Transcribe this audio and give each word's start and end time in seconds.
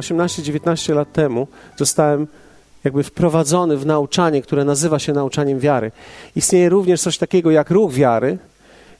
18-19 0.00 0.94
lat 0.94 1.12
temu 1.12 1.48
zostałem 1.76 2.26
jakby 2.84 3.02
wprowadzony 3.02 3.76
w 3.76 3.86
nauczanie, 3.86 4.42
które 4.42 4.64
nazywa 4.64 4.98
się 4.98 5.12
nauczaniem 5.12 5.58
wiary. 5.58 5.92
Istnieje 6.36 6.68
również 6.68 7.00
coś 7.00 7.18
takiego 7.18 7.50
jak 7.50 7.70
ruch 7.70 7.92
wiary. 7.92 8.38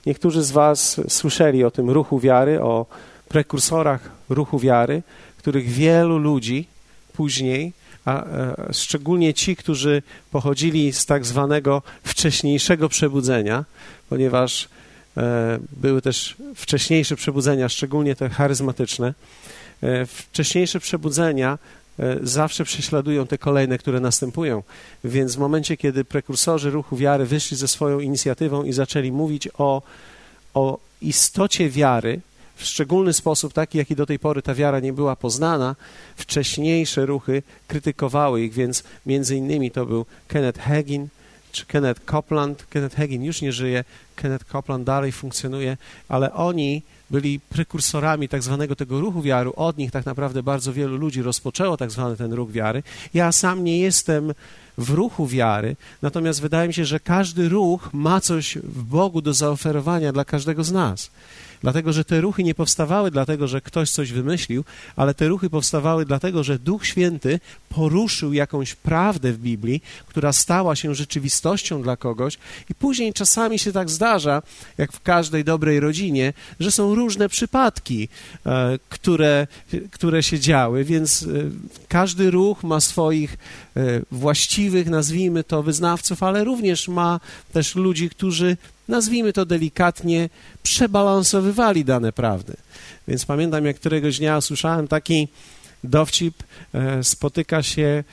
Niektórzy 0.05 0.43
z 0.43 0.51
Was 0.51 1.01
słyszeli 1.07 1.63
o 1.63 1.71
tym 1.71 1.89
ruchu 1.89 2.19
wiary, 2.19 2.61
o 2.61 2.85
prekursorach 3.29 4.09
ruchu 4.29 4.59
wiary, 4.59 5.03
których 5.37 5.69
wielu 5.69 6.17
ludzi 6.17 6.67
później, 7.13 7.73
a, 8.05 8.23
a 8.23 8.73
szczególnie 8.73 9.33
ci, 9.33 9.55
którzy 9.55 10.01
pochodzili 10.31 10.93
z 10.93 11.05
tak 11.05 11.25
zwanego 11.25 11.81
wcześniejszego 12.03 12.89
przebudzenia, 12.89 13.65
ponieważ 14.09 14.69
e, 15.17 15.59
były 15.71 16.01
też 16.01 16.35
wcześniejsze 16.55 17.15
przebudzenia, 17.15 17.69
szczególnie 17.69 18.15
te 18.15 18.29
charyzmatyczne. 18.29 19.13
E, 19.83 20.05
wcześniejsze 20.05 20.79
przebudzenia 20.79 21.57
e, 21.99 22.17
zawsze 22.23 22.63
prześladują 22.63 23.27
te 23.27 23.37
kolejne, 23.37 23.77
które 23.77 23.99
następują. 23.99 24.63
Więc 25.03 25.35
w 25.35 25.39
momencie, 25.39 25.77
kiedy 25.77 26.05
prekursorzy 26.05 26.69
ruchu 26.69 26.97
wiary 26.97 27.25
wyszli 27.25 27.57
ze 27.57 27.67
swoją 27.67 27.99
inicjatywą 27.99 28.63
i 28.63 28.73
zaczęli 28.73 29.11
mówić 29.11 29.49
o, 29.57 29.81
o 30.53 30.79
istocie 31.01 31.69
wiary, 31.69 32.21
w 32.61 32.65
szczególny 32.65 33.13
sposób, 33.13 33.53
taki 33.53 33.77
jaki 33.77 33.95
do 33.95 34.05
tej 34.05 34.19
pory 34.19 34.41
ta 34.41 34.53
wiara 34.55 34.79
nie 34.79 34.93
była 34.93 35.15
poznana, 35.15 35.75
wcześniejsze 36.15 37.05
ruchy 37.05 37.43
krytykowały 37.67 38.41
ich, 38.41 38.53
więc 38.53 38.83
między 39.05 39.35
innymi 39.35 39.71
to 39.71 39.85
był 39.85 40.05
Kenneth 40.27 40.59
Hagin 40.59 41.07
czy 41.51 41.65
Kenneth 41.65 42.01
Copeland. 42.05 42.65
Kenneth 42.69 42.95
Hagin 42.95 43.23
już 43.23 43.41
nie 43.41 43.51
żyje, 43.51 43.83
Kenneth 44.15 44.45
Copeland 44.51 44.83
dalej 44.83 45.11
funkcjonuje, 45.11 45.77
ale 46.09 46.33
oni 46.33 46.81
byli 47.11 47.39
prekursorami 47.39 48.29
tak 48.29 48.43
zwanego 48.43 48.75
tego 48.75 49.01
ruchu 49.01 49.21
wiary. 49.21 49.55
Od 49.55 49.77
nich 49.77 49.91
tak 49.91 50.05
naprawdę 50.05 50.43
bardzo 50.43 50.73
wielu 50.73 50.97
ludzi 50.97 51.21
rozpoczęło 51.21 51.77
tak 51.77 51.91
zwany 51.91 52.17
ten 52.17 52.33
ruch 52.33 52.51
wiary. 52.51 52.83
Ja 53.13 53.31
sam 53.31 53.63
nie 53.63 53.79
jestem 53.79 54.33
w 54.77 54.89
ruchu 54.89 55.27
wiary, 55.27 55.75
natomiast 56.01 56.41
wydaje 56.41 56.67
mi 56.67 56.73
się, 56.73 56.85
że 56.85 56.99
każdy 56.99 57.49
ruch 57.49 57.89
ma 57.93 58.21
coś 58.21 58.57
w 58.57 58.83
Bogu 58.83 59.21
do 59.21 59.33
zaoferowania 59.33 60.13
dla 60.13 60.25
każdego 60.25 60.63
z 60.63 60.71
nas. 60.71 61.11
Dlatego, 61.61 61.93
że 61.93 62.05
te 62.05 62.21
ruchy 62.21 62.43
nie 62.43 62.55
powstawały 62.55 63.11
dlatego, 63.11 63.47
że 63.47 63.61
ktoś 63.61 63.91
coś 63.91 64.11
wymyślił, 64.11 64.63
ale 64.95 65.13
te 65.13 65.27
ruchy 65.27 65.49
powstawały 65.49 66.05
dlatego, 66.05 66.43
że 66.43 66.59
Duch 66.59 66.85
Święty 66.85 67.39
poruszył 67.69 68.33
jakąś 68.33 68.75
prawdę 68.75 69.33
w 69.33 69.37
Biblii, 69.37 69.81
która 70.07 70.33
stała 70.33 70.75
się 70.75 70.95
rzeczywistością 70.95 71.81
dla 71.81 71.97
kogoś. 71.97 72.37
I 72.69 72.75
później 72.75 73.13
czasami 73.13 73.59
się 73.59 73.71
tak 73.71 73.89
zdarza, 73.89 74.41
jak 74.77 74.91
w 74.91 75.01
każdej 75.01 75.43
dobrej 75.43 75.79
rodzinie, 75.79 76.33
że 76.59 76.71
są 76.71 76.95
różne 76.95 77.29
przypadki, 77.29 78.09
e, 78.45 78.79
które, 78.89 79.47
które 79.91 80.23
się 80.23 80.39
działy, 80.39 80.83
więc 80.83 81.23
e, 81.23 81.27
każdy 81.87 82.31
ruch 82.31 82.63
ma 82.63 82.79
swoich 82.79 83.37
e, 83.77 84.01
właściwych, 84.11 84.89
nazwijmy 84.89 85.43
to, 85.43 85.63
wyznawców, 85.63 86.23
ale 86.23 86.43
również 86.43 86.87
ma 86.87 87.19
też 87.53 87.75
ludzi, 87.75 88.09
którzy 88.09 88.57
nazwijmy 88.87 89.33
to 89.33 89.45
delikatnie, 89.45 90.29
przebalansowywali 90.63 91.85
dane 91.85 92.13
prawdy. 92.13 92.53
Więc 93.07 93.25
pamiętam, 93.25 93.65
jak 93.65 93.75
któregoś 93.75 94.19
dnia 94.19 94.37
usłyszałem 94.37 94.87
taki 94.87 95.27
dowcip, 95.83 96.43
e, 96.73 97.03
spotyka 97.03 97.63
się 97.63 98.03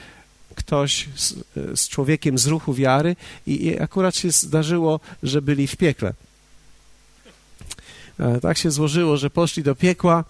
ktoś 0.54 1.08
z, 1.16 1.32
e, 1.32 1.76
z 1.76 1.88
człowiekiem 1.88 2.38
z 2.38 2.46
ruchu 2.46 2.74
wiary 2.74 3.16
i, 3.46 3.66
i 3.66 3.80
akurat 3.80 4.16
się 4.16 4.30
zdarzyło, 4.30 5.00
że 5.22 5.42
byli 5.42 5.66
w 5.66 5.76
piekle. 5.76 6.14
E, 8.20 8.40
tak 8.40 8.58
się 8.58 8.70
złożyło, 8.70 9.16
że 9.16 9.30
poszli 9.30 9.62
do 9.62 9.74
piekła 9.74 10.24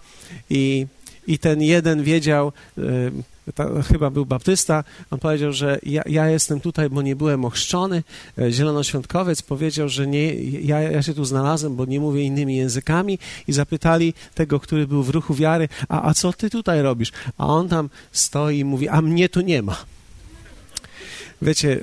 i, 0.49 0.87
i 1.27 1.39
ten 1.39 1.61
jeden 1.61 2.03
wiedział, 2.03 2.51
to 3.55 3.81
chyba 3.81 4.09
był 4.09 4.25
baptysta, 4.25 4.83
on 5.11 5.19
powiedział, 5.19 5.53
że 5.53 5.79
ja, 5.83 6.01
ja, 6.05 6.29
jestem 6.29 6.59
tutaj, 6.59 6.89
bo 6.89 7.01
nie 7.01 7.15
byłem 7.15 7.45
ochrzczony. 7.45 8.03
E, 8.37 8.51
zielonoświątkowiec 8.51 9.41
powiedział, 9.41 9.89
że 9.89 10.07
nie, 10.07 10.33
ja, 10.43 10.81
ja 10.81 11.01
się 11.01 11.13
tu 11.13 11.25
znalazłem, 11.25 11.75
bo 11.75 11.85
nie 11.85 11.99
mówię 11.99 12.23
innymi 12.23 12.55
językami 12.55 13.19
i 13.47 13.53
zapytali 13.53 14.13
tego, 14.35 14.59
który 14.59 14.87
był 14.87 15.03
w 15.03 15.09
ruchu 15.09 15.33
wiary, 15.33 15.67
a, 15.89 16.09
a 16.09 16.13
co 16.13 16.33
ty 16.33 16.49
tutaj 16.49 16.81
robisz? 16.81 17.11
A 17.37 17.47
on 17.47 17.69
tam 17.69 17.89
stoi 18.11 18.59
i 18.59 18.65
mówi, 18.65 18.89
a 18.89 19.01
mnie 19.01 19.29
tu 19.29 19.41
nie 19.41 19.61
ma 19.61 19.77
wiecie, 21.41 21.79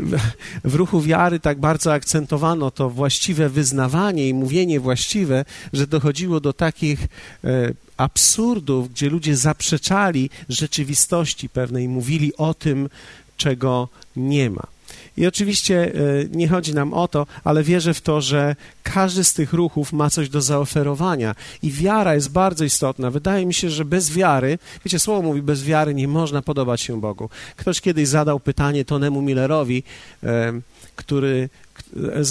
w 0.64 0.74
ruchu 0.74 1.00
wiary 1.00 1.40
tak 1.40 1.60
bardzo 1.60 1.92
akcentowano 1.92 2.70
to 2.70 2.90
właściwe 2.90 3.48
wyznawanie 3.48 4.28
i 4.28 4.34
mówienie 4.34 4.80
właściwe, 4.80 5.44
że 5.72 5.86
dochodziło 5.86 6.40
do 6.40 6.52
takich 6.52 7.08
e, 7.44 7.72
absurdów, 7.96 8.92
gdzie 8.92 9.10
ludzie 9.10 9.36
zaprzeczali 9.36 10.30
rzeczywistości 10.48 11.48
pewnej, 11.48 11.88
mówili 11.88 12.36
o 12.36 12.54
tym, 12.54 12.88
czego 13.36 13.88
nie 14.16 14.50
ma. 14.50 14.75
I 15.16 15.27
oczywiście 15.27 15.94
e, 15.94 15.99
nie 16.31 16.49
chodzi 16.49 16.75
nam 16.75 16.93
o 16.93 17.09
to, 17.09 17.27
ale 17.44 17.62
wierzę 17.62 17.94
w 17.94 18.00
to, 18.00 18.21
że 18.21 18.56
każdy 18.82 19.25
z 19.25 19.34
tych 19.34 19.53
ruchów 19.53 19.93
ma 19.93 20.10
coś 20.10 20.28
do 20.28 20.41
zaoferowania 20.41 21.34
i 21.62 21.71
wiara 21.71 22.15
jest 22.15 22.31
bardzo 22.31 22.65
istotna. 22.65 23.10
Wydaje 23.10 23.47
mi 23.47 23.54
się, 23.54 23.71
że 23.71 23.84
bez 23.84 24.10
wiary, 24.10 24.59
wiecie, 24.84 24.99
słowo 24.99 25.22
mówi, 25.22 25.43
bez 25.43 25.65
wiary 25.65 25.94
nie 25.94 26.09
można 26.09 26.43
podobać 26.43 26.81
się 26.81 27.00
Bogu. 27.00 27.28
Ktoś 27.56 27.81
kiedyś 27.81 28.09
zadał 28.09 28.41
pytanie 28.41 28.84
Tonemu 28.84 29.22
Millerowi, 29.22 29.82
e, 30.22 30.53
który 30.97 31.48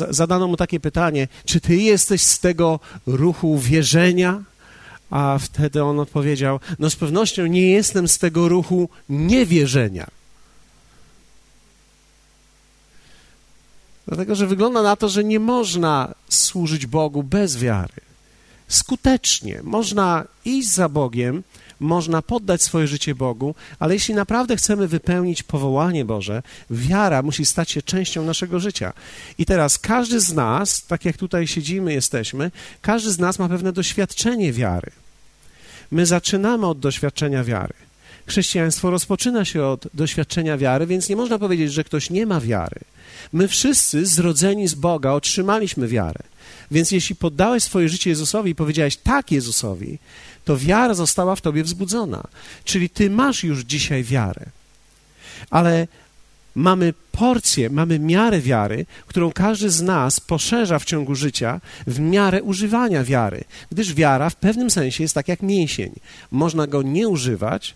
zadano 0.09 0.47
mu 0.47 0.57
takie 0.57 0.79
pytanie, 0.79 1.27
czy 1.45 1.61
ty 1.61 1.75
jesteś 1.75 2.21
z 2.21 2.39
tego 2.39 2.79
ruchu 3.07 3.59
wierzenia? 3.59 4.43
A 5.09 5.37
wtedy 5.41 5.83
on 5.83 5.99
odpowiedział: 5.99 6.59
No, 6.79 6.89
z 6.89 6.95
pewnością 6.95 7.45
nie 7.45 7.71
jestem 7.71 8.07
z 8.07 8.17
tego 8.17 8.49
ruchu 8.49 8.89
niewierzenia. 9.09 10.07
Dlatego, 14.07 14.35
że 14.35 14.47
wygląda 14.47 14.81
na 14.81 14.95
to, 14.95 15.09
że 15.09 15.23
nie 15.23 15.39
można 15.39 16.15
służyć 16.29 16.85
Bogu 16.85 17.23
bez 17.23 17.57
wiary. 17.57 17.93
Skutecznie 18.67 19.59
można 19.63 20.23
iść 20.45 20.69
za 20.69 20.89
Bogiem, 20.89 21.43
można 21.79 22.21
poddać 22.21 22.61
swoje 22.61 22.87
życie 22.87 23.15
Bogu, 23.15 23.55
ale 23.79 23.93
jeśli 23.93 24.13
naprawdę 24.13 24.55
chcemy 24.55 24.87
wypełnić 24.87 25.43
powołanie 25.43 26.05
Boże, 26.05 26.43
wiara 26.69 27.21
musi 27.21 27.45
stać 27.45 27.71
się 27.71 27.81
częścią 27.81 28.23
naszego 28.23 28.59
życia. 28.59 28.93
I 29.37 29.45
teraz 29.45 29.79
każdy 29.79 30.19
z 30.19 30.33
nas, 30.33 30.85
tak 30.85 31.05
jak 31.05 31.17
tutaj 31.17 31.47
siedzimy, 31.47 31.93
jesteśmy, 31.93 32.51
każdy 32.81 33.11
z 33.11 33.19
nas 33.19 33.39
ma 33.39 33.49
pewne 33.49 33.73
doświadczenie 33.73 34.53
wiary. 34.53 34.91
My 35.91 36.05
zaczynamy 36.05 36.67
od 36.67 36.79
doświadczenia 36.79 37.43
wiary. 37.43 37.73
Chrześcijaństwo 38.27 38.89
rozpoczyna 38.89 39.45
się 39.45 39.63
od 39.63 39.87
doświadczenia 39.93 40.57
wiary, 40.57 40.87
więc 40.87 41.09
nie 41.09 41.15
można 41.15 41.39
powiedzieć, 41.39 41.73
że 41.73 41.83
ktoś 41.83 42.09
nie 42.09 42.25
ma 42.25 42.41
wiary. 42.41 42.79
My 43.33 43.47
wszyscy 43.47 44.05
zrodzeni 44.05 44.67
z 44.67 44.75
Boga 44.75 45.11
otrzymaliśmy 45.11 45.87
wiarę. 45.87 46.23
Więc 46.71 46.91
jeśli 46.91 47.15
poddałeś 47.15 47.63
swoje 47.63 47.89
życie 47.89 48.09
Jezusowi 48.09 48.51
i 48.51 48.55
powiedziałeś 48.55 48.97
tak 48.97 49.31
Jezusowi, 49.31 49.99
to 50.45 50.57
wiara 50.57 50.93
została 50.93 51.35
w 51.35 51.41
tobie 51.41 51.63
wzbudzona. 51.63 52.23
Czyli 52.63 52.89
ty 52.89 53.09
masz 53.09 53.43
już 53.43 53.61
dzisiaj 53.61 54.03
wiarę. 54.03 54.45
Ale 55.49 55.87
mamy 56.55 56.93
porcję, 57.11 57.69
mamy 57.69 57.99
miarę 57.99 58.41
wiary, 58.41 58.85
którą 59.07 59.31
każdy 59.31 59.69
z 59.69 59.81
nas 59.81 60.19
poszerza 60.19 60.79
w 60.79 60.85
ciągu 60.85 61.15
życia 61.15 61.61
w 61.87 61.99
miarę 61.99 62.43
używania 62.43 63.03
wiary. 63.03 63.43
Gdyż 63.71 63.93
wiara 63.93 64.29
w 64.29 64.35
pewnym 64.35 64.71
sensie 64.71 65.03
jest 65.03 65.15
tak 65.15 65.27
jak 65.27 65.41
mięsień. 65.41 65.91
Można 66.31 66.67
go 66.67 66.81
nie 66.81 67.07
używać, 67.07 67.75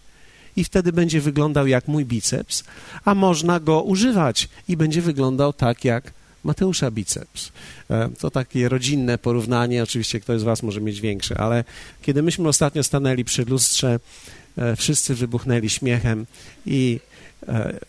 i 0.60 0.64
wtedy 0.64 0.94
będzie 0.94 1.22
wyglądał 1.22 1.68
jak 1.68 1.88
mój 1.88 2.06
biceps, 2.06 2.64
a 3.06 3.16
można 3.16 3.60
go 3.60 3.82
używać 3.82 4.50
i 4.68 4.78
będzie 4.78 5.02
wyglądał 5.02 5.54
tak 5.54 5.86
jak 5.86 6.14
Mateusza 6.44 6.92
biceps. 6.92 7.52
E, 7.90 8.10
to 8.20 8.32
takie 8.32 8.70
rodzinne 8.70 9.18
porównanie, 9.18 9.84
oczywiście 9.84 10.20
ktoś 10.20 10.40
z 10.40 10.44
Was 10.44 10.64
może 10.64 10.82
mieć 10.82 11.02
większe, 11.02 11.38
ale 11.38 11.64
kiedy 12.02 12.24
myśmy 12.24 12.48
ostatnio 12.48 12.84
stanęli 12.84 13.26
przy 13.26 13.46
lustrze, 13.46 14.00
e, 14.58 14.76
wszyscy 14.76 15.16
wybuchnęli 15.16 15.70
śmiechem 15.70 16.26
i 16.66 17.00
e, 17.48 17.80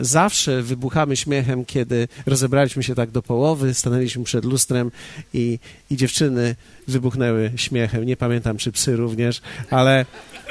zawsze 0.00 0.62
wybuchamy 0.62 1.16
śmiechem, 1.16 1.64
kiedy 1.64 2.08
rozebraliśmy 2.26 2.82
się 2.82 2.94
tak 2.94 3.10
do 3.10 3.22
połowy, 3.22 3.74
stanęliśmy 3.74 4.24
przed 4.24 4.44
lustrem 4.44 4.90
i, 5.34 5.58
i 5.90 5.96
dziewczyny 5.96 6.56
wybuchnęły 6.88 7.52
śmiechem. 7.56 8.04
Nie 8.04 8.16
pamiętam, 8.16 8.56
czy 8.56 8.72
psy 8.72 8.96
również, 8.96 9.40
ale 9.70 10.06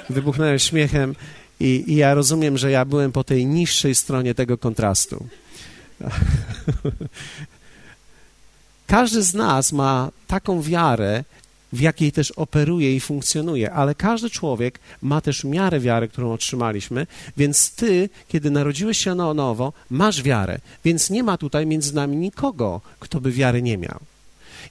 wybuchnęły 0.09 0.59
śmiechem 0.59 1.15
i, 1.59 1.83
i 1.87 1.95
ja 1.95 2.13
rozumiem, 2.13 2.57
że 2.57 2.71
ja 2.71 2.85
byłem 2.85 3.11
po 3.11 3.23
tej 3.23 3.45
niższej 3.45 3.95
stronie 3.95 4.35
tego 4.35 4.57
kontrastu. 4.57 5.27
Każdy 8.87 9.23
z 9.23 9.33
nas 9.33 9.71
ma 9.71 10.11
taką 10.27 10.61
wiarę, 10.61 11.23
w 11.73 11.79
jakiej 11.79 12.11
też 12.11 12.31
operuje 12.31 12.95
i 12.95 12.99
funkcjonuje, 12.99 13.71
ale 13.71 13.95
każdy 13.95 14.29
człowiek 14.29 14.79
ma 15.01 15.21
też 15.21 15.43
miarę 15.43 15.79
wiary, 15.79 16.07
którą 16.07 16.33
otrzymaliśmy, 16.33 17.07
więc 17.37 17.71
ty, 17.71 18.09
kiedy 18.27 18.51
narodziłeś 18.51 18.97
się 18.97 19.15
na 19.15 19.33
nowo, 19.33 19.73
masz 19.89 20.23
wiarę, 20.23 20.59
więc 20.85 21.09
nie 21.09 21.23
ma 21.23 21.37
tutaj 21.37 21.65
między 21.65 21.95
nami 21.95 22.17
nikogo, 22.17 22.81
kto 22.99 23.21
by 23.21 23.31
wiary 23.31 23.61
nie 23.61 23.77
miał. 23.77 23.99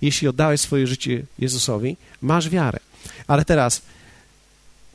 Jeśli 0.02 0.28
oddałeś 0.28 0.60
swoje 0.60 0.86
życie 0.86 1.22
Jezusowi, 1.38 1.96
masz 2.22 2.48
wiarę. 2.48 2.78
Ale 3.26 3.44
teraz 3.44 3.82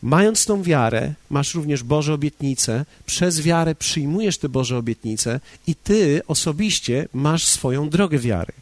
Mając 0.03 0.45
tą 0.45 0.63
wiarę, 0.63 1.13
masz 1.29 1.53
również 1.55 1.83
Boże 1.83 2.13
obietnice, 2.13 2.85
przez 3.05 3.41
wiarę 3.41 3.75
przyjmujesz 3.75 4.38
te 4.38 4.50
Boże 4.50 4.77
obietnice 4.77 5.39
i 5.67 5.75
ty 5.75 6.21
osobiście 6.27 7.07
masz 7.13 7.47
swoją 7.47 7.89
drogę 7.89 8.19
wiary. 8.19 8.53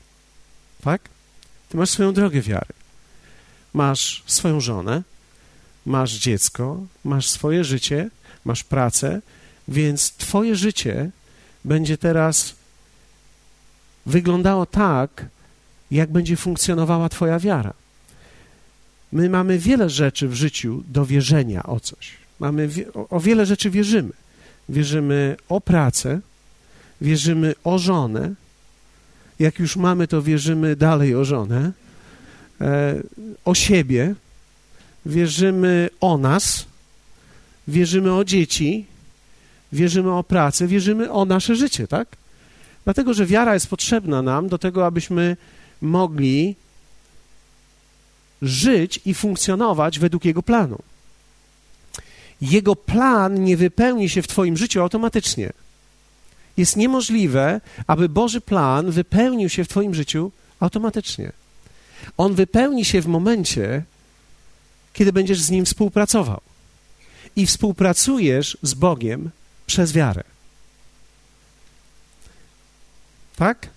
Tak? 0.84 1.10
Ty 1.70 1.78
masz 1.78 1.90
swoją 1.90 2.14
drogę 2.14 2.42
wiary. 2.42 2.74
Masz 3.74 4.24
swoją 4.26 4.60
żonę, 4.60 5.04
masz 5.86 6.12
dziecko, 6.14 6.84
masz 7.04 7.30
swoje 7.30 7.64
życie, 7.64 8.10
masz 8.46 8.64
pracę, 8.64 9.22
więc 9.68 10.12
twoje 10.12 10.56
życie 10.56 11.12
będzie 11.66 11.98
teraz 11.98 12.56
wyglądało 14.06 14.66
tak, 14.66 15.26
jak 15.92 16.12
będzie 16.12 16.38
funkcjonowała 16.38 17.10
twoja 17.10 17.40
wiara. 17.40 17.81
My 19.12 19.30
mamy 19.30 19.60
wiele 19.60 19.90
rzeczy 19.90 20.28
w 20.28 20.34
życiu 20.34 20.84
do 20.88 21.06
wierzenia 21.06 21.64
o 21.64 21.80
coś. 21.80 22.12
Mamy 22.40 22.70
o 23.10 23.20
wiele 23.20 23.46
rzeczy 23.46 23.70
wierzymy. 23.70 24.12
Wierzymy 24.70 25.36
o 25.50 25.62
pracę, 25.62 26.20
wierzymy 27.02 27.54
o 27.64 27.80
żonę. 27.80 28.34
Jak 29.40 29.60
już 29.60 29.76
mamy, 29.76 30.08
to 30.08 30.22
wierzymy 30.22 30.76
dalej 30.76 31.16
o 31.16 31.26
żonę, 31.26 31.72
e, 32.62 32.96
o 33.46 33.56
siebie, 33.56 34.16
wierzymy 35.06 35.90
o 36.02 36.18
nas, 36.18 36.66
wierzymy 37.68 38.14
o 38.14 38.24
dzieci, 38.24 38.86
wierzymy 39.74 40.12
o 40.12 40.24
pracę, 40.24 40.68
wierzymy 40.68 41.12
o 41.12 41.26
nasze 41.26 41.56
życie, 41.56 41.88
tak? 41.88 42.08
Dlatego, 42.84 43.14
że 43.14 43.26
wiara 43.26 43.54
jest 43.54 43.68
potrzebna 43.68 44.22
nam 44.22 44.50
do 44.50 44.58
tego, 44.58 44.86
abyśmy 44.86 45.38
mogli 45.82 46.56
żyć 48.42 49.00
i 49.06 49.14
funkcjonować 49.14 50.00
według 50.00 50.26
Jego 50.26 50.44
planu. 50.44 50.78
Jego 52.42 52.76
plan 52.76 53.44
nie 53.44 53.58
wypełni 53.58 54.10
się 54.10 54.22
w 54.22 54.28
Twoim 54.28 54.58
życiu 54.58 54.82
automatycznie. 54.82 55.54
Jest 56.58 56.76
niemożliwe, 56.76 57.62
aby 57.88 58.10
Boży 58.10 58.42
plan 58.42 58.92
wypełnił 58.92 59.50
się 59.50 59.64
w 59.64 59.68
Twoim 59.68 59.96
życiu 59.96 60.32
automatycznie. 60.60 61.32
On 62.18 62.36
wypełni 62.36 62.86
się 62.86 63.02
w 63.02 63.08
momencie, 63.08 63.84
kiedy 64.94 65.14
będziesz 65.14 65.42
z 65.42 65.50
Nim 65.50 65.66
współpracował. 65.66 66.42
I 67.36 67.46
współpracujesz 67.46 68.58
z 68.62 68.74
Bogiem 68.74 69.30
przez 69.66 69.94
wiarę. 69.94 70.24
Tak? 73.36 73.70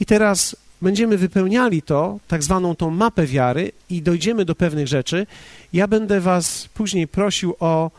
I 0.00 0.06
teraz 0.06 0.56
będziemy 0.82 1.18
wypełniali 1.18 1.82
to, 1.82 2.18
tak 2.28 2.42
zwaną 2.42 2.76
tą 2.76 2.90
mapę 2.90 3.26
wiary 3.26 3.72
i 3.90 4.02
dojdziemy 4.02 4.44
do 4.44 4.54
pewnych 4.54 4.88
rzeczy. 4.88 5.26
Ja 5.72 5.88
będę 5.88 6.20
Was 6.20 6.68
później 6.74 7.08
prosił 7.08 7.54
o 7.60 7.90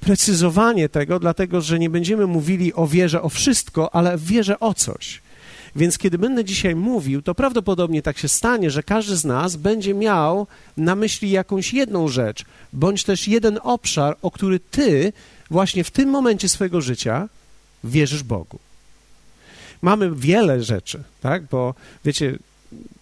precyzowanie 0.00 0.88
tego, 0.88 1.18
dlatego 1.18 1.60
że 1.60 1.78
nie 1.78 1.90
będziemy 1.90 2.26
mówili 2.26 2.74
o 2.74 2.86
wierze 2.86 3.22
o 3.22 3.28
wszystko, 3.28 3.94
ale 3.94 4.18
wierze 4.18 4.60
o 4.60 4.74
coś. 4.74 5.22
Więc 5.76 5.98
kiedy 5.98 6.18
będę 6.18 6.44
dzisiaj 6.44 6.74
mówił, 6.74 7.22
to 7.22 7.34
prawdopodobnie 7.34 8.02
tak 8.02 8.18
się 8.18 8.28
stanie, 8.28 8.70
że 8.70 8.82
każdy 8.82 9.16
z 9.16 9.24
nas 9.24 9.56
będzie 9.56 9.94
miał 9.94 10.46
na 10.76 10.94
myśli 10.94 11.30
jakąś 11.30 11.74
jedną 11.74 12.08
rzecz, 12.08 12.44
bądź 12.72 13.04
też 13.04 13.28
jeden 13.28 13.58
obszar, 13.62 14.16
o 14.22 14.30
który 14.30 14.60
ty 14.60 15.12
właśnie 15.50 15.84
w 15.84 15.90
tym 15.90 16.08
momencie 16.08 16.48
swojego 16.48 16.80
życia 16.80 17.28
wierzysz 17.84 18.22
Bogu 18.22 18.58
mamy 19.82 20.10
wiele 20.14 20.62
rzeczy, 20.62 21.02
tak? 21.20 21.42
Bo 21.50 21.74
wiecie, 22.04 22.38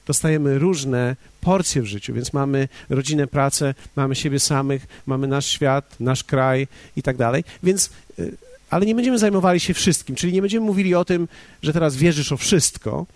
dostajemy 0.06 0.58
różne 0.58 1.16
porcje 1.40 1.82
w 1.82 1.86
życiu, 1.86 2.14
więc 2.14 2.32
mamy 2.32 2.68
rodzinę, 2.90 3.26
pracę, 3.26 3.74
mamy 3.96 4.14
siebie 4.14 4.40
samych, 4.40 4.86
mamy 5.06 5.26
nasz 5.26 5.46
świat, 5.46 6.00
nasz 6.00 6.24
kraj 6.24 6.68
i 6.96 7.02
tak 7.02 7.16
dalej. 7.16 7.44
Więc, 7.62 7.90
y, 8.18 8.36
ale 8.70 8.86
nie 8.86 8.94
będziemy 8.94 9.18
zajmowali 9.18 9.60
się 9.60 9.74
wszystkim, 9.74 10.16
czyli 10.16 10.32
nie 10.32 10.40
będziemy 10.40 10.66
mówili 10.66 10.94
o 10.94 11.04
tym, 11.04 11.28
że 11.62 11.72
teraz 11.72 11.96
wierzysz 11.96 12.32
o 12.32 12.36
wszystko, 12.36 13.06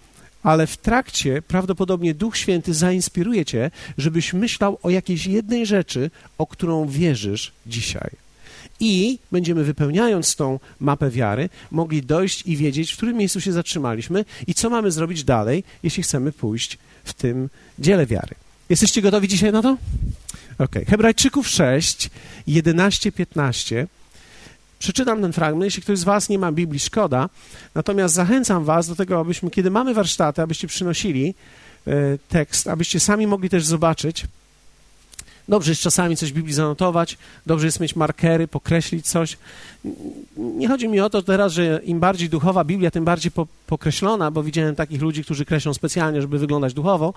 ale 0.42 0.66
w 0.66 0.76
trakcie 0.76 1.42
prawdopodobnie 1.42 2.14
Duch 2.14 2.36
Święty 2.36 2.74
zainspiruje 2.74 3.44
cię, 3.44 3.70
żebyś 3.98 4.32
myślał 4.32 4.78
o 4.82 4.90
jakiejś 4.90 5.26
jednej 5.26 5.66
rzeczy, 5.66 6.10
o 6.38 6.46
którą 6.46 6.86
wierzysz 6.86 7.52
dzisiaj 7.66 8.23
i 8.80 9.18
będziemy 9.32 9.64
wypełniając 9.64 10.36
tą 10.36 10.60
mapę 10.80 11.10
wiary 11.10 11.48
mogli 11.70 12.02
dojść 12.02 12.42
i 12.46 12.56
wiedzieć, 12.56 12.92
w 12.92 12.96
którym 12.96 13.16
miejscu 13.16 13.40
się 13.40 13.52
zatrzymaliśmy 13.52 14.24
i 14.46 14.54
co 14.54 14.70
mamy 14.70 14.90
zrobić 14.90 15.24
dalej, 15.24 15.64
jeśli 15.82 16.02
chcemy 16.02 16.32
pójść 16.32 16.78
w 17.04 17.12
tym 17.12 17.48
dziele 17.78 18.06
wiary. 18.06 18.34
Jesteście 18.68 19.02
gotowi 19.02 19.28
dzisiaj 19.28 19.52
na 19.52 19.62
to? 19.62 19.76
Ok. 20.58 20.74
Hebrajczyków 20.86 21.48
6, 21.48 22.10
11, 22.46 23.12
15. 23.12 23.86
Przeczytam 24.78 25.20
ten 25.20 25.32
fragment. 25.32 25.64
Jeśli 25.64 25.82
ktoś 25.82 25.98
z 25.98 26.04
Was 26.04 26.28
nie 26.28 26.38
ma 26.38 26.52
Biblii, 26.52 26.80
szkoda. 26.80 27.28
Natomiast 27.74 28.14
zachęcam 28.14 28.64
Was 28.64 28.88
do 28.88 28.96
tego, 28.96 29.20
abyśmy, 29.20 29.50
kiedy 29.50 29.70
mamy 29.70 29.94
warsztaty, 29.94 30.42
abyście 30.42 30.68
przynosili 30.68 31.34
e, 31.86 31.92
tekst, 32.28 32.68
abyście 32.68 33.00
sami 33.00 33.26
mogli 33.26 33.50
też 33.50 33.64
zobaczyć, 33.64 34.26
Dobrze 35.48 35.70
jest 35.70 35.82
czasami 35.82 36.16
coś 36.16 36.32
w 36.32 36.34
Biblii 36.34 36.54
zanotować, 36.54 37.18
dobrze 37.46 37.66
jest 37.66 37.80
mieć 37.80 37.96
markery, 37.96 38.48
pokreślić 38.48 39.06
coś. 39.06 39.36
Nie 40.36 40.68
chodzi 40.68 40.88
mi 40.88 41.00
o 41.00 41.10
to 41.10 41.22
teraz, 41.22 41.52
że 41.52 41.80
im 41.84 42.00
bardziej 42.00 42.28
duchowa 42.28 42.64
Biblia, 42.64 42.90
tym 42.90 43.04
bardziej 43.04 43.32
po, 43.32 43.46
pokreślona, 43.66 44.30
bo 44.30 44.42
widziałem 44.42 44.74
takich 44.74 45.02
ludzi, 45.02 45.24
którzy 45.24 45.44
kreślą 45.44 45.74
specjalnie, 45.74 46.22
żeby 46.22 46.38
wyglądać 46.38 46.74
duchowo, 46.74 47.14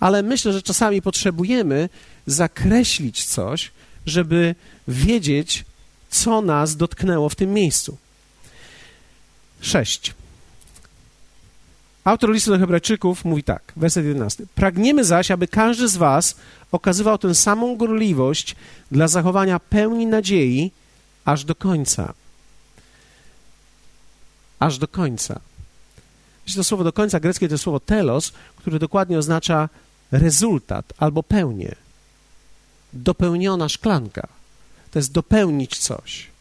ale 0.00 0.22
myślę, 0.22 0.52
że 0.52 0.62
czasami 0.62 1.02
potrzebujemy 1.02 1.88
zakreślić 2.26 3.24
coś, 3.24 3.70
żeby 4.06 4.54
wiedzieć, 4.88 5.64
co 6.10 6.42
nas 6.42 6.76
dotknęło 6.76 7.28
w 7.28 7.34
tym 7.34 7.52
miejscu. 7.52 7.96
Sześć. 9.60 10.14
Autor 12.04 12.30
listu 12.30 12.50
do 12.50 12.58
Hebrajczyków 12.58 13.24
mówi 13.24 13.42
tak, 13.42 13.72
werset 13.76 14.04
11. 14.04 14.44
Pragniemy 14.54 15.04
zaś, 15.04 15.30
aby 15.30 15.48
każdy 15.48 15.88
z 15.88 15.96
was 15.96 16.36
okazywał 16.72 17.18
tę 17.18 17.34
samą 17.34 17.76
gorliwość 17.76 18.56
dla 18.90 19.08
zachowania 19.08 19.60
pełni 19.60 20.06
nadziei 20.06 20.70
aż 21.24 21.44
do 21.44 21.54
końca. 21.54 22.14
Aż 24.58 24.78
do 24.78 24.88
końca. 24.88 25.40
Jeśli 26.46 26.58
to 26.60 26.64
słowo 26.64 26.84
do 26.84 26.92
końca 26.92 27.20
greckie 27.20 27.48
to 27.48 27.58
słowo 27.58 27.80
telos, 27.80 28.32
które 28.56 28.78
dokładnie 28.78 29.18
oznacza 29.18 29.68
rezultat 30.12 30.92
albo 30.98 31.22
pełnię. 31.22 31.74
Dopełniona 32.92 33.68
szklanka. 33.68 34.28
To 34.90 34.98
jest 34.98 35.12
dopełnić 35.12 35.78
coś. 35.78 36.31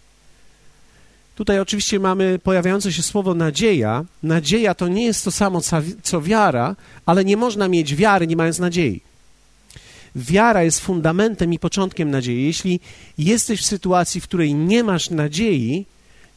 Tutaj 1.36 1.60
oczywiście 1.60 2.00
mamy 2.00 2.40
pojawiające 2.40 2.94
się 2.94 3.04
słowo 3.04 3.34
nadzieja. 3.34 4.06
Nadzieja 4.24 4.76
to 4.76 4.88
nie 4.88 5.06
jest 5.06 5.26
to 5.26 5.32
samo 5.32 5.62
co 6.04 6.22
wiara, 6.22 6.76
ale 7.06 7.26
nie 7.26 7.38
można 7.38 7.68
mieć 7.68 7.96
wiary 7.96 8.28
nie 8.28 8.36
mając 8.36 8.60
nadziei. 8.60 9.02
Wiara 10.16 10.64
jest 10.64 10.80
fundamentem 10.80 11.54
i 11.54 11.60
początkiem 11.60 12.12
nadziei. 12.12 12.46
Jeśli 12.46 12.80
jesteś 13.18 13.62
w 13.62 13.66
sytuacji, 13.66 14.22
w 14.22 14.24
której 14.24 14.54
nie 14.54 14.84
masz 14.84 15.10
nadziei, 15.10 15.86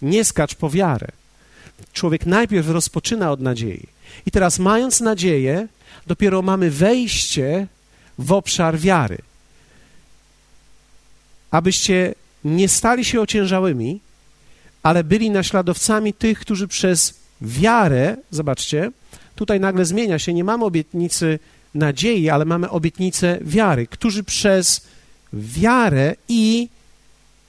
nie 0.02 0.24
skacz 0.24 0.54
po 0.54 0.70
wiarę. 0.70 1.08
Człowiek 1.92 2.26
najpierw 2.26 2.68
rozpoczyna 2.68 3.32
od 3.32 3.40
nadziei. 3.40 3.86
I 4.26 4.30
teraz, 4.30 4.58
mając 4.58 5.00
nadzieję, 5.00 5.68
dopiero 6.06 6.42
mamy 6.42 6.70
wejście 6.70 7.66
w 8.18 8.32
obszar 8.32 8.78
wiary. 8.78 9.18
Abyście 11.50 12.14
nie 12.44 12.68
stali 12.68 13.04
się 13.04 13.20
ociężałymi, 13.20 14.00
ale 14.84 15.04
byli 15.04 15.30
naśladowcami 15.30 16.14
tych, 16.14 16.38
którzy 16.38 16.68
przez 16.68 17.14
wiarę, 17.40 18.16
zobaczcie, 18.30 18.90
tutaj 19.34 19.60
nagle 19.60 19.84
zmienia 19.84 20.18
się, 20.18 20.34
nie 20.34 20.44
mamy 20.44 20.64
obietnicy 20.64 21.38
nadziei, 21.74 22.30
ale 22.30 22.44
mamy 22.44 22.70
obietnicę 22.70 23.38
wiary, 23.42 23.86
którzy 23.86 24.24
przez 24.24 24.86
wiarę 25.32 26.14
i 26.28 26.68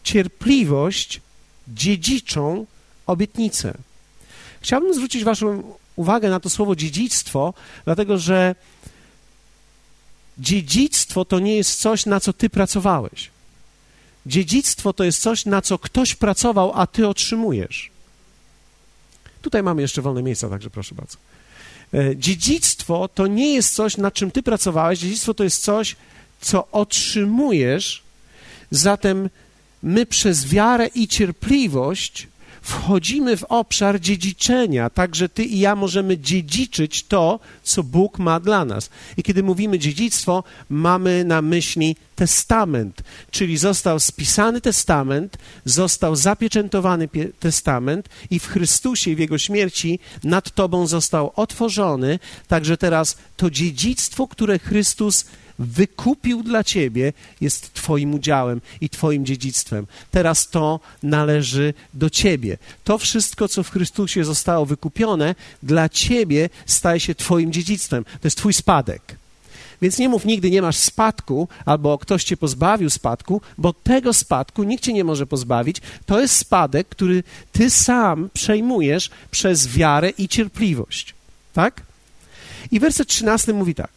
cierpliwość 0.04 1.22
dziedziczą 1.68 2.65
obietnicę. 3.08 3.74
Chciałbym 4.62 4.94
zwrócić 4.94 5.24
Waszą 5.24 5.63
uwagę 5.96 6.30
na 6.30 6.39
to 6.39 6.50
słowo 6.50 6.75
dziedzictwo, 6.75 7.54
dlatego 7.86 8.18
że 8.18 8.56
dziedzictwo 10.38 11.25
to 11.25 11.39
nie 11.39 11.56
jest 11.56 11.80
coś, 11.80 12.06
na 12.06 12.20
co 12.20 12.34
Ty 12.34 12.50
pracowałeś. 12.50 13.35
Dziedzictwo 14.25 14.94
to 14.94 15.03
jest 15.03 15.22
coś, 15.22 15.46
na 15.46 15.62
co 15.62 15.79
ktoś 15.79 16.15
pracował, 16.15 16.72
a 16.75 16.88
ty 16.88 17.08
otrzymujesz. 17.08 17.91
Tutaj 19.41 19.63
mamy 19.63 19.82
jeszcze 19.82 20.01
wolne 20.01 20.24
miejsca, 20.24 20.50
także 20.50 20.70
proszę 20.70 20.96
bardzo. 20.96 21.17
E, 21.94 22.17
dziedzictwo 22.17 23.08
to 23.08 23.27
nie 23.27 23.53
jest 23.53 23.75
coś, 23.75 23.98
nad 23.98 24.13
czym 24.13 24.32
ty 24.32 24.44
pracowałeś. 24.44 25.00
Dziedzictwo 25.00 25.34
to 25.34 25.44
jest 25.44 25.63
coś, 25.63 25.96
co 26.41 26.67
otrzymujesz. 26.72 28.03
Zatem 28.72 29.29
my 29.84 30.05
przez 30.05 30.46
wiarę 30.46 30.88
i 30.88 31.08
cierpliwość 31.08 32.27
wchodzimy 32.65 33.38
w 33.38 33.43
obszar 33.43 34.00
dziedziczenia, 34.00 34.89
także 34.89 35.29
ty 35.29 35.43
i 35.43 35.60
ja 35.60 35.75
możemy 35.75 36.17
dziedziczyć 36.17 37.03
to, 37.03 37.39
co 37.63 37.84
Bóg 37.84 38.19
ma 38.19 38.39
dla 38.39 38.65
nas. 38.65 38.89
I 39.17 39.24
kiedy 39.24 39.43
mówimy 39.43 39.79
dziedzictwo, 39.79 40.43
mamy 40.69 41.24
na 41.25 41.41
myśli 41.41 41.95
testament, 42.15 43.01
czyli 43.31 43.57
został 43.57 44.00
spisany 44.00 44.62
testament, 44.62 45.38
został 45.65 46.15
zapieczętowany 46.15 47.10
testament 47.39 48.10
i 48.29 48.39
w 48.39 48.48
Chrystusie, 48.48 49.15
w 49.15 49.19
Jego 49.19 49.38
śmierci 49.38 50.00
nad 50.24 50.51
tobą 50.55 50.88
został 50.88 51.31
otworzony, 51.36 52.19
także 52.48 52.77
teraz 52.77 53.17
to 53.38 53.50
dziedzictwo, 53.50 54.27
które 54.27 54.60
Chrystus 54.60 55.25
wykupił 55.60 56.44
dla 56.44 56.64
ciebie, 56.64 57.14
jest 57.42 57.74
Twoim 57.74 58.14
udziałem 58.14 58.62
i 58.82 58.90
Twoim 58.90 59.26
dziedzictwem. 59.26 59.88
Teraz 60.12 60.50
to 60.50 60.80
należy 61.04 61.74
do 61.94 62.10
ciebie. 62.10 62.58
To 62.84 62.98
wszystko, 62.98 63.48
co 63.48 63.64
w 63.64 63.70
Chrystusie 63.70 64.26
zostało 64.26 64.66
wykupione, 64.66 65.36
dla 65.64 65.90
ciebie 65.90 66.50
staje 66.66 67.00
się 67.00 67.16
Twoim 67.16 67.52
dziedzictwem. 67.52 68.04
To 68.04 68.28
jest 68.28 68.38
Twój 68.38 68.54
spadek. 68.54 69.02
Więc 69.82 69.98
nie 69.98 70.10
mów 70.10 70.26
nigdy 70.26 70.52
nie 70.52 70.62
masz 70.62 70.78
spadku, 70.78 71.48
albo 71.66 71.98
ktoś 71.98 72.24
cię 72.24 72.38
pozbawił 72.38 72.90
spadku, 72.90 73.42
bo 73.58 73.74
tego 73.74 74.14
spadku 74.14 74.64
nikt 74.64 74.84
cię 74.84 74.94
nie 74.94 75.04
może 75.04 75.28
pozbawić. 75.28 75.78
To 76.06 76.22
jest 76.22 76.36
spadek, 76.36 76.88
który 76.90 77.24
ty 77.52 77.70
sam 77.70 78.30
przejmujesz 78.34 79.10
przez 79.32 79.68
wiarę 79.68 80.10
i 80.10 80.28
cierpliwość. 80.28 81.14
Tak? 81.54 81.82
I 82.72 82.80
werset 82.80 83.08
13 83.08 83.54
mówi 83.54 83.76
tak. 83.76 83.95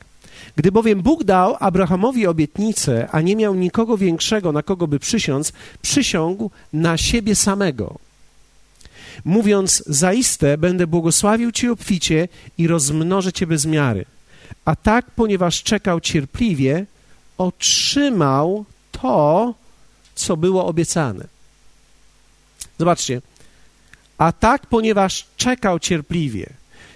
Gdy 0.58 0.72
bowiem 0.72 1.02
Bóg 1.02 1.24
dał 1.24 1.56
Abrahamowi 1.60 2.26
obietnicę, 2.26 3.08
a 3.12 3.20
nie 3.20 3.36
miał 3.36 3.54
nikogo 3.54 3.96
większego, 3.96 4.52
na 4.52 4.62
kogo 4.62 4.86
by 4.86 4.98
przysiąc, 4.98 5.52
przysiągł 5.82 6.50
na 6.72 6.96
siebie 6.96 7.34
samego. 7.34 7.98
Mówiąc, 9.24 9.82
zaiste 9.86 10.58
będę 10.58 10.86
błogosławił 10.86 11.52
Ci 11.52 11.68
obficie 11.68 12.28
i 12.58 12.66
rozmnożę 12.66 13.32
Cię 13.32 13.46
bez 13.46 13.66
miary. 13.66 14.04
A 14.64 14.76
tak, 14.76 15.10
ponieważ 15.10 15.62
czekał 15.62 16.00
cierpliwie, 16.00 16.86
otrzymał 17.38 18.64
to, 18.92 19.54
co 20.14 20.36
było 20.36 20.66
obiecane. 20.66 21.26
Zobaczcie. 22.78 23.22
A 24.18 24.32
tak, 24.32 24.66
ponieważ 24.66 25.26
czekał 25.36 25.78
cierpliwie, 25.78 26.46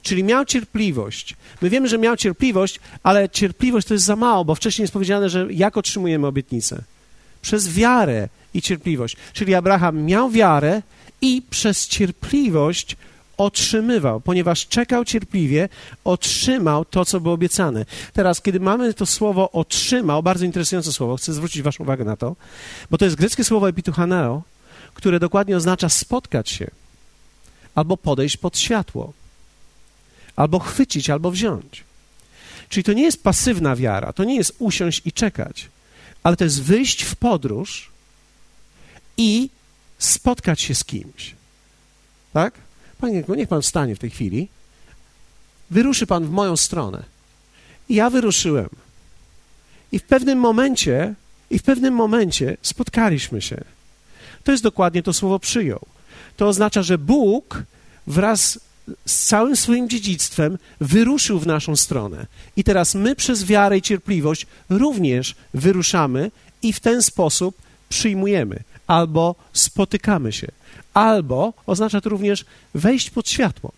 Czyli 0.03 0.25
miał 0.25 0.45
cierpliwość. 0.45 1.37
My 1.63 1.71
wiemy, 1.71 1.89
że 1.89 1.99
miał 1.99 2.17
cierpliwość, 2.17 2.81
ale 3.03 3.29
cierpliwość 3.29 3.87
to 3.87 3.95
jest 3.95 4.07
za 4.07 4.17
mało, 4.17 4.45
bo 4.45 4.55
wcześniej 4.55 4.83
jest 4.83 4.93
powiedziane, 4.93 5.29
że 5.29 5.47
jak 5.51 5.77
otrzymujemy 5.77 6.27
obietnicę? 6.27 6.83
Przez 7.43 7.73
wiarę 7.75 8.29
i 8.55 8.63
cierpliwość. 8.63 9.17
Czyli 9.33 9.55
Abraham 9.55 10.03
miał 10.03 10.31
wiarę 10.31 10.83
i 11.21 11.43
przez 11.51 11.89
cierpliwość 11.89 12.97
otrzymywał, 13.37 14.21
ponieważ 14.21 14.67
czekał 14.67 15.05
cierpliwie, 15.05 15.69
otrzymał 16.05 16.85
to, 16.85 17.05
co 17.05 17.21
było 17.21 17.35
obiecane. 17.35 17.85
Teraz, 18.13 18.43
kiedy 18.43 18.61
mamy 18.61 18.95
to 18.95 19.07
słowo 19.07 19.51
otrzymał, 19.53 20.23
bardzo 20.23 20.45
interesujące 20.45 20.93
słowo, 20.93 21.17
chcę 21.17 21.33
zwrócić 21.33 21.63
Waszą 21.63 21.85
uwagę 21.85 22.05
na 22.05 22.17
to, 22.17 22.37
bo 22.91 22.99
to 22.99 23.05
jest 23.05 23.17
greckie 23.17 23.45
słowo 23.45 23.69
epituchaneo, 23.69 24.43
które 24.95 25.21
dokładnie 25.21 25.57
oznacza 25.57 25.89
spotkać 25.89 26.51
się 26.51 26.71
albo 27.75 27.97
podejść 27.97 28.37
pod 28.37 28.59
światło 28.59 29.13
albo 30.43 30.59
chwycić, 30.59 31.11
albo 31.11 31.31
wziąć. 31.31 31.85
Czyli 32.69 32.85
to 32.85 32.93
nie 32.93 33.03
jest 33.03 33.23
pasywna 33.23 33.77
wiara, 33.77 34.13
to 34.13 34.25
nie 34.25 34.37
jest 34.37 34.57
usiąść 34.59 35.03
i 35.05 35.13
czekać, 35.13 35.69
ale 36.23 36.37
to 36.37 36.45
jest 36.45 36.63
wyjść 36.63 37.03
w 37.03 37.17
podróż 37.17 37.91
i 39.17 39.51
spotkać 39.99 40.61
się 40.61 40.75
z 40.75 40.85
kimś. 40.85 41.35
Tak? 42.33 42.55
Panie, 42.99 43.25
niech 43.37 43.49
pan 43.49 43.63
wstanie 43.63 43.97
w 43.97 43.99
tej 43.99 44.11
chwili. 44.11 44.49
Wyruszy 45.71 46.07
pan 46.07 46.25
w 46.25 46.31
moją 46.31 46.57
stronę. 46.57 47.03
I 47.89 47.95
ja 47.95 48.11
wyruszyłem. 48.11 48.69
I 49.93 49.99
w 49.99 50.03
pewnym 50.03 50.39
momencie, 50.39 51.15
i 51.51 51.59
w 51.59 51.63
pewnym 51.63 51.95
momencie 51.95 52.57
spotkaliśmy 52.63 53.43
się. 53.43 53.65
To 54.45 54.53
jest 54.53 54.65
dokładnie 54.65 55.03
to 55.03 55.13
słowo 55.13 55.39
przyjął. 55.39 55.87
To 56.37 56.49
oznacza, 56.49 56.83
że 56.83 56.99
Bóg 56.99 57.63
wraz 58.07 58.59
z 59.07 59.27
całym 59.27 59.57
swoim 59.57 59.89
dziedzictwem 59.89 60.59
wyruszył 60.81 61.39
w 61.39 61.47
naszą 61.47 61.77
stronę. 61.77 62.27
I 62.57 62.65
teraz 62.65 62.95
my 62.95 63.17
przez 63.17 63.45
wiarę 63.45 63.79
i 63.79 63.83
cierpliwość 63.83 64.47
również 64.71 65.35
wyruszamy 65.55 66.31
i 66.63 66.73
w 66.73 66.81
ten 66.81 67.03
sposób 67.03 67.57
przyjmujemy 67.89 68.61
albo 68.87 69.35
spotykamy 69.53 70.33
się, 70.33 70.49
albo 70.95 71.53
oznacza 71.67 72.01
to 72.01 72.11
również 72.11 72.45
wejść 72.75 73.11
pod 73.11 73.29
światło. 73.29 73.73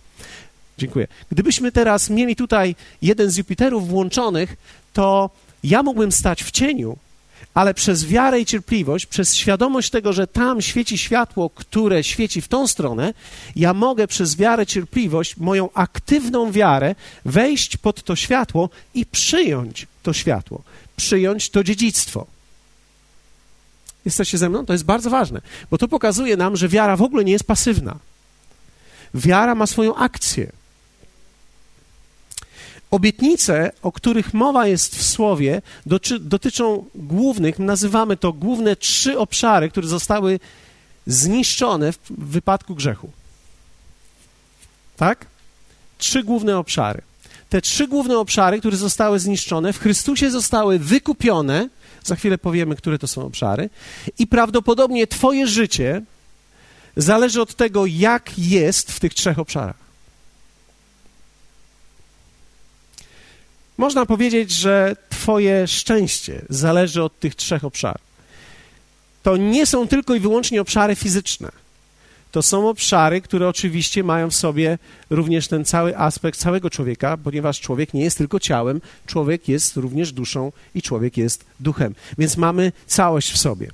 Dziękuję. 0.78 1.06
Gdybyśmy 1.30 1.72
teraz 1.72 2.10
mieli 2.10 2.36
tutaj 2.36 2.76
jeden 3.02 3.30
z 3.30 3.36
Jupiterów 3.36 3.88
włączonych, 3.88 4.56
to 4.92 5.30
ja 5.64 5.82
mógłbym 5.82 6.12
stać 6.12 6.42
w 6.44 6.50
cieniu, 6.50 6.96
ale 7.54 7.74
przez 7.74 8.06
wiarę 8.06 8.40
i 8.40 8.46
cierpliwość, 8.46 9.06
przez 9.06 9.34
świadomość 9.34 9.90
tego, 9.90 10.12
że 10.12 10.26
tam 10.26 10.62
świeci 10.62 10.98
światło, 10.98 11.50
które 11.50 12.04
świeci 12.04 12.40
w 12.40 12.48
tą 12.48 12.66
stronę, 12.66 13.14
ja 13.56 13.74
mogę 13.74 14.06
przez 14.06 14.36
wiarę, 14.36 14.66
cierpliwość, 14.66 15.36
moją 15.36 15.68
aktywną 15.74 16.52
wiarę 16.52 16.94
wejść 17.24 17.76
pod 17.76 18.02
to 18.02 18.16
światło 18.16 18.70
i 18.94 19.06
przyjąć 19.06 19.86
to 20.02 20.12
światło, 20.12 20.62
przyjąć 20.96 21.50
to 21.50 21.64
dziedzictwo. 21.64 22.26
Jesteście 24.04 24.38
ze 24.38 24.48
mną? 24.48 24.66
To 24.66 24.72
jest 24.72 24.84
bardzo 24.84 25.10
ważne, 25.10 25.40
bo 25.70 25.78
to 25.78 25.88
pokazuje 25.88 26.36
nam, 26.36 26.56
że 26.56 26.68
wiara 26.68 26.96
w 26.96 27.02
ogóle 27.02 27.24
nie 27.24 27.32
jest 27.32 27.46
pasywna. 27.46 27.98
Wiara 29.14 29.54
ma 29.54 29.66
swoją 29.66 29.94
akcję. 29.94 30.52
Obietnice, 32.94 33.72
o 33.82 33.92
których 33.92 34.34
mowa 34.34 34.66
jest 34.66 34.96
w 34.96 35.02
słowie, 35.02 35.62
dotyczą 36.20 36.84
głównych, 36.94 37.58
nazywamy 37.58 38.16
to 38.16 38.32
główne 38.32 38.76
trzy 38.76 39.18
obszary, 39.18 39.70
które 39.70 39.88
zostały 39.88 40.40
zniszczone 41.06 41.92
w 41.92 41.98
wypadku 42.10 42.74
grzechu. 42.74 43.10
Tak? 44.96 45.26
Trzy 45.98 46.22
główne 46.22 46.58
obszary. 46.58 47.02
Te 47.48 47.60
trzy 47.60 47.88
główne 47.88 48.18
obszary, 48.18 48.58
które 48.58 48.76
zostały 48.76 49.18
zniszczone, 49.18 49.72
w 49.72 49.78
Chrystusie 49.78 50.30
zostały 50.30 50.78
wykupione. 50.78 51.68
Za 52.04 52.16
chwilę 52.16 52.38
powiemy, 52.38 52.76
które 52.76 52.98
to 52.98 53.06
są 53.06 53.26
obszary. 53.26 53.70
I 54.18 54.26
prawdopodobnie 54.26 55.06
Twoje 55.06 55.46
życie 55.46 56.02
zależy 56.96 57.42
od 57.42 57.54
tego, 57.54 57.86
jak 57.86 58.38
jest 58.38 58.92
w 58.92 59.00
tych 59.00 59.14
trzech 59.14 59.38
obszarach. 59.38 59.83
Można 63.78 64.06
powiedzieć, 64.06 64.50
że 64.50 64.96
Twoje 65.08 65.68
szczęście 65.68 66.42
zależy 66.48 67.02
od 67.02 67.18
tych 67.18 67.34
trzech 67.34 67.64
obszarów. 67.64 68.14
To 69.22 69.36
nie 69.36 69.66
są 69.66 69.88
tylko 69.88 70.14
i 70.14 70.20
wyłącznie 70.20 70.60
obszary 70.60 70.94
fizyczne. 70.94 71.48
To 72.32 72.42
są 72.42 72.68
obszary, 72.68 73.20
które 73.20 73.48
oczywiście 73.48 74.04
mają 74.04 74.30
w 74.30 74.34
sobie 74.34 74.78
również 75.10 75.48
ten 75.48 75.64
cały 75.64 75.98
aspekt 75.98 76.38
całego 76.38 76.70
człowieka, 76.70 77.16
ponieważ 77.16 77.60
człowiek 77.60 77.94
nie 77.94 78.04
jest 78.04 78.18
tylko 78.18 78.40
ciałem, 78.40 78.80
człowiek 79.06 79.48
jest 79.48 79.76
również 79.76 80.12
duszą 80.12 80.52
i 80.74 80.82
człowiek 80.82 81.16
jest 81.16 81.44
duchem. 81.60 81.94
Więc 82.18 82.36
mamy 82.36 82.72
całość 82.86 83.32
w 83.32 83.38
sobie. 83.38 83.70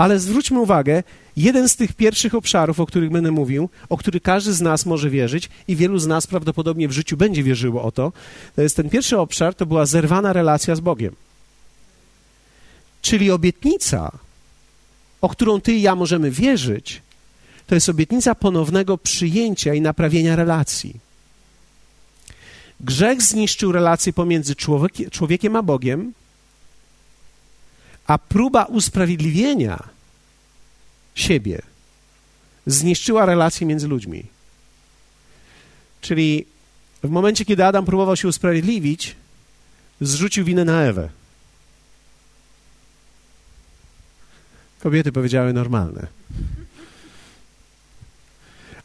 Ale 0.00 0.18
zwróćmy 0.18 0.60
uwagę, 0.60 1.02
jeden 1.36 1.68
z 1.68 1.76
tych 1.76 1.92
pierwszych 1.92 2.34
obszarów, 2.34 2.80
o 2.80 2.86
których 2.86 3.10
będę 3.10 3.30
mówił, 3.30 3.68
o 3.88 3.96
który 3.96 4.20
każdy 4.20 4.52
z 4.52 4.60
nas 4.60 4.86
może 4.86 5.10
wierzyć 5.10 5.48
i 5.68 5.76
wielu 5.76 5.98
z 5.98 6.06
nas 6.06 6.26
prawdopodobnie 6.26 6.88
w 6.88 6.92
życiu 6.92 7.16
będzie 7.16 7.42
wierzyło 7.42 7.82
o 7.82 7.92
to, 7.92 8.12
to 8.56 8.62
jest 8.62 8.76
ten 8.76 8.90
pierwszy 8.90 9.18
obszar, 9.18 9.54
to 9.54 9.66
była 9.66 9.86
zerwana 9.86 10.32
relacja 10.32 10.76
z 10.76 10.80
Bogiem. 10.80 11.14
Czyli 13.02 13.30
obietnica, 13.30 14.12
o 15.20 15.28
którą 15.28 15.60
ty 15.60 15.72
i 15.72 15.82
ja 15.82 15.94
możemy 15.94 16.30
wierzyć, 16.30 17.02
to 17.66 17.74
jest 17.74 17.88
obietnica 17.88 18.34
ponownego 18.34 18.98
przyjęcia 18.98 19.74
i 19.74 19.80
naprawienia 19.80 20.36
relacji. 20.36 20.94
Grzech 22.80 23.22
zniszczył 23.22 23.72
relację 23.72 24.12
pomiędzy 24.12 24.54
człowiekiem 25.10 25.56
a 25.56 25.62
Bogiem, 25.62 26.12
a 28.10 28.18
próba 28.18 28.64
usprawiedliwienia 28.64 29.88
siebie 31.14 31.62
zniszczyła 32.66 33.26
relacje 33.26 33.66
między 33.66 33.88
ludźmi. 33.88 34.26
Czyli 36.00 36.46
w 37.02 37.08
momencie, 37.08 37.44
kiedy 37.44 37.64
Adam 37.64 37.84
próbował 37.84 38.16
się 38.16 38.28
usprawiedliwić, 38.28 39.16
zrzucił 40.00 40.44
winę 40.44 40.64
na 40.64 40.82
Ewę. 40.82 41.08
Kobiety 44.80 45.12
powiedziały 45.12 45.52
normalne. 45.52 46.06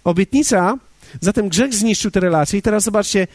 Obietnica, 0.04 0.78
zatem 1.22 1.50
grzech 1.50 1.74
zniszczył 1.74 2.12
te 2.12 2.20
relacje 2.20 2.60
i 2.60 2.62
teraz 2.62 2.84
zobaczcie, 2.84 3.28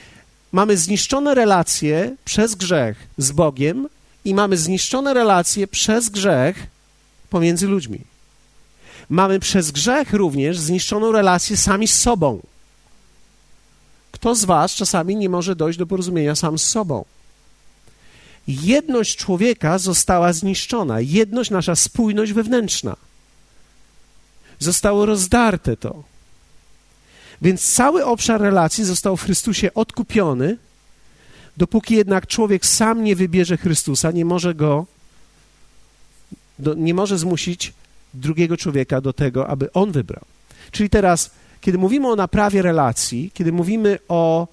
mamy 0.52 0.76
zniszczone 0.76 1.35
relacje 1.35 2.16
przez 2.25 2.54
grzech 2.54 3.06
z 3.18 3.32
Bogiem 3.32 3.88
i 4.25 4.35
mamy 4.35 4.57
zniszczone 4.57 5.15
relacje 5.15 5.67
przez 5.67 6.09
grzech 6.09 6.67
pomiędzy 7.31 7.67
ludźmi. 7.67 8.00
Mamy 9.09 9.41
przez 9.41 9.71
grzech 9.71 10.12
również 10.12 10.59
zniszczoną 10.59 11.12
relację 11.12 11.57
sami 11.57 11.89
z 11.89 11.99
sobą. 11.99 12.41
Kto 14.12 14.35
z 14.35 14.45
Was 14.45 14.73
czasami 14.73 15.17
nie 15.17 15.29
może 15.29 15.57
dojść 15.57 15.79
do 15.79 15.87
porozumienia 15.87 16.35
sam 16.35 16.59
z 16.59 16.67
sobą? 16.67 17.05
Jedność 18.49 19.17
człowieka 19.17 19.79
została 19.79 20.33
zniszczona, 20.33 21.00
jedność, 21.00 21.50
nasza 21.50 21.77
spójność 21.77 22.33
wewnętrzna. 22.33 22.97
Zostało 24.59 25.07
rozdarte 25.07 25.77
to. 25.77 26.03
Więc 27.43 27.73
cały 27.73 28.05
obszar 28.05 28.41
relacji 28.41 28.85
został 28.85 29.17
w 29.17 29.23
Chrystusie 29.23 29.75
odkupiony. 29.75 30.57
Dopóki 31.61 31.95
jednak 31.95 32.26
człowiek 32.26 32.67
sam 32.67 33.05
nie 33.05 33.17
wybierze 33.17 33.57
Chrystusa, 33.57 34.11
nie 34.11 34.25
może 34.25 34.55
go, 34.55 34.87
do, 36.59 36.75
nie 36.75 36.95
może 36.95 37.19
zmusić 37.19 37.73
drugiego 38.14 38.57
człowieka 38.57 39.00
do 39.00 39.12
tego, 39.12 39.49
aby 39.49 39.73
on 39.73 39.93
wybrał. 39.93 40.25
Czyli 40.71 40.90
teraz, 40.90 41.31
kiedy 41.61 41.79
mówimy 41.79 42.09
o 42.09 42.17
naprawie 42.17 42.62
relacji, 42.62 43.31
kiedy 43.35 43.52
mówimy 43.52 43.99
o 44.09 44.49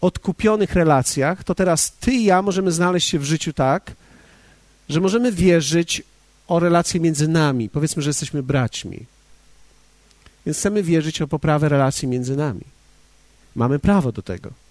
odkupionych 0.00 0.74
relacjach, 0.74 1.44
to 1.44 1.54
teraz 1.54 1.92
ty 1.92 2.12
i 2.12 2.24
ja 2.24 2.42
możemy 2.42 2.72
znaleźć 2.72 3.08
się 3.08 3.18
w 3.18 3.24
życiu 3.24 3.52
tak, 3.52 3.92
że 4.88 5.00
możemy 5.00 5.32
wierzyć 5.32 6.02
o 6.48 6.60
relacje 6.60 7.00
między 7.00 7.28
nami. 7.28 7.68
Powiedzmy, 7.68 8.02
że 8.02 8.10
jesteśmy 8.10 8.42
braćmi. 8.42 9.06
Więc 10.46 10.58
chcemy 10.58 10.82
wierzyć 10.82 11.22
o 11.22 11.28
poprawę 11.28 11.68
relacji 11.68 12.08
między 12.08 12.36
nami. 12.36 12.64
Mamy 13.54 13.78
prawo 13.78 14.12
do 14.12 14.22
tego. 14.22 14.63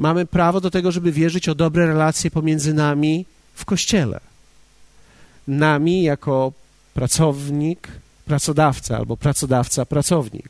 Mamy 0.00 0.26
prawo 0.26 0.60
do 0.60 0.70
tego, 0.70 0.92
żeby 0.92 1.12
wierzyć 1.12 1.48
o 1.48 1.54
dobre 1.54 1.86
relacje 1.86 2.30
pomiędzy 2.30 2.74
nami 2.74 3.26
w 3.54 3.64
kościele. 3.64 4.20
Nami 5.48 6.02
jako 6.02 6.52
pracownik, 6.94 7.88
pracodawca 8.24 8.96
albo 8.96 9.16
pracodawca, 9.16 9.86
pracownik. 9.86 10.48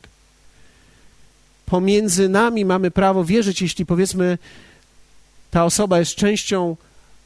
Pomiędzy 1.65 2.29
nami 2.29 2.65
mamy 2.65 2.91
prawo 2.91 3.25
wierzyć, 3.25 3.61
jeśli 3.61 3.85
powiedzmy 3.85 4.37
ta 5.51 5.65
osoba 5.65 5.99
jest 5.99 6.15
częścią 6.15 6.77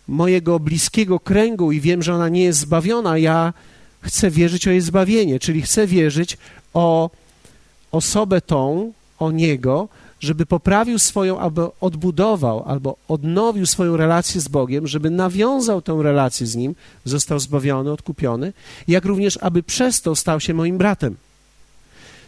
mojego 0.07 0.59
bliskiego 0.59 1.19
kręgu 1.19 1.71
i 1.71 1.81
wiem, 1.81 2.03
że 2.03 2.15
ona 2.15 2.29
nie 2.29 2.43
jest 2.43 2.59
zbawiona, 2.59 3.17
ja 3.17 3.53
chcę 4.01 4.29
wierzyć 4.29 4.67
o 4.67 4.71
jej 4.71 4.81
zbawienie, 4.81 5.39
czyli 5.39 5.61
chcę 5.61 5.87
wierzyć 5.87 6.37
o 6.73 7.09
osobę 7.91 8.41
tą, 8.41 8.93
o 9.19 9.31
niego, 9.31 9.87
żeby 10.25 10.45
poprawił 10.45 10.99
swoją, 10.99 11.39
albo 11.39 11.75
odbudował, 11.81 12.63
albo 12.67 12.97
odnowił 13.07 13.65
swoją 13.65 13.97
relację 13.97 14.41
z 14.41 14.47
Bogiem, 14.47 14.87
żeby 14.87 15.09
nawiązał 15.09 15.81
tę 15.81 15.99
relację 16.01 16.47
z 16.47 16.55
Nim, 16.55 16.75
został 17.05 17.39
zbawiony, 17.39 17.91
odkupiony, 17.91 18.53
jak 18.87 19.05
również, 19.05 19.39
aby 19.41 19.63
przez 19.63 20.01
to 20.01 20.15
stał 20.15 20.39
się 20.39 20.53
moim 20.53 20.77
bratem. 20.77 21.15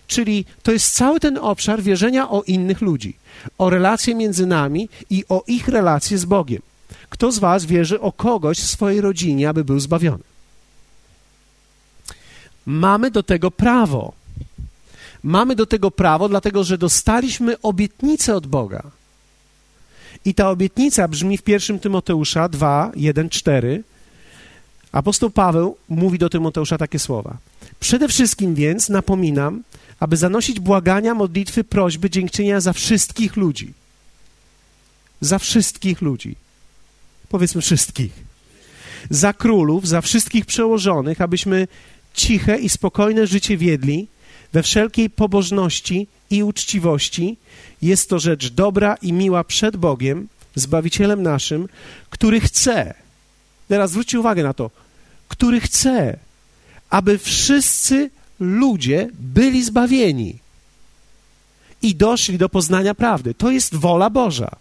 Czyli 0.07 0.45
to 0.63 0.71
jest 0.71 0.93
cały 0.93 1.19
ten 1.19 1.37
obszar 1.37 1.81
wierzenia 1.81 2.29
o 2.29 2.41
innych 2.41 2.81
ludzi, 2.81 3.17
o 3.57 3.69
relacje 3.69 4.15
między 4.15 4.45
nami 4.45 4.89
i 5.09 5.25
o 5.29 5.43
ich 5.47 5.67
relacje 5.67 6.17
z 6.17 6.25
Bogiem. 6.25 6.61
Kto 7.09 7.31
z 7.31 7.39
Was 7.39 7.65
wierzy 7.65 8.01
o 8.01 8.11
kogoś 8.11 8.57
w 8.59 8.67
swojej 8.67 9.01
rodzinie, 9.01 9.49
aby 9.49 9.63
był 9.63 9.79
zbawiony? 9.79 10.23
Mamy 12.65 13.11
do 13.11 13.23
tego 13.23 13.51
prawo. 13.51 14.13
Mamy 15.27 15.55
do 15.55 15.65
tego 15.65 15.91
prawo, 15.91 16.29
dlatego 16.29 16.63
że 16.63 16.77
dostaliśmy 16.77 17.61
obietnicę 17.61 18.35
od 18.35 18.47
Boga. 18.47 18.83
I 20.25 20.33
ta 20.33 20.49
obietnica 20.49 21.07
brzmi 21.07 21.37
w 21.37 21.47
1 21.47 21.79
Tymoteusza 21.79 22.49
2, 22.49 22.91
1, 22.95 23.29
4. 23.29 23.83
Apostoł 24.91 25.29
Paweł 25.29 25.77
mówi 25.89 26.17
do 26.17 26.29
Tymoteusza 26.29 26.77
takie 26.77 26.99
słowa. 26.99 27.37
Przede 27.79 28.07
wszystkim 28.07 28.55
więc 28.55 28.89
napominam, 28.89 29.63
aby 29.99 30.17
zanosić 30.17 30.59
błagania, 30.59 31.13
modlitwy, 31.13 31.63
prośby, 31.63 32.09
dziękczynienia 32.09 32.61
za 32.61 32.73
wszystkich 32.73 33.35
ludzi. 33.35 33.73
Za 35.21 35.39
wszystkich 35.39 36.01
ludzi. 36.01 36.35
Powiedzmy 37.29 37.61
wszystkich. 37.61 38.11
Za 39.09 39.33
królów, 39.33 39.87
za 39.87 40.01
wszystkich 40.01 40.45
przełożonych, 40.45 41.21
abyśmy 41.21 41.67
ciche 42.13 42.57
i 42.57 42.69
spokojne 42.69 43.27
życie 43.27 43.57
wiedli, 43.57 44.07
we 44.53 44.63
wszelkiej 44.63 45.09
pobożności 45.09 46.07
i 46.29 46.43
uczciwości. 46.43 47.37
Jest 47.81 48.09
to 48.09 48.19
rzecz 48.19 48.49
dobra 48.49 48.95
i 49.01 49.13
miła 49.13 49.43
przed 49.43 49.77
Bogiem, 49.77 50.27
Zbawicielem 50.55 51.23
naszym, 51.23 51.67
który 52.09 52.39
chce, 52.39 52.93
teraz 53.67 53.91
zwróćcie 53.91 54.19
uwagę 54.19 54.43
na 54.43 54.53
to, 54.53 54.71
który 55.27 55.59
chce, 55.59 56.19
aby 56.89 57.17
wszyscy 57.17 58.09
ludzie 58.39 59.09
byli 59.13 59.63
zbawieni 59.63 60.39
i 61.81 61.95
doszli 61.95 62.37
do 62.37 62.49
poznania 62.49 62.95
prawdy. 62.95 63.33
To 63.33 63.51
jest 63.51 63.75
wola 63.75 64.09
Boża. 64.09 64.55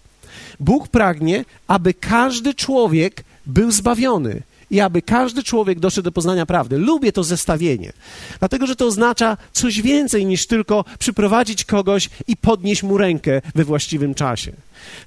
Bóg 0.61 0.89
pragnie, 0.89 1.45
aby 1.67 1.95
każdy 1.95 2.55
człowiek 2.55 3.25
był 3.47 3.71
zbawiony 3.71 4.43
i 4.71 4.81
aby 4.81 5.03
każdy 5.03 5.43
człowiek 5.43 5.81
doszedł 5.81 6.05
do 6.05 6.13
poznania 6.13 6.47
prawdy. 6.47 6.79
Lubię 6.79 7.13
to 7.13 7.25
zestawienie, 7.25 7.93
dlatego 8.39 8.67
że 8.67 8.77
to 8.77 8.87
oznacza 8.87 9.37
coś 9.53 9.83
więcej 9.83 10.27
niż 10.27 10.47
tylko 10.47 10.85
przyprowadzić 10.99 11.65
kogoś 11.65 12.11
i 12.27 12.37
podnieść 12.37 12.83
mu 12.83 12.99
rękę 12.99 13.43
we 13.55 13.65
właściwym 13.65 14.15
czasie. 14.15 14.53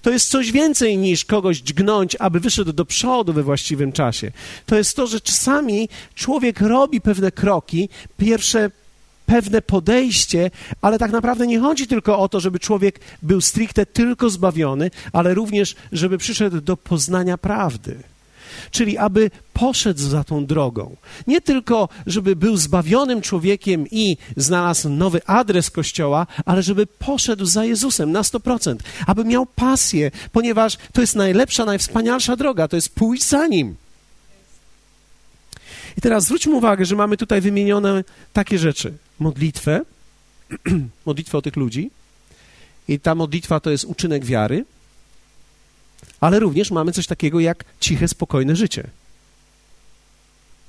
To 0.01 0.09
jest 0.09 0.29
coś 0.29 0.51
więcej 0.51 0.97
niż 0.97 1.25
kogoś 1.25 1.57
dźgnąć, 1.57 2.15
aby 2.19 2.39
wyszedł 2.39 2.73
do 2.73 2.85
przodu 2.85 3.33
we 3.33 3.43
właściwym 3.43 3.91
czasie. 3.91 4.31
To 4.65 4.75
jest 4.75 4.95
to, 4.95 5.07
że 5.07 5.21
czasami 5.21 5.89
człowiek 6.15 6.61
robi 6.61 7.01
pewne 7.01 7.31
kroki, 7.31 7.89
pierwsze 8.17 8.71
pewne 9.25 9.61
podejście, 9.61 10.51
ale 10.81 10.99
tak 10.99 11.11
naprawdę 11.11 11.47
nie 11.47 11.59
chodzi 11.59 11.87
tylko 11.87 12.19
o 12.19 12.29
to, 12.29 12.39
żeby 12.39 12.59
człowiek 12.59 12.99
był 13.21 13.41
stricte 13.41 13.85
tylko 13.85 14.29
zbawiony, 14.29 14.91
ale 15.13 15.33
również, 15.33 15.75
żeby 15.91 16.17
przyszedł 16.17 16.61
do 16.61 16.77
poznania 16.77 17.37
prawdy 17.37 17.97
czyli 18.71 18.97
aby 18.97 19.31
poszedł 19.53 19.99
za 19.99 20.23
tą 20.23 20.45
drogą. 20.45 20.95
Nie 21.27 21.41
tylko, 21.41 21.89
żeby 22.07 22.35
był 22.35 22.57
zbawionym 22.57 23.21
człowiekiem 23.21 23.85
i 23.91 24.17
znalazł 24.37 24.89
nowy 24.89 25.25
adres 25.25 25.71
Kościoła, 25.71 26.27
ale 26.45 26.63
żeby 26.63 26.87
poszedł 26.87 27.45
za 27.45 27.65
Jezusem 27.65 28.11
na 28.11 28.21
100%, 28.21 28.75
aby 29.07 29.25
miał 29.25 29.45
pasję, 29.45 30.11
ponieważ 30.31 30.77
to 30.93 31.01
jest 31.01 31.15
najlepsza, 31.15 31.65
najwspanialsza 31.65 32.35
droga, 32.35 32.67
to 32.67 32.75
jest 32.75 32.95
pójść 32.95 33.23
za 33.23 33.47
Nim. 33.47 33.75
I 35.97 36.01
teraz 36.01 36.23
zwróćmy 36.23 36.55
uwagę, 36.55 36.85
że 36.85 36.95
mamy 36.95 37.17
tutaj 37.17 37.41
wymienione 37.41 38.03
takie 38.33 38.59
rzeczy. 38.59 38.93
Modlitwę, 39.19 39.81
modlitwę 41.05 41.37
o 41.37 41.41
tych 41.41 41.55
ludzi. 41.55 41.91
I 42.87 42.99
ta 42.99 43.15
modlitwa 43.15 43.59
to 43.59 43.69
jest 43.69 43.85
uczynek 43.85 44.25
wiary 44.25 44.65
ale 46.21 46.39
również 46.39 46.71
mamy 46.71 46.91
coś 46.91 47.07
takiego 47.07 47.39
jak 47.39 47.65
ciche, 47.79 48.07
spokojne 48.07 48.55
życie. 48.55 48.83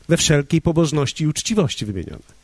We 0.08 0.16
wszelkiej 0.16 0.60
pobożności 0.62 1.24
i 1.24 1.26
uczciwości 1.26 1.86
wymienione. 1.86 2.40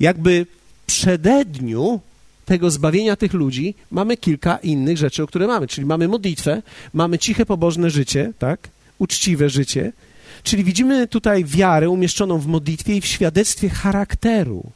Jakby 0.00 0.46
przededniu 0.86 2.00
tego 2.44 2.70
zbawienia 2.70 3.16
tych 3.16 3.32
ludzi 3.32 3.74
mamy 3.90 4.16
kilka 4.16 4.56
innych 4.56 4.98
rzeczy, 4.98 5.22
o 5.22 5.26
które 5.26 5.46
mamy. 5.46 5.66
Czyli 5.66 5.86
mamy 5.86 6.08
modlitwę, 6.08 6.62
mamy 6.92 7.18
ciche, 7.18 7.46
pobożne 7.46 7.90
życie, 7.90 8.32
tak? 8.38 8.68
Uczciwe 8.98 9.50
życie. 9.50 9.92
Czyli 10.42 10.64
widzimy 10.64 11.08
tutaj 11.08 11.44
wiarę 11.44 11.90
umieszczoną 11.90 12.38
w 12.38 12.46
modlitwie 12.46 12.96
i 12.96 13.00
w 13.00 13.06
świadectwie 13.06 13.68
charakteru 13.68 14.70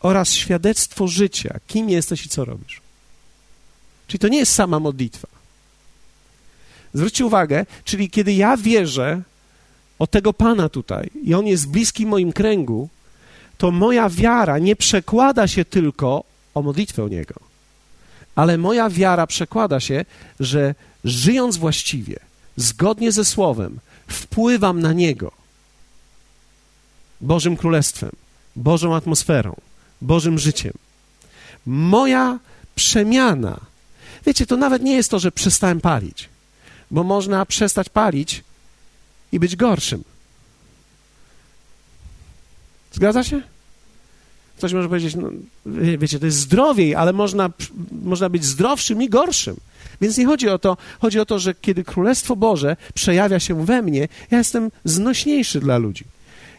oraz 0.00 0.32
świadectwo 0.32 1.08
życia. 1.08 1.60
Kim 1.66 1.90
jesteś 1.90 2.26
i 2.26 2.28
co 2.28 2.44
robisz. 2.44 2.80
Czyli 4.10 4.18
to 4.18 4.28
nie 4.28 4.38
jest 4.38 4.52
sama 4.52 4.80
modlitwa. 4.80 5.28
Zwróćcie 6.94 7.26
uwagę, 7.26 7.66
czyli 7.84 8.10
kiedy 8.10 8.32
ja 8.32 8.56
wierzę 8.56 9.22
o 9.98 10.06
tego 10.06 10.32
Pana 10.32 10.68
tutaj 10.68 11.10
i 11.24 11.34
On 11.34 11.46
jest 11.46 11.68
bliski 11.68 12.06
moim 12.06 12.32
kręgu, 12.32 12.88
to 13.58 13.70
moja 13.70 14.08
wiara 14.08 14.58
nie 14.58 14.76
przekłada 14.76 15.48
się 15.48 15.64
tylko 15.64 16.24
o 16.54 16.62
modlitwę 16.62 17.04
o 17.04 17.08
Niego, 17.08 17.34
ale 18.34 18.58
moja 18.58 18.90
wiara 18.90 19.26
przekłada 19.26 19.80
się, 19.80 20.04
że 20.40 20.74
żyjąc 21.04 21.56
właściwie, 21.56 22.16
zgodnie 22.56 23.12
ze 23.12 23.24
Słowem, 23.24 23.78
wpływam 24.08 24.80
na 24.80 24.92
Niego 24.92 25.32
Bożym 27.20 27.56
Królestwem, 27.56 28.10
Bożą 28.56 28.94
atmosferą, 28.94 29.56
Bożym 30.02 30.38
życiem. 30.38 30.72
Moja 31.66 32.38
przemiana, 32.74 33.69
wiecie, 34.26 34.46
to 34.46 34.56
nawet 34.56 34.82
nie 34.82 34.94
jest 34.94 35.10
to, 35.10 35.18
że 35.18 35.32
przestałem 35.32 35.80
palić 35.80 36.28
bo 36.90 37.04
można 37.04 37.46
przestać 37.46 37.88
palić 37.88 38.44
i 39.32 39.40
być 39.40 39.56
gorszym. 39.56 40.04
Zgadza 42.92 43.24
się? 43.24 43.42
Ktoś 44.56 44.72
może 44.72 44.88
powiedzieć, 44.88 45.14
no, 45.14 45.30
wiecie, 45.98 46.18
to 46.18 46.26
jest 46.26 46.38
zdrowiej, 46.38 46.94
ale 46.94 47.12
można, 47.12 47.50
można 48.02 48.28
być 48.28 48.44
zdrowszym 48.44 49.02
i 49.02 49.08
gorszym. 49.08 49.56
Więc 50.00 50.18
nie 50.18 50.26
chodzi 50.26 50.48
o 50.48 50.58
to, 50.58 50.76
chodzi 51.00 51.20
o 51.20 51.26
to, 51.26 51.38
że 51.38 51.54
kiedy 51.54 51.84
Królestwo 51.84 52.36
Boże 52.36 52.76
przejawia 52.94 53.40
się 53.40 53.64
we 53.64 53.82
mnie, 53.82 54.08
ja 54.30 54.38
jestem 54.38 54.70
znośniejszy 54.84 55.60
dla 55.60 55.78
ludzi. 55.78 56.04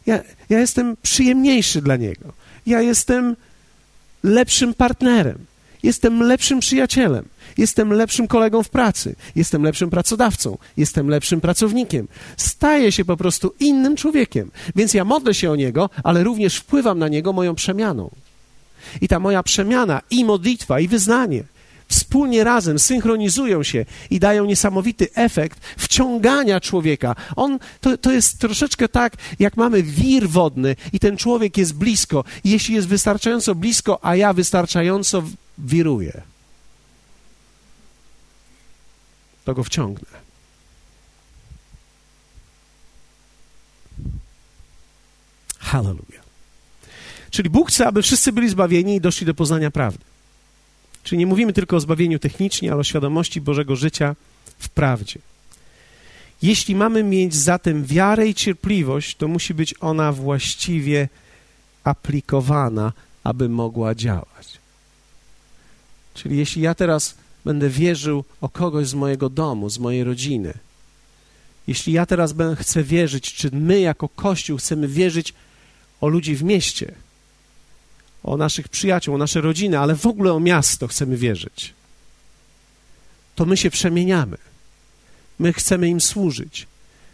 Ja, 0.06 0.24
ja 0.50 0.60
jestem 0.60 0.98
przyjemniejszy 1.02 1.82
dla 1.82 1.96
niego. 1.96 2.34
Ja 2.66 2.82
jestem 2.82 3.36
lepszym 4.24 4.74
partnerem. 4.74 5.46
Jestem 5.84 6.22
lepszym 6.24 6.60
przyjacielem. 6.60 7.26
Jestem 7.58 7.94
lepszym 7.94 8.28
kolegą 8.28 8.64
w 8.64 8.70
pracy. 8.70 9.16
Jestem 9.36 9.64
lepszym 9.64 9.90
pracodawcą. 9.90 10.58
Jestem 10.78 11.08
lepszym 11.08 11.42
pracownikiem. 11.42 12.08
Staję 12.38 12.92
się 12.92 13.06
po 13.06 13.18
prostu 13.18 13.54
innym 13.60 13.96
człowiekiem. 13.96 14.52
Więc 14.76 14.94
ja 14.94 15.06
modlę 15.06 15.34
się 15.34 15.52
o 15.52 15.56
niego, 15.56 15.90
ale 16.04 16.24
również 16.24 16.58
wpływam 16.58 17.00
na 17.00 17.08
niego 17.08 17.34
moją 17.34 17.56
przemianą. 17.56 18.10
I 19.02 19.08
ta 19.08 19.20
moja 19.20 19.44
przemiana, 19.44 20.02
i 20.10 20.26
modlitwa, 20.26 20.80
i 20.80 20.88
wyznanie 20.88 21.44
wspólnie 21.92 22.44
razem 22.44 22.80
synchronizują 22.80 23.64
się 23.64 23.86
i 24.10 24.20
dają 24.20 24.46
niesamowity 24.46 25.08
efekt 25.16 25.60
wciągania 25.78 26.60
człowieka. 26.60 27.16
On, 27.36 27.60
to, 27.82 27.98
to 27.98 28.12
jest 28.12 28.40
troszeczkę 28.40 28.90
tak, 28.90 29.14
jak 29.40 29.58
mamy 29.58 29.84
wir 29.84 30.30
wodny 30.30 30.76
i 30.94 31.00
ten 31.00 31.18
człowiek 31.18 31.58
jest 31.58 31.74
blisko. 31.76 32.24
Jeśli 32.44 32.76
jest 32.76 32.88
wystarczająco 32.88 33.56
blisko, 33.56 34.00
a 34.06 34.16
ja 34.16 34.34
wystarczająco 34.34 35.24
wiruję, 35.58 36.22
to 39.46 39.54
go 39.54 39.64
wciągnę. 39.64 40.22
Hallelujah. 45.60 46.24
Czyli 47.32 47.50
Bóg 47.50 47.70
chce, 47.70 47.88
aby 47.88 48.02
wszyscy 48.02 48.32
byli 48.32 48.50
zbawieni 48.50 48.96
i 48.96 49.02
doszli 49.02 49.26
do 49.26 49.34
poznania 49.34 49.72
prawdy. 49.72 50.04
Czyli 51.04 51.20
nie 51.20 51.26
mówimy 51.26 51.54
tylko 51.54 51.76
o 51.76 51.80
zbawieniu 51.80 52.20
technicznie, 52.20 52.72
ale 52.72 52.82
o 52.82 52.84
świadomości 52.84 53.42
Bożego 53.42 53.76
życia 53.76 54.16
w 54.60 54.70
prawdzie. 54.70 55.20
Jeśli 56.42 56.76
mamy 56.76 57.04
mieć 57.04 57.36
zatem 57.36 57.86
wiarę 57.86 58.28
i 58.28 58.34
cierpliwość, 58.34 59.16
to 59.16 59.28
musi 59.28 59.54
być 59.54 59.76
ona 59.80 60.12
właściwie 60.12 61.10
aplikowana, 61.84 62.94
aby 63.24 63.50
mogła 63.50 63.96
działać. 63.96 64.51
Czyli 66.14 66.38
jeśli 66.38 66.62
ja 66.62 66.76
teraz 66.76 67.16
będę 67.46 67.70
wierzył 67.70 68.24
o 68.42 68.50
kogoś 68.50 68.88
z 68.88 68.94
mojego 68.94 69.30
domu, 69.30 69.70
z 69.70 69.80
mojej 69.80 70.04
rodziny, 70.04 70.54
jeśli 71.68 71.94
ja 71.94 72.06
teraz 72.06 72.34
chcę 72.58 72.84
wierzyć, 72.84 73.34
czy 73.34 73.50
my 73.54 73.80
jako 73.80 74.10
Kościół 74.10 74.58
chcemy 74.58 74.88
wierzyć 74.88 75.34
o 76.02 76.08
ludzi 76.08 76.36
w 76.36 76.44
mieście, 76.44 76.92
o 78.24 78.38
naszych 78.38 78.68
przyjaciół, 78.68 79.16
o 79.16 79.18
nasze 79.18 79.42
rodziny, 79.42 79.80
ale 79.80 79.96
w 79.96 80.06
ogóle 80.06 80.34
o 80.34 80.40
miasto 80.40 80.88
chcemy 80.88 81.18
wierzyć, 81.18 81.74
to 83.36 83.46
my 83.46 83.58
się 83.58 83.70
przemieniamy. 83.70 84.38
My 85.40 85.54
chcemy 85.54 85.90
im 85.90 86.02
służyć. 86.02 86.68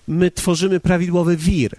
My 0.08 0.32
tworzymy 0.32 0.80
prawidłowy 0.80 1.38
wir. 1.38 1.76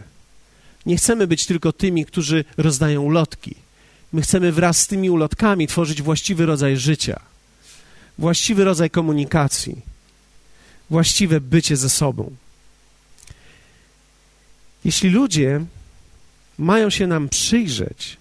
Nie 0.87 0.97
chcemy 0.97 1.27
być 1.27 1.47
tylko 1.47 1.73
tymi, 1.73 2.07
którzy 2.07 2.45
rozdają 2.57 3.03
ulotki. 3.03 3.55
My 4.13 4.23
chcemy 4.23 4.53
wraz 4.53 4.79
z 4.79 4.87
tymi 4.87 5.11
ulotkami 5.11 5.67
tworzyć 5.67 6.03
właściwy 6.03 6.47
rodzaj 6.47 6.77
życia, 6.77 7.21
właściwy 8.19 8.65
rodzaj 8.65 8.91
komunikacji, 8.91 9.83
właściwe 10.91 11.41
bycie 11.41 11.77
ze 11.77 11.91
sobą. 11.91 12.37
Jeśli 14.85 15.11
ludzie 15.11 15.65
mają 16.59 16.91
się 16.91 17.07
nam 17.07 17.29
przyjrzeć, 17.29 18.17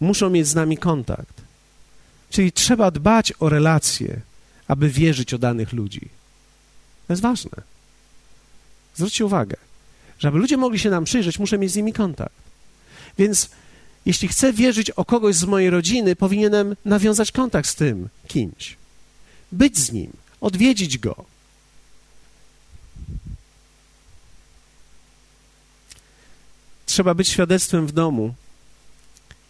muszą 0.00 0.30
mieć 0.30 0.46
z 0.46 0.54
nami 0.54 0.78
kontakt. 0.78 1.40
Czyli 2.30 2.52
trzeba 2.52 2.90
dbać 2.90 3.32
o 3.40 3.48
relacje, 3.48 4.20
aby 4.68 4.90
wierzyć 4.90 5.34
o 5.34 5.38
danych 5.38 5.72
ludzi. 5.72 6.08
To 7.06 7.12
jest 7.12 7.22
ważne. 7.22 7.50
Zwróćcie 8.96 9.24
uwagę, 9.26 9.56
że 10.18 10.28
aby 10.28 10.38
ludzie 10.38 10.56
mogli 10.56 10.78
się 10.78 10.90
nam 10.90 11.04
przyjrzeć, 11.04 11.38
muszę 11.38 11.58
mieć 11.58 11.72
z 11.72 11.76
nimi 11.76 11.92
kontakt. 11.92 12.34
Więc 13.18 13.50
jeśli 14.06 14.28
chcę 14.28 14.52
wierzyć 14.52 14.90
o 14.90 15.04
kogoś 15.04 15.36
z 15.36 15.44
mojej 15.44 15.70
rodziny, 15.70 16.16
powinienem 16.16 16.76
nawiązać 16.84 17.32
kontakt 17.32 17.68
z 17.68 17.74
tym 17.74 18.08
kimś. 18.28 18.76
Być 19.52 19.78
z 19.78 19.92
nim, 19.92 20.12
odwiedzić 20.40 20.98
go. 20.98 21.24
Trzeba 26.86 27.14
być 27.14 27.28
świadectwem 27.28 27.86
w 27.86 27.92
domu, 27.92 28.34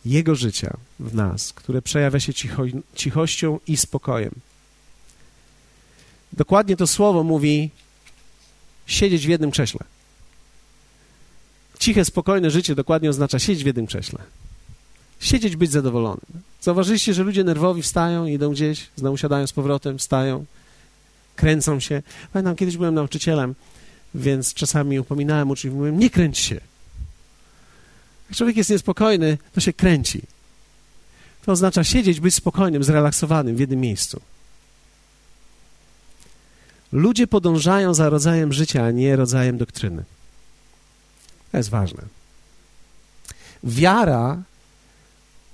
jego 0.04 0.34
życia 0.34 0.76
w 1.00 1.14
nas, 1.14 1.52
które 1.52 1.82
przejawia 1.82 2.20
się 2.20 2.34
cicho, 2.34 2.62
cichością 2.94 3.60
i 3.66 3.76
spokojem. 3.76 4.34
Dokładnie 6.32 6.76
to 6.76 6.86
słowo 6.86 7.22
mówi 7.22 7.70
siedzieć 8.86 9.26
w 9.26 9.28
jednym 9.28 9.50
krześle. 9.50 9.80
Ciche, 11.80 12.04
spokojne 12.04 12.50
życie 12.50 12.74
dokładnie 12.74 13.10
oznacza 13.10 13.38
siedzieć 13.38 13.62
w 13.64 13.66
jednym 13.66 13.86
krześle. 13.86 14.18
Siedzieć, 15.20 15.56
być 15.56 15.70
zadowolonym. 15.70 16.42
Zauważyliście, 16.60 17.14
że 17.14 17.22
ludzie 17.22 17.44
nerwowi 17.44 17.82
wstają, 17.82 18.26
idą 18.26 18.52
gdzieś, 18.52 18.88
znowu 18.96 19.16
siadają 19.16 19.46
z 19.46 19.52
powrotem, 19.52 19.98
wstają, 19.98 20.44
kręcą 21.36 21.80
się. 21.80 22.02
Pamiętam, 22.32 22.56
kiedyś 22.56 22.76
byłem 22.76 22.94
nauczycielem, 22.94 23.54
więc 24.14 24.54
czasami 24.54 25.00
upominałem 25.00 25.50
uczniów, 25.50 25.74
mówiłem, 25.74 25.98
nie 25.98 26.10
kręć 26.10 26.38
się. 26.38 26.54
Jak 28.28 28.36
człowiek 28.36 28.56
jest 28.56 28.70
niespokojny, 28.70 29.38
to 29.52 29.60
się 29.60 29.72
kręci. 29.72 30.22
To 31.44 31.52
oznacza 31.52 31.84
siedzieć, 31.84 32.20
być 32.20 32.34
spokojnym, 32.34 32.84
zrelaksowanym 32.84 33.56
w 33.56 33.60
jednym 33.60 33.80
miejscu. 33.80 34.20
Ludzie 36.92 37.26
podążają 37.26 37.94
za 37.94 38.08
rodzajem 38.08 38.52
życia, 38.52 38.84
a 38.84 38.90
nie 38.90 39.16
rodzajem 39.16 39.58
doktryny. 39.58 40.04
To 41.52 41.56
jest 41.56 41.70
ważne. 41.70 42.02
Wiara 43.64 44.42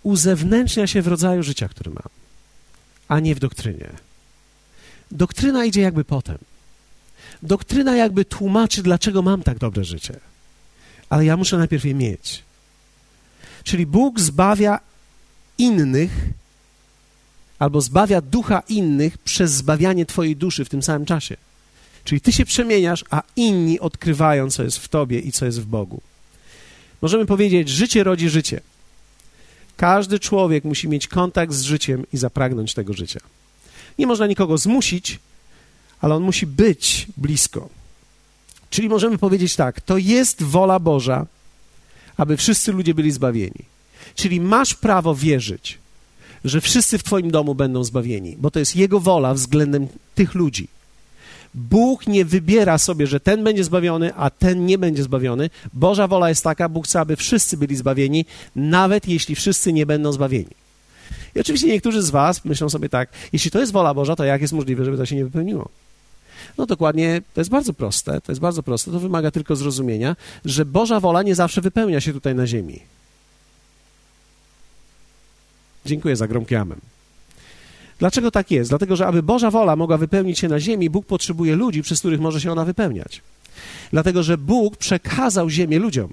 uzewnętrznia 0.02 0.86
się 0.86 1.02
w 1.02 1.06
rodzaju 1.06 1.42
życia, 1.42 1.68
który 1.68 1.90
mam, 1.90 2.08
a 3.08 3.20
nie 3.20 3.34
w 3.34 3.38
doktrynie. 3.38 3.88
Doktryna 5.10 5.64
idzie 5.64 5.80
jakby 5.80 6.04
potem. 6.04 6.38
Doktryna 7.42 7.96
jakby 7.96 8.24
tłumaczy, 8.24 8.82
dlaczego 8.82 9.22
mam 9.22 9.42
tak 9.42 9.58
dobre 9.58 9.84
życie. 9.84 10.20
Ale 11.10 11.24
ja 11.24 11.36
muszę 11.36 11.58
najpierw 11.58 11.84
je 11.84 11.94
mieć. 11.94 12.42
Czyli 13.64 13.86
Bóg 13.86 14.20
zbawia 14.20 14.80
innych 15.58 16.10
albo 17.58 17.80
zbawia 17.80 18.20
ducha 18.20 18.62
innych 18.68 19.18
przez 19.18 19.52
zbawianie 19.52 20.06
Twojej 20.06 20.36
duszy 20.36 20.64
w 20.64 20.68
tym 20.68 20.82
samym 20.82 21.06
czasie. 21.06 21.36
Czyli 22.06 22.20
Ty 22.20 22.32
się 22.32 22.44
przemieniasz, 22.44 23.04
a 23.10 23.22
inni 23.36 23.80
odkrywają, 23.80 24.50
co 24.50 24.62
jest 24.62 24.78
w 24.78 24.88
Tobie 24.88 25.18
i 25.18 25.32
co 25.32 25.46
jest 25.46 25.60
w 25.60 25.66
Bogu. 25.66 26.00
Możemy 27.02 27.26
powiedzieć, 27.26 27.68
życie 27.68 28.04
rodzi 28.04 28.28
życie. 28.28 28.60
Każdy 29.76 30.18
człowiek 30.18 30.64
musi 30.64 30.88
mieć 30.88 31.08
kontakt 31.08 31.52
z 31.52 31.62
życiem 31.62 32.06
i 32.12 32.16
zapragnąć 32.16 32.74
tego 32.74 32.92
życia. 32.92 33.20
Nie 33.98 34.06
można 34.06 34.26
nikogo 34.26 34.58
zmusić, 34.58 35.18
ale 36.00 36.14
on 36.14 36.22
musi 36.22 36.46
być 36.46 37.06
blisko. 37.16 37.68
Czyli 38.70 38.88
możemy 38.88 39.18
powiedzieć 39.18 39.56
tak: 39.56 39.80
to 39.80 39.98
jest 39.98 40.42
wola 40.42 40.78
Boża, 40.78 41.26
aby 42.16 42.36
wszyscy 42.36 42.72
ludzie 42.72 42.94
byli 42.94 43.12
zbawieni. 43.12 43.64
Czyli 44.14 44.40
masz 44.40 44.74
prawo 44.74 45.14
wierzyć, 45.14 45.78
że 46.44 46.60
wszyscy 46.60 46.98
w 46.98 47.04
Twoim 47.04 47.30
domu 47.30 47.54
będą 47.54 47.84
zbawieni, 47.84 48.36
bo 48.38 48.50
to 48.50 48.58
jest 48.58 48.76
Jego 48.76 49.00
wola 49.00 49.34
względem 49.34 49.88
tych 50.14 50.34
ludzi. 50.34 50.75
Bóg 51.56 52.06
nie 52.06 52.24
wybiera 52.24 52.78
sobie, 52.78 53.06
że 53.06 53.20
ten 53.20 53.44
będzie 53.44 53.64
zbawiony, 53.64 54.14
a 54.14 54.30
ten 54.30 54.66
nie 54.66 54.78
będzie 54.78 55.02
zbawiony. 55.02 55.50
Boża 55.72 56.06
wola 56.06 56.28
jest 56.28 56.44
taka, 56.44 56.68
Bóg 56.68 56.86
chce, 56.86 57.00
aby 57.00 57.16
wszyscy 57.16 57.56
byli 57.56 57.76
zbawieni, 57.76 58.24
nawet 58.56 59.08
jeśli 59.08 59.34
wszyscy 59.34 59.72
nie 59.72 59.86
będą 59.86 60.12
zbawieni. 60.12 60.50
I 61.34 61.40
oczywiście 61.40 61.68
niektórzy 61.68 62.02
z 62.02 62.10
Was 62.10 62.44
myślą 62.44 62.68
sobie 62.68 62.88
tak, 62.88 63.08
jeśli 63.32 63.50
to 63.50 63.60
jest 63.60 63.72
wola 63.72 63.94
Boża, 63.94 64.16
to 64.16 64.24
jak 64.24 64.40
jest 64.40 64.52
możliwe, 64.52 64.84
żeby 64.84 64.96
to 64.96 65.06
się 65.06 65.16
nie 65.16 65.24
wypełniło? 65.24 65.68
No 66.58 66.66
dokładnie, 66.66 67.22
to 67.34 67.40
jest 67.40 67.50
bardzo 67.50 67.72
proste, 67.72 68.20
to 68.20 68.32
jest 68.32 68.40
bardzo 68.40 68.62
proste, 68.62 68.90
to 68.90 69.00
wymaga 69.00 69.30
tylko 69.30 69.56
zrozumienia, 69.56 70.16
że 70.44 70.64
Boża 70.64 71.00
wola 71.00 71.22
nie 71.22 71.34
zawsze 71.34 71.60
wypełnia 71.60 72.00
się 72.00 72.12
tutaj 72.12 72.34
na 72.34 72.46
ziemi. 72.46 72.80
Dziękuję 75.86 76.16
za 76.16 76.28
gromki 76.28 76.54
amen. 76.54 76.80
Dlaczego 77.98 78.30
tak 78.30 78.50
jest? 78.50 78.70
Dlatego, 78.70 78.96
że 78.96 79.06
aby 79.06 79.22
Boża 79.22 79.50
wola 79.50 79.76
mogła 79.76 79.98
wypełnić 79.98 80.38
się 80.38 80.48
na 80.48 80.60
ziemi, 80.60 80.90
Bóg 80.90 81.06
potrzebuje 81.06 81.56
ludzi, 81.56 81.82
przez 81.82 81.98
których 81.98 82.20
może 82.20 82.40
się 82.40 82.52
ona 82.52 82.64
wypełniać. 82.64 83.22
Dlatego, 83.90 84.22
że 84.22 84.38
Bóg 84.38 84.76
przekazał 84.76 85.50
ziemię 85.50 85.78
ludziom. 85.78 86.12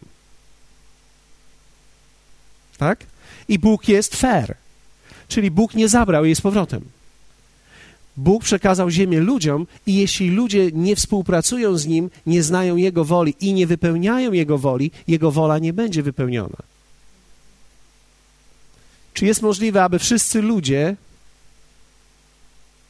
Tak? 2.77 3.05
I 3.47 3.59
Bóg 3.59 3.87
jest 3.87 4.15
fair. 4.15 4.55
Czyli 5.27 5.51
Bóg 5.51 5.73
nie 5.73 5.89
zabrał 5.89 6.25
jej 6.25 6.35
z 6.35 6.41
powrotem. 6.41 6.81
Bóg 8.17 8.43
przekazał 8.43 8.89
ziemię 8.89 9.19
ludziom 9.19 9.67
i 9.85 9.95
jeśli 9.95 10.29
ludzie 10.29 10.71
nie 10.71 10.95
współpracują 10.95 11.77
z 11.77 11.85
Nim, 11.85 12.09
nie 12.25 12.43
znają 12.43 12.75
Jego 12.75 13.05
woli 13.05 13.35
i 13.39 13.53
nie 13.53 13.67
wypełniają 13.67 14.31
Jego 14.31 14.57
woli, 14.57 14.91
Jego 15.07 15.31
wola 15.31 15.59
nie 15.59 15.73
będzie 15.73 16.03
wypełniona. 16.03 16.57
Czy 19.13 19.25
jest 19.25 19.41
możliwe, 19.41 19.83
aby 19.83 19.99
wszyscy 19.99 20.41
ludzie 20.41 20.95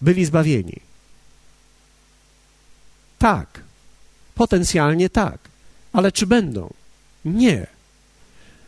byli 0.03 0.25
zbawieni? 0.25 0.79
Tak. 3.19 3.61
Potencjalnie 4.35 5.09
tak. 5.09 5.39
Ale 5.93 6.11
czy 6.11 6.27
będą? 6.27 6.73
Nie. 7.25 7.67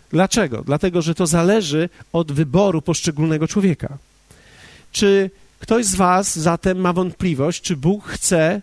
Dlaczego? 0.10 0.64
Dlatego, 0.64 1.02
że 1.02 1.16
to 1.16 1.28
zależy 1.28 1.90
od 2.14 2.32
wyboru 2.32 2.82
poszczególnego 2.82 3.48
człowieka. 3.48 3.98
Czy 4.92 5.30
ktoś 5.60 5.86
z 5.86 5.96
Was 5.96 6.40
zatem 6.40 6.78
ma 6.78 6.94
wątpliwość, 6.94 7.62
czy 7.62 7.76
Bóg 7.76 8.08
chce 8.08 8.62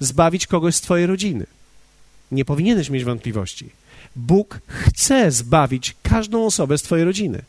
zbawić 0.00 0.46
kogoś 0.46 0.76
z 0.76 0.80
Twojej 0.80 1.06
rodziny? 1.06 1.46
Nie 2.32 2.44
powinieneś 2.44 2.90
mieć 2.90 3.04
wątpliwości. 3.04 3.70
Bóg 4.16 4.60
chce 4.66 5.30
zbawić 5.30 5.96
każdą 6.02 6.46
osobę 6.46 6.78
z 6.78 6.82
Twojej 6.82 7.04
rodziny. 7.04 7.42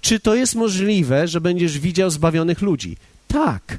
Czy 0.00 0.20
to 0.20 0.34
jest 0.34 0.54
możliwe, 0.54 1.28
że 1.28 1.40
będziesz 1.40 1.78
widział 1.78 2.10
zbawionych 2.10 2.60
ludzi? 2.60 2.96
Tak, 3.32 3.78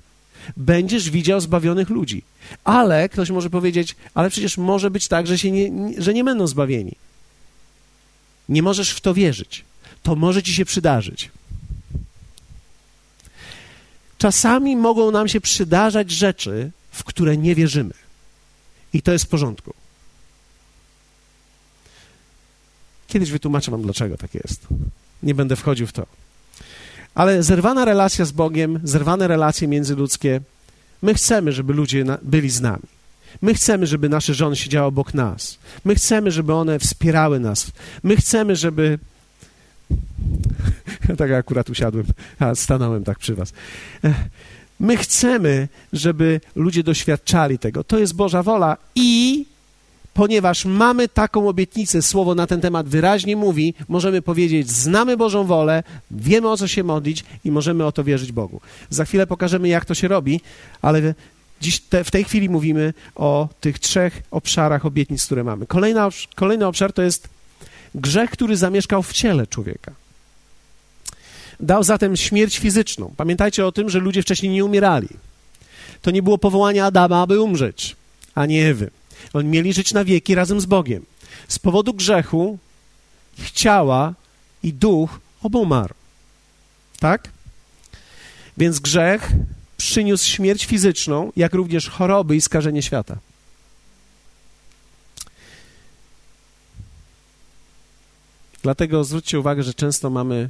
będziesz 0.58 1.10
widział 1.10 1.42
zbawionych 1.42 1.90
ludzi. 1.90 2.24
Ale 2.64 3.10
ktoś 3.10 3.30
może 3.30 3.50
powiedzieć, 3.50 3.96
ale 4.14 4.30
przecież 4.30 4.58
może 4.58 4.92
być 4.92 5.08
tak, 5.08 5.28
że, 5.28 5.38
się 5.38 5.52
nie, 5.52 5.72
że 5.98 6.14
nie 6.14 6.24
będą 6.24 6.48
zbawieni. 6.48 6.96
Nie 8.50 8.64
możesz 8.64 8.92
w 8.92 9.02
to 9.02 9.14
wierzyć. 9.14 9.66
To 10.04 10.16
może 10.16 10.44
ci 10.44 10.54
się 10.54 10.66
przydarzyć. 10.66 11.32
Czasami 14.18 14.76
mogą 14.76 15.12
nam 15.12 15.28
się 15.28 15.42
przydarzać 15.42 16.12
rzeczy, 16.12 16.72
w 16.92 17.04
które 17.04 17.38
nie 17.38 17.56
wierzymy. 17.56 17.94
I 18.94 19.02
to 19.02 19.12
jest 19.12 19.26
w 19.26 19.28
porządku. 19.28 19.74
Kiedyś 23.08 23.32
wytłumaczę 23.32 23.72
Wam, 23.72 23.82
dlaczego 23.82 24.18
tak 24.18 24.34
jest. 24.34 24.68
Nie 25.24 25.36
będę 25.36 25.56
wchodził 25.56 25.88
w 25.88 25.92
to. 25.92 26.06
Ale 27.16 27.44
zerwana 27.44 27.86
relacja 27.86 28.26
z 28.26 28.32
Bogiem, 28.32 28.80
zerwane 28.84 29.28
relacje 29.28 29.68
międzyludzkie, 29.68 30.42
my 31.02 31.14
chcemy, 31.14 31.52
żeby 31.52 31.74
ludzie 31.74 32.06
byli 32.22 32.50
z 32.50 32.62
nami. 32.62 32.84
My 33.42 33.54
chcemy, 33.54 33.88
żeby 33.88 34.10
nasze 34.10 34.34
żony 34.34 34.56
siedziały 34.56 34.88
obok 34.88 35.14
nas. 35.14 35.58
My 35.86 35.96
chcemy, 35.96 36.32
żeby 36.32 36.54
one 36.54 36.80
wspierały 36.80 37.40
nas. 37.40 37.72
My 38.04 38.16
chcemy, 38.16 38.56
żeby. 38.56 39.00
tak 41.18 41.32
akurat 41.32 41.70
usiadłem, 41.70 42.06
a 42.40 42.56
stanąłem 42.56 43.04
tak 43.04 43.20
przy 43.20 43.36
Was. 43.36 43.54
My 44.80 44.98
chcemy, 44.98 45.68
żeby 45.94 46.42
ludzie 46.56 46.84
doświadczali 46.84 47.60
tego. 47.60 47.84
To 47.84 48.00
jest 48.00 48.16
Boża 48.16 48.44
wola 48.44 48.78
i 48.96 49.46
ponieważ 50.14 50.66
mamy 50.66 51.08
taką 51.08 51.50
obietnicę, 51.50 52.02
słowo 52.02 52.36
na 52.36 52.48
ten 52.48 52.62
temat 52.62 52.88
wyraźnie 52.88 53.36
mówi, 53.36 53.74
możemy 53.88 54.22
powiedzieć: 54.22 54.72
znamy 54.72 55.18
Bożą 55.18 55.44
wolę, 55.44 55.84
wiemy 56.12 56.50
o 56.50 56.58
co 56.58 56.68
się 56.68 56.84
modlić 56.84 57.24
i 57.46 57.52
możemy 57.52 57.86
o 57.86 57.92
to 57.92 58.04
wierzyć 58.04 58.32
Bogu. 58.32 58.62
Za 58.90 59.06
chwilę 59.06 59.28
pokażemy, 59.28 59.68
jak 59.68 59.86
to 59.86 59.94
się 59.94 60.08
robi, 60.08 60.42
ale 60.82 61.14
dziś 61.62 61.80
te, 61.80 62.04
w 62.04 62.12
tej 62.12 62.24
chwili 62.24 62.50
mówimy 62.50 62.94
o 63.16 63.50
tych 63.62 63.80
trzech 63.80 64.24
obszarach 64.32 64.86
obietnic, 64.86 65.26
które 65.26 65.44
mamy. 65.44 65.68
Kolejna, 65.68 66.10
kolejny 66.36 66.68
obszar 66.68 66.94
to 66.94 67.02
jest 67.02 67.30
grzech, 67.96 68.30
który 68.30 68.58
zamieszkał 68.58 69.04
w 69.04 69.14
ciele 69.14 69.48
człowieka. 69.48 69.92
Dał 71.60 71.84
zatem 71.84 72.18
śmierć 72.18 72.60
fizyczną. 72.60 73.14
Pamiętajcie 73.18 73.66
o 73.66 73.72
tym, 73.72 73.90
że 73.90 74.00
ludzie 74.00 74.22
wcześniej 74.22 74.52
nie 74.52 74.66
umierali. 74.66 75.08
To 76.02 76.12
nie 76.12 76.24
było 76.24 76.38
powołanie 76.38 76.86
Adama, 76.86 77.22
aby 77.22 77.42
umrzeć, 77.42 77.96
a 78.36 78.46
nie 78.46 78.70
Ewy. 78.70 78.90
Mieli 79.34 79.74
żyć 79.74 79.94
na 79.94 80.06
wieki 80.06 80.36
razem 80.36 80.62
z 80.62 80.66
Bogiem. 80.66 81.06
Z 81.48 81.60
powodu 81.60 81.94
grzechu 81.94 82.58
ciała 83.54 84.14
i 84.64 84.74
duch 84.74 85.20
obumarł. 85.44 85.94
Tak? 87.00 87.30
Więc 88.58 88.80
grzech 88.80 89.32
przyniósł 89.78 90.30
śmierć 90.30 90.66
fizyczną, 90.66 91.32
jak 91.36 91.54
również 91.54 91.90
choroby 91.90 92.36
i 92.36 92.42
skażenie 92.42 92.82
świata. 92.82 93.18
Dlatego 98.64 99.04
zwróćcie 99.04 99.40
uwagę, 99.40 99.64
że 99.64 99.74
często 99.74 100.10
mamy 100.10 100.50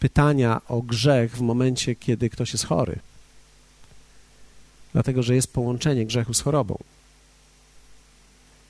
pytania 0.00 0.60
o 0.68 0.82
grzech 0.82 1.36
w 1.36 1.40
momencie, 1.40 1.94
kiedy 1.94 2.30
ktoś 2.30 2.52
jest 2.52 2.66
chory. 2.66 2.98
Dlatego, 4.92 5.22
że 5.22 5.34
jest 5.34 5.52
połączenie 5.52 6.06
grzechu 6.06 6.34
z 6.34 6.40
chorobą. 6.40 6.78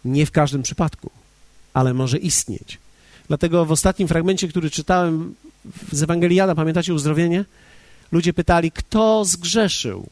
Nie 0.04 0.26
w 0.26 0.30
każdym 0.30 0.62
przypadku, 0.62 1.10
ale 1.74 1.94
może 1.94 2.18
istnieć. 2.18 2.78
Dlatego 3.28 3.64
w 3.64 3.72
ostatnim 3.72 4.08
fragmencie, 4.08 4.48
który 4.48 4.70
czytałem 4.70 5.34
z 5.92 6.02
Ewangeliada, 6.02 6.54
pamiętacie 6.54 6.94
uzdrowienie? 6.94 7.44
Ludzie 8.12 8.32
pytali, 8.32 8.72
kto 8.72 9.24
zgrzeszył, 9.24 10.06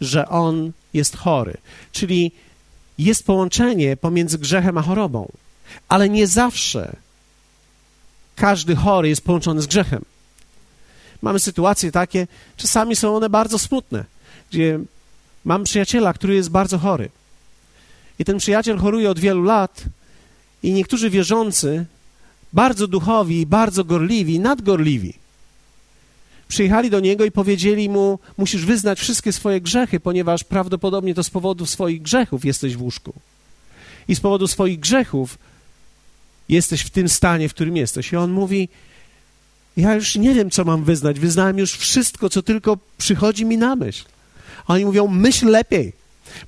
że 0.00 0.28
on 0.28 0.72
jest 0.94 1.16
chory. 1.16 1.56
Czyli 1.92 2.32
jest 2.98 3.24
połączenie 3.24 3.96
pomiędzy 3.96 4.38
grzechem 4.38 4.78
a 4.78 4.82
chorobą, 4.82 5.32
ale 5.88 6.08
nie 6.08 6.26
zawsze 6.26 6.96
każdy 8.36 8.76
chory 8.76 9.08
jest 9.08 9.24
połączony 9.24 9.62
z 9.62 9.66
grzechem. 9.66 10.04
Mamy 11.22 11.38
sytuacje 11.38 11.92
takie, 11.92 12.26
czasami 12.56 12.96
są 12.96 13.16
one 13.16 13.30
bardzo 13.30 13.58
smutne, 13.58 14.04
gdzie 14.50 14.78
mam 15.44 15.64
przyjaciela, 15.64 16.12
który 16.12 16.34
jest 16.34 16.50
bardzo 16.50 16.78
chory. 16.78 17.10
I 18.18 18.24
ten 18.24 18.38
przyjaciel 18.38 18.78
choruje 18.78 19.10
od 19.10 19.18
wielu 19.18 19.42
lat, 19.42 19.84
i 20.62 20.72
niektórzy 20.72 21.10
wierzący, 21.10 21.86
bardzo 22.52 22.86
duchowi, 22.86 23.46
bardzo 23.46 23.84
gorliwi, 23.84 24.40
nadgorliwi, 24.40 25.14
przyjechali 26.48 26.90
do 26.90 27.00
niego 27.00 27.24
i 27.24 27.30
powiedzieli 27.30 27.88
mu: 27.88 28.18
Musisz 28.36 28.64
wyznać 28.64 29.00
wszystkie 29.00 29.32
swoje 29.32 29.60
grzechy, 29.60 30.00
ponieważ 30.00 30.44
prawdopodobnie 30.44 31.14
to 31.14 31.24
z 31.24 31.30
powodu 31.30 31.66
swoich 31.66 32.02
grzechów 32.02 32.44
jesteś 32.44 32.76
w 32.76 32.82
łóżku. 32.82 33.12
I 34.08 34.14
z 34.16 34.20
powodu 34.20 34.48
swoich 34.48 34.80
grzechów 34.80 35.38
jesteś 36.48 36.80
w 36.82 36.90
tym 36.90 37.08
stanie, 37.08 37.48
w 37.48 37.54
którym 37.54 37.76
jesteś. 37.76 38.12
I 38.12 38.16
on 38.16 38.30
mówi: 38.30 38.68
Ja 39.76 39.94
już 39.94 40.16
nie 40.16 40.34
wiem, 40.34 40.50
co 40.50 40.64
mam 40.64 40.84
wyznać. 40.84 41.20
Wyznałem 41.20 41.58
już 41.58 41.72
wszystko, 41.72 42.30
co 42.30 42.42
tylko 42.42 42.78
przychodzi 42.98 43.44
mi 43.44 43.58
na 43.58 43.76
myśl. 43.76 44.04
A 44.66 44.72
oni 44.72 44.84
mówią: 44.84 45.06
Myśl 45.06 45.46
lepiej. 45.46 45.92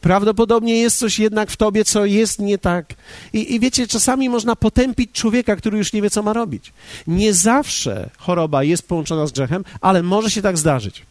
Prawdopodobnie 0.00 0.78
jest 0.78 0.98
coś 0.98 1.18
jednak 1.18 1.50
w 1.50 1.56
tobie, 1.56 1.84
co 1.84 2.04
jest 2.04 2.38
nie 2.38 2.58
tak. 2.58 2.94
I, 3.32 3.54
I, 3.54 3.60
wiecie, 3.60 3.86
czasami 3.86 4.28
można 4.28 4.56
potępić 4.56 5.12
człowieka, 5.12 5.56
który 5.56 5.78
już 5.78 5.92
nie 5.92 6.02
wie, 6.02 6.10
co 6.10 6.22
ma 6.22 6.32
robić. 6.32 6.72
Nie 7.06 7.34
zawsze 7.34 8.10
choroba 8.18 8.62
jest 8.62 8.88
połączona 8.88 9.26
z 9.26 9.32
grzechem, 9.32 9.64
ale 9.80 10.02
może 10.02 10.30
się 10.30 10.42
tak 10.42 10.58
zdarzyć. 10.58 11.02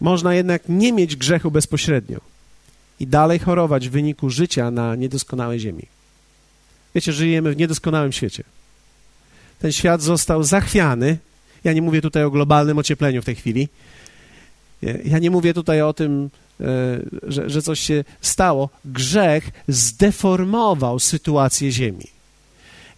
Można 0.00 0.34
jednak 0.34 0.62
nie 0.68 0.92
mieć 0.92 1.16
grzechu 1.16 1.50
bezpośrednio 1.50 2.20
i 3.00 3.06
dalej 3.06 3.38
chorować 3.38 3.88
w 3.88 3.92
wyniku 3.92 4.30
życia 4.30 4.70
na 4.70 4.96
niedoskonałej 4.96 5.60
ziemi. 5.60 5.82
Wiecie, 6.94 7.12
żyjemy 7.12 7.52
w 7.52 7.56
niedoskonałym 7.56 8.12
świecie. 8.12 8.44
Ten 9.58 9.72
świat 9.72 10.02
został 10.02 10.42
zachwiany. 10.42 11.18
Ja 11.64 11.72
nie 11.72 11.82
mówię 11.82 12.02
tutaj 12.02 12.24
o 12.24 12.30
globalnym 12.30 12.78
ociepleniu 12.78 13.22
w 13.22 13.24
tej 13.24 13.34
chwili, 13.34 13.68
ja 14.82 15.18
nie 15.18 15.30
mówię 15.30 15.54
tutaj 15.54 15.82
o 15.82 15.92
tym, 15.92 16.30
e, 16.60 16.64
że, 17.22 17.50
że 17.50 17.62
coś 17.62 17.80
się 17.80 18.04
stało. 18.20 18.68
Grzech 18.84 19.50
zdeformował 19.68 20.98
sytuację 20.98 21.72
Ziemi. 21.72 22.06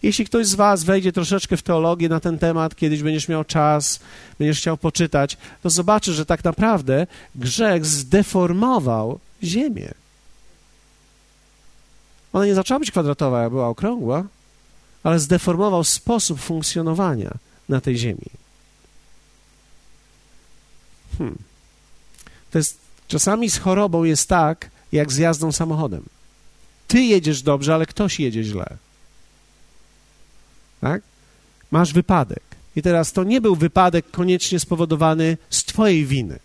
Jeśli 0.03 0.25
ktoś 0.25 0.47
z 0.47 0.55
Was 0.55 0.83
wejdzie 0.83 1.11
troszeczkę 1.11 1.57
w 1.57 1.61
teologię 1.61 2.09
na 2.09 2.19
ten 2.19 2.39
temat, 2.39 2.75
kiedyś 2.75 3.03
będziesz 3.03 3.27
miał 3.27 3.43
czas, 3.43 3.99
będziesz 4.39 4.57
chciał 4.57 4.77
poczytać, 4.77 5.37
to 5.63 5.69
zobaczysz, 5.69 6.15
że 6.15 6.25
tak 6.25 6.43
naprawdę 6.43 7.07
grzech 7.35 7.85
zdeformował 7.85 9.19
Ziemię. 9.43 9.91
Ona 12.33 12.45
nie 12.45 12.55
zaczęła 12.55 12.79
być 12.79 12.91
kwadratowa, 12.91 13.49
była 13.49 13.67
okrągła, 13.67 14.23
ale 15.03 15.19
zdeformował 15.19 15.83
sposób 15.83 16.39
funkcjonowania 16.39 17.31
na 17.69 17.81
tej 17.81 17.97
Ziemi. 17.97 18.29
Hmm. 21.17 21.52
To 22.53 22.59
jest, 22.59 22.77
czasami 23.07 23.49
z 23.49 23.57
chorobą 23.57 24.03
jest 24.03 24.29
tak, 24.29 24.69
jak 24.91 25.11
z 25.11 25.17
jazdą 25.17 25.51
samochodem. 25.51 26.03
Ty 26.87 27.01
jedziesz 27.01 27.41
dobrze, 27.41 27.73
ale 27.73 27.85
ktoś 27.85 28.19
jedzie 28.19 28.43
źle. 28.43 28.77
Tak? 30.81 31.01
Masz 31.71 31.93
wypadek. 31.93 32.43
I 32.75 32.81
teraz 32.81 33.11
to 33.11 33.23
nie 33.23 33.41
był 33.41 33.55
wypadek 33.55 34.11
koniecznie 34.11 34.59
spowodowany 34.59 35.37
z 35.49 35.63
Twojej 35.63 36.05
winy. 36.05 36.39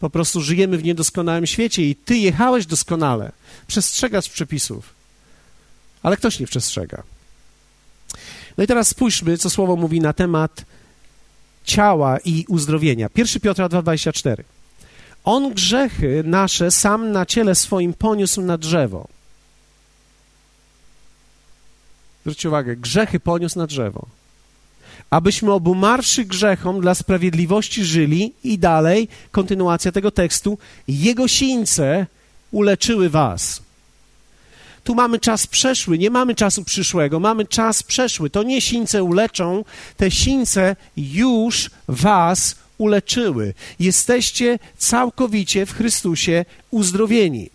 Po 0.00 0.10
prostu 0.10 0.40
żyjemy 0.40 0.78
w 0.78 0.84
niedoskonałym 0.84 1.46
świecie 1.46 1.82
i 1.82 1.96
Ty 1.96 2.16
jechałeś 2.16 2.66
doskonale, 2.66 3.32
przestrzegasz 3.66 4.28
przepisów, 4.28 4.94
ale 6.02 6.16
ktoś 6.16 6.40
nie 6.40 6.46
przestrzega. 6.46 7.02
No 8.56 8.64
i 8.64 8.66
teraz 8.66 8.88
spójrzmy, 8.88 9.38
co 9.38 9.50
słowo 9.50 9.76
mówi 9.76 10.00
na 10.00 10.12
temat 10.12 10.64
ciała 11.64 12.18
i 12.18 12.44
uzdrowienia. 12.48 13.08
1 13.16 13.40
Piotra 13.40 13.68
2,24. 13.68 14.42
On 15.24 15.54
grzechy 15.54 16.22
nasze 16.26 16.70
sam 16.70 17.12
na 17.12 17.26
ciele 17.26 17.54
swoim 17.54 17.94
poniósł 17.94 18.42
na 18.42 18.58
drzewo. 18.58 19.08
Zwróćcie 22.20 22.48
uwagę, 22.48 22.76
grzechy 22.76 23.20
poniósł 23.20 23.58
na 23.58 23.66
drzewo. 23.66 24.06
Abyśmy 25.10 25.52
obumarszy 25.52 26.24
grzechom 26.24 26.80
dla 26.80 26.94
sprawiedliwości 26.94 27.84
żyli 27.84 28.32
i 28.44 28.58
dalej, 28.58 29.08
kontynuacja 29.30 29.92
tego 29.92 30.10
tekstu, 30.10 30.58
jego 30.88 31.28
sińce 31.28 32.06
uleczyły 32.50 33.10
was. 33.10 33.62
tu 34.84 34.94
mamy 34.94 35.18
czas 35.18 35.46
przeszły, 35.46 35.98
nie 35.98 36.10
mamy 36.10 36.34
czasu 36.34 36.64
przyszłego, 36.64 37.20
mamy 37.20 37.46
czas 37.46 37.82
przeszły. 37.82 38.30
To 38.30 38.42
nie 38.42 38.60
sińce 38.60 39.02
uleczą, 39.02 39.64
te 39.96 40.10
sińce 40.10 40.76
już 40.96 41.70
was 41.88 42.56
uleczyły. 42.80 43.54
Jesteście 43.78 44.58
całkowicie 44.78 45.66
w 45.66 45.72
Chrystusie 45.72 46.44
uzdrowieni. 46.70 47.50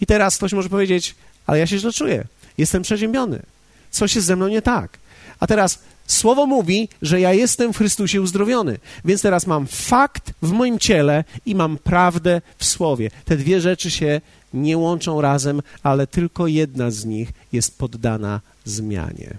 I 0.00 0.06
teraz 0.06 0.36
ktoś 0.36 0.52
może 0.52 0.68
powiedzieć, 0.68 1.14
ale 1.46 1.58
ja 1.58 1.66
się 1.66 1.78
źle 1.78 1.92
czuję, 1.92 2.24
jestem 2.58 2.82
przeziębiony, 2.82 3.42
coś 3.90 4.14
jest 4.14 4.26
ze 4.26 4.36
mną 4.36 4.48
nie 4.48 4.62
tak. 4.62 4.98
A 5.40 5.46
teraz 5.46 5.78
Słowo 6.08 6.46
mówi, 6.46 6.88
że 7.02 7.20
ja 7.20 7.32
jestem 7.32 7.72
w 7.72 7.76
Chrystusie 7.76 8.22
uzdrowiony, 8.22 8.78
więc 9.04 9.22
teraz 9.22 9.46
mam 9.46 9.66
fakt 9.66 10.32
w 10.42 10.52
moim 10.52 10.78
ciele 10.78 11.24
i 11.46 11.54
mam 11.54 11.78
prawdę 11.78 12.40
w 12.58 12.64
Słowie. 12.64 13.10
Te 13.24 13.36
dwie 13.36 13.60
rzeczy 13.60 13.90
się 13.90 14.20
nie 14.54 14.78
łączą 14.78 15.20
razem, 15.20 15.62
ale 15.82 16.06
tylko 16.06 16.46
jedna 16.46 16.90
z 16.90 17.04
nich 17.04 17.28
jest 17.52 17.78
poddana 17.78 18.40
zmianie. 18.64 19.36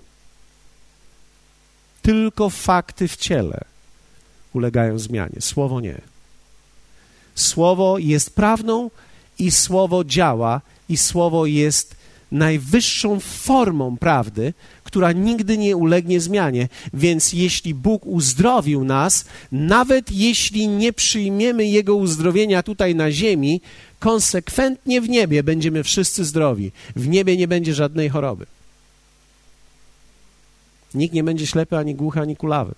Tylko 2.01 2.49
fakty 2.49 3.07
w 3.07 3.17
ciele 3.17 3.68
ulegają 4.59 4.99
zmianie, 4.99 5.39
Słowo 5.39 5.81
nie. 5.81 6.01
Słowo 7.35 7.97
jest 7.97 8.35
prawdą 8.35 8.91
i 9.39 9.51
Słowo 9.51 10.03
działa 10.03 10.61
i 10.89 10.97
Słowo 10.97 11.45
jest 11.45 11.95
najwyższą 12.31 13.19
formą 13.19 13.97
prawdy, 13.97 14.53
która 14.83 15.11
nigdy 15.11 15.57
nie 15.57 15.77
ulegnie 15.77 16.19
zmianie. 16.19 16.69
Więc 16.93 17.33
jeśli 17.33 17.73
Bóg 17.73 18.05
uzdrowił 18.05 18.83
nas, 18.83 19.25
nawet 19.51 20.11
jeśli 20.11 20.67
nie 20.67 20.93
przyjmiemy 20.93 21.65
Jego 21.65 21.95
uzdrowienia 21.95 22.63
tutaj 22.63 22.95
na 22.95 23.11
ziemi, 23.11 23.61
konsekwentnie 23.99 25.01
w 25.01 25.09
niebie 25.09 25.43
będziemy 25.43 25.83
wszyscy 25.83 26.25
zdrowi. 26.25 26.71
W 26.95 27.07
niebie 27.07 27.37
nie 27.37 27.47
będzie 27.47 27.73
żadnej 27.73 28.09
choroby. 28.09 28.45
Nikt 30.93 31.13
nie 31.13 31.23
będzie 31.23 31.47
ślepy, 31.47 31.77
ani 31.77 31.95
głuchy, 31.95 32.19
ani 32.21 32.35
kulawy. 32.35 32.75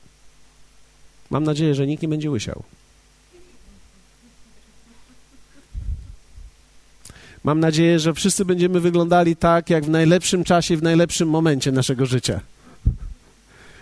Mam 1.32 1.44
nadzieję, 1.44 1.76
że 1.76 1.88
nikt 1.88 2.04
nie 2.04 2.10
będzie 2.10 2.32
łysiał. 2.32 2.64
Mam 7.44 7.60
nadzieję, 7.60 8.00
że 8.00 8.14
wszyscy 8.14 8.46
będziemy 8.46 8.80
wyglądali 8.80 9.36
tak, 9.36 9.70
jak 9.70 9.86
w 9.86 9.90
najlepszym 9.90 10.44
czasie, 10.44 10.78
w 10.78 10.84
najlepszym 10.84 11.30
momencie 11.30 11.72
naszego 11.72 12.06
życia. 12.06 12.40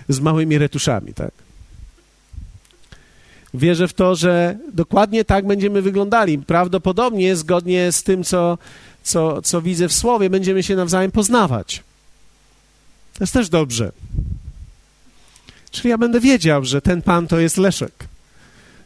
Z 0.09 0.19
małymi 0.19 0.57
retuszami, 0.57 1.13
tak? 1.13 1.31
Wierzę 3.53 3.87
w 3.87 3.93
to, 3.93 4.15
że 4.15 4.57
dokładnie 4.73 5.25
tak 5.25 5.47
będziemy 5.47 5.81
wyglądali. 5.81 6.37
Prawdopodobnie, 6.37 7.35
zgodnie 7.35 7.91
z 7.91 8.03
tym, 8.03 8.23
co, 8.23 8.57
co, 9.03 9.41
co 9.41 9.61
widzę 9.61 9.87
w 9.87 9.93
słowie, 9.93 10.29
będziemy 10.29 10.63
się 10.63 10.75
nawzajem 10.75 11.11
poznawać. 11.11 11.83
To 13.13 13.23
jest 13.23 13.33
też 13.33 13.49
dobrze. 13.49 13.91
Czyli 15.71 15.89
ja 15.89 15.97
będę 15.97 16.19
wiedział, 16.19 16.65
że 16.65 16.81
ten 16.81 17.01
pan 17.01 17.27
to 17.27 17.39
jest 17.39 17.57
Leszek. 17.57 17.93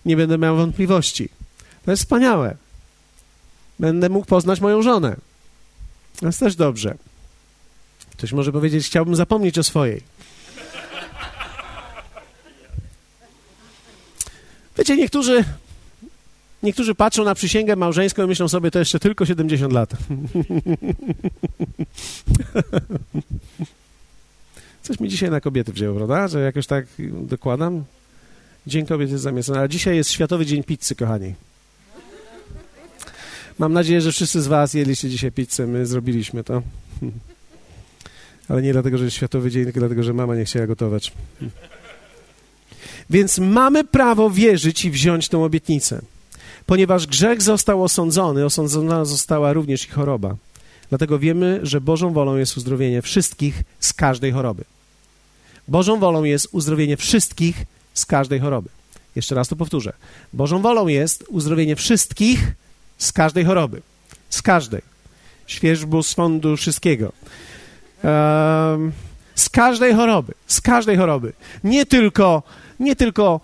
Nie 0.05 0.17
będę 0.17 0.37
miał 0.37 0.55
wątpliwości. 0.55 1.29
To 1.85 1.91
jest 1.91 2.03
wspaniałe 2.03 2.55
będę 3.79 4.09
mógł 4.09 4.25
poznać 4.25 4.61
moją 4.61 4.81
żonę. 4.81 5.15
To 6.19 6.25
jest 6.25 6.39
też 6.39 6.55
dobrze. 6.55 6.95
Ktoś 8.11 8.31
może 8.31 8.51
powiedzieć, 8.51 8.85
chciałbym 8.85 9.15
zapomnieć 9.15 9.57
o 9.57 9.63
swojej. 9.63 10.01
Wiecie, 14.77 14.97
niektórzy, 14.97 15.43
niektórzy 16.63 16.95
patrzą 16.95 17.23
na 17.23 17.35
przysięgę 17.35 17.75
małżeńską 17.75 18.23
i 18.23 18.27
myślą 18.27 18.47
sobie, 18.47 18.71
to 18.71 18.79
jeszcze 18.79 18.99
tylko 18.99 19.25
70 19.25 19.73
lat. 19.73 19.89
Coś 24.83 24.99
mi 24.99 25.09
dzisiaj 25.09 25.31
na 25.31 25.41
kobiety 25.41 25.73
wzięło, 25.73 25.95
prawda? 25.95 26.27
Że 26.27 26.39
jakoś 26.39 26.67
tak 26.67 26.85
dokładam. 27.11 27.83
Dzień 28.67 28.85
kobiet 28.85 29.11
jest 29.11 29.23
zamiast. 29.23 29.49
A 29.49 29.67
dzisiaj 29.67 29.95
jest 29.95 30.11
Światowy 30.11 30.45
Dzień 30.45 30.63
Pizzy, 30.63 30.95
kochani. 30.95 31.33
Mam 33.59 33.73
nadzieję, 33.73 34.01
że 34.01 34.11
wszyscy 34.11 34.41
z 34.41 34.47
Was 34.47 34.73
jedliście 34.73 35.09
dzisiaj 35.09 35.31
pizzę, 35.31 35.67
my 35.67 35.85
zrobiliśmy 35.85 36.43
to. 36.43 36.61
Ale 38.49 38.61
nie 38.61 38.73
dlatego, 38.73 38.97
że 38.97 39.05
jest 39.05 39.17
Światowy 39.17 39.51
Dzień, 39.51 39.63
tylko 39.63 39.79
dlatego, 39.79 40.03
że 40.03 40.13
mama 40.13 40.35
nie 40.35 40.45
chciała 40.45 40.67
gotować. 40.67 41.11
Więc 43.09 43.39
mamy 43.39 43.83
prawo 43.83 44.29
wierzyć 44.29 44.85
i 44.85 44.91
wziąć 44.91 45.29
tą 45.29 45.43
obietnicę. 45.43 46.01
Ponieważ 46.65 47.07
grzech 47.07 47.41
został 47.41 47.83
osądzony, 47.83 48.45
osądzona 48.45 49.05
została 49.05 49.53
również 49.53 49.85
i 49.85 49.89
choroba. 49.89 50.35
Dlatego 50.93 51.19
wiemy, 51.19 51.59
że 51.63 51.81
Bożą 51.81 52.13
wolą 52.13 52.37
jest 52.37 52.57
uzdrowienie 52.57 53.01
wszystkich 53.01 53.63
z 53.79 53.93
każdej 53.93 54.31
choroby. 54.31 54.63
Bożą 55.67 55.99
wolą 55.99 56.23
jest 56.23 56.47
uzdrowienie 56.51 56.97
wszystkich 56.97 57.65
z 57.93 58.05
każdej 58.05 58.39
choroby. 58.39 58.69
Jeszcze 59.15 59.35
raz 59.35 59.47
to 59.47 59.55
powtórzę. 59.55 59.93
Bożą 60.33 60.61
wolą 60.61 60.87
jest 60.87 61.23
uzdrowienie 61.27 61.75
wszystkich 61.75 62.51
z 62.97 63.11
każdej 63.11 63.45
choroby. 63.45 63.81
Z 64.29 64.41
każdej. 64.41 64.81
Świeżbu 65.47 66.03
z 66.03 66.15
wszystkiego. 66.57 67.11
Um, 68.03 68.91
z 69.35 69.49
każdej 69.49 69.93
choroby. 69.93 70.33
Z 70.47 70.61
każdej 70.61 70.97
choroby. 70.97 71.33
Nie 71.63 71.85
tylko, 71.85 72.43
nie 72.79 72.95
tylko 72.95 73.39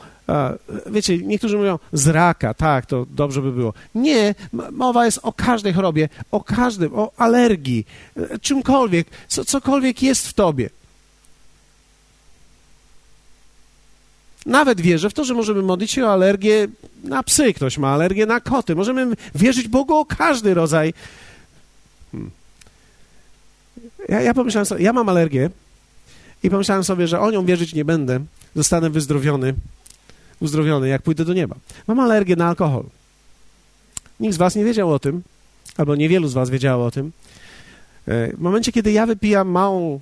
wiecie, 0.86 1.18
niektórzy 1.18 1.58
mówią 1.58 1.80
z 1.94 2.08
raka, 2.08 2.54
tak, 2.54 2.86
to 2.86 3.06
dobrze 3.12 3.42
by 3.42 3.52
było. 3.52 3.74
Nie, 3.96 4.36
mowa 4.72 5.06
jest 5.06 5.20
o 5.24 5.34
każdej 5.34 5.74
chorobie, 5.74 6.10
o 6.32 6.44
każdym, 6.44 6.96
o 6.96 7.12
alergii, 7.18 7.86
e, 8.18 8.40
czymkolwiek, 8.40 9.08
co, 9.28 9.46
cokolwiek 9.46 10.04
jest 10.04 10.28
w 10.28 10.34
tobie. 10.34 10.70
Nawet 14.46 14.82
wierzę 14.82 15.10
w 15.10 15.14
to, 15.14 15.24
że 15.24 15.34
możemy 15.34 15.62
modlić 15.62 15.92
się 15.92 16.06
o 16.06 16.14
alergię 16.14 16.68
na 17.04 17.24
psy. 17.24 17.54
Ktoś 17.54 17.78
ma 17.78 17.90
alergię 17.90 18.26
na 18.26 18.40
koty. 18.40 18.76
Możemy 18.76 19.16
wierzyć 19.36 19.68
Bogu 19.68 19.96
o 19.96 20.06
każdy 20.06 20.54
rodzaj. 20.54 20.94
Hmm. 22.12 22.32
Ja, 24.10 24.22
ja 24.22 24.34
pomyślałem 24.34 24.66
sobie, 24.66 24.84
ja 24.84 24.94
mam 24.94 25.10
alergię 25.10 25.50
i 26.44 26.50
pomyślałem 26.50 26.84
sobie, 26.84 27.08
że 27.08 27.20
o 27.20 27.32
nią 27.32 27.46
wierzyć 27.46 27.74
nie 27.74 27.86
będę. 27.86 28.20
Zostanę 28.56 28.90
wyzdrowiony, 28.90 29.54
uzdrowiony, 30.40 30.88
jak 30.88 31.02
pójdę 31.02 31.26
do 31.26 31.34
nieba. 31.34 31.56
Mam 31.88 32.00
alergię 32.00 32.36
na 32.36 32.48
alkohol. 32.48 32.84
Nikt 34.20 34.36
z 34.36 34.38
was 34.38 34.56
nie 34.56 34.66
wiedział 34.66 34.94
o 34.94 35.00
tym, 35.00 35.22
albo 35.78 35.96
niewielu 35.96 36.28
z 36.28 36.34
was 36.34 36.50
wiedziało 36.50 36.86
o 36.86 36.92
tym. 36.92 37.12
E, 38.08 38.36
w 38.36 38.40
momencie, 38.40 38.72
kiedy 38.72 38.92
ja 38.92 39.06
wypijam 39.06 39.50
małą 39.50 40.00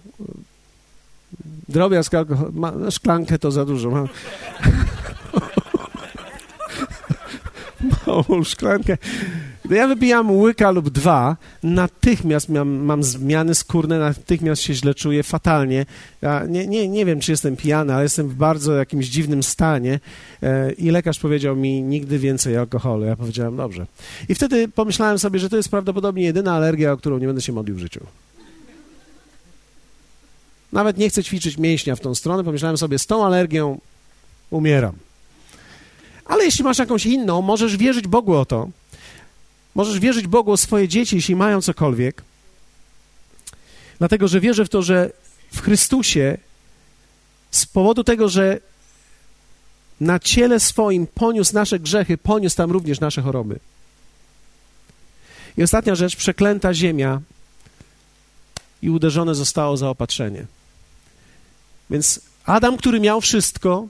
Drobiazg 1.69 2.13
alkohol, 2.13 2.51
ma, 2.53 2.71
no, 2.71 2.91
szklankę 2.91 3.39
to 3.39 3.51
za 3.51 3.65
dużo. 3.65 3.91
Ma, 3.91 4.07
małą 8.07 8.43
szklankę. 8.43 8.97
Gdy 9.67 9.75
ja 9.75 9.87
wypijam 9.87 10.31
łyka 10.31 10.71
lub 10.71 10.89
dwa, 10.89 11.37
natychmiast 11.63 12.49
mam, 12.49 12.69
mam 12.69 13.03
zmiany 13.03 13.55
skórne, 13.55 13.99
natychmiast 13.99 14.61
się 14.61 14.73
źle 14.73 14.95
czuję, 14.95 15.23
fatalnie. 15.23 15.85
Ja 16.21 16.45
nie, 16.45 16.67
nie, 16.67 16.87
nie 16.87 17.05
wiem, 17.05 17.19
czy 17.19 17.31
jestem 17.31 17.55
pijany, 17.55 17.93
ale 17.93 18.03
jestem 18.03 18.29
w 18.29 18.35
bardzo 18.35 18.73
jakimś 18.73 19.07
dziwnym 19.07 19.43
stanie 19.43 19.99
e, 20.43 20.71
i 20.71 20.91
lekarz 20.91 21.19
powiedział 21.19 21.55
mi 21.55 21.81
nigdy 21.81 22.19
więcej 22.19 22.57
alkoholu. 22.57 23.05
Ja 23.05 23.15
powiedziałem, 23.15 23.57
dobrze. 23.57 23.85
I 24.29 24.35
wtedy 24.35 24.67
pomyślałem 24.67 25.19
sobie, 25.19 25.39
że 25.39 25.49
to 25.49 25.57
jest 25.57 25.69
prawdopodobnie 25.69 26.23
jedyna 26.23 26.55
alergia, 26.55 26.91
o 26.91 26.97
którą 26.97 27.17
nie 27.17 27.27
będę 27.27 27.41
się 27.41 27.53
modlił 27.53 27.75
w 27.75 27.79
życiu. 27.79 28.01
Nawet 30.73 30.97
nie 30.97 31.09
chcę 31.09 31.23
ćwiczyć 31.23 31.57
mięśnia 31.57 31.95
w 31.95 31.99
tą 31.99 32.15
stronę. 32.15 32.43
Pomyślałem 32.43 32.77
sobie, 32.77 32.99
z 32.99 33.05
tą 33.05 33.25
alergią 33.25 33.79
umieram. 34.49 34.95
Ale 36.25 36.45
jeśli 36.45 36.63
masz 36.63 36.77
jakąś 36.77 37.05
inną, 37.05 37.41
możesz 37.41 37.77
wierzyć 37.77 38.07
Bogu 38.07 38.33
o 38.33 38.45
to. 38.45 38.69
Możesz 39.77 39.99
wierzyć 39.99 40.27
Bogu 40.27 40.51
o 40.51 40.57
swoje 40.57 40.87
dzieci, 40.87 41.15
jeśli 41.15 41.35
mają 41.35 41.61
cokolwiek. 41.61 42.21
Dlatego, 43.99 44.27
że 44.27 44.39
wierzę 44.39 44.65
w 44.65 44.69
to, 44.69 44.81
że 44.81 45.11
w 45.53 45.61
Chrystusie 45.61 46.37
z 47.51 47.65
powodu 47.65 48.03
tego, 48.03 48.29
że 48.29 48.59
na 49.99 50.19
ciele 50.19 50.59
swoim 50.59 51.07
poniósł 51.07 51.53
nasze 51.53 51.79
grzechy, 51.79 52.17
poniósł 52.17 52.55
tam 52.55 52.71
również 52.71 52.99
nasze 52.99 53.21
choroby. 53.21 53.59
I 55.57 55.63
ostatnia 55.63 55.95
rzecz, 55.95 56.15
przeklęta 56.15 56.73
ziemia 56.73 57.21
i 58.81 58.89
uderzone 58.89 59.35
zostało 59.35 59.77
zaopatrzenie. 59.77 60.45
Więc 61.89 62.21
Adam, 62.45 62.77
który 62.77 62.99
miał 62.99 63.21
wszystko, 63.21 63.87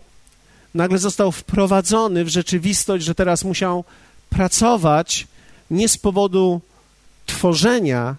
nagle 0.74 0.98
został 0.98 1.32
wprowadzony 1.32 2.26
w 2.26 2.30
rzeczywistość, 2.30 3.06
że 3.06 3.16
teraz 3.16 3.44
musiał 3.44 3.84
pracować 4.30 5.28
nie 5.72 5.90
z 5.90 5.98
powodu 5.98 6.62
tworzenia, 7.26 8.16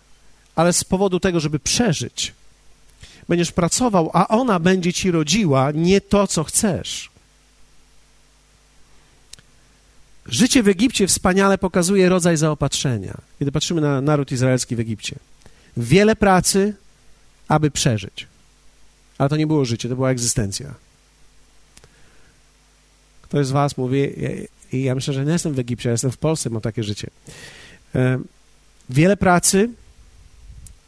ale 0.56 0.72
z 0.72 0.84
powodu 0.84 1.20
tego, 1.20 1.40
żeby 1.40 1.58
przeżyć. 1.58 2.34
Będziesz 3.28 3.52
pracował, 3.52 4.10
a 4.12 4.28
ona 4.28 4.58
będzie 4.58 4.92
ci 4.92 5.10
rodziła 5.10 5.70
nie 5.70 6.00
to, 6.00 6.26
co 6.26 6.44
chcesz. 6.44 7.10
Życie 10.26 10.62
w 10.62 10.68
Egipcie 10.68 11.06
wspaniale 11.06 11.58
pokazuje 11.58 12.08
rodzaj 12.08 12.36
zaopatrzenia. 12.36 13.14
Kiedy 13.38 13.52
patrzymy 13.52 13.80
na 13.80 14.00
naród 14.00 14.32
izraelski 14.32 14.76
w 14.76 14.80
Egipcie. 14.80 15.16
wiele 15.76 16.16
pracy, 16.16 16.74
aby 17.48 17.70
przeżyć. 17.70 18.26
Ale 19.18 19.28
to 19.28 19.36
nie 19.36 19.46
było 19.46 19.64
życie, 19.64 19.88
to 19.88 19.94
była 19.94 20.10
egzystencja. 20.10 20.74
Ktoś 23.22 23.46
z 23.46 23.50
Was 23.50 23.76
mówi, 23.76 24.12
i 24.72 24.82
ja 24.82 24.94
myślę, 24.94 25.14
że 25.14 25.24
nie 25.24 25.32
jestem 25.32 25.54
w 25.54 25.58
Egipcie, 25.58 25.88
ja 25.88 25.92
jestem 25.92 26.10
w 26.10 26.18
Polsce, 26.18 26.50
mam 26.50 26.60
takie 26.60 26.84
życie. 26.84 27.10
E, 27.94 28.18
wiele 28.90 29.16
pracy, 29.16 29.70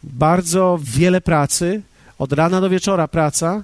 bardzo 0.02 0.78
wiele 0.82 1.20
pracy, 1.20 1.82
od 2.18 2.32
rana 2.32 2.60
do 2.60 2.70
wieczora 2.70 3.08
praca, 3.08 3.62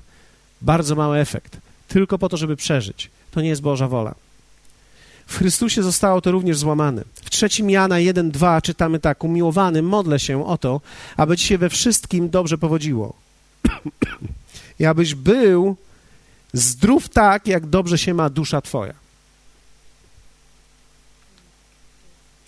bardzo 0.62 0.94
mały 0.94 1.18
efekt. 1.18 1.58
Tylko 1.88 2.18
po 2.18 2.28
to, 2.28 2.36
żeby 2.36 2.56
przeżyć. 2.56 3.10
To 3.30 3.40
nie 3.40 3.48
jest 3.48 3.62
Boża 3.62 3.88
wola. 3.88 4.14
W 5.26 5.38
Chrystusie 5.38 5.82
zostało 5.82 6.20
to 6.20 6.30
również 6.30 6.58
złamane. 6.58 7.04
W 7.14 7.30
trzecim 7.30 7.70
Jana 7.70 7.96
1:2 7.96 8.62
czytamy 8.62 8.98
tak: 8.98 9.24
Umiłowany, 9.24 9.82
modlę 9.82 10.18
się 10.18 10.46
o 10.46 10.58
to, 10.58 10.80
aby 11.16 11.36
ci 11.36 11.46
się 11.46 11.58
we 11.58 11.70
wszystkim 11.70 12.30
dobrze 12.30 12.58
powodziło. 12.58 13.14
I 14.80 14.84
abyś 14.84 15.14
był 15.14 15.76
zdrów 16.52 17.08
tak, 17.08 17.46
jak 17.46 17.66
dobrze 17.66 17.98
się 17.98 18.14
ma 18.14 18.30
dusza 18.30 18.60
twoja. 18.60 19.05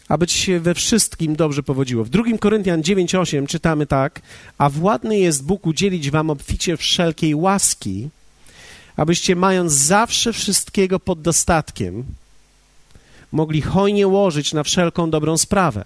Aby 0.08 0.26
ci 0.26 0.38
się 0.38 0.60
we 0.60 0.74
wszystkim 0.74 1.36
dobrze 1.36 1.62
powodziło. 1.62 2.04
W 2.04 2.08
2 2.08 2.38
Koryntian 2.40 2.82
9:8 2.82 3.46
czytamy 3.46 3.86
tak: 3.86 4.22
A 4.58 4.70
władny 4.70 5.18
jest 5.18 5.44
Bóg 5.44 5.66
udzielić 5.66 6.10
wam 6.10 6.30
obficie 6.30 6.76
wszelkiej 6.76 7.34
łaski, 7.34 8.08
abyście 8.96 9.36
mając 9.36 9.72
zawsze 9.72 10.32
wszystkiego 10.32 11.00
pod 11.00 11.22
dostatkiem, 11.22 12.04
mogli 13.32 13.62
hojnie 13.62 14.06
łożyć 14.06 14.52
na 14.52 14.62
wszelką 14.62 15.10
dobrą 15.10 15.38
sprawę. 15.38 15.84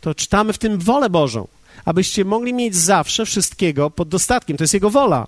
To 0.00 0.14
czytamy 0.14 0.52
w 0.52 0.58
tym 0.58 0.78
wolę 0.78 1.10
Bożą, 1.10 1.48
abyście 1.84 2.24
mogli 2.24 2.54
mieć 2.54 2.76
zawsze 2.76 3.26
wszystkiego 3.26 3.90
pod 3.90 4.08
dostatkiem. 4.08 4.56
To 4.56 4.64
jest 4.64 4.74
Jego 4.74 4.90
wola. 4.90 5.26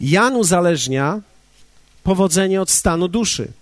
Jan 0.00 0.36
uzależnia 0.36 1.20
powodzenie 2.02 2.62
od 2.62 2.70
stanu 2.70 3.08
duszy. 3.08 3.52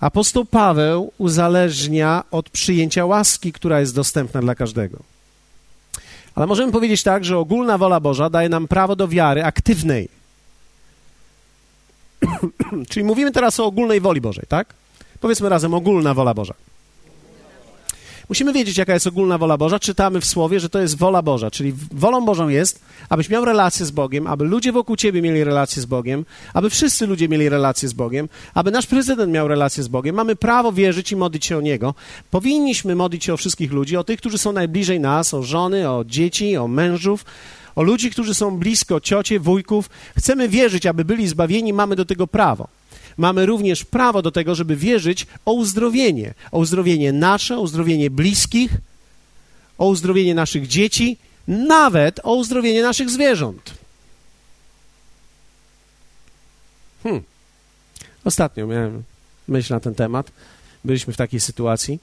Apostoł 0.00 0.44
Paweł 0.44 1.12
uzależnia 1.18 2.24
od 2.30 2.50
przyjęcia 2.50 3.06
łaski, 3.06 3.52
która 3.52 3.80
jest 3.80 3.94
dostępna 3.94 4.40
dla 4.40 4.54
każdego. 4.54 4.98
Ale 6.34 6.46
możemy 6.46 6.72
powiedzieć 6.72 7.02
tak, 7.02 7.24
że 7.24 7.38
ogólna 7.38 7.78
wola 7.78 8.00
Boża 8.00 8.30
daje 8.30 8.48
nam 8.48 8.68
prawo 8.68 8.96
do 8.96 9.08
wiary 9.08 9.44
aktywnej. 9.44 10.08
Czyli 12.90 13.04
mówimy 13.04 13.32
teraz 13.32 13.60
o 13.60 13.64
ogólnej 13.64 14.00
woli 14.00 14.20
Bożej, 14.20 14.44
tak? 14.48 14.74
Powiedzmy 15.20 15.48
razem 15.48 15.74
ogólna 15.74 16.14
wola 16.14 16.34
Boża. 16.34 16.54
Musimy 18.28 18.52
wiedzieć, 18.52 18.78
jaka 18.78 18.94
jest 18.94 19.06
ogólna 19.06 19.38
wola 19.38 19.56
Boża. 19.56 19.78
Czytamy 19.78 20.20
w 20.20 20.24
Słowie, 20.24 20.60
że 20.60 20.68
to 20.68 20.80
jest 20.80 20.98
wola 20.98 21.22
Boża, 21.22 21.50
czyli 21.50 21.74
wolą 21.92 22.24
Bożą 22.24 22.48
jest, 22.48 22.80
abyś 23.08 23.28
miał 23.30 23.44
relację 23.44 23.86
z 23.86 23.90
Bogiem, 23.90 24.26
aby 24.26 24.44
ludzie 24.44 24.72
wokół 24.72 24.96
ciebie 24.96 25.22
mieli 25.22 25.44
relację 25.44 25.82
z 25.82 25.86
Bogiem, 25.86 26.24
aby 26.54 26.70
wszyscy 26.70 27.06
ludzie 27.06 27.28
mieli 27.28 27.48
relację 27.48 27.88
z 27.88 27.92
Bogiem, 27.92 28.28
aby 28.54 28.70
nasz 28.70 28.86
prezydent 28.86 29.32
miał 29.32 29.48
relację 29.48 29.82
z 29.82 29.88
Bogiem. 29.88 30.16
Mamy 30.16 30.36
prawo 30.36 30.72
wierzyć 30.72 31.12
i 31.12 31.16
modlić 31.16 31.46
się 31.46 31.58
o 31.58 31.60
Niego. 31.60 31.94
Powinniśmy 32.30 32.94
modlić 32.94 33.24
się 33.24 33.34
o 33.34 33.36
wszystkich 33.36 33.72
ludzi, 33.72 33.96
o 33.96 34.04
tych, 34.04 34.18
którzy 34.18 34.38
są 34.38 34.52
najbliżej 34.52 35.00
nas, 35.00 35.34
o 35.34 35.42
żony, 35.42 35.90
o 35.90 36.04
dzieci, 36.04 36.56
o 36.56 36.68
mężów, 36.68 37.24
o 37.76 37.82
ludzi, 37.82 38.10
którzy 38.10 38.34
są 38.34 38.58
blisko, 38.58 39.00
ciocie, 39.00 39.40
wujków. 39.40 39.90
Chcemy 40.18 40.48
wierzyć, 40.48 40.86
aby 40.86 41.04
byli 41.04 41.28
zbawieni, 41.28 41.72
mamy 41.72 41.96
do 41.96 42.04
tego 42.04 42.26
prawo 42.26 42.68
mamy 43.16 43.46
również 43.46 43.84
prawo 43.84 44.22
do 44.22 44.30
tego, 44.30 44.54
żeby 44.54 44.76
wierzyć 44.76 45.26
o 45.44 45.52
uzdrowienie. 45.52 46.34
O 46.52 46.58
uzdrowienie 46.58 47.12
nasze, 47.12 47.56
o 47.56 47.60
uzdrowienie 47.60 48.10
bliskich, 48.10 48.70
o 49.78 49.86
uzdrowienie 49.86 50.34
naszych 50.34 50.66
dzieci, 50.66 51.16
nawet 51.48 52.20
o 52.22 52.34
uzdrowienie 52.34 52.82
naszych 52.82 53.10
zwierząt. 53.10 53.74
Hmm. 57.02 57.22
Ostatnio 58.24 58.66
miałem 58.66 59.02
myśl 59.48 59.72
na 59.72 59.80
ten 59.80 59.94
temat. 59.94 60.30
Byliśmy 60.84 61.12
w 61.12 61.16
takiej 61.16 61.40
sytuacji. 61.40 61.98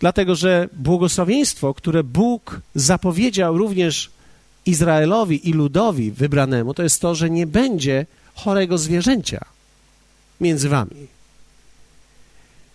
Dlatego, 0.00 0.34
że 0.34 0.68
błogosławieństwo, 0.72 1.74
które 1.74 2.04
Bóg 2.04 2.60
zapowiedział 2.74 3.58
również 3.58 4.10
Izraelowi 4.66 5.48
i 5.48 5.52
ludowi 5.52 6.10
wybranemu, 6.10 6.74
to 6.74 6.82
jest 6.82 7.00
to, 7.00 7.14
że 7.14 7.30
nie 7.30 7.46
będzie 7.46 8.06
chorego 8.34 8.78
zwierzęcia 8.78 9.44
między 10.40 10.68
wami. 10.68 11.06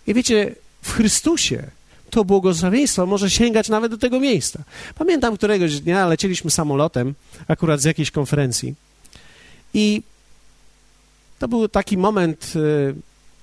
I 0.06 0.14
wiecie, 0.14 0.54
w 0.82 0.92
Chrystusie 0.92 1.70
to 2.10 2.24
błogosławieństwo 2.24 3.06
może 3.06 3.30
sięgać 3.30 3.68
nawet 3.68 3.92
do 3.92 3.98
tego 3.98 4.20
miejsca. 4.20 4.62
Pamiętam 4.94 5.36
któregoś 5.36 5.80
dnia 5.80 6.06
lecieliśmy 6.06 6.50
samolotem 6.50 7.14
akurat 7.48 7.80
z 7.80 7.84
jakiejś 7.84 8.10
konferencji 8.10 8.74
i 9.74 10.02
to 11.38 11.48
był 11.48 11.68
taki 11.68 11.98
moment 11.98 12.52
y, 12.56 12.94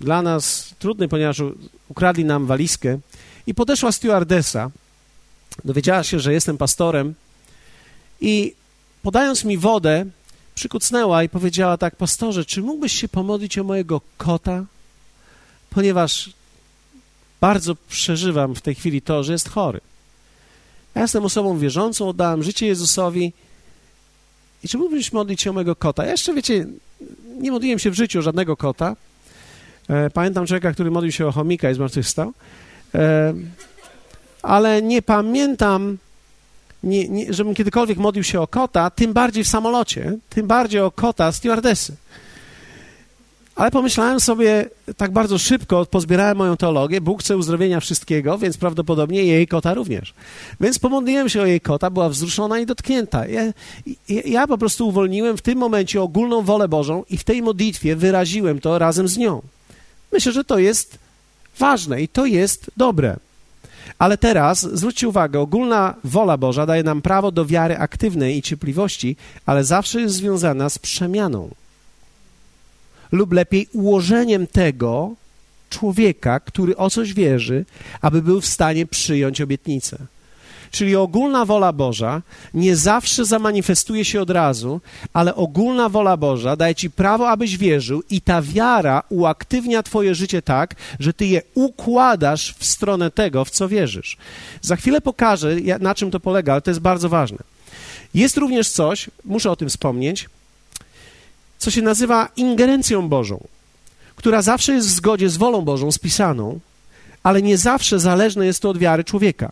dla 0.02 0.22
nas 0.22 0.74
trudny, 0.80 1.08
ponieważ 1.08 1.42
ukradli 1.90 2.26
nam 2.26 2.46
walizkę 2.46 3.00
i 3.48 3.54
podeszła 3.54 3.92
stewardesa, 3.92 4.72
dowiedziała 5.66 6.04
się, 6.04 6.20
że 6.20 6.34
jestem 6.34 6.58
pastorem 6.58 7.14
i 8.22 8.54
podając 9.04 9.44
mi 9.44 9.58
wodę, 9.58 10.06
przykucnęła 10.56 11.24
i 11.24 11.30
powiedziała 11.30 11.78
tak, 11.78 11.96
pastorze, 11.96 12.46
czy 12.46 12.62
mógłbyś 12.62 12.94
się 12.94 13.08
pomodlić 13.08 13.58
o 13.58 13.64
mojego 13.64 14.02
kota? 14.18 14.66
Ponieważ 15.70 16.30
bardzo 17.42 17.76
przeżywam 17.90 18.56
w 18.56 18.62
tej 18.62 18.76
chwili 18.76 19.02
to, 19.02 19.24
że 19.24 19.34
jest 19.34 19.50
chory. 19.50 19.82
Ja 20.96 21.02
jestem 21.02 21.26
osobą 21.26 21.58
wierzącą, 21.58 22.10
oddałem 22.10 22.44
życie 22.44 22.68
Jezusowi 22.68 23.34
i 24.64 24.68
czy 24.68 24.78
mógłbyś 24.78 25.14
modlić 25.14 25.42
się 25.42 25.50
o 25.50 25.54
mojego 25.54 25.76
kota? 25.76 26.06
Ja 26.06 26.12
jeszcze, 26.12 26.34
wiecie, 26.34 26.66
nie 27.40 27.52
modliłem 27.52 27.80
się 27.80 27.92
w 27.92 27.96
życiu 27.96 28.20
o 28.20 28.22
żadnego 28.22 28.58
kota. 28.58 28.96
E, 29.90 30.10
pamiętam 30.10 30.46
człowieka, 30.46 30.72
który 30.72 30.92
modlił 30.92 31.12
się 31.12 31.28
o 31.28 31.32
chomika 31.32 31.72
i 31.72 31.74
zmartwychwstał. 31.74 32.34
E, 32.96 33.34
ale 34.42 34.82
nie 34.82 35.02
pamiętam 35.02 35.98
nie, 36.84 37.10
nie, 37.10 37.34
żebym 37.34 37.56
kiedykolwiek 37.56 37.98
modlił 37.98 38.24
się 38.24 38.42
o 38.42 38.48
kota, 38.48 38.90
tym 38.90 39.14
bardziej 39.14 39.44
w 39.44 39.48
samolocie, 39.48 40.18
tym 40.30 40.48
bardziej 40.48 40.82
o 40.82 40.92
kota 40.92 41.32
stewardesy. 41.32 41.96
Ale 43.58 43.72
pomyślałem 43.72 44.20
sobie 44.20 44.70
tak 44.98 45.12
bardzo 45.12 45.38
szybko, 45.38 45.86
pozbierałem 45.86 46.38
moją 46.38 46.58
teologię, 46.58 47.02
Bóg 47.02 47.22
chce 47.22 47.38
uzdrowienia 47.38 47.80
wszystkiego, 47.80 48.38
więc 48.38 48.58
prawdopodobnie 48.58 49.24
jej 49.24 49.48
kota 49.48 49.74
również. 49.74 50.14
Więc 50.60 50.80
pomodliłem 50.80 51.30
się 51.30 51.42
o 51.42 51.46
jej 51.46 51.62
kota, 51.62 51.90
była 51.90 52.10
wzruszona 52.10 52.60
i 52.60 52.66
dotknięta. 52.66 53.28
Ja, 53.28 53.42
ja, 54.10 54.48
po 54.48 54.58
prostu 54.58 54.88
uwolniłem 54.88 55.38
w 55.38 55.42
tym 55.42 55.58
momencie 55.58 56.02
ogólną 56.02 56.42
wolę 56.42 56.68
Bożą 56.68 57.04
i 57.10 57.18
w 57.18 57.24
tej 57.24 57.42
modlitwie 57.42 57.96
wyraziłem 57.96 58.60
to 58.60 58.80
razem 58.80 59.08
z 59.08 59.18
nią. 59.18 59.42
Myślę, 60.12 60.32
że 60.32 60.44
to 60.44 60.60
jest 60.60 60.98
ważne 61.60 62.02
i 62.02 62.08
to 62.08 62.26
jest 62.26 62.72
dobre. 62.78 63.18
Ale 64.00 64.18
teraz 64.18 64.62
zwróćcie 64.62 65.08
uwagę, 65.08 65.40
ogólna 65.40 65.96
wola 66.04 66.38
Boża 66.38 66.66
daje 66.66 66.84
nam 66.84 67.02
prawo 67.02 67.32
do 67.32 67.46
wiary 67.46 67.78
aktywnej 67.78 68.38
i 68.38 68.42
cierpliwości, 68.42 69.16
ale 69.46 69.64
zawsze 69.64 70.02
jest 70.02 70.16
związana 70.16 70.70
z 70.70 70.80
przemianą. 70.80 71.50
Lub 73.12 73.34
lepiej 73.34 73.68
ułożeniem 73.74 74.48
tego 74.48 75.16
człowieka, 75.70 76.40
który 76.40 76.78
o 76.78 76.90
coś 76.90 77.14
wierzy, 77.14 77.66
aby 78.02 78.22
był 78.22 78.42
w 78.42 78.46
stanie 78.46 78.86
przyjąć 78.86 79.42
obietnicę. 79.42 79.98
Czyli 80.72 80.96
ogólna 80.96 81.46
wola 81.46 81.74
Boża 81.74 82.22
nie 82.54 82.76
zawsze 82.76 83.26
zamanifestuje 83.26 84.06
się 84.06 84.22
od 84.22 84.30
razu, 84.30 84.82
ale 85.14 85.36
ogólna 85.36 85.90
wola 85.90 86.18
Boża 86.18 86.56
daje 86.56 86.76
ci 86.76 86.90
prawo, 86.90 87.30
abyś 87.30 87.58
wierzył, 87.58 88.04
i 88.10 88.22
ta 88.22 88.42
wiara 88.42 89.04
uaktywnia 89.10 89.84
Twoje 89.84 90.16
życie 90.16 90.42
tak, 90.42 90.76
że 91.00 91.14
Ty 91.14 91.26
je 91.26 91.42
układasz 91.54 92.56
w 92.58 92.66
stronę 92.66 93.12
tego, 93.12 93.46
w 93.46 93.50
co 93.50 93.68
wierzysz. 93.68 94.18
Za 94.62 94.76
chwilę 94.76 95.02
pokażę, 95.02 95.56
na 95.80 95.96
czym 95.96 96.12
to 96.12 96.20
polega, 96.20 96.52
ale 96.52 96.62
to 96.62 96.72
jest 96.72 96.82
bardzo 96.82 97.10
ważne. 97.10 97.38
Jest 98.14 98.38
również 98.38 98.70
coś, 98.70 99.10
muszę 99.26 99.52
o 99.52 99.56
tym 99.56 99.70
wspomnieć, 99.70 100.30
co 101.58 101.72
się 101.72 101.82
nazywa 101.82 102.30
ingerencją 102.36 103.10
Bożą, 103.10 103.48
która 104.16 104.42
zawsze 104.42 104.74
jest 104.74 104.88
w 104.88 104.92
zgodzie 104.92 105.30
z 105.30 105.38
wolą 105.38 105.62
Bożą 105.62 105.92
spisaną, 105.92 106.60
ale 107.24 107.42
nie 107.42 107.58
zawsze 107.58 108.00
zależne 108.00 108.46
jest 108.46 108.62
to 108.62 108.70
od 108.70 108.78
wiary 108.78 109.04
człowieka. 109.04 109.52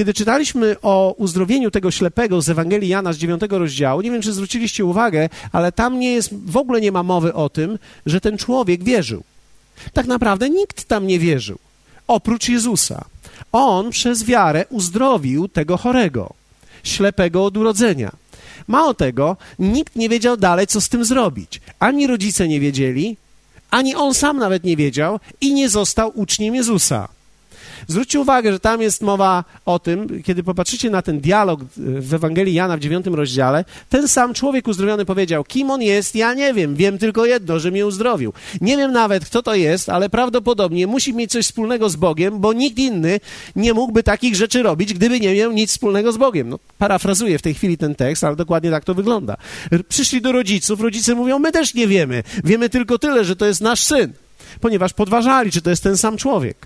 Kiedy 0.00 0.14
czytaliśmy 0.14 0.76
o 0.82 1.14
uzdrowieniu 1.18 1.70
tego 1.70 1.90
ślepego 1.90 2.42
z 2.42 2.48
Ewangelii 2.48 2.88
Jana 2.88 3.12
z 3.12 3.16
9 3.16 3.42
rozdziału, 3.50 4.00
nie 4.00 4.10
wiem, 4.10 4.22
czy 4.22 4.32
zwróciliście 4.32 4.84
uwagę, 4.84 5.28
ale 5.52 5.72
tam 5.72 5.98
nie 5.98 6.12
jest, 6.12 6.30
w 6.46 6.56
ogóle 6.56 6.80
nie 6.80 6.92
ma 6.92 7.02
mowy 7.02 7.34
o 7.34 7.48
tym, 7.48 7.78
że 8.06 8.20
ten 8.20 8.38
człowiek 8.38 8.84
wierzył. 8.84 9.22
Tak 9.92 10.06
naprawdę 10.06 10.50
nikt 10.50 10.84
tam 10.84 11.06
nie 11.06 11.18
wierzył, 11.18 11.58
oprócz 12.06 12.48
Jezusa. 12.48 13.04
On 13.52 13.90
przez 13.90 14.24
wiarę 14.24 14.64
uzdrowił 14.70 15.48
tego 15.48 15.76
chorego, 15.76 16.32
ślepego 16.84 17.44
od 17.44 17.56
urodzenia. 17.56 18.12
Mało 18.68 18.94
tego, 18.94 19.36
nikt 19.58 19.96
nie 19.96 20.08
wiedział 20.08 20.36
dalej, 20.36 20.66
co 20.66 20.80
z 20.80 20.88
tym 20.88 21.04
zrobić. 21.04 21.60
Ani 21.78 22.06
rodzice 22.06 22.48
nie 22.48 22.60
wiedzieli, 22.60 23.16
ani 23.70 23.94
on 23.94 24.14
sam 24.14 24.38
nawet 24.38 24.64
nie 24.64 24.76
wiedział 24.76 25.20
i 25.40 25.54
nie 25.54 25.68
został 25.68 26.12
uczniem 26.14 26.54
Jezusa. 26.54 27.08
Zwróćcie 27.86 28.20
uwagę, 28.20 28.52
że 28.52 28.60
tam 28.60 28.82
jest 28.82 29.02
mowa 29.02 29.44
o 29.66 29.78
tym, 29.78 30.22
kiedy 30.22 30.42
popatrzycie 30.42 30.90
na 30.90 31.02
ten 31.02 31.20
dialog 31.20 31.60
w 31.76 32.14
Ewangelii 32.14 32.54
Jana 32.54 32.76
w 32.76 32.80
dziewiątym 32.80 33.14
rozdziale, 33.14 33.64
ten 33.88 34.08
sam 34.08 34.34
człowiek 34.34 34.68
uzdrowiony 34.68 35.04
powiedział, 35.04 35.44
kim 35.44 35.70
on 35.70 35.82
jest, 35.82 36.14
ja 36.14 36.34
nie 36.34 36.54
wiem, 36.54 36.76
wiem 36.76 36.98
tylko 36.98 37.26
jedno, 37.26 37.58
że 37.58 37.70
mnie 37.70 37.86
uzdrowił. 37.86 38.32
Nie 38.60 38.76
wiem 38.76 38.92
nawet, 38.92 39.24
kto 39.24 39.42
to 39.42 39.54
jest, 39.54 39.88
ale 39.88 40.08
prawdopodobnie 40.08 40.86
musi 40.86 41.14
mieć 41.14 41.30
coś 41.30 41.44
wspólnego 41.46 41.90
z 41.90 41.96
Bogiem, 41.96 42.40
bo 42.40 42.52
nikt 42.52 42.78
inny 42.78 43.20
nie 43.56 43.74
mógłby 43.74 44.02
takich 44.02 44.36
rzeczy 44.36 44.62
robić, 44.62 44.94
gdyby 44.94 45.20
nie 45.20 45.34
miał 45.34 45.52
nic 45.52 45.70
wspólnego 45.70 46.12
z 46.12 46.16
Bogiem. 46.16 46.48
No, 46.48 46.58
parafrazuję 46.78 47.38
w 47.38 47.42
tej 47.42 47.54
chwili 47.54 47.78
ten 47.78 47.94
tekst, 47.94 48.24
ale 48.24 48.36
dokładnie 48.36 48.70
tak 48.70 48.84
to 48.84 48.94
wygląda. 48.94 49.36
Przyszli 49.88 50.20
do 50.20 50.32
rodziców, 50.32 50.80
rodzice 50.80 51.14
mówią, 51.14 51.38
my 51.38 51.52
też 51.52 51.74
nie 51.74 51.86
wiemy, 51.86 52.22
wiemy 52.44 52.68
tylko 52.68 52.98
tyle, 52.98 53.24
że 53.24 53.36
to 53.36 53.46
jest 53.46 53.60
nasz 53.60 53.82
syn, 53.82 54.12
ponieważ 54.60 54.92
podważali, 54.92 55.50
czy 55.50 55.62
to 55.62 55.70
jest 55.70 55.82
ten 55.82 55.96
sam 55.96 56.16
człowiek. 56.16 56.56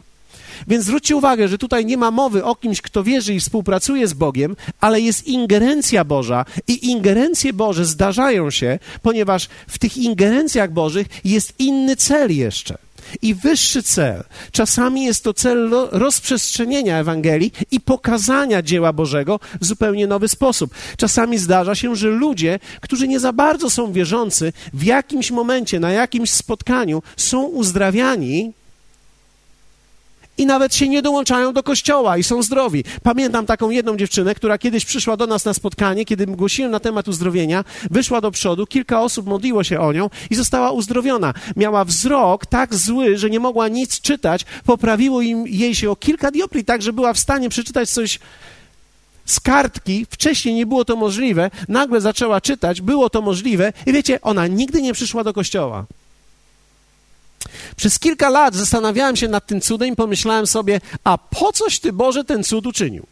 Więc 0.69 0.85
zwróćcie 0.85 1.17
uwagę, 1.17 1.49
że 1.49 1.59
tutaj 1.59 1.87
nie 1.87 1.97
ma 1.97 2.11
mowy 2.11 2.45
o 2.45 2.55
kimś, 2.55 2.81
kto 2.81 3.05
wierzy 3.05 3.35
i 3.35 3.41
współpracuje 3.41 4.09
z 4.09 4.13
Bogiem, 4.15 4.57
ale 4.81 5.01
jest 5.01 5.27
ingerencja 5.27 6.05
Boża 6.05 6.45
i 6.69 6.91
ingerencje 6.91 7.53
Boże 7.53 7.85
zdarzają 7.85 8.51
się, 8.51 8.79
ponieważ 9.03 9.49
w 9.69 9.79
tych 9.79 9.97
ingerencjach 9.97 10.73
Bożych 10.73 11.07
jest 11.25 11.55
inny 11.59 11.97
cel 11.97 12.37
jeszcze. 12.37 12.79
I 13.23 13.35
wyższy 13.35 13.83
cel. 13.83 14.25
Czasami 14.53 15.05
jest 15.05 15.25
to 15.25 15.35
cel 15.35 15.71
rozprzestrzenienia 15.91 16.99
Ewangelii 16.99 17.53
i 17.71 17.81
pokazania 17.81 18.63
dzieła 18.63 18.93
Bożego 18.93 19.41
w 19.61 19.65
zupełnie 19.65 20.07
nowy 20.07 20.29
sposób. 20.29 20.75
Czasami 20.97 21.39
zdarza 21.39 21.75
się, 21.75 21.97
że 21.97 22.09
ludzie, 22.09 22.59
którzy 22.81 23.09
nie 23.09 23.21
za 23.21 23.33
bardzo 23.33 23.71
są 23.71 23.93
wierzący, 23.93 24.53
w 24.75 24.85
jakimś 24.85 25.31
momencie, 25.31 25.81
na 25.81 25.93
jakimś 25.93 26.31
spotkaniu 26.31 27.03
są 27.17 27.45
uzdrawiani 27.45 28.53
i 30.39 30.47
nawet 30.47 30.75
się 30.75 30.89
nie 30.89 31.03
dołączają 31.03 31.53
do 31.53 31.63
kościoła 31.63 32.19
i 32.19 32.23
są 32.23 32.43
zdrowi. 32.43 32.85
Pamiętam 33.03 33.47
taką 33.47 33.71
jedną 33.71 33.97
dziewczynę, 33.97 34.35
która 34.35 34.59
kiedyś 34.59 34.85
przyszła 34.85 35.17
do 35.17 35.27
nas 35.27 35.45
na 35.45 35.55
spotkanie, 35.55 36.05
kiedy 36.05 36.27
głosiłem 36.27 36.71
na 36.71 36.81
temat 36.81 37.09
uzdrowienia, 37.09 37.65
wyszła 37.91 38.21
do 38.21 38.31
przodu, 38.31 38.67
kilka 38.67 39.01
osób 39.01 39.27
modliło 39.27 39.65
się 39.65 39.81
o 39.81 39.93
nią 39.93 40.11
i 40.31 40.35
została 40.35 40.71
uzdrowiona. 40.71 41.35
Miała 41.57 41.85
wzrok 41.85 42.47
tak 42.47 42.75
zły, 42.75 43.19
że 43.19 43.31
nie 43.31 43.41
mogła 43.41 43.69
nic 43.69 44.01
czytać, 44.01 44.45
poprawiło 44.65 45.23
im, 45.23 45.47
jej 45.47 45.75
się 45.75 45.91
o 45.91 45.97
kilka 45.97 46.31
dioptrii, 46.31 46.65
tak, 46.65 46.83
że 46.83 46.93
była 46.93 47.13
w 47.13 47.19
stanie 47.19 47.49
przeczytać 47.49 47.91
coś 47.91 48.19
z 49.25 49.41
kartki, 49.41 50.07
wcześniej 50.11 50.55
nie 50.55 50.67
było 50.67 50.85
to 50.85 50.97
możliwe, 50.97 51.51
nagle 51.69 52.01
zaczęła 52.01 52.41
czytać, 52.41 52.81
było 52.81 53.11
to 53.11 53.23
możliwe 53.23 53.73
i 53.87 53.93
wiecie, 53.93 54.21
ona 54.21 54.47
nigdy 54.47 54.83
nie 54.83 54.93
przyszła 54.93 55.25
do 55.25 55.33
kościoła. 55.33 55.87
Przez 57.77 57.99
kilka 57.99 58.29
lat 58.29 58.55
zastanawiałem 58.55 59.17
się 59.17 59.29
nad 59.29 59.47
tym 59.47 59.61
cudem 59.61 59.93
i 59.93 59.97
pomyślałem 59.97 60.47
sobie, 60.47 60.81
a 61.05 61.19
po 61.19 61.53
coś 61.53 61.79
Ty, 61.79 61.93
Boże, 61.93 62.25
ten 62.25 62.45
cud 62.45 62.67
uczynił? 62.67 63.07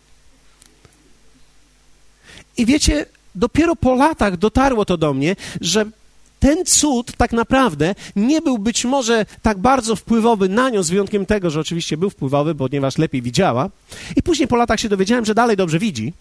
I 2.57 2.67
wiecie, 2.67 3.07
dopiero 3.35 3.77
po 3.77 3.95
latach 3.95 4.37
dotarło 4.37 4.85
to 4.85 4.97
do 4.97 5.15
mnie, 5.15 5.37
że 5.61 5.85
ten 6.41 6.65
cud 6.65 7.13
tak 7.17 7.33
naprawdę 7.33 7.95
nie 8.17 8.41
był 8.41 8.59
być 8.59 8.85
może 8.85 9.27
tak 9.43 9.59
bardzo 9.59 9.97
wpływowy 9.97 10.49
na 10.49 10.71
nią, 10.71 10.83
z 10.83 10.91
wyjątkiem 10.91 11.27
tego, 11.27 11.51
że 11.51 11.61
oczywiście 11.61 11.97
był 11.97 12.11
wpływowy, 12.11 12.55
ponieważ 12.55 12.99
lepiej 12.99 13.23
widziała. 13.23 13.71
I 14.17 14.23
później 14.23 14.49
po 14.49 14.57
latach 14.57 14.81
się 14.81 14.89
dowiedziałem, 14.89 15.25
że 15.25 15.35
dalej 15.35 15.57
dobrze 15.57 15.79
widzi 15.79 16.13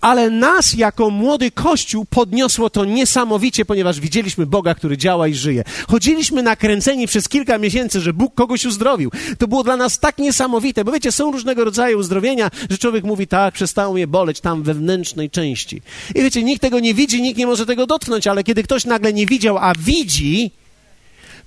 ale 0.00 0.30
nas 0.30 0.74
jako 0.74 1.10
młody 1.10 1.50
Kościół 1.50 2.04
podniosło 2.10 2.70
to 2.70 2.84
niesamowicie, 2.84 3.64
ponieważ 3.64 4.00
widzieliśmy 4.00 4.46
Boga, 4.46 4.74
który 4.74 4.96
działa 4.96 5.28
i 5.28 5.34
żyje. 5.34 5.64
Chodziliśmy 5.88 6.42
nakręceni 6.42 7.06
przez 7.06 7.28
kilka 7.28 7.58
miesięcy, 7.58 8.00
że 8.00 8.12
Bóg 8.12 8.34
kogoś 8.34 8.64
uzdrowił. 8.64 9.10
To 9.38 9.48
było 9.48 9.64
dla 9.64 9.76
nas 9.76 9.98
tak 9.98 10.18
niesamowite, 10.18 10.84
bo 10.84 10.92
wiecie, 10.92 11.12
są 11.12 11.32
różnego 11.32 11.64
rodzaju 11.64 11.98
uzdrowienia, 11.98 12.50
że 12.70 12.78
człowiek 12.78 13.04
mówi, 13.04 13.26
tak, 13.26 13.54
przestało 13.54 13.94
mnie 13.94 14.06
boleć 14.06 14.40
tam 14.40 14.62
wewnętrznej 14.62 15.30
części. 15.30 15.82
I 16.14 16.22
wiecie, 16.22 16.42
nikt 16.42 16.62
tego 16.62 16.80
nie 16.80 16.94
widzi, 16.94 17.22
nikt 17.22 17.38
nie 17.38 17.46
może 17.46 17.66
tego 17.66 17.86
dotknąć, 17.86 18.26
ale 18.26 18.44
kiedy 18.44 18.62
ktoś 18.62 18.84
nagle 18.84 19.12
nie 19.12 19.26
widział, 19.26 19.58
a 19.58 19.72
widzi, 19.78 20.50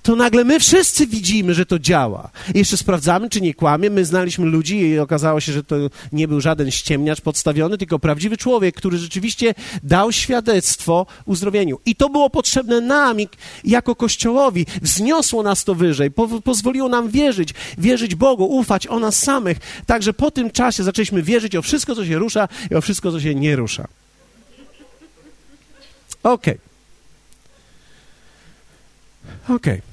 to 0.02 0.16
nagle 0.16 0.44
my 0.44 0.60
wszyscy 0.60 1.06
widzimy, 1.06 1.54
że 1.54 1.66
to 1.66 1.78
działa. 1.78 2.30
I 2.54 2.58
jeszcze 2.58 2.76
sprawdzamy, 2.76 3.30
czy 3.30 3.40
nie 3.40 3.54
kłamie. 3.54 3.90
My 3.90 4.04
znaliśmy 4.04 4.46
ludzi 4.46 4.78
i 4.78 4.98
okazało 4.98 5.40
się, 5.40 5.52
że 5.52 5.64
to 5.64 5.76
nie 6.12 6.28
był 6.28 6.40
żaden 6.40 6.70
ściemniacz 6.70 7.20
podstawiony, 7.20 7.78
tylko 7.78 7.98
prawdziwy 7.98 8.36
człowiek, 8.36 8.76
który 8.76 8.98
rzeczywiście 8.98 9.54
dał 9.82 10.12
świadectwo 10.12 11.06
uzdrowieniu. 11.24 11.78
I 11.86 11.96
to 11.96 12.08
było 12.08 12.30
potrzebne 12.30 12.80
nam 12.80 13.16
jako 13.64 13.94
Kościołowi. 13.94 14.66
Wzniosło 14.82 15.42
nas 15.42 15.64
to 15.64 15.74
wyżej, 15.74 16.10
po, 16.10 16.28
pozwoliło 16.40 16.88
nam 16.88 17.10
wierzyć, 17.10 17.54
wierzyć 17.78 18.14
Bogu, 18.14 18.44
ufać 18.44 18.86
o 18.86 18.98
nas 18.98 19.18
samych. 19.18 19.58
Także 19.86 20.12
po 20.12 20.30
tym 20.30 20.50
czasie 20.50 20.82
zaczęliśmy 20.82 21.22
wierzyć 21.22 21.56
o 21.56 21.62
wszystko, 21.62 21.94
co 21.94 22.06
się 22.06 22.18
rusza 22.18 22.48
i 22.70 22.74
o 22.74 22.80
wszystko, 22.80 23.12
co 23.12 23.20
się 23.20 23.34
nie 23.34 23.56
rusza. 23.56 23.88
Okej. 26.22 26.54
Okay. 26.54 26.70
Okej. 29.56 29.74
Okay. 29.74 29.89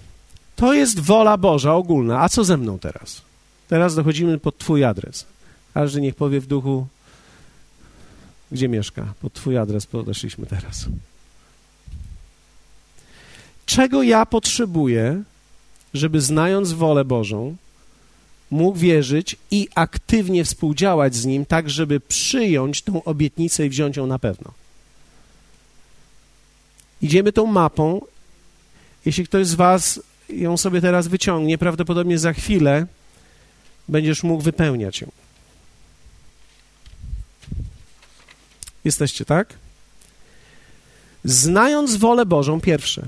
To 0.58 0.74
jest 0.74 1.00
wola 1.00 1.38
Boża 1.38 1.74
ogólna. 1.74 2.22
A 2.22 2.30
co 2.30 2.44
ze 2.44 2.58
mną 2.58 2.80
teraz? 2.80 3.22
Teraz 3.68 3.96
dochodzimy 3.96 4.38
pod 4.38 4.58
Twój 4.58 4.84
adres. 4.84 5.26
Każdy 5.74 6.02
niech 6.02 6.16
powie 6.16 6.40
w 6.40 6.48
duchu, 6.48 6.88
gdzie 8.52 8.70
mieszka. 8.70 9.14
Pod 9.22 9.34
Twój 9.34 9.58
adres 9.58 9.86
podeszliśmy 9.86 10.46
teraz. 10.46 10.86
Czego 13.66 14.04
ja 14.04 14.26
potrzebuję, 14.26 15.24
żeby 15.94 16.22
znając 16.22 16.72
wolę 16.72 17.06
Bożą, 17.06 17.56
mógł 18.52 18.78
wierzyć 18.78 19.36
i 19.52 19.68
aktywnie 19.76 20.46
współdziałać 20.46 21.16
z 21.16 21.26
Nim, 21.26 21.46
tak 21.46 21.70
żeby 21.70 22.00
przyjąć 22.00 22.82
tą 22.82 23.04
obietnicę 23.04 23.66
i 23.66 23.70
wziąć 23.70 23.98
ją 23.98 24.08
na 24.08 24.20
pewno. 24.20 24.52
Idziemy 27.02 27.32
tą 27.32 27.46
mapą. 27.46 28.02
Jeśli 29.06 29.26
ktoś 29.26 29.48
z 29.48 29.56
Was 29.56 30.00
ją 30.30 30.58
sobie 30.58 30.82
teraz 30.82 31.08
wyciągnie, 31.08 31.58
prawdopodobnie 31.58 32.20
za 32.20 32.34
chwilę 32.34 32.86
będziesz 33.88 34.24
mógł 34.24 34.44
wypełniać 34.44 35.02
ją. 35.02 35.12
Jesteście, 38.84 39.26
tak? 39.26 39.54
Znając 41.24 41.96
wolę 41.96 42.26
Bożą, 42.26 42.62
pierwsze, 42.62 43.08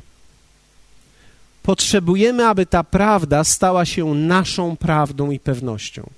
potrzebujemy, 1.63 2.47
aby 2.47 2.65
ta 2.65 2.83
prawda 2.83 3.43
stała 3.43 3.85
się 3.85 4.13
naszą 4.13 4.77
prawdą 4.77 5.31
i 5.31 5.39
pewnością. 5.39 6.09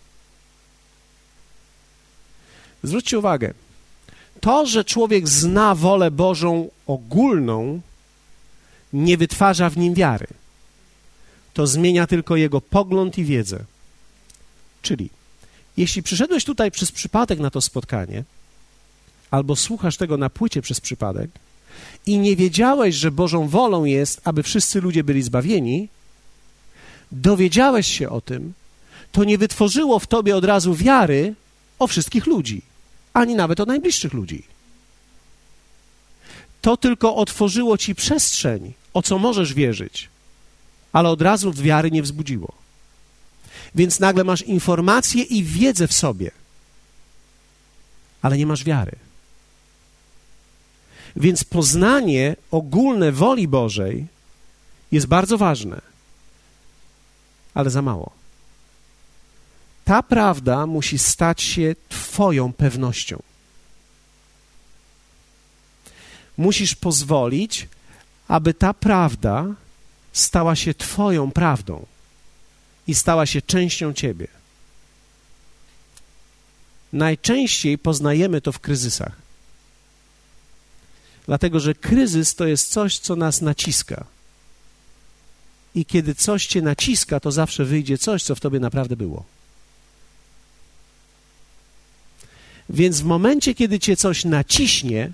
Zwróćcie 2.84 3.20
uwagę, 3.20 3.54
to, 4.40 4.66
że 4.66 4.84
człowiek 4.84 5.28
zna 5.28 5.76
wolę 5.76 6.12
Bożą 6.12 6.70
ogólną, 6.88 7.82
nie 8.94 9.18
wytwarza 9.18 9.70
w 9.70 9.78
nim 9.78 9.94
wiary 9.94 10.28
to 11.54 11.68
zmienia 11.68 12.08
tylko 12.08 12.36
jego 12.36 12.62
pogląd 12.62 13.18
i 13.18 13.26
wiedzę. 13.26 13.60
Czyli, 14.82 15.10
jeśli 15.78 16.04
przyszedłeś 16.04 16.46
tutaj 16.46 16.72
przez 16.72 16.92
przypadek 16.92 17.40
na 17.40 17.50
to 17.50 17.62
spotkanie, 17.62 18.24
albo 19.32 19.56
słuchasz 19.56 19.98
tego 19.98 20.18
na 20.18 20.30
płycie 20.30 20.62
przez 20.62 20.82
przypadek 20.82 21.32
i 22.06 22.18
nie 22.18 22.36
wiedziałeś, 22.36 22.96
że 22.96 23.12
Bożą 23.12 23.48
wolą 23.48 23.86
jest, 23.86 24.22
aby 24.24 24.44
wszyscy 24.44 24.82
ludzie 24.82 25.04
byli 25.04 25.22
zbawieni, 25.22 25.88
dowiedziałeś 27.12 27.88
się 27.88 28.10
o 28.10 28.22
tym, 28.22 28.54
to 29.12 29.24
nie 29.24 29.38
wytworzyło 29.38 30.00
w 30.00 30.08
tobie 30.08 30.36
od 30.36 30.46
razu 30.46 30.76
wiary 30.76 31.36
o 31.80 31.88
wszystkich 31.88 32.26
ludzi, 32.26 32.62
ani 33.14 33.36
nawet 33.36 33.60
o 33.60 33.66
najbliższych 33.66 34.14
ludzi. 34.14 34.44
To 36.62 36.78
tylko 36.78 37.16
otworzyło 37.16 37.78
ci 37.78 37.96
przestrzeń, 37.96 38.74
o 38.94 39.02
co 39.02 39.18
możesz 39.18 39.54
wierzyć, 39.54 40.10
ale 40.94 41.10
od 41.10 41.22
razu 41.22 41.54
wiary 41.54 41.92
nie 41.92 42.04
wzbudziło. 42.04 42.52
Więc 43.76 44.00
nagle 44.00 44.24
masz 44.24 44.42
informację 44.42 45.24
i 45.24 45.44
wiedzę 45.44 45.88
w 45.88 45.94
sobie, 45.94 46.32
ale 48.22 48.38
nie 48.38 48.46
masz 48.46 48.64
wiary. 48.64 48.96
Więc 51.16 51.44
poznanie 51.44 52.36
ogólne 52.52 53.12
woli 53.12 53.48
Bożej 53.48 54.08
jest 54.92 55.08
bardzo 55.08 55.38
ważne, 55.38 55.82
ale 57.54 57.70
za 57.70 57.82
mało. 57.82 58.12
Ta 59.86 60.04
prawda 60.04 60.66
musi 60.66 61.00
stać 61.00 61.42
się 61.42 61.76
Twoją 61.90 62.54
pewnością. 62.54 63.22
Musisz 66.38 66.76
pozwolić, 66.76 67.68
aby 68.28 68.54
ta 68.54 68.74
prawda 68.74 69.46
stała 70.14 70.56
się 70.56 70.74
Twoją 70.74 71.32
prawdą 71.32 71.86
i 72.88 72.96
stała 72.96 73.26
się 73.26 73.42
częścią 73.42 73.94
Ciebie. 73.94 74.28
Najczęściej 76.94 77.78
poznajemy 77.78 78.42
to 78.42 78.52
w 78.52 78.60
kryzysach. 78.60 79.22
Dlatego, 81.26 81.60
że 81.60 81.76
kryzys 81.76 82.36
to 82.36 82.48
jest 82.48 82.70
coś, 82.70 83.00
co 83.00 83.16
nas 83.16 83.42
naciska. 83.42 84.06
i 85.76 85.86
kiedy 85.86 86.16
coś 86.16 86.48
cię 86.48 86.62
naciska, 86.62 87.20
to 87.20 87.32
zawsze 87.32 87.66
wyjdzie 87.66 87.98
coś, 87.98 88.24
co 88.24 88.36
w 88.36 88.40
tobie 88.40 88.60
naprawdę 88.60 88.96
było. 88.96 89.24
Więc 92.70 93.02
w 93.02 93.04
momencie, 93.04 93.56
kiedy 93.56 93.80
cię 93.80 93.96
coś 93.96 94.26
naciśnie, 94.26 95.12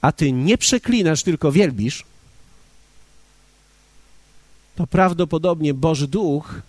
a 0.00 0.12
ty 0.12 0.32
nie 0.32 0.58
przeklinasz, 0.58 1.22
tylko 1.22 1.52
wielbisz, 1.52 2.04
to 4.80 4.86
prawdopodobnie 4.86 5.74
Boży 5.74 6.08
Duch 6.08 6.62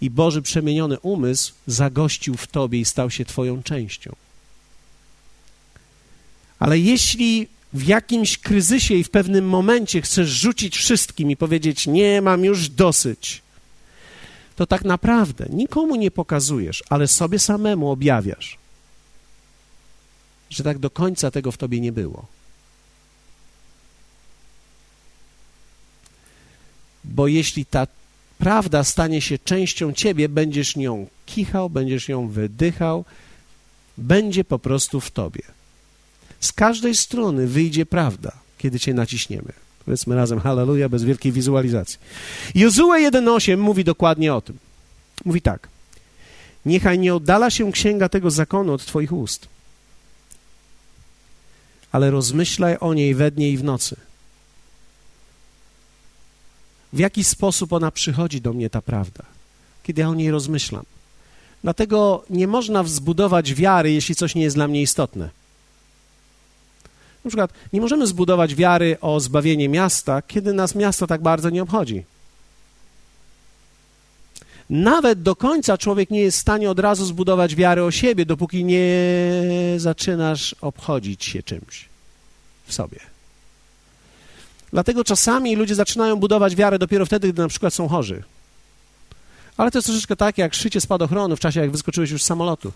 i 0.00 0.10
Boży 0.10 0.42
przemieniony 0.42 1.00
umysł 1.00 1.52
zagościł 1.66 2.34
w 2.34 2.46
tobie 2.46 2.80
i 2.80 2.84
stał 2.84 3.10
się 3.10 3.24
twoją 3.24 3.62
częścią. 3.62 4.16
Ale 6.58 6.78
jeśli 6.78 7.48
w 7.72 7.86
jakimś 7.86 8.38
kryzysie 8.38 8.94
i 8.94 9.04
w 9.04 9.10
pewnym 9.10 9.48
momencie 9.48 10.02
chcesz 10.02 10.28
rzucić 10.28 10.76
wszystkim 10.76 11.30
i 11.30 11.36
powiedzieć: 11.36 11.86
Nie, 11.86 12.22
mam 12.22 12.44
już 12.44 12.68
dosyć, 12.68 13.42
to 14.56 14.66
tak 14.66 14.84
naprawdę 14.84 15.46
nikomu 15.50 15.96
nie 15.96 16.10
pokazujesz, 16.10 16.84
ale 16.90 17.08
sobie 17.08 17.38
samemu 17.38 17.90
objawiasz, 17.90 18.58
że 20.50 20.64
tak 20.64 20.78
do 20.78 20.90
końca 20.90 21.30
tego 21.30 21.52
w 21.52 21.56
tobie 21.56 21.80
nie 21.80 21.92
było. 21.92 22.37
Bo 27.08 27.26
jeśli 27.26 27.66
ta 27.66 27.86
prawda 28.38 28.84
stanie 28.84 29.20
się 29.20 29.38
częścią 29.38 29.92
ciebie, 29.92 30.28
będziesz 30.28 30.76
nią 30.76 31.06
kichał, 31.26 31.70
będziesz 31.70 32.08
ją 32.08 32.28
wydychał, 32.28 33.04
będzie 33.98 34.44
po 34.44 34.58
prostu 34.58 35.00
w 35.00 35.10
tobie. 35.10 35.42
Z 36.40 36.52
każdej 36.52 36.94
strony 36.94 37.46
wyjdzie 37.46 37.86
prawda, 37.86 38.32
kiedy 38.58 38.80
cię 38.80 38.94
naciśniemy. 38.94 39.52
Powiedzmy 39.84 40.16
razem 40.16 40.40
halleluja, 40.40 40.88
bez 40.88 41.04
wielkiej 41.04 41.32
wizualizacji. 41.32 41.98
Jozue 42.54 42.92
1.8 42.92 43.58
mówi 43.58 43.84
dokładnie 43.84 44.34
o 44.34 44.40
tym. 44.40 44.58
Mówi 45.24 45.42
tak. 45.42 45.68
Niechaj 46.66 46.98
nie 46.98 47.14
oddala 47.14 47.50
się 47.50 47.72
księga 47.72 48.08
tego 48.08 48.30
zakonu 48.30 48.72
od 48.72 48.84
twoich 48.84 49.12
ust, 49.12 49.48
ale 51.92 52.10
rozmyślaj 52.10 52.76
o 52.80 52.94
niej 52.94 53.14
we 53.14 53.30
dnie 53.30 53.50
i 53.50 53.56
w 53.56 53.64
nocy. 53.64 53.96
W 56.92 56.98
jaki 56.98 57.24
sposób 57.24 57.72
ona 57.72 57.90
przychodzi 57.90 58.40
do 58.40 58.52
mnie, 58.52 58.70
ta 58.70 58.82
prawda, 58.82 59.24
kiedy 59.82 60.00
ja 60.00 60.08
o 60.08 60.14
niej 60.14 60.30
rozmyślam. 60.30 60.84
Dlatego 61.62 62.24
nie 62.30 62.46
można 62.46 62.84
zbudować 62.84 63.54
wiary, 63.54 63.92
jeśli 63.92 64.14
coś 64.14 64.34
nie 64.34 64.42
jest 64.42 64.56
dla 64.56 64.68
mnie 64.68 64.82
istotne. 64.82 65.30
Na 67.24 67.28
przykład 67.30 67.52
nie 67.72 67.80
możemy 67.80 68.06
zbudować 68.06 68.54
wiary 68.54 68.96
o 69.00 69.20
zbawienie 69.20 69.68
miasta, 69.68 70.22
kiedy 70.22 70.52
nas 70.52 70.74
miasto 70.74 71.06
tak 71.06 71.22
bardzo 71.22 71.50
nie 71.50 71.62
obchodzi. 71.62 72.04
Nawet 74.70 75.22
do 75.22 75.36
końca 75.36 75.78
człowiek 75.78 76.10
nie 76.10 76.20
jest 76.20 76.38
w 76.38 76.40
stanie 76.40 76.70
od 76.70 76.78
razu 76.78 77.04
zbudować 77.04 77.54
wiary 77.54 77.82
o 77.82 77.90
siebie, 77.90 78.26
dopóki 78.26 78.64
nie 78.64 78.84
zaczynasz 79.76 80.54
obchodzić 80.60 81.24
się 81.24 81.42
czymś 81.42 81.88
w 82.66 82.74
sobie. 82.74 83.17
Dlatego 84.72 85.04
czasami 85.04 85.56
ludzie 85.56 85.74
zaczynają 85.74 86.16
budować 86.16 86.56
wiarę 86.56 86.78
dopiero 86.78 87.06
wtedy, 87.06 87.32
gdy 87.32 87.42
na 87.42 87.48
przykład 87.48 87.74
są 87.74 87.88
chorzy. 87.88 88.22
Ale 89.56 89.70
to 89.70 89.78
jest 89.78 89.86
troszeczkę 89.86 90.16
tak 90.16 90.38
jak 90.38 90.54
szycie 90.54 90.80
spadochronu 90.80 91.36
w 91.36 91.40
czasie, 91.40 91.60
jak 91.60 91.70
wyskoczyłeś 91.70 92.10
już 92.10 92.22
z 92.22 92.26
samolotu. 92.26 92.72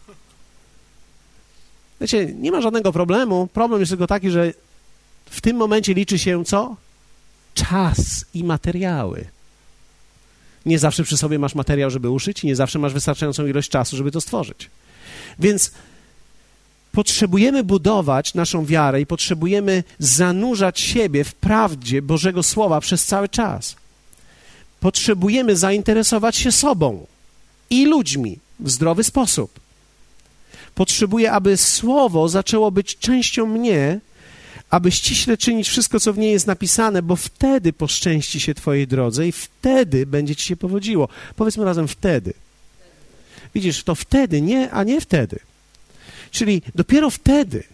Wiecie, 2.01 2.27
nie 2.35 2.53
ma 2.53 2.61
żadnego 2.61 2.93
problemu. 2.93 3.47
Problem 3.47 3.81
jest 3.81 3.91
tylko 3.91 4.07
taki, 4.07 4.31
że 4.31 4.53
w 5.27 5.41
tym 5.41 5.57
momencie 5.57 5.95
liczy 5.95 6.19
się 6.19 6.45
co? 6.45 6.77
Czas 7.55 8.25
i 8.35 8.45
materiały. 8.45 9.25
Nie 10.67 10.79
zawsze 10.79 11.05
przy 11.05 11.17
sobie 11.17 11.39
masz 11.39 11.55
materiał, 11.55 11.91
żeby 11.91 12.11
uszyć, 12.11 12.45
i 12.45 12.47
nie 12.47 12.57
zawsze 12.57 12.79
masz 12.79 12.93
wystarczającą 12.93 13.47
ilość 13.47 13.71
czasu, 13.71 13.97
żeby 13.97 14.11
to 14.11 14.21
stworzyć. 14.21 14.71
Więc 15.39 15.73
potrzebujemy 16.93 17.65
budować 17.65 18.35
naszą 18.35 18.67
wiarę 18.67 19.01
i 19.01 19.07
potrzebujemy 19.07 19.85
zanurzać 19.99 20.81
siebie 20.81 21.25
w 21.25 21.35
prawdzie 21.35 22.03
Bożego 22.03 22.43
Słowa 22.43 22.81
przez 22.81 23.05
cały 23.05 23.29
czas. 23.29 23.77
Potrzebujemy 24.81 25.57
zainteresować 25.57 26.37
się 26.37 26.53
sobą 26.53 27.07
i 27.71 27.87
ludźmi 27.87 28.39
w 28.61 28.71
zdrowy 28.71 29.05
sposób. 29.05 29.61
Potrzebuję, 30.75 31.33
aby 31.33 31.57
Słowo 31.57 32.29
zaczęło 32.29 32.71
być 32.71 32.99
częścią 32.99 33.47
mnie, 33.47 34.01
aby 34.71 34.91
ściśle 34.91 35.37
czynić 35.37 35.69
wszystko, 35.69 36.01
co 36.01 36.13
w 36.13 36.19
niej 36.19 36.33
jest 36.33 36.47
napisane, 36.47 37.03
bo 37.03 37.17
wtedy 37.17 37.73
poszczęści 37.73 38.41
się 38.41 38.55
Twojej 38.55 38.87
drodze 38.87 39.29
i 39.29 39.33
wtedy 39.33 40.07
będzie 40.07 40.37
Ci 40.37 40.47
się 40.47 40.57
powodziło. 40.57 41.09
Powiedzmy 41.37 41.65
razem 41.65 41.89
wtedy. 41.89 42.33
Widzisz, 43.55 43.85
to 43.85 43.95
wtedy, 43.95 44.41
nie, 44.41 44.71
a 44.71 44.85
nie 44.85 45.01
wtedy. 45.01 45.39
Czyli 46.33 46.63
dopiero 46.75 47.11
wtedy, 47.11 47.65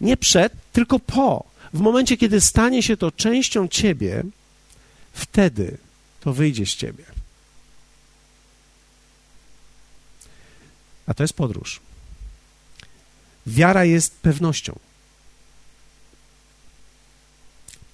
nie 0.00 0.16
przed, 0.16 0.52
tylko 0.72 0.98
po, 0.98 1.44
w 1.74 1.80
momencie, 1.80 2.16
kiedy 2.16 2.40
stanie 2.40 2.82
się 2.82 2.96
to 2.96 3.12
częścią 3.12 3.68
Ciebie, 3.68 4.22
wtedy 5.12 5.78
to 6.20 6.32
wyjdzie 6.32 6.66
z 6.66 6.74
Ciebie. 6.74 7.04
A 11.06 11.14
to 11.14 11.22
jest 11.22 11.34
podróż. 11.34 11.80
Wiara 13.46 13.84
jest 13.84 14.20
pewnością, 14.20 14.78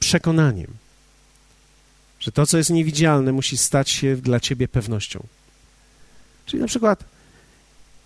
przekonaniem, 0.00 0.74
że 2.20 2.32
to, 2.32 2.46
co 2.46 2.58
jest 2.58 2.70
niewidzialne, 2.70 3.32
musi 3.32 3.58
stać 3.58 3.90
się 3.90 4.16
dla 4.16 4.40
ciebie 4.40 4.68
pewnością. 4.68 5.26
Czyli 6.46 6.60
na 6.60 6.66
przykład, 6.66 7.04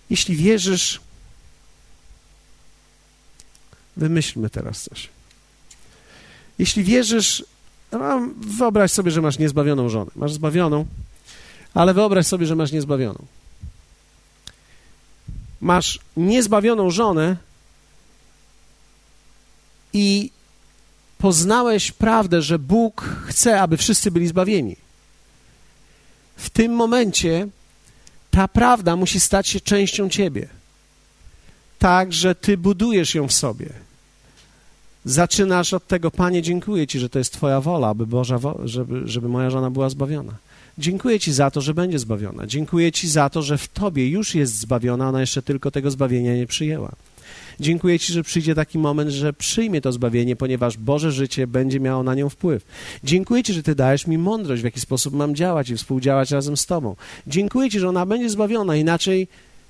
jeśli 0.09 0.35
wierzysz, 0.35 1.01
wymyślmy 3.97 4.49
teraz 4.49 4.83
coś. 4.83 5.09
Jeśli 6.59 6.83
wierzysz, 6.83 7.45
no, 7.91 8.21
wyobraź 8.37 8.91
sobie, 8.91 9.11
że 9.11 9.21
masz 9.21 9.39
niezbawioną 9.39 9.89
żonę. 9.89 10.11
Masz 10.15 10.33
zbawioną, 10.33 10.85
ale 11.73 11.93
wyobraź 11.93 12.27
sobie, 12.27 12.45
że 12.45 12.55
masz 12.55 12.71
niezbawioną 12.71 13.25
masz 15.65 15.99
niezbawioną 16.17 16.91
żonę 16.91 17.37
i 19.93 20.31
poznałeś 21.17 21.91
prawdę, 21.91 22.41
że 22.41 22.59
Bóg 22.59 23.09
chce, 23.27 23.61
aby 23.61 23.77
wszyscy 23.77 24.11
byli 24.11 24.27
zbawieni. 24.27 24.75
W 26.37 26.49
tym 26.49 26.71
momencie 26.71 27.47
ta 28.31 28.47
prawda 28.47 28.95
musi 28.95 29.19
stać 29.19 29.47
się 29.47 29.59
częścią 29.59 30.09
ciebie. 30.09 30.47
Tak, 31.79 32.13
że 32.13 32.35
ty 32.35 32.57
budujesz 32.57 33.15
ją 33.15 33.27
w 33.27 33.33
sobie. 33.33 33.69
Zaczynasz 35.05 35.73
od 35.73 35.87
tego, 35.87 36.11
Panie, 36.11 36.41
dziękuję 36.41 36.87
Ci, 36.87 36.99
że 36.99 37.09
to 37.09 37.19
jest 37.19 37.33
Twoja 37.33 37.61
wola, 37.61 37.87
aby 37.87 38.07
Boża, 38.07 38.39
żeby, 38.63 39.01
żeby 39.05 39.29
moja 39.29 39.49
żona 39.49 39.71
była 39.71 39.89
zbawiona. 39.89 40.33
Dziękuję 40.77 41.19
Ci 41.19 41.33
za 41.33 41.51
to, 41.51 41.61
że 41.61 41.73
będzie 41.73 41.99
zbawiona. 41.99 42.47
Dziękuję 42.47 42.91
Ci 42.91 43.09
za 43.09 43.29
to, 43.29 43.41
że 43.41 43.57
w 43.57 43.67
Tobie 43.67 44.09
już 44.09 44.35
jest 44.35 44.59
zbawiona, 44.59 45.09
ona 45.09 45.21
jeszcze 45.21 45.41
tylko 45.41 45.71
tego 45.71 45.91
zbawienia 45.91 46.35
nie 46.35 46.47
przyjęła. 46.47 46.91
Dziękuję 47.59 47.99
Ci, 47.99 48.13
że 48.13 48.23
przyjdzie 48.23 48.55
taki 48.55 48.77
moment, 48.77 49.11
że 49.11 49.33
przyjmie 49.33 49.81
to 49.81 49.91
zbawienie, 49.91 50.35
ponieważ 50.35 50.77
Boże 50.77 51.11
życie 51.11 51.47
będzie 51.47 51.79
miało 51.79 52.03
na 52.03 52.15
nią 52.15 52.29
wpływ. 52.29 52.65
Dziękuję 53.03 53.43
Ci, 53.43 53.53
że 53.53 53.63
Ty 53.63 53.75
dajesz 53.75 54.07
mi 54.07 54.17
mądrość, 54.17 54.61
w 54.61 54.65
jaki 54.65 54.79
sposób 54.79 55.13
mam 55.13 55.35
działać 55.35 55.69
i 55.69 55.77
współdziałać 55.77 56.31
razem 56.31 56.57
z 56.57 56.65
Tobą. 56.65 56.95
Dziękuję 57.27 57.69
Ci, 57.69 57.79
że 57.79 57.89
ona 57.89 58.05
będzie 58.05 58.29
zbawiona, 58.29 58.75
inaczej 58.75 59.27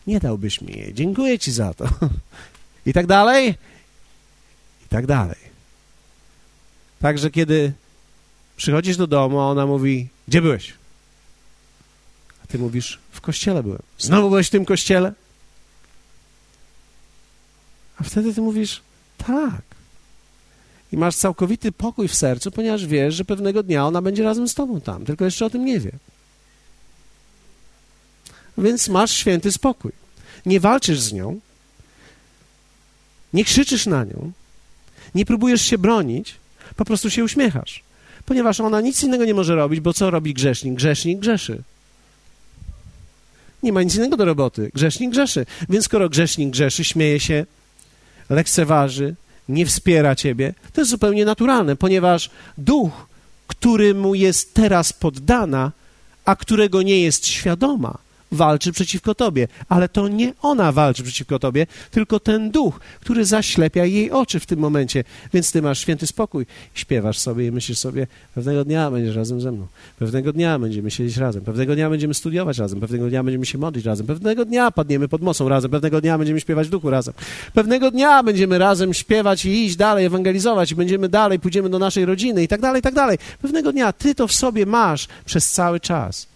nie 0.08 0.20
dałbyś 0.20 0.62
mi 0.62 0.78
jej. 0.78 0.94
Dziękuję 0.94 1.40
Ci 1.40 1.52
za 1.52 1.74
to. 1.74 1.90
I 2.86 2.94
tak 2.94 3.08
dalej, 3.08 3.56
i 4.86 4.90
tak 4.90 5.06
dalej. 5.06 5.38
Także 7.00 7.32
kiedy 7.32 7.74
przychodzisz 8.58 8.98
do 8.98 9.08
domu, 9.08 9.40
a 9.40 9.44
ona 9.44 9.66
mówi, 9.66 10.08
gdzie 10.28 10.42
byłeś? 10.42 10.74
A 12.44 12.48
ty 12.48 12.60
mówisz, 12.60 13.00
w 13.12 13.22
kościele 13.22 13.64
byłem. 13.64 13.82
Znowu 14.00 14.30
byłeś 14.30 14.48
w 14.48 14.50
tym 14.50 14.66
kościele? 14.66 15.14
A 17.98 18.04
wtedy 18.04 18.34
ty 18.34 18.42
mówisz, 18.42 18.82
tak. 19.18 19.62
I 20.92 20.98
masz 20.98 21.16
całkowity 21.16 21.72
pokój 21.72 22.08
w 22.08 22.16
sercu, 22.16 22.52
ponieważ 22.52 22.86
wiesz, 22.86 23.16
że 23.16 23.26
pewnego 23.26 23.64
dnia 23.64 23.86
ona 23.86 24.02
będzie 24.02 24.24
razem 24.24 24.48
z 24.48 24.54
tobą 24.54 24.82
tam, 24.82 25.06
tylko 25.06 25.26
jeszcze 25.26 25.46
o 25.46 25.50
tym 25.50 25.66
nie 25.66 25.80
wie. 25.80 25.92
Więc 28.58 28.90
masz 28.90 29.12
święty 29.12 29.52
spokój. 29.52 29.92
Nie 30.46 30.60
walczysz 30.60 31.00
z 31.00 31.14
nią, 31.14 31.40
nie 33.34 33.46
krzyczysz 33.46 33.86
na 33.86 34.04
nią, 34.04 34.32
nie 35.16 35.26
próbujesz 35.26 35.62
się 35.62 35.78
bronić, 35.78 36.36
po 36.76 36.86
prostu 36.86 37.10
się 37.10 37.24
uśmiechasz. 37.24 37.84
Ponieważ 38.26 38.60
ona 38.60 38.82
nic 38.82 39.04
innego 39.04 39.26
nie 39.26 39.34
może 39.34 39.56
robić, 39.56 39.80
bo 39.80 39.94
co 39.94 40.12
robi 40.12 40.34
grzesznik? 40.34 40.74
Grzesznik 40.74 41.20
grzeszy. 41.20 41.62
Nie 43.64 43.74
ma 43.74 43.84
nic 43.84 43.96
innego 43.96 44.18
do 44.18 44.26
roboty. 44.26 44.72
Grzesznik 44.74 45.12
grzeszy. 45.12 45.46
Więc 45.70 45.86
skoro 45.86 46.10
grzesznik 46.10 46.50
grzeszy, 46.50 46.84
śmieje 46.84 47.20
się, 47.20 47.46
lekceważy, 48.30 49.16
nie 49.50 49.66
wspiera 49.66 50.16
ciebie, 50.16 50.54
to 50.74 50.82
jest 50.82 50.92
zupełnie 50.92 51.26
naturalne, 51.26 51.76
ponieważ 51.76 52.30
duch 52.58 53.08
któremu 53.48 54.16
jest 54.16 54.54
teraz 54.54 54.94
poddana, 54.94 55.72
a 56.26 56.36
którego 56.36 56.82
nie 56.82 57.00
jest 57.00 57.28
świadoma, 57.28 57.98
walczy 58.36 58.72
przeciwko 58.72 59.16
tobie, 59.16 59.48
ale 59.70 59.90
to 59.90 60.08
nie 60.08 60.34
ona 60.42 60.72
walczy 60.72 61.04
przeciwko 61.04 61.40
tobie, 61.40 61.68
tylko 61.92 62.20
ten 62.20 62.52
duch, 62.52 62.80
który 63.02 63.26
zaślepia 63.26 63.86
jej 63.86 64.12
oczy 64.12 64.40
w 64.40 64.46
tym 64.46 64.60
momencie. 64.60 65.04
Więc 65.34 65.52
ty 65.52 65.62
masz 65.62 65.80
święty 65.80 66.08
spokój, 66.08 66.46
śpiewasz 66.74 67.20
sobie 67.20 67.48
i 67.48 67.52
myślisz 67.52 67.78
sobie, 67.78 68.08
pewnego 68.36 68.66
dnia 68.66 68.92
będziesz 68.92 69.16
razem 69.16 69.42
ze 69.42 69.52
mną, 69.52 69.68
pewnego 70.00 70.34
dnia 70.34 70.60
będziemy 70.60 70.92
siedzieć 70.92 71.18
razem, 71.18 71.42
pewnego 71.42 71.76
dnia 71.76 71.90
będziemy 71.90 72.14
studiować 72.14 72.58
razem, 72.58 72.80
pewnego 72.80 73.10
dnia 73.10 73.24
będziemy 73.24 73.46
się 73.46 73.58
modlić 73.58 73.86
razem, 73.86 74.08
pewnego 74.08 74.46
dnia 74.46 74.72
padniemy 74.72 75.08
pod 75.08 75.22
mocą 75.22 75.50
razem, 75.50 75.72
pewnego 75.72 76.02
dnia 76.02 76.18
będziemy 76.18 76.42
śpiewać 76.42 76.68
w 76.68 76.72
duchu 76.72 76.90
razem, 76.90 77.14
pewnego 77.54 77.92
dnia 77.92 78.24
będziemy 78.24 78.58
razem 78.58 78.94
śpiewać 78.94 79.46
i 79.46 79.66
iść 79.66 79.76
dalej, 79.76 80.06
ewangelizować. 80.06 80.72
I 80.72 80.76
będziemy 80.76 81.10
dalej, 81.10 81.40
pójdziemy 81.40 81.70
do 81.70 81.80
naszej 81.80 82.06
rodziny 82.06 82.44
i 82.44 82.48
tak 82.48 82.62
dalej, 82.62 82.80
i 82.80 82.84
tak 82.84 82.94
dalej. 82.94 83.18
Pewnego 83.42 83.72
dnia 83.72 83.94
ty 83.94 84.16
to 84.16 84.28
w 84.28 84.32
sobie 84.32 84.66
masz 84.66 85.08
przez 85.26 85.52
cały 85.52 85.80
czas. 85.80 86.35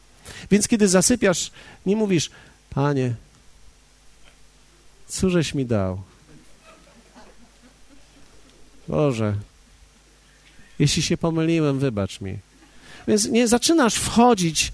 Więc 0.51 0.67
kiedy 0.67 0.87
zasypiasz, 0.87 1.51
nie 1.85 1.95
mówisz, 1.95 2.29
Panie, 2.69 3.13
cóżeś 5.07 5.53
mi 5.53 5.65
dał? 5.65 6.01
Boże, 8.87 9.35
jeśli 10.79 11.03
się 11.03 11.17
pomyliłem, 11.17 11.79
wybacz 11.79 12.21
mi. 12.21 12.37
Więc 13.07 13.25
nie 13.25 13.47
zaczynasz 13.47 13.95
wchodzić, 13.95 14.71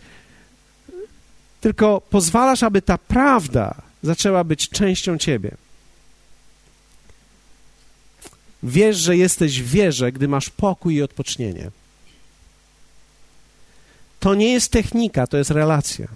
tylko 1.62 2.02
pozwalasz, 2.02 2.64
aby 2.64 2.82
ta 2.82 2.98
prawda 2.98 3.76
zaczęła 4.04 4.44
być 4.44 4.70
częścią 4.70 5.18
ciebie. 5.18 5.52
Wiesz, 8.64 8.98
że 8.98 9.18
jesteś 9.18 9.62
w 9.62 9.70
wierze, 9.70 10.12
gdy 10.12 10.28
masz 10.28 10.50
pokój 10.50 10.96
i 10.96 11.02
odpocznienie. 11.02 11.72
To 14.26 14.36
nie 14.36 14.54
jest 14.54 14.72
technika, 14.72 15.28
to 15.28 15.38
jest 15.38 15.52
relacja. 15.52 16.08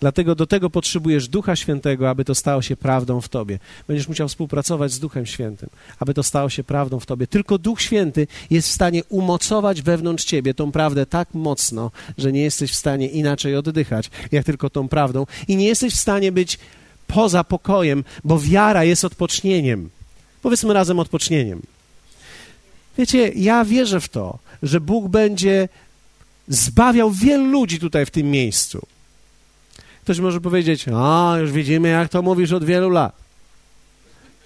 Dlatego 0.00 0.34
do 0.34 0.46
tego 0.46 0.70
potrzebujesz 0.70 1.28
Ducha 1.28 1.56
Świętego, 1.56 2.10
aby 2.10 2.24
to 2.24 2.34
stało 2.34 2.62
się 2.62 2.76
prawdą 2.76 3.20
w 3.20 3.28
tobie. 3.28 3.58
Będziesz 3.88 4.08
musiał 4.08 4.28
współpracować 4.28 4.92
z 4.92 4.98
Duchem 4.98 5.26
Świętym, 5.26 5.68
aby 5.98 6.14
to 6.14 6.22
stało 6.22 6.50
się 6.50 6.64
prawdą 6.64 7.00
w 7.00 7.06
tobie. 7.06 7.26
Tylko 7.26 7.58
Duch 7.58 7.82
Święty 7.82 8.26
jest 8.50 8.68
w 8.68 8.72
stanie 8.72 9.04
umocować 9.04 9.82
wewnątrz 9.82 10.24
ciebie 10.24 10.54
tą 10.54 10.72
prawdę 10.72 11.06
tak 11.06 11.34
mocno, 11.34 11.90
że 12.18 12.32
nie 12.32 12.42
jesteś 12.42 12.70
w 12.70 12.76
stanie 12.76 13.08
inaczej 13.08 13.56
oddychać, 13.56 14.10
jak 14.32 14.44
tylko 14.44 14.70
tą 14.70 14.88
prawdą. 14.88 15.26
I 15.48 15.56
nie 15.56 15.66
jesteś 15.66 15.94
w 15.94 16.00
stanie 16.00 16.32
być 16.32 16.58
poza 17.06 17.44
pokojem, 17.44 18.04
bo 18.24 18.38
wiara 18.38 18.84
jest 18.84 19.04
odpocznieniem. 19.04 19.90
Powiedzmy 20.42 20.74
razem 20.74 20.98
odpocznieniem. 20.98 21.62
Wiecie, 22.98 23.28
ja 23.28 23.64
wierzę 23.64 24.00
w 24.00 24.08
to, 24.08 24.38
że 24.62 24.80
Bóg 24.80 25.08
będzie 25.08 25.68
zbawiał 26.54 27.10
wielu 27.10 27.44
ludzi 27.44 27.78
tutaj 27.78 28.06
w 28.06 28.10
tym 28.10 28.30
miejscu. 28.30 28.86
Ktoś 30.02 30.18
może 30.18 30.40
powiedzieć, 30.40 30.86
a 30.94 31.36
już 31.40 31.52
widzimy, 31.52 31.88
jak 31.88 32.08
to 32.08 32.22
mówisz 32.22 32.52
od 32.52 32.64
wielu 32.64 32.90
lat. 32.90 33.22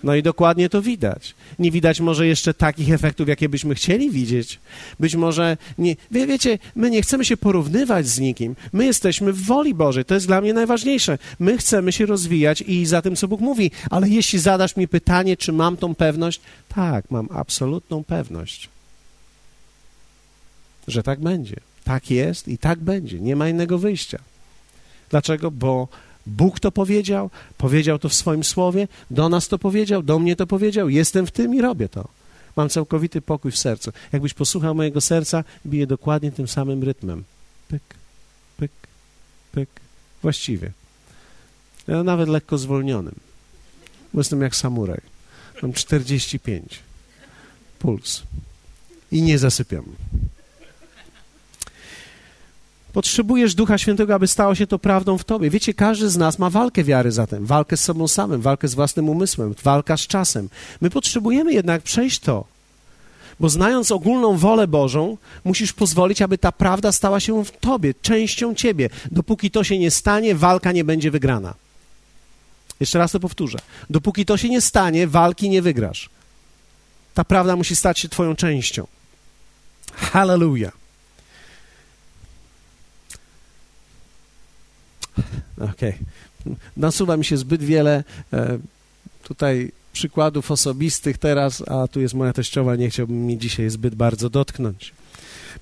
No 0.02 0.14
i 0.14 0.22
dokładnie 0.22 0.68
to 0.68 0.82
widać. 0.82 1.34
Nie 1.58 1.70
widać 1.70 2.00
może 2.00 2.26
jeszcze 2.26 2.54
takich 2.54 2.90
efektów, 2.90 3.28
jakie 3.28 3.48
byśmy 3.48 3.74
chcieli 3.74 4.10
widzieć. 4.10 4.60
Być 5.00 5.16
może, 5.16 5.56
nie, 5.78 5.96
wie, 6.10 6.26
wiecie, 6.26 6.58
my 6.74 6.90
nie 6.90 7.02
chcemy 7.02 7.24
się 7.24 7.36
porównywać 7.36 8.06
z 8.06 8.18
nikim. 8.18 8.56
My 8.72 8.86
jesteśmy 8.86 9.32
w 9.32 9.44
woli 9.44 9.74
Bożej. 9.74 10.04
To 10.04 10.14
jest 10.14 10.26
dla 10.26 10.40
mnie 10.40 10.54
najważniejsze. 10.54 11.18
My 11.38 11.58
chcemy 11.58 11.92
się 11.92 12.06
rozwijać 12.06 12.62
i 12.62 12.86
za 12.86 13.02
tym, 13.02 13.16
co 13.16 13.28
Bóg 13.28 13.40
mówi. 13.40 13.70
Ale 13.90 14.08
jeśli 14.08 14.38
zadasz 14.38 14.76
mi 14.76 14.88
pytanie, 14.88 15.36
czy 15.36 15.52
mam 15.52 15.76
tą 15.76 15.94
pewność, 15.94 16.40
tak, 16.68 17.10
mam 17.10 17.28
absolutną 17.32 18.04
pewność, 18.04 18.68
że 20.88 21.02
tak 21.02 21.20
będzie. 21.20 21.56
Tak 21.86 22.10
jest 22.10 22.48
i 22.48 22.58
tak 22.58 22.78
będzie. 22.78 23.20
Nie 23.20 23.36
ma 23.36 23.48
innego 23.48 23.78
wyjścia. 23.78 24.18
Dlaczego? 25.10 25.50
Bo 25.50 25.88
Bóg 26.26 26.60
to 26.60 26.72
powiedział, 26.72 27.30
powiedział 27.58 27.98
to 27.98 28.08
w 28.08 28.14
swoim 28.14 28.44
słowie, 28.44 28.88
do 29.10 29.28
nas 29.28 29.48
to 29.48 29.58
powiedział, 29.58 30.02
do 30.02 30.18
mnie 30.18 30.36
to 30.36 30.46
powiedział, 30.46 30.88
jestem 30.88 31.26
w 31.26 31.30
tym 31.30 31.54
i 31.54 31.60
robię 31.60 31.88
to. 31.88 32.08
Mam 32.56 32.68
całkowity 32.68 33.20
pokój 33.22 33.50
w 33.50 33.58
sercu. 33.58 33.92
Jakbyś 34.12 34.34
posłuchał 34.34 34.74
mojego 34.74 35.00
serca, 35.00 35.44
bije 35.66 35.86
dokładnie 35.86 36.32
tym 36.32 36.48
samym 36.48 36.82
rytmem. 36.82 37.24
Pyk, 37.68 37.82
pyk, 38.56 38.72
pyk. 39.52 39.68
Właściwie. 40.22 40.72
Ja 41.86 42.02
nawet 42.02 42.28
lekko 42.28 42.58
zwolnionym. 42.58 43.14
Bo 44.14 44.20
jestem 44.20 44.42
jak 44.42 44.56
samuraj. 44.56 45.00
Mam 45.62 45.72
45. 45.72 46.78
Puls. 47.78 48.22
I 49.12 49.22
nie 49.22 49.38
zasypiam. 49.38 49.84
Potrzebujesz 52.96 53.54
Ducha 53.54 53.78
Świętego, 53.78 54.14
aby 54.14 54.26
stało 54.26 54.54
się 54.54 54.66
to 54.66 54.78
prawdą 54.78 55.18
w 55.18 55.24
tobie. 55.24 55.50
Wiecie, 55.50 55.74
każdy 55.74 56.10
z 56.10 56.16
nas 56.16 56.38
ma 56.38 56.50
walkę 56.50 56.84
wiary 56.84 57.12
zatem, 57.12 57.46
walkę 57.46 57.76
z 57.76 57.84
sobą 57.84 58.08
samym, 58.08 58.40
walkę 58.40 58.68
z 58.68 58.74
własnym 58.74 59.08
umysłem, 59.08 59.54
walka 59.62 59.96
z 59.96 60.00
czasem. 60.00 60.48
My 60.80 60.90
potrzebujemy 60.90 61.52
jednak 61.52 61.82
przejść 61.82 62.18
to, 62.18 62.44
bo 63.40 63.48
znając 63.48 63.92
ogólną 63.92 64.36
wolę 64.36 64.68
Bożą, 64.68 65.16
musisz 65.44 65.72
pozwolić, 65.72 66.22
aby 66.22 66.38
ta 66.38 66.52
prawda 66.52 66.92
stała 66.92 67.20
się 67.20 67.44
w 67.44 67.50
tobie, 67.50 67.94
częścią 68.02 68.54
ciebie. 68.54 68.90
Dopóki 69.12 69.50
to 69.50 69.64
się 69.64 69.78
nie 69.78 69.90
stanie, 69.90 70.34
walka 70.34 70.72
nie 70.72 70.84
będzie 70.84 71.10
wygrana. 71.10 71.54
Jeszcze 72.80 72.98
raz 72.98 73.12
to 73.12 73.20
powtórzę. 73.20 73.58
Dopóki 73.90 74.24
to 74.24 74.36
się 74.36 74.48
nie 74.48 74.60
stanie, 74.60 75.06
walki 75.06 75.50
nie 75.50 75.62
wygrasz. 75.62 76.10
Ta 77.14 77.24
prawda 77.24 77.56
musi 77.56 77.76
stać 77.76 77.98
się 77.98 78.08
twoją 78.08 78.36
częścią. 78.36 78.86
Hallelujah. 79.92 80.85
Okej. 85.56 85.94
Okay. 86.44 86.56
Nasuwa 86.76 87.16
mi 87.16 87.24
się 87.24 87.36
zbyt 87.36 87.62
wiele 87.62 88.04
e, 88.32 88.58
tutaj 89.24 89.72
przykładów 89.92 90.50
osobistych 90.50 91.18
teraz, 91.18 91.62
a 91.68 91.88
tu 91.88 92.00
jest 92.00 92.14
moja 92.14 92.32
teściowa, 92.32 92.76
nie 92.76 92.90
chciałbym 92.90 93.16
mnie 93.16 93.38
dzisiaj 93.38 93.70
zbyt 93.70 93.94
bardzo 93.94 94.30
dotknąć. 94.30 94.92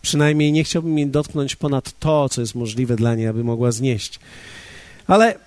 Przynajmniej 0.03 0.53
nie 0.53 0.65
chciałbym 0.65 0.99
jej 0.99 1.07
dotknąć 1.07 1.57
ponad 1.57 1.99
to, 1.99 2.29
co 2.29 2.41
jest 2.41 2.55
możliwe 2.55 2.97
dla 2.97 3.15
niej, 3.15 3.27
aby 3.27 3.45
mogła 3.45 3.73
znieść. 3.73 4.21
Ale 5.07 5.39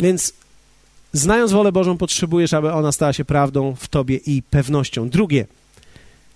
więc 0.00 0.32
znając 1.12 1.52
wolę 1.52 1.72
Bożą, 1.72 1.96
potrzebujesz, 1.96 2.54
aby 2.54 2.72
ona 2.72 2.92
stała 2.92 3.12
się 3.12 3.24
prawdą 3.24 3.74
w 3.74 3.88
tobie 3.88 4.16
i 4.16 4.42
pewnością. 4.42 5.08
Drugie, 5.08 5.46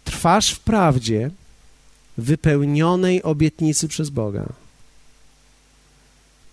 trwasz 0.04 0.50
w 0.50 0.60
prawdzie 0.60 1.30
wypełnionej 2.18 3.22
obietnicy 3.22 3.88
przez 3.88 4.10
Boga 4.10 4.61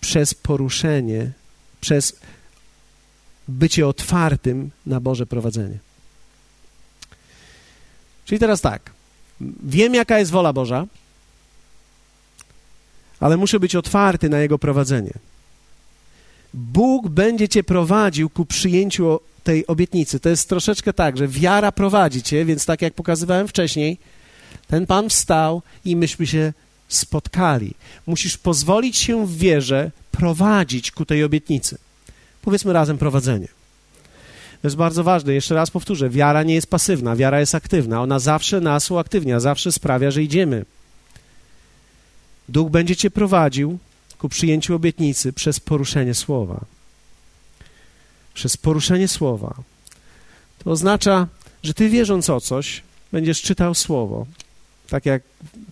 przez 0.02 0.34
poruszenie, 0.34 1.32
przez 1.82 2.20
bycie 3.48 3.88
otwartym 3.88 4.72
na 4.86 5.00
Boże 5.00 5.26
prowadzenie. 5.26 5.78
Czyli 8.26 8.40
teraz 8.40 8.62
tak, 8.62 8.92
wiem 9.64 9.94
jaka 9.94 10.20
jest 10.20 10.32
wola 10.32 10.54
Boża, 10.54 10.86
ale 13.20 13.38
muszę 13.38 13.60
być 13.60 13.76
otwarty 13.76 14.30
na 14.30 14.40
Jego 14.40 14.60
prowadzenie. 14.60 15.14
Bóg 16.54 17.08
będzie 17.08 17.50
cię 17.50 17.64
prowadził 17.64 18.30
ku 18.30 18.46
przyjęciu 18.46 19.20
tej 19.44 19.68
obietnicy. 19.68 20.20
To 20.20 20.30
jest 20.30 20.50
troszeczkę 20.50 20.94
tak, 20.94 21.18
że 21.18 21.28
wiara 21.28 21.72
prowadzi 21.72 22.24
cię, 22.24 22.46
więc 22.46 22.66
tak 22.66 22.82
jak 22.82 22.94
pokazywałem 22.94 23.48
wcześniej, 23.48 23.98
ten 24.68 24.86
Pan 24.86 25.10
wstał 25.10 25.62
i 25.86 25.96
myśmy 25.96 26.28
się 26.28 26.54
spotkali. 26.90 27.74
Musisz 28.08 28.38
pozwolić 28.38 28.98
się 28.98 29.28
w 29.28 29.38
wierze 29.38 29.92
prowadzić 30.12 30.92
ku 30.92 31.06
tej 31.06 31.24
obietnicy. 31.24 31.78
Powiedzmy 32.42 32.74
razem 32.74 32.98
prowadzenie. 32.98 33.48
To 34.62 34.68
jest 34.68 34.78
bardzo 34.78 35.04
ważne. 35.04 35.34
Jeszcze 35.34 35.56
raz 35.56 35.72
powtórzę. 35.72 36.10
Wiara 36.10 36.44
nie 36.44 36.54
jest 36.54 36.68
pasywna, 36.68 37.16
wiara 37.16 37.40
jest 37.40 37.56
aktywna. 37.56 38.02
Ona 38.02 38.20
zawsze 38.20 38.62
nas 38.62 38.92
uaktywnia, 38.92 39.40
zawsze 39.40 39.72
sprawia, 39.72 40.12
że 40.12 40.24
idziemy. 40.24 40.66
Duch 42.50 42.70
będzie 42.70 42.96
cię 42.96 43.12
prowadził 43.12 43.80
ku 44.18 44.30
przyjęciu 44.30 44.76
obietnicy 44.76 45.34
przez 45.34 45.60
poruszenie 45.60 46.14
słowa. 46.14 46.66
Przez 48.34 48.58
poruszenie 48.58 49.08
słowa. 49.08 49.56
To 50.64 50.72
oznacza, 50.72 51.28
że 51.64 51.74
ty 51.74 51.90
wierząc 51.90 52.30
o 52.30 52.42
coś, 52.42 52.84
będziesz 53.12 53.42
czytał 53.42 53.76
słowo, 53.76 54.26
tak 54.90 55.06
jak 55.06 55.22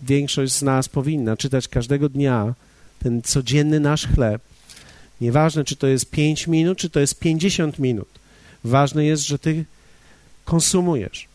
większość 0.02 0.52
z 0.52 0.62
nas 0.62 0.88
powinna 0.88 1.36
czytać 1.36 1.68
każdego 1.68 2.08
dnia 2.08 2.54
ten 2.98 3.22
codzienny 3.22 3.80
nasz 3.80 4.06
chleb. 4.06 4.42
Nieważne, 5.20 5.64
czy 5.64 5.76
to 5.76 5.86
jest 5.86 6.10
5 6.10 6.46
minut, 6.46 6.78
czy 6.78 6.90
to 6.90 7.00
jest 7.00 7.18
50 7.18 7.78
minut. 7.78 8.08
Ważne 8.64 9.04
jest, 9.04 9.26
że 9.26 9.38
ty 9.38 9.64
konsumujesz. 10.44 11.28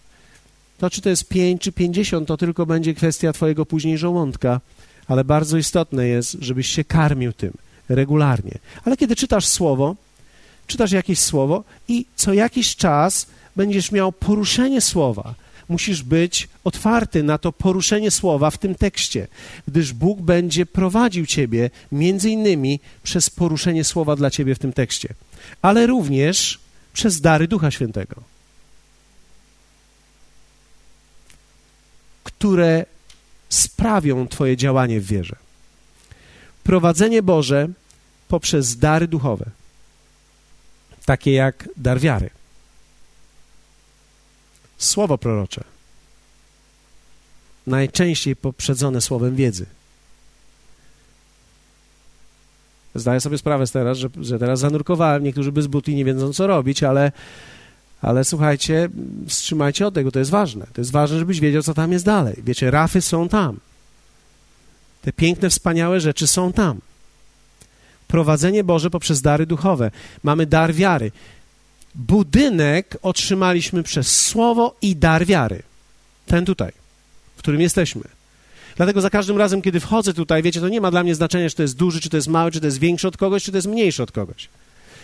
To, 0.78 0.90
czy 0.90 1.02
to 1.02 1.10
jest 1.10 1.28
5 1.28 1.62
czy 1.62 1.72
50, 1.72 2.28
to 2.28 2.38
tylko 2.38 2.66
będzie 2.66 2.94
kwestia 2.94 3.34
twojego 3.34 3.66
później 3.66 3.98
żołądka, 3.98 4.62
ale 5.08 5.24
bardzo 5.24 5.58
istotne 5.58 6.08
jest, 6.08 6.38
żebyś 6.40 6.68
się 6.68 6.84
karmił 6.84 7.34
tym 7.34 7.54
regularnie. 7.90 8.58
Ale 8.86 8.98
kiedy 8.98 9.16
czytasz 9.16 9.46
słowo, 9.46 9.96
czytasz 10.68 10.92
jakieś 10.92 11.20
słowo 11.20 11.64
i 11.88 12.06
co 12.16 12.34
jakiś 12.34 12.76
czas 12.76 13.28
będziesz 13.56 13.92
miał 13.92 14.12
poruszenie 14.12 14.82
słowa, 14.82 15.36
musisz 15.70 16.04
być 16.04 16.48
otwarty 16.64 17.24
na 17.24 17.38
to 17.38 17.52
poruszenie 17.52 18.12
słowa 18.12 18.52
w 18.52 18.58
tym 18.58 18.76
tekście, 18.76 19.28
gdyż 19.68 19.94
Bóg 19.94 20.22
będzie 20.22 20.66
prowadził 20.66 21.26
ciebie 21.26 21.70
między 21.92 22.30
innymi 22.30 22.80
przez 23.04 23.30
poruszenie 23.30 23.84
słowa 23.84 24.16
dla 24.16 24.32
ciebie 24.32 24.56
w 24.56 24.60
tym 24.60 24.74
tekście, 24.74 25.14
ale 25.62 25.88
również 25.88 26.60
przez 26.94 27.22
dary 27.22 27.48
Ducha 27.48 27.72
Świętego, 27.72 28.16
które 32.24 32.86
sprawią 33.50 34.28
twoje 34.28 34.58
działanie 34.58 35.00
w 35.00 35.06
wierze. 35.06 35.36
Prowadzenie 36.64 37.24
Boże 37.24 37.68
poprzez 38.28 38.78
dary 38.78 39.08
duchowe, 39.08 39.46
takie 41.06 41.32
jak 41.32 41.70
dar 41.78 42.00
wiary 42.00 42.30
słowo 44.86 45.18
prorocze, 45.18 45.64
najczęściej 47.68 48.36
poprzedzone 48.36 49.02
słowem 49.02 49.36
wiedzy. 49.36 49.66
Zdaję 52.96 53.20
sobie 53.20 53.38
sprawę 53.38 53.68
teraz, 53.68 53.98
że, 53.98 54.10
że 54.22 54.40
teraz 54.40 54.60
zanurkowałem, 54.60 55.24
niektórzy 55.24 55.52
bez 55.52 55.68
buty 55.68 55.94
nie 55.94 56.06
wiedzą, 56.06 56.34
co 56.34 56.48
robić, 56.48 56.84
ale, 56.84 57.12
ale 58.02 58.24
słuchajcie, 58.24 58.90
wstrzymajcie 59.28 59.88
od 59.88 59.94
tego, 59.94 60.12
to 60.12 60.20
jest 60.20 60.32
ważne. 60.32 60.68
To 60.74 60.82
jest 60.82 60.92
ważne, 60.92 61.20
żebyś 61.20 61.40
wiedział, 61.40 61.64
co 61.64 61.74
tam 61.74 61.92
jest 61.92 62.06
dalej. 62.06 62.36
Wiecie, 62.44 62.72
rafy 62.72 63.02
są 63.02 63.30
tam. 63.30 63.60
Te 65.02 65.14
piękne, 65.14 65.50
wspaniałe 65.50 66.00
rzeczy 66.00 66.28
są 66.28 66.54
tam. 66.54 66.80
Prowadzenie 68.08 68.64
Boże 68.64 68.90
poprzez 68.90 69.22
dary 69.22 69.46
duchowe. 69.46 69.92
Mamy 70.24 70.46
dar 70.46 70.74
wiary 70.74 71.12
budynek 71.96 72.98
otrzymaliśmy 73.02 73.84
przez 73.84 74.22
słowo 74.26 74.76
i 74.82 74.96
dar 74.96 75.26
wiary. 75.26 75.64
Ten 76.26 76.46
tutaj, 76.46 76.72
w 77.36 77.40
którym 77.40 77.62
jesteśmy. 77.62 78.02
Dlatego 78.76 79.02
za 79.02 79.10
każdym 79.10 79.38
razem, 79.38 79.62
kiedy 79.62 79.80
wchodzę 79.80 80.14
tutaj, 80.14 80.44
wiecie, 80.44 80.62
to 80.62 80.70
nie 80.70 80.82
ma 80.82 80.92
dla 80.92 81.04
mnie 81.04 81.16
znaczenia, 81.16 81.50
czy 81.50 81.56
to 81.56 81.62
jest 81.62 81.76
duży, 81.76 82.02
czy 82.02 82.10
to 82.10 82.18
jest 82.18 82.28
mały, 82.28 82.52
czy 82.52 82.60
to 82.60 82.66
jest 82.66 82.80
większy 82.80 83.08
od 83.08 83.18
kogoś, 83.18 83.44
czy 83.44 83.52
to 83.52 83.58
jest 83.58 83.68
mniejszy 83.68 84.04
od 84.04 84.12
kogoś. 84.12 84.50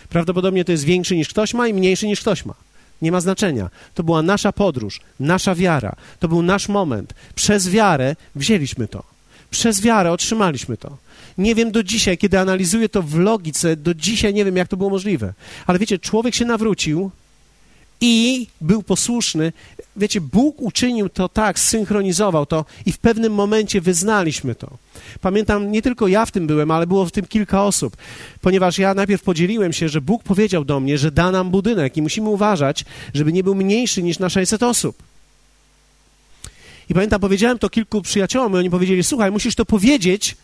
Prawdopodobnie 0.09 0.65
to 0.65 0.71
jest 0.71 0.83
większy 0.83 1.15
niż 1.15 1.29
ktoś 1.29 1.53
ma 1.53 1.67
i 1.67 1.73
mniejszy 1.73 2.07
niż 2.07 2.21
ktoś 2.21 2.45
ma. 2.45 2.53
Nie 3.01 3.11
ma 3.11 3.21
znaczenia. 3.21 3.69
To 3.93 4.03
była 4.03 4.21
nasza 4.21 4.51
podróż, 4.51 4.99
nasza 5.19 5.55
wiara. 5.55 5.95
To 6.19 6.27
był 6.27 6.41
nasz 6.41 6.69
moment. 6.69 7.13
Przez 7.35 7.69
wiarę 7.69 8.15
wzięliśmy 8.35 8.87
to. 8.87 9.03
Przez 9.51 9.81
wiarę 9.81 10.11
otrzymaliśmy 10.11 10.77
to. 10.77 10.97
Nie 11.39 11.55
wiem 11.55 11.71
do 11.71 11.83
dzisiaj, 11.83 12.17
kiedy 12.17 12.39
analizuję 12.39 12.89
to 12.89 13.01
w 13.03 13.15
logice, 13.15 13.75
do 13.75 13.93
dzisiaj 13.93 14.33
nie 14.33 14.45
wiem, 14.45 14.57
jak 14.57 14.67
to 14.67 14.77
było 14.77 14.89
możliwe. 14.89 15.33
Ale 15.67 15.79
wiecie, 15.79 15.99
człowiek 15.99 16.35
się 16.35 16.45
nawrócił 16.45 17.11
i 18.01 18.47
był 18.61 18.83
posłuszny. 18.83 19.53
Wiecie, 19.95 20.21
Bóg 20.21 20.61
uczynił 20.61 21.09
to 21.09 21.29
tak, 21.29 21.59
synchronizował 21.59 22.45
to 22.45 22.65
i 22.85 22.91
w 22.91 22.97
pewnym 22.97 23.33
momencie 23.33 23.81
wyznaliśmy 23.81 24.55
to. 24.55 24.69
Pamiętam, 25.21 25.71
nie 25.71 25.81
tylko 25.81 26.07
ja 26.07 26.25
w 26.25 26.31
tym 26.31 26.47
byłem, 26.47 26.71
ale 26.71 26.87
było 26.87 27.05
w 27.05 27.11
tym 27.11 27.25
kilka 27.25 27.63
osób, 27.63 27.97
ponieważ 28.41 28.77
ja 28.77 28.93
najpierw 28.93 29.21
podzieliłem 29.21 29.73
się, 29.73 29.89
że 29.89 30.01
Bóg 30.01 30.23
powiedział 30.23 30.65
do 30.65 30.79
mnie, 30.79 30.97
że 30.97 31.11
da 31.11 31.31
nam 31.31 31.49
budynek 31.49 31.97
i 31.97 32.01
musimy 32.01 32.29
uważać, 32.29 32.85
żeby 33.13 33.33
nie 33.33 33.43
był 33.43 33.55
mniejszy 33.55 34.03
niż 34.03 34.19
na 34.19 34.29
600 34.29 34.63
osób. 34.63 35.03
I 36.89 36.93
pamiętam, 36.93 37.21
powiedziałem 37.21 37.59
to 37.59 37.69
kilku 37.69 38.01
przyjaciołom 38.01 38.53
i 38.53 38.57
oni 38.57 38.69
powiedzieli, 38.69 39.03
słuchaj, 39.03 39.31
musisz 39.31 39.55
to 39.55 39.65
powiedzieć, 39.65 40.35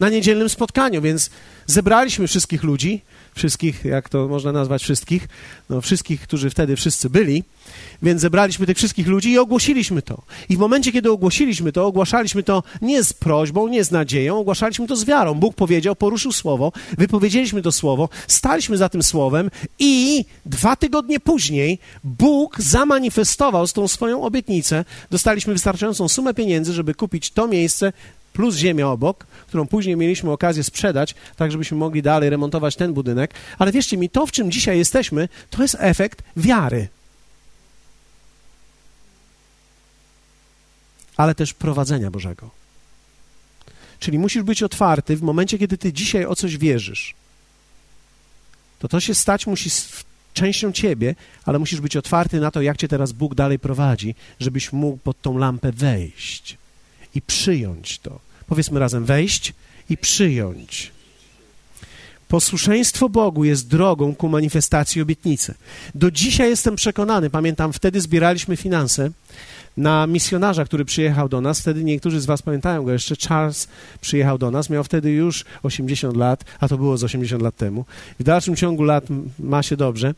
na 0.00 0.08
niedzielnym 0.08 0.48
spotkaniu, 0.48 1.02
więc 1.02 1.30
zebraliśmy 1.66 2.26
wszystkich 2.26 2.62
ludzi, 2.62 3.00
wszystkich, 3.34 3.84
jak 3.84 4.08
to 4.08 4.28
można 4.28 4.52
nazwać 4.52 4.82
wszystkich, 4.82 5.28
no 5.70 5.80
wszystkich, 5.80 6.20
którzy 6.20 6.50
wtedy 6.50 6.76
wszyscy 6.76 7.10
byli, 7.10 7.44
więc 8.02 8.20
zebraliśmy 8.20 8.66
tych 8.66 8.76
wszystkich 8.76 9.06
ludzi 9.06 9.30
i 9.30 9.38
ogłosiliśmy 9.38 10.02
to. 10.02 10.22
I 10.48 10.56
w 10.56 10.58
momencie, 10.58 10.92
kiedy 10.92 11.10
ogłosiliśmy 11.10 11.72
to, 11.72 11.86
ogłaszaliśmy 11.86 12.42
to 12.42 12.62
nie 12.82 13.04
z 13.04 13.12
prośbą, 13.12 13.68
nie 13.68 13.84
z 13.84 13.90
nadzieją, 13.90 14.38
ogłaszaliśmy 14.38 14.86
to 14.86 14.96
z 14.96 15.04
wiarą. 15.04 15.34
Bóg 15.34 15.54
powiedział, 15.54 15.96
poruszył 15.96 16.32
słowo, 16.32 16.72
wypowiedzieliśmy 16.98 17.62
to 17.62 17.72
słowo, 17.72 18.08
staliśmy 18.26 18.76
za 18.76 18.88
tym 18.88 19.02
słowem 19.02 19.50
i 19.78 20.24
dwa 20.46 20.76
tygodnie 20.76 21.20
później 21.20 21.78
Bóg 22.04 22.60
zamanifestował 22.60 23.66
z 23.66 23.72
tą 23.72 23.88
swoją 23.88 24.22
obietnicę. 24.22 24.84
Dostaliśmy 25.10 25.52
wystarczającą 25.52 26.08
sumę 26.08 26.34
pieniędzy, 26.34 26.72
żeby 26.72 26.94
kupić 26.94 27.30
to 27.30 27.48
miejsce, 27.48 27.92
plus 28.32 28.56
ziemię 28.56 28.86
obok, 28.86 29.26
którą 29.46 29.66
później 29.66 29.96
mieliśmy 29.96 30.30
okazję 30.30 30.64
sprzedać, 30.64 31.14
tak 31.36 31.52
żebyśmy 31.52 31.76
mogli 31.76 32.02
dalej 32.02 32.30
remontować 32.30 32.76
ten 32.76 32.92
budynek. 32.92 33.34
Ale 33.58 33.72
wierzcie 33.72 33.96
mi, 33.96 34.10
to 34.10 34.26
w 34.26 34.32
czym 34.32 34.50
dzisiaj 34.50 34.78
jesteśmy, 34.78 35.28
to 35.50 35.62
jest 35.62 35.76
efekt 35.78 36.22
wiary. 36.36 36.88
Ale 41.16 41.34
też 41.34 41.54
prowadzenia 41.54 42.10
Bożego. 42.10 42.50
Czyli 43.98 44.18
musisz 44.18 44.42
być 44.42 44.62
otwarty 44.62 45.16
w 45.16 45.22
momencie, 45.22 45.58
kiedy 45.58 45.78
ty 45.78 45.92
dzisiaj 45.92 46.26
o 46.26 46.34
coś 46.34 46.56
wierzysz. 46.56 47.14
To 48.78 48.88
to 48.88 49.00
się 49.00 49.14
stać 49.14 49.46
musi 49.46 49.70
częścią 50.34 50.72
ciebie, 50.72 51.14
ale 51.44 51.58
musisz 51.58 51.80
być 51.80 51.96
otwarty 51.96 52.40
na 52.40 52.50
to, 52.50 52.62
jak 52.62 52.76
cię 52.76 52.88
teraz 52.88 53.12
Bóg 53.12 53.34
dalej 53.34 53.58
prowadzi, 53.58 54.14
żebyś 54.40 54.72
mógł 54.72 54.98
pod 54.98 55.22
tą 55.22 55.38
lampę 55.38 55.72
wejść 55.72 56.61
i 57.14 57.22
przyjąć 57.22 57.98
to. 57.98 58.18
Powiedzmy 58.46 58.80
razem: 58.80 59.04
wejść 59.04 59.52
i 59.90 59.96
przyjąć. 59.96 60.92
Posłuszeństwo 62.28 63.08
Bogu 63.08 63.44
jest 63.44 63.68
drogą 63.68 64.14
ku 64.14 64.28
manifestacji 64.28 65.02
obietnicy. 65.02 65.54
Do 65.94 66.10
dzisiaj 66.10 66.50
jestem 66.50 66.76
przekonany, 66.76 67.30
pamiętam, 67.30 67.72
wtedy 67.72 68.00
zbieraliśmy 68.00 68.56
finanse 68.56 69.10
na 69.76 70.06
misjonarza, 70.06 70.64
który 70.64 70.84
przyjechał 70.84 71.28
do 71.28 71.40
nas. 71.40 71.60
Wtedy 71.60 71.84
niektórzy 71.84 72.20
z 72.20 72.26
Was 72.26 72.42
pamiętają 72.42 72.84
go 72.84 72.92
jeszcze. 72.92 73.16
Charles 73.28 73.68
przyjechał 74.00 74.38
do 74.38 74.50
nas, 74.50 74.70
miał 74.70 74.84
wtedy 74.84 75.10
już 75.10 75.44
80 75.62 76.16
lat, 76.16 76.44
a 76.60 76.68
to 76.68 76.78
było 76.78 76.96
z 76.96 77.04
80 77.04 77.42
lat 77.42 77.56
temu. 77.56 77.84
W 78.20 78.22
dalszym 78.22 78.56
ciągu 78.56 78.82
lat 78.82 79.04
ma 79.38 79.62
się 79.62 79.76
dobrze. 79.76 80.14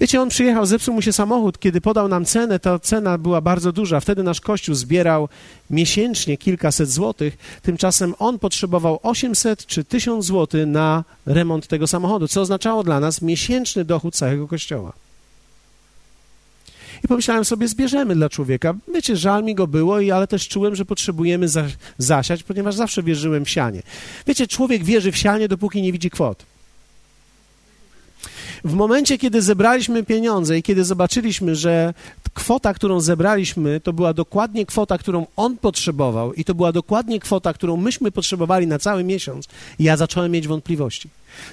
Wiecie, 0.00 0.20
on 0.20 0.28
przyjechał, 0.28 0.66
zepsuł 0.66 0.94
mu 0.94 1.02
się 1.02 1.12
samochód. 1.12 1.58
Kiedy 1.58 1.80
podał 1.80 2.08
nam 2.08 2.24
cenę, 2.24 2.58
to 2.58 2.78
cena 2.78 3.18
była 3.18 3.40
bardzo 3.40 3.72
duża. 3.72 4.00
Wtedy 4.00 4.22
nasz 4.22 4.40
kościół 4.40 4.74
zbierał 4.74 5.28
miesięcznie 5.70 6.36
kilkaset 6.36 6.90
złotych. 6.90 7.38
Tymczasem 7.62 8.14
on 8.18 8.38
potrzebował 8.38 9.00
800 9.02 9.66
czy 9.66 9.84
1000 9.84 10.26
złotych 10.26 10.66
na 10.66 11.04
remont 11.26 11.66
tego 11.66 11.86
samochodu, 11.86 12.28
co 12.28 12.40
oznaczało 12.40 12.82
dla 12.82 13.00
nas 13.00 13.22
miesięczny 13.22 13.84
dochód 13.84 14.14
całego 14.14 14.48
kościoła. 14.48 14.92
I 17.04 17.08
pomyślałem 17.08 17.44
sobie, 17.44 17.68
zbierzemy 17.68 18.14
dla 18.14 18.28
człowieka. 18.28 18.74
Wiecie, 18.94 19.16
żal 19.16 19.44
mi 19.44 19.54
go 19.54 19.66
było, 19.66 19.96
ale 20.14 20.26
też 20.26 20.48
czułem, 20.48 20.76
że 20.76 20.84
potrzebujemy 20.84 21.48
za, 21.48 21.64
zasiać, 21.98 22.42
ponieważ 22.42 22.74
zawsze 22.74 23.02
wierzyłem 23.02 23.44
w 23.44 23.50
sianie. 23.50 23.82
Wiecie, 24.26 24.46
człowiek 24.46 24.84
wierzy 24.84 25.12
w 25.12 25.16
sianie, 25.16 25.48
dopóki 25.48 25.82
nie 25.82 25.92
widzi 25.92 26.10
kwot. 26.10 26.44
W 28.64 28.74
momencie, 28.74 29.18
kiedy 29.18 29.42
zebraliśmy 29.42 30.02
pieniądze 30.04 30.58
i 30.58 30.62
kiedy 30.62 30.84
zobaczyliśmy, 30.84 31.56
że 31.56 31.94
kwota, 32.34 32.74
którą 32.74 33.00
zebraliśmy, 33.00 33.80
to 33.80 33.92
była 33.92 34.14
dokładnie 34.14 34.66
kwota, 34.66 34.98
którą 34.98 35.26
on 35.36 35.56
potrzebował 35.56 36.32
i 36.32 36.44
to 36.44 36.54
była 36.54 36.72
dokładnie 36.72 37.20
kwota, 37.20 37.52
którą 37.52 37.76
myśmy 37.76 38.10
potrzebowali 38.10 38.66
na 38.66 38.78
cały 38.78 39.04
miesiąc, 39.04 39.48
ja 39.78 39.96
zacząłem 39.96 40.32
mieć 40.32 40.48
wątpliwości. 40.48 41.08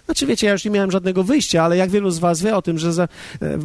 Znaczy, 0.06 0.26
wiecie, 0.26 0.48
ja 0.48 0.54
już 0.54 0.66
nie 0.66 0.72
miałem 0.72 0.92
żadnego 0.92 1.24
wyjścia, 1.24 1.64
ale 1.64 1.78
jak 1.78 1.90
wielu 1.90 2.12
z 2.12 2.20
was 2.20 2.42
wie 2.42 2.56
o 2.56 2.62
tym, 2.62 2.80
że 2.80 2.94
za, 2.94 3.08
e, 3.42 3.60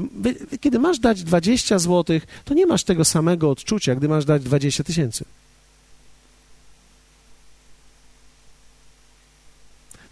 kiedy 0.60 0.78
masz 0.78 0.98
dać 0.98 1.22
20 1.22 1.78
zł, 1.78 2.20
to 2.44 2.54
nie 2.54 2.66
masz 2.66 2.84
tego 2.84 3.04
samego 3.04 3.50
odczucia, 3.50 3.94
gdy 3.94 4.08
masz 4.08 4.24
dać 4.24 4.42
20 4.42 4.84
tysięcy. 4.84 5.24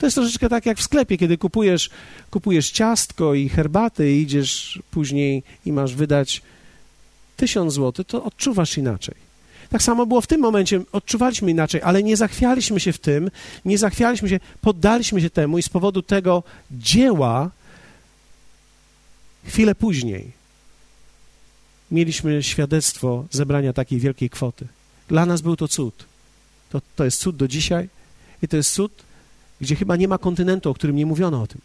To 0.00 0.06
jest 0.06 0.14
troszeczkę 0.14 0.48
tak 0.48 0.66
jak 0.66 0.78
w 0.78 0.82
sklepie, 0.82 1.18
kiedy 1.18 1.38
kupujesz, 1.38 1.90
kupujesz 2.30 2.70
ciastko 2.70 3.34
i 3.34 3.48
herbatę 3.48 4.12
i 4.12 4.22
idziesz 4.22 4.82
później 4.90 5.42
i 5.66 5.72
masz 5.72 5.94
wydać 5.94 6.42
tysiąc 7.36 7.72
złotych, 7.72 8.06
to 8.06 8.24
odczuwasz 8.24 8.78
inaczej. 8.78 9.14
Tak 9.70 9.82
samo 9.82 10.06
było 10.06 10.20
w 10.20 10.26
tym 10.26 10.40
momencie, 10.40 10.80
odczuwaliśmy 10.92 11.50
inaczej, 11.50 11.80
ale 11.84 12.02
nie 12.02 12.16
zachwialiśmy 12.16 12.80
się 12.80 12.92
w 12.92 12.98
tym, 12.98 13.30
nie 13.64 13.78
zachwialiśmy 13.78 14.28
się, 14.28 14.40
poddaliśmy 14.60 15.20
się 15.20 15.30
temu 15.30 15.58
i 15.58 15.62
z 15.62 15.68
powodu 15.68 16.02
tego 16.02 16.42
dzieła 16.70 17.50
chwilę 19.44 19.74
później 19.74 20.32
mieliśmy 21.90 22.42
świadectwo 22.42 23.24
zebrania 23.30 23.72
takiej 23.72 23.98
wielkiej 23.98 24.30
kwoty. 24.30 24.66
Dla 25.08 25.26
nas 25.26 25.40
był 25.40 25.56
to 25.56 25.68
cud. 25.68 26.04
To, 26.70 26.80
to 26.96 27.04
jest 27.04 27.20
cud 27.20 27.36
do 27.36 27.48
dzisiaj 27.48 27.88
i 28.42 28.48
to 28.48 28.56
jest 28.56 28.72
cud, 28.72 28.92
gdzie 29.60 29.76
chyba 29.76 29.96
nie 29.96 30.08
ma 30.08 30.18
kontynentu, 30.18 30.70
o 30.70 30.74
którym 30.74 30.96
nie 30.96 31.06
mówiono 31.06 31.42
o 31.42 31.46
tym. 31.46 31.60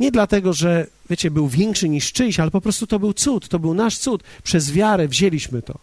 Nie 0.00 0.10
dlatego, 0.10 0.52
że, 0.52 0.86
wiecie, 1.10 1.30
był 1.30 1.48
większy 1.48 1.88
niż 1.88 2.12
czyjś, 2.12 2.40
ale 2.40 2.50
po 2.50 2.60
prostu 2.60 2.86
to 2.86 2.98
był 2.98 3.12
cud, 3.12 3.48
to 3.48 3.58
był 3.58 3.74
nasz 3.74 3.98
cud. 3.98 4.22
Przez 4.42 4.72
wiarę 4.72 5.08
wzięliśmy 5.08 5.62
to. 5.62 5.78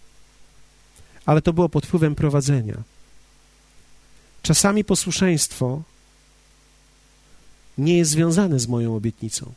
Ale 1.26 1.42
to 1.42 1.54
było 1.54 1.70
pod 1.70 1.86
wpływem 1.86 2.16
prowadzenia. 2.16 2.78
Czasami 4.42 4.84
posłuszeństwo 4.84 5.82
nie 7.78 7.98
jest 7.98 8.12
związane 8.12 8.60
z 8.60 8.68
moją 8.68 8.96
obietnicą. 8.96 9.54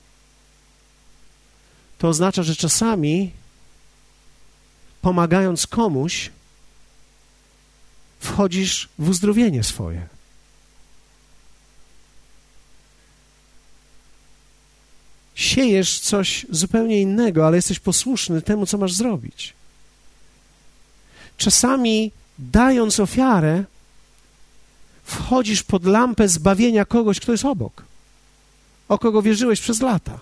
To 1.99 2.09
oznacza, 2.09 2.43
że 2.43 2.57
czasami 2.57 3.31
pomagając 5.03 5.67
komuś, 5.67 6.31
wchodzisz 8.21 8.89
w 8.99 9.09
uzdrowienie 9.09 9.63
swoje. 9.63 10.14
Siejesz 15.35 16.01
coś 16.01 16.47
zupełnie 16.51 17.01
innego, 17.01 17.47
ale 17.47 17.57
jesteś 17.57 17.79
posłuszny 17.79 18.43
temu, 18.43 18.67
co 18.67 18.79
masz 18.79 18.93
zrobić. 18.93 19.55
Czasami, 21.37 22.11
dając 22.39 23.01
ofiarę, 23.01 23.65
wchodzisz 25.05 25.63
pod 25.63 25.85
lampę 25.85 26.29
zbawienia 26.29 26.85
kogoś, 26.85 27.21
kto 27.21 27.33
jest 27.33 27.45
obok, 27.45 27.83
o 28.89 28.99
kogo 28.99 29.23
wierzyłeś 29.23 29.61
przez 29.61 29.81
lata. 29.81 30.19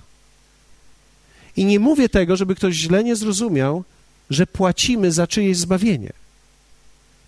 I 1.57 1.65
nie 1.65 1.81
mówię 1.81 2.09
tego, 2.09 2.37
żeby 2.37 2.55
ktoś 2.55 2.75
źle 2.75 3.05
nie 3.05 3.17
zrozumiał, 3.17 3.85
że 4.31 4.47
płacimy 4.47 5.13
za 5.13 5.27
czyjeś 5.27 5.57
zbawienie, 5.57 6.13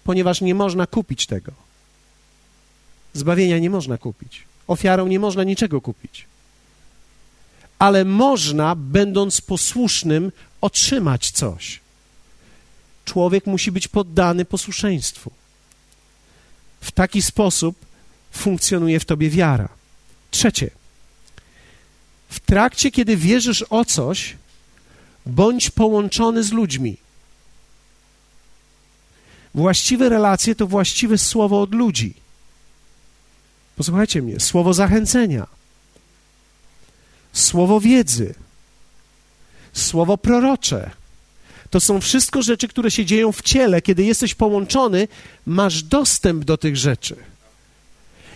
ponieważ 0.05 0.41
nie 0.41 0.55
można 0.55 0.87
kupić 0.87 1.27
tego. 1.27 1.53
Zbawienia 3.13 3.59
nie 3.59 3.71
można 3.71 3.99
kupić. 3.99 4.43
Ofiarą 4.67 5.07
nie 5.07 5.19
można 5.19 5.45
niczego 5.45 5.81
kupić. 5.81 6.27
Ale 7.79 8.05
można, 8.05 8.75
będąc 8.75 9.41
posłusznym, 9.41 10.33
otrzymać 10.61 11.31
coś. 11.31 11.81
Człowiek 13.05 13.47
musi 13.47 13.73
być 13.73 13.89
poddany 13.89 14.45
posłuszeństwu. 14.45 15.31
W 16.81 16.93
taki 16.93 17.23
sposób 17.23 17.77
funkcjonuje 18.33 19.01
w 19.01 19.05
tobie 19.05 19.31
wiara. 19.31 19.69
Trzecie. 20.31 20.71
W 22.29 22.41
trakcie, 22.41 22.91
kiedy 22.91 23.17
wierzysz 23.17 23.65
o 23.71 23.85
coś, 23.85 24.37
bądź 25.27 25.71
połączony 25.71 26.43
z 26.43 26.53
ludźmi. 26.53 26.97
Właściwe 29.55 30.09
relacje 30.09 30.55
to 30.55 30.67
właściwe 30.67 31.19
słowo 31.19 31.63
od 31.63 31.75
ludzi. 31.75 32.15
Posłuchajcie 33.77 34.23
mnie, 34.23 34.41
słowo 34.41 34.75
zachęcenia, 34.75 35.47
słowo 37.35 37.81
wiedzy, 37.81 38.35
słowo 39.73 40.19
prorocze. 40.19 40.91
To 41.71 41.81
są 41.81 42.01
wszystko 42.01 42.43
rzeczy, 42.43 42.69
które 42.69 42.91
się 42.91 43.05
dzieją 43.05 43.33
w 43.33 43.43
ciele. 43.43 43.83
Kiedy 43.83 44.05
jesteś 44.05 44.35
połączony, 44.35 45.09
masz 45.47 45.83
dostęp 45.83 46.45
do 46.45 46.57
tych 46.57 46.77
rzeczy. 46.77 47.17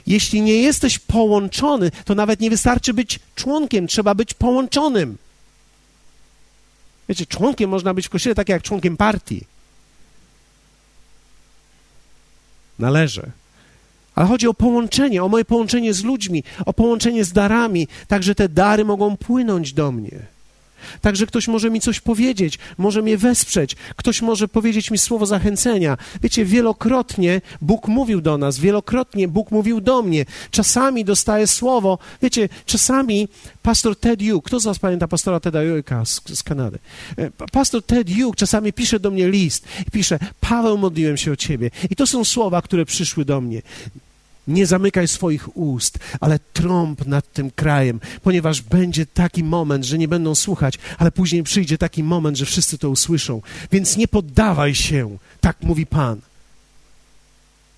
Jeśli 0.06 0.42
nie 0.42 0.62
jesteś 0.62 0.98
połączony, 0.98 1.90
to 2.04 2.14
nawet 2.14 2.40
nie 2.40 2.50
wystarczy 2.50 2.94
być 2.94 3.20
członkiem, 3.34 3.86
trzeba 3.86 4.14
być 4.14 4.34
połączonym. 4.34 5.18
Wiecie, 7.08 7.26
członkiem 7.26 7.70
można 7.70 7.94
być 7.94 8.06
w 8.06 8.10
kościele 8.10 8.34
tak 8.34 8.48
jak 8.48 8.62
członkiem 8.62 8.96
partii. 8.96 9.44
Należy. 12.78 13.30
Ale 14.18 14.26
chodzi 14.26 14.48
o 14.48 14.54
połączenie, 14.54 15.24
o 15.24 15.28
moje 15.28 15.44
połączenie 15.44 15.94
z 15.94 16.04
ludźmi, 16.04 16.44
o 16.66 16.72
połączenie 16.72 17.24
z 17.24 17.32
darami, 17.32 17.88
tak 18.08 18.22
że 18.22 18.34
te 18.34 18.48
dary 18.48 18.84
mogą 18.84 19.16
płynąć 19.16 19.72
do 19.72 19.92
mnie. 19.92 20.18
Także 21.00 21.26
ktoś 21.26 21.48
może 21.48 21.70
mi 21.70 21.80
coś 21.80 22.00
powiedzieć, 22.00 22.58
może 22.78 23.02
mnie 23.02 23.18
wesprzeć, 23.18 23.76
ktoś 23.96 24.22
może 24.22 24.48
powiedzieć 24.48 24.90
mi 24.90 24.98
słowo 24.98 25.26
zachęcenia. 25.26 25.96
Wiecie, 26.22 26.44
wielokrotnie 26.44 27.40
Bóg 27.60 27.88
mówił 27.88 28.20
do 28.20 28.38
nas, 28.38 28.58
wielokrotnie 28.58 29.28
Bóg 29.28 29.50
mówił 29.50 29.80
do 29.80 30.02
mnie. 30.02 30.24
Czasami 30.50 31.04
dostaję 31.04 31.46
słowo, 31.46 31.98
wiecie, 32.22 32.48
czasami 32.66 33.28
pastor 33.62 33.96
Ted 33.96 34.20
Hugh, 34.22 34.44
kto 34.44 34.60
z 34.60 34.64
was 34.64 34.78
pamięta 34.78 35.08
pastora 35.08 35.40
Teda 35.40 35.58
Hugh'a 35.58 36.04
z, 36.04 36.38
z 36.38 36.42
Kanady? 36.42 36.78
E, 37.16 37.30
pastor 37.52 37.82
Ted 37.82 38.08
Hugh 38.10 38.36
czasami 38.36 38.72
pisze 38.72 39.00
do 39.00 39.10
mnie 39.10 39.28
list 39.28 39.64
i 39.86 39.90
pisze, 39.90 40.18
Paweł, 40.40 40.78
modliłem 40.78 41.16
się 41.16 41.32
o 41.32 41.36
ciebie. 41.36 41.70
I 41.90 41.96
to 41.96 42.06
są 42.06 42.24
słowa, 42.24 42.62
które 42.62 42.84
przyszły 42.84 43.24
do 43.24 43.40
mnie. 43.40 43.62
Nie 44.48 44.66
zamykaj 44.66 45.08
swoich 45.08 45.56
ust, 45.56 45.98
ale 46.20 46.38
trąb 46.52 47.06
nad 47.06 47.32
tym 47.32 47.50
krajem, 47.50 48.00
ponieważ 48.22 48.62
będzie 48.62 49.06
taki 49.06 49.44
moment, 49.44 49.84
że 49.84 49.98
nie 49.98 50.08
będą 50.08 50.34
słuchać, 50.34 50.74
ale 50.98 51.12
później 51.12 51.42
przyjdzie 51.42 51.78
taki 51.78 52.02
moment, 52.02 52.36
że 52.36 52.46
wszyscy 52.46 52.78
to 52.78 52.90
usłyszą. 52.90 53.42
Więc 53.72 53.96
nie 53.96 54.08
poddawaj 54.08 54.74
się, 54.74 55.18
tak 55.40 55.56
mówi 55.62 55.86
Pan. 55.86 56.20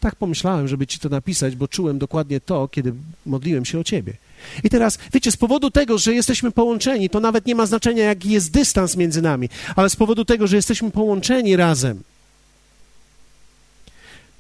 Tak 0.01 0.17
pomyślałem, 0.17 0.69
żeby 0.69 0.87
ci 0.87 0.99
to 0.99 1.09
napisać, 1.09 1.57
bo 1.57 1.69
czułem 1.69 1.99
dokładnie 1.99 2.41
to, 2.41 2.69
kiedy 2.69 2.93
modliłem 3.27 3.65
się 3.65 3.79
o 3.79 3.85
ciebie. 3.85 4.13
I 4.65 4.71
teraz, 4.71 4.99
wiecie, 5.13 5.33
z 5.33 5.37
powodu 5.37 5.71
tego, 5.71 5.99
że 5.99 6.15
jesteśmy 6.15 6.51
połączeni, 6.51 7.11
to 7.11 7.21
nawet 7.21 7.47
nie 7.47 7.55
ma 7.55 7.67
znaczenia, 7.67 8.05
jaki 8.05 8.31
jest 8.31 8.51
dystans 8.51 8.97
między 8.97 9.23
nami, 9.23 9.49
ale 9.77 9.91
z 9.91 9.97
powodu 9.97 10.25
tego, 10.25 10.47
że 10.47 10.57
jesteśmy 10.57 10.91
połączeni 10.91 11.57
razem, 11.57 12.03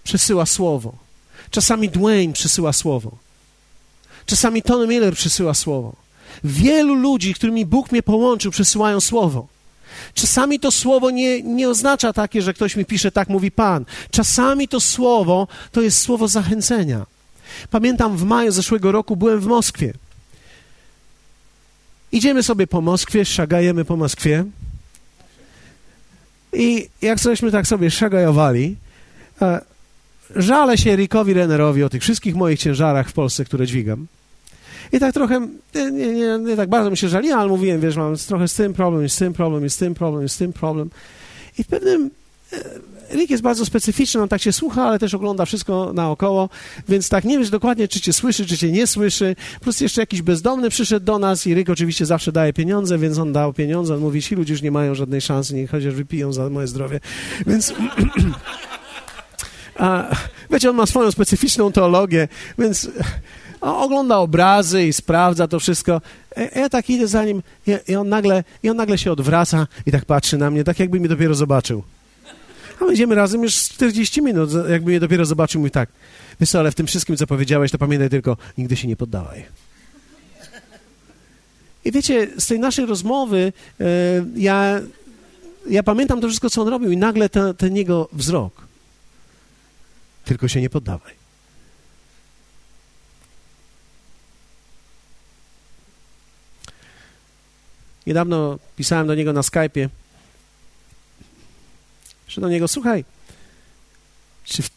przesyła 0.05 0.47
słowo 0.47 1.10
Czasami 1.51 1.89
Dwayne 1.89 2.33
przysyła 2.33 2.73
słowo. 2.73 3.19
Czasami 4.27 4.63
Tony 4.63 4.87
Miller 4.87 5.15
przysyła 5.15 5.55
słowo. 5.55 5.97
Wielu 6.45 6.95
ludzi, 6.95 7.35
którymi 7.35 7.67
Bóg 7.67 7.93
mnie 7.93 8.03
połączył, 8.03 8.51
przysyłają 8.51 9.01
słowo. 9.01 9.49
Czasami 10.15 10.61
to 10.61 10.71
słowo 10.71 11.11
nie, 11.11 11.43
nie 11.43 11.69
oznacza 11.69 12.13
takie, 12.13 12.43
że 12.43 12.55
ktoś 12.55 12.77
mi 12.77 12.85
pisze, 12.85 13.13
tak 13.13 13.29
mówi 13.29 13.51
Pan. 13.51 13.85
Czasami 14.11 14.69
to 14.69 14.81
słowo 14.81 15.49
to 15.73 15.81
jest 15.81 16.01
słowo 16.01 16.29
zachęcenia. 16.29 17.07
Pamiętam 17.71 18.17
w 18.17 18.25
maju 18.25 18.53
zeszłego 18.53 18.93
roku 18.93 19.17
byłem 19.17 19.41
w 19.41 19.47
Moskwie. 19.47 19.93
Idziemy 22.13 22.43
sobie 22.43 22.67
po 22.67 22.81
Moskwie, 22.81 23.25
szagajemy 23.25 23.85
po 23.85 23.97
Moskwie. 23.97 24.45
I 26.53 26.89
jak 27.03 27.19
żeśmy 27.19 27.51
tak 27.51 27.67
sobie 27.67 27.91
szagajowali, 27.91 28.77
e, 29.43 29.61
żalę 30.37 30.79
się 30.79 30.97
Rickowi 30.97 31.35
Rennerowi 31.35 31.83
o 31.83 31.89
tych 31.89 32.03
wszystkich 32.03 32.35
moich 32.35 32.59
ciężarach 32.59 33.09
w 33.09 33.13
Polsce, 33.13 33.45
które 33.45 33.67
dźwigam. 33.67 34.07
I 34.93 34.99
tak 35.01 35.15
trochę, 35.15 35.49
nie, 35.75 35.91
nie, 35.91 36.39
nie 36.39 36.57
tak 36.57 36.69
bardzo 36.69 36.91
mi 36.91 36.97
się 36.97 37.09
żaliłem, 37.09 37.39
ale 37.39 37.49
mówiłem, 37.49 37.81
wiesz, 37.81 37.97
mam 37.97 38.17
trochę 38.17 38.49
z 38.49 38.55
tym 38.55 38.75
problem, 38.75 39.09
z 39.09 39.17
tym 39.17 39.33
problem, 39.33 39.71
z 39.71 39.77
tym 39.77 39.95
problem, 39.95 40.29
z 40.29 40.37
tym 40.37 40.53
problem. 40.53 40.91
I 41.59 41.65
w 41.65 41.67
pewnym... 41.67 42.11
E, 42.53 42.91
Rick 43.15 43.31
jest 43.31 43.43
bardzo 43.43 43.67
specyficzny, 43.67 44.23
on 44.23 44.29
tak 44.29 44.43
się 44.43 44.53
słucha, 44.53 44.85
ale 44.85 44.99
też 44.99 45.15
ogląda 45.15 45.45
wszystko 45.45 45.93
naokoło, 45.95 46.49
więc 46.89 47.09
tak 47.09 47.25
nie 47.25 47.39
wiesz 47.39 47.51
dokładnie, 47.51 47.89
czy 47.89 48.01
cię 48.01 48.13
słyszy, 48.13 48.47
czy 48.47 48.59
cię 48.59 48.73
nie 48.73 48.87
słyszy. 48.87 49.37
Plus 49.61 49.81
jeszcze 49.81 50.03
jakiś 50.03 50.23
bezdomny 50.23 50.71
przyszedł 50.71 51.07
do 51.07 51.19
nas 51.19 51.47
i 51.47 51.55
Rick 51.55 51.71
oczywiście 51.71 52.07
zawsze 52.07 52.33
daje 52.33 52.53
pieniądze, 52.53 52.99
więc 52.99 53.19
on 53.19 53.33
dał 53.33 53.53
pieniądze. 53.53 53.95
On 53.95 54.01
mówi, 54.01 54.23
ci 54.23 54.35
ludzie 54.35 54.55
już 54.55 54.63
nie 54.63 54.71
mają 54.71 54.95
żadnej 54.95 55.21
szansy, 55.21 55.55
niech 55.55 55.71
chociaż 55.71 55.95
wypiją 55.95 56.33
za 56.33 56.51
moje 56.51 56.67
zdrowie. 56.67 57.01
Więc... 57.47 57.73
A, 59.81 60.17
wiecie, 60.51 60.71
on 60.71 60.77
ma 60.77 60.87
swoją 60.87 61.13
specyficzną 61.13 61.73
teologię, 61.73 62.29
więc 62.59 62.91
ogląda 63.61 64.19
obrazy 64.19 64.87
i 64.87 64.93
sprawdza 64.93 65.49
to 65.49 65.61
wszystko. 65.61 66.01
E, 66.37 66.61
ja 66.61 66.69
tak 66.69 66.91
idę 66.91 67.07
za 67.07 67.25
nim 67.25 67.43
i 67.89 67.97
on, 67.97 68.09
nagle, 68.09 68.45
i 68.63 68.71
on 68.71 68.77
nagle 68.77 68.99
się 68.99 69.13
odwraca 69.13 69.67
i 69.87 69.93
tak 69.93 70.05
patrzy 70.05 70.39
na 70.39 70.51
mnie, 70.51 70.65
tak 70.65 70.79
jakby 70.79 71.01
mnie 71.01 71.09
dopiero 71.09 71.35
zobaczył. 71.35 71.83
A 72.81 72.85
my 72.85 72.93
idziemy 72.93 73.15
razem 73.15 73.43
już 73.43 73.55
40 73.55 74.23
minut, 74.23 74.51
jakby 74.69 74.91
mnie 74.91 75.01
dopiero 75.01 75.25
zobaczył, 75.25 75.61
mówi 75.61 75.71
tak, 75.71 75.89
wiesz 76.41 76.55
ale 76.55 76.71
w 76.71 76.75
tym 76.75 76.87
wszystkim, 76.87 77.17
co 77.17 77.27
powiedziałeś, 77.27 77.71
to 77.71 77.79
pamiętaj 77.79 78.11
tylko, 78.11 78.37
nigdy 78.59 78.77
się 78.77 78.89
nie 78.89 78.97
poddawaj. 78.97 79.45
I 81.85 81.93
wiecie, 81.93 82.29
z 82.39 82.47
tej 82.47 82.61
naszej 82.61 82.87
rozmowy 82.87 83.53
e, 83.81 83.85
ja, 84.37 84.81
ja 85.71 85.83
pamiętam 85.83 86.21
to 86.21 86.29
wszystko, 86.29 86.51
co 86.51 86.63
on 86.63 86.69
robił 86.69 86.91
i 86.91 86.97
nagle 86.97 87.29
ten, 87.29 87.55
ten 87.55 87.77
jego 87.77 88.09
wzrok 88.13 88.70
tylko 90.31 90.49
się 90.49 90.61
nie 90.61 90.71
poddawaj. 90.71 91.15
Niedawno 98.07 98.59
pisałem 98.77 99.07
do 99.07 99.15
niego 99.15 99.33
na 99.33 99.41
Skype'ie, 99.41 99.89
że 102.29 102.41
do 102.41 102.49
niego, 102.49 102.69
słuchaj, 102.69 103.05
czy 104.45 104.63
w 104.63 104.71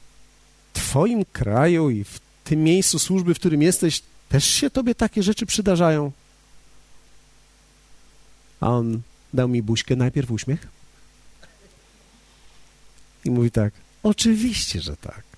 twoim 0.73 1.25
kraju 1.25 1.89
i 1.89 2.03
w 2.03 2.19
tym 2.43 2.63
miejscu 2.63 2.99
służby, 2.99 3.33
w 3.33 3.39
którym 3.39 3.61
jesteś, 3.61 4.01
też 4.29 4.45
się 4.45 4.69
tobie 4.69 4.95
takie 4.95 5.23
rzeczy 5.23 5.45
przydarzają? 5.45 6.11
A 8.59 8.69
on 8.69 9.01
dał 9.33 9.47
mi 9.47 9.61
buźkę, 9.61 9.95
najpierw 9.95 10.31
uśmiech 10.31 10.67
i 13.25 13.31
mówi 13.31 13.51
tak, 13.51 13.73
oczywiście, 14.03 14.81
że 14.81 14.97
tak. 14.97 15.32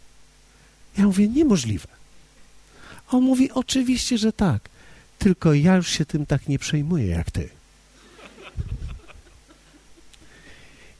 Ja 0.98 1.06
mówię, 1.06 1.28
niemożliwe. 1.28 1.88
On 3.12 3.24
mówi, 3.24 3.52
oczywiście, 3.52 4.18
że 4.18 4.34
tak, 4.34 4.70
tylko 5.20 5.54
ja 5.54 5.76
już 5.76 5.90
się 5.90 6.06
tym 6.06 6.26
tak 6.26 6.48
nie 6.48 6.60
przejmuję 6.60 7.08
jak 7.08 7.32
ty. 7.32 7.50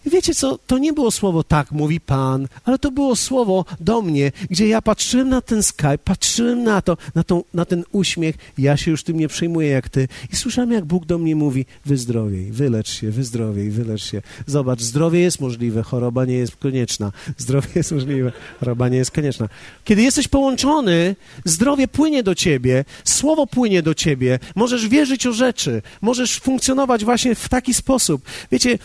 I 0.06 0.10
wiecie 0.10 0.36
co, 0.36 0.60
to 0.68 0.78
nie 0.78 0.94
było 0.94 1.12
słowo 1.12 1.44
tak, 1.44 1.72
mówi 1.72 2.00
Pan, 2.00 2.48
ale 2.64 2.80
to 2.80 2.92
było 2.92 3.16
słowo 3.16 3.66
do 3.80 4.02
mnie, 4.02 4.32
gdzie 4.50 4.68
ja 4.68 4.82
patrzyłem 4.82 5.30
na 5.30 5.42
ten 5.42 5.64
Skype, 5.64 5.98
patrzyłem 5.98 6.64
na 6.64 6.82
to, 6.82 6.98
na, 7.16 7.24
tą, 7.24 7.44
na 7.54 7.66
ten 7.66 7.84
uśmiech, 7.92 8.36
ja 8.58 8.78
się 8.78 8.92
już 8.92 9.04
tym 9.04 9.18
nie 9.18 9.28
przejmuję 9.28 9.70
jak 9.70 9.90
ty. 9.90 10.08
I 10.34 10.36
słyszałem, 10.36 10.72
jak 10.72 10.86
Bóg 10.86 11.06
do 11.06 11.18
mnie 11.18 11.36
mówi, 11.36 11.66
wyzdrowiej, 11.86 12.52
wylecz 12.52 12.90
się, 12.90 13.12
wyzdrowiej, 13.12 13.70
wylecz 13.70 14.04
się. 14.04 14.22
Zobacz, 14.48 14.82
zdrowie 14.82 15.20
jest 15.20 15.40
możliwe, 15.40 15.84
choroba 15.84 16.26
nie 16.26 16.36
jest 16.36 16.56
konieczna. 16.56 17.12
Zdrowie 17.38 17.68
jest 17.76 17.92
możliwe, 17.92 18.32
choroba 18.60 18.90
nie 18.90 18.98
jest 18.98 19.12
konieczna. 19.12 19.50
Kiedy 19.84 20.02
jesteś 20.02 20.28
połączony, 20.28 21.16
zdrowie 21.46 21.88
płynie 21.88 22.24
do 22.24 22.36
ciebie, 22.36 22.86
słowo 23.04 23.48
płynie 23.48 23.82
do 23.82 23.94
ciebie, 23.94 24.40
możesz 24.56 24.88
wierzyć 24.88 25.28
o 25.28 25.34
rzeczy, 25.34 25.82
możesz 26.02 26.40
funkcjonować 26.40 27.06
właśnie 27.06 27.36
w 27.36 27.50
taki 27.50 27.74
sposób. 27.74 28.22
Wiecie, 28.52 28.78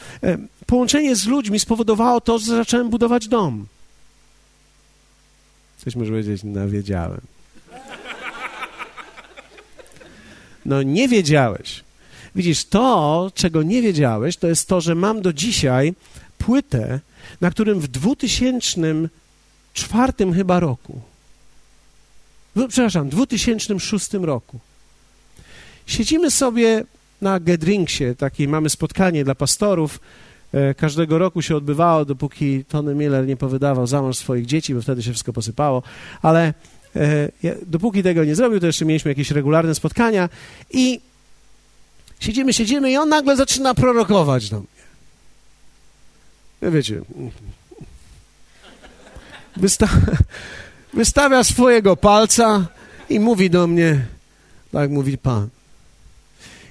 połączenie 0.71 1.17
z 1.17 1.27
ludźmi 1.27 1.61
spowodowało 1.61 2.21
to, 2.21 2.39
że 2.39 2.47
zacząłem 2.47 2.91
budować 2.91 3.29
dom. 3.29 3.67
Coś 5.85 5.97
może 5.97 6.11
powiedzieć, 6.11 6.41
no 6.45 6.69
wiedziałem. 6.69 7.21
No 10.65 10.83
nie 10.83 11.09
wiedziałeś. 11.09 11.85
Widzisz, 12.35 12.65
to, 12.65 13.31
czego 13.35 13.63
nie 13.63 13.83
wiedziałeś, 13.83 14.37
to 14.37 14.49
jest 14.49 14.69
to, 14.69 14.81
że 14.81 14.95
mam 14.95 15.23
do 15.23 15.33
dzisiaj 15.33 15.95
płytę, 16.39 17.01
na 17.41 17.51
którym 17.51 17.81
w 17.81 17.89
2004 17.89 20.13
chyba 20.35 20.61
roku, 20.61 21.01
w, 22.57 22.67
przepraszam, 22.69 23.09
2006 23.09 24.13
roku, 24.13 24.61
siedzimy 25.87 26.31
sobie 26.31 26.85
na 27.21 27.41
Gedringsie, 27.41 28.05
takiej 28.19 28.49
mamy 28.49 28.71
spotkanie 28.71 29.25
dla 29.25 29.35
pastorów, 29.35 30.01
każdego 30.77 31.19
roku 31.19 31.43
się 31.43 31.57
odbywało, 31.57 32.05
dopóki 32.05 32.65
Tony 32.65 32.95
Miller 32.95 33.27
nie 33.27 33.37
powydawał 33.37 33.87
za 33.87 34.03
mąż 34.03 34.17
swoich 34.17 34.47
dzieci, 34.47 34.75
bo 34.75 34.83
wtedy 34.83 35.03
się 35.03 35.11
wszystko 35.11 35.33
posypało, 35.33 35.83
ale 36.23 36.55
e, 36.97 37.29
dopóki 37.67 38.03
tego 38.03 38.25
nie 38.25 38.35
zrobił, 38.35 38.61
to 38.61 38.67
jeszcze 38.67 38.85
mieliśmy 38.85 39.11
jakieś 39.11 39.31
regularne 39.31 39.75
spotkania 39.75 40.29
i 40.71 41.01
siedzimy, 42.21 42.53
siedzimy 42.53 42.91
i 42.91 42.97
on 42.97 43.09
nagle 43.09 43.37
zaczyna 43.37 43.75
prorokować 43.75 44.51
do 44.51 44.59
mnie. 44.59 44.81
Wiecie, 46.63 47.01
wysta 49.57 49.89
wystawia 50.95 51.45
swojego 51.45 51.97
palca 51.97 52.67
i 53.09 53.21
mówi 53.21 53.51
do 53.51 53.67
mnie, 53.67 54.07
tak 54.73 54.91
mówi 54.91 55.19
Pan. 55.19 55.49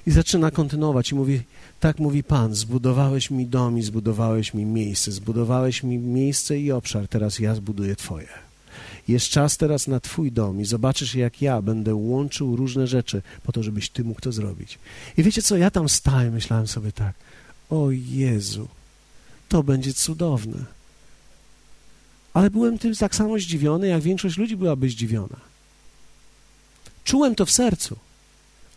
I 0.06 0.10
zaczyna 0.10 0.50
kontynuować 0.50 1.10
i 1.10 1.14
mówi, 1.14 1.42
tak 1.80 1.98
mówi 1.98 2.24
Pan, 2.24 2.54
zbudowałeś 2.54 3.30
mi 3.30 3.46
dom 3.46 3.78
i 3.78 3.82
zbudowałeś 3.82 4.54
mi 4.54 4.64
miejsce, 4.64 5.12
zbudowałeś 5.12 5.82
mi 5.82 5.98
miejsce 5.98 6.58
i 6.58 6.72
obszar, 6.72 7.08
teraz 7.08 7.38
ja 7.38 7.54
zbuduję 7.54 7.96
Twoje. 7.96 8.28
Jest 9.08 9.28
czas 9.28 9.56
teraz 9.56 9.86
na 9.86 10.00
Twój 10.00 10.32
dom 10.32 10.60
i 10.60 10.64
zobaczysz, 10.64 11.14
jak 11.14 11.42
ja 11.42 11.62
będę 11.62 11.94
łączył 11.94 12.56
różne 12.56 12.86
rzeczy 12.86 13.22
po 13.42 13.52
to, 13.52 13.62
żebyś 13.62 13.90
Ty 13.90 14.04
mógł 14.04 14.20
to 14.20 14.32
zrobić. 14.32 14.78
I 15.16 15.22
wiecie 15.22 15.42
co, 15.42 15.56
ja 15.56 15.70
tam 15.70 15.88
stałem, 15.88 16.32
myślałem 16.32 16.66
sobie 16.68 16.92
tak, 16.92 17.14
o 17.70 17.90
Jezu, 17.90 18.68
to 19.48 19.62
będzie 19.62 19.94
cudowne. 19.94 20.64
Ale 22.34 22.50
byłem 22.50 22.78
tym 22.78 22.94
tak 22.94 23.14
samo 23.14 23.38
zdziwiony, 23.38 23.88
jak 23.88 24.02
większość 24.02 24.36
ludzi 24.36 24.56
byłaby 24.56 24.88
zdziwiona. 24.88 25.36
Czułem 27.04 27.34
to 27.34 27.46
w 27.46 27.50
sercu 27.50 27.96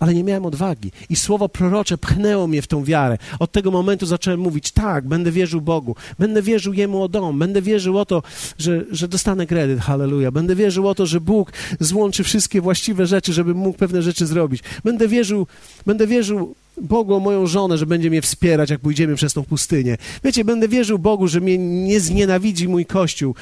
ale 0.04 0.14
nie 0.14 0.24
miałem 0.24 0.46
odwagi. 0.46 0.92
I 1.10 1.16
słowo 1.16 1.50
prorocze 1.50 1.98
pchnęło 1.98 2.48
mnie 2.48 2.62
w 2.62 2.68
tą 2.68 2.84
wiarę. 2.84 3.18
Od 3.40 3.52
tego 3.52 3.72
momentu 3.72 4.06
zacząłem 4.06 4.40
mówić, 4.40 4.72
tak, 4.72 5.08
będę 5.08 5.32
wierzył 5.32 5.62
Bogu, 5.62 5.96
będę 6.20 6.42
wierzył 6.42 6.74
Jemu 6.74 7.04
o 7.04 7.08
dom, 7.08 7.40
będę 7.40 7.62
wierzył 7.62 7.98
o 7.98 8.06
to, 8.06 8.24
że, 8.58 8.86
że 8.92 9.08
dostanę 9.08 9.48
kredyt, 9.48 9.80
halleluja, 9.80 10.32
będę 10.32 10.56
wierzył 10.56 10.88
o 10.88 10.96
to, 10.96 11.06
że 11.06 11.22
Bóg 11.22 11.52
złączy 11.80 12.24
wszystkie 12.24 12.62
właściwe 12.62 13.08
rzeczy, 13.08 13.34
żebym 13.34 13.58
mógł 13.58 13.78
pewne 13.78 14.02
rzeczy 14.02 14.26
zrobić. 14.26 14.64
Będę 14.84 15.08
wierzył, 15.08 15.48
będę 15.86 16.08
wierzył 16.08 16.56
Bogu 16.82 17.16
o 17.16 17.20
moją 17.20 17.48
żonę, 17.48 17.78
że 17.78 17.86
będzie 17.86 18.10
mnie 18.10 18.22
wspierać, 18.22 18.70
jak 18.70 18.80
pójdziemy 18.80 19.16
przez 19.16 19.34
tą 19.34 19.44
pustynię. 19.44 19.98
Wiecie, 20.24 20.46
będę 20.46 20.68
wierzył 20.68 21.00
Bogu, 21.00 21.28
że 21.28 21.42
mnie 21.42 21.58
nie 21.58 22.00
znienawidzi 22.00 22.68
mój 22.68 22.86
Kościół 22.86 23.36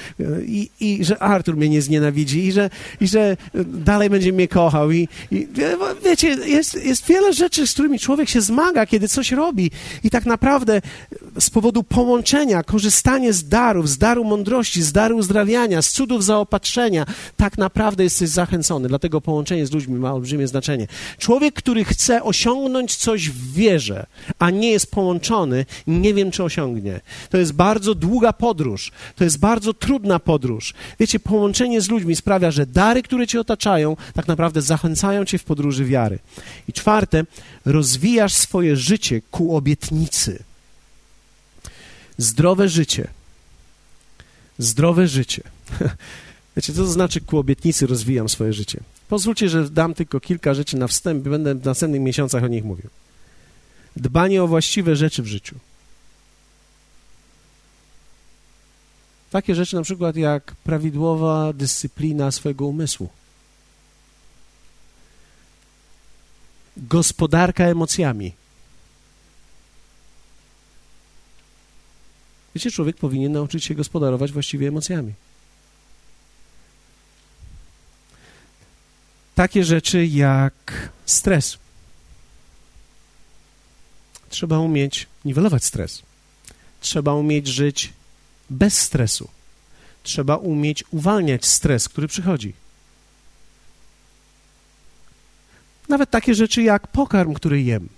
i, 0.45 0.69
i 0.79 1.05
że 1.05 1.19
Artur 1.19 1.57
mnie 1.57 1.69
nie 1.69 1.82
znienawidzi 1.82 2.45
i 2.45 2.51
że, 2.51 2.69
i 3.01 3.07
że 3.07 3.38
dalej 3.65 4.09
będzie 4.09 4.34
mnie 4.34 4.47
kochał. 4.47 4.91
I, 4.91 5.07
i 5.32 5.47
wiecie, 6.03 6.27
jest, 6.27 6.86
jest 6.86 7.05
wiele 7.05 7.34
rzeczy, 7.34 7.67
z 7.67 7.73
którymi 7.73 7.99
człowiek 7.99 8.29
się 8.29 8.41
zmaga, 8.41 8.86
kiedy 8.86 9.07
coś 9.07 9.32
robi 9.32 9.71
i 10.03 10.09
tak 10.09 10.25
naprawdę 10.25 10.82
z 11.39 11.49
powodu 11.49 11.84
połączenia, 11.84 12.63
korzystanie 12.63 13.34
z 13.34 13.47
darów, 13.47 13.89
z 13.89 13.97
daru 13.97 14.23
mądrości, 14.23 14.82
z 14.82 14.91
daru 14.91 15.17
uzdrawiania, 15.17 15.82
z 15.82 15.91
cudów 15.91 16.23
zaopatrzenia, 16.23 17.05
tak 17.38 17.57
naprawdę 17.57 18.03
jesteś 18.03 18.29
zachęcony. 18.29 18.88
Dlatego 18.88 19.21
połączenie 19.21 19.65
z 19.65 19.71
ludźmi 19.71 19.99
ma 19.99 20.13
olbrzymie 20.13 20.47
znaczenie. 20.47 20.88
Człowiek, 21.17 21.55
który 21.55 21.86
chce 21.86 22.23
osiągnąć 22.23 22.95
coś 22.95 23.29
w 23.29 23.53
wierze, 23.53 24.05
a 24.39 24.49
nie 24.49 24.71
jest 24.71 24.91
połączony, 24.91 25.65
nie 25.88 26.13
wiem, 26.13 26.32
czy 26.32 26.43
osiągnie. 26.43 26.99
To 27.29 27.38
jest 27.38 27.53
bardzo 27.53 27.95
długa 27.95 28.34
podróż. 28.34 28.91
To 29.15 29.23
jest 29.23 29.39
bardzo 29.39 29.73
trudna 29.73 30.19
podróż. 30.19 30.73
Wiecie, 30.99 31.19
połączenie 31.19 31.82
z 31.82 31.89
ludźmi 31.89 32.15
sprawia, 32.15 32.51
że 32.51 32.65
dary, 32.65 33.03
które 33.03 33.27
cię 33.27 33.39
otaczają, 33.39 33.97
tak 34.13 34.27
naprawdę 34.27 34.61
zachęcają 34.61 35.25
cię 35.25 35.38
w 35.38 35.43
podróży 35.43 35.86
wiary. 35.86 36.19
I 36.67 36.73
czwarte, 36.73 37.23
rozwijasz 37.65 38.34
swoje 38.34 38.75
życie 38.75 39.21
ku 39.32 39.55
obietnicy. 39.55 40.51
Zdrowe 42.22 42.69
życie. 42.69 43.07
Zdrowe 44.57 45.07
życie. 45.07 45.43
Wiecie, 46.55 46.74
co 46.74 46.82
to 46.82 46.88
znaczy 46.88 47.22
ku 47.22 47.38
obietnicy 47.38 47.88
rozwijam 47.88 48.30
swoje 48.30 48.53
życie? 48.53 48.80
Pozwólcie, 49.09 49.49
że 49.49 49.69
dam 49.69 49.93
tylko 49.93 50.19
kilka 50.19 50.53
rzeczy 50.53 50.78
na 50.78 50.88
wstęp, 50.88 51.24
będę 51.24 51.55
w 51.55 51.65
następnych 51.65 52.01
miesiącach 52.01 52.43
o 52.43 52.47
nich 52.47 52.63
mówił. 52.63 52.89
Dbanie 53.95 54.43
o 54.43 54.47
właściwe 54.47 54.95
rzeczy 54.95 55.24
w 55.24 55.28
życiu. 55.28 55.55
Takie 59.32 59.55
rzeczy 59.55 59.76
na 59.76 59.82
przykład 59.82 60.15
jak 60.15 60.55
prawidłowa 60.63 61.53
dyscyplina 61.53 62.32
swojego 62.32 62.67
umysłu. 62.67 63.09
Gospodarka 66.78 67.63
emocjami. 67.63 68.41
Wiecie, 72.56 72.72
człowiek 72.72 72.97
powinien 72.97 73.32
nauczyć 73.32 73.64
się 73.64 73.76
gospodarować 73.76 74.32
właściwie 74.32 74.68
emocjami. 74.68 75.14
Takie 79.36 79.64
rzeczy 79.64 80.06
jak 80.06 80.89
stres. 81.06 81.58
Trzeba 84.30 84.60
umieć 84.60 85.08
niwelować 85.26 85.64
stres. 85.64 86.02
Trzeba 86.82 87.13
umieć 87.13 87.47
żyć 87.47 87.93
bez 88.50 88.80
stresu. 88.80 89.30
Trzeba 90.04 90.36
umieć 90.36 90.84
uwalniać 90.92 91.46
stres, 91.46 91.89
który 91.89 92.08
przychodzi. 92.08 92.54
Nawet 95.89 96.09
takie 96.09 96.36
rzeczy 96.36 96.63
jak 96.63 96.88
pokarm, 96.88 97.34
który 97.34 97.62
jem. 97.62 97.89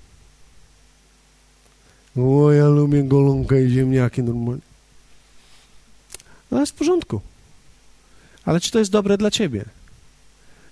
O, 2.18 2.52
ja 2.52 2.68
lubię 2.68 3.04
golonkę 3.04 3.64
i 3.64 3.70
ziemniaki 3.70 4.24
normalnie. 4.24 4.62
No 6.52 6.60
jest 6.60 6.72
w 6.72 6.76
porządku. 6.76 7.22
Ale 8.46 8.60
czy 8.60 8.72
to 8.72 8.80
jest 8.80 8.92
dobre 8.92 9.18
dla 9.18 9.32
ciebie? 9.32 9.66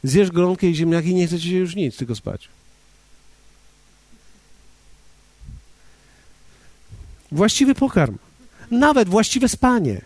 Zjesz 0.04 0.32
golonkę 0.32 0.68
i 0.68 0.76
ziemniaki 0.76 1.10
i 1.10 1.16
nie 1.16 1.28
chce 1.28 1.40
ci 1.40 1.50
się 1.50 1.56
już 1.56 1.76
nic, 1.76 1.98
tylko 1.98 2.16
spać. 2.16 2.50
Właściwy 7.32 7.76
pokarm. 7.76 8.18
Nawet 8.72 9.10
właściwe 9.10 9.50
spanie. 9.50 10.02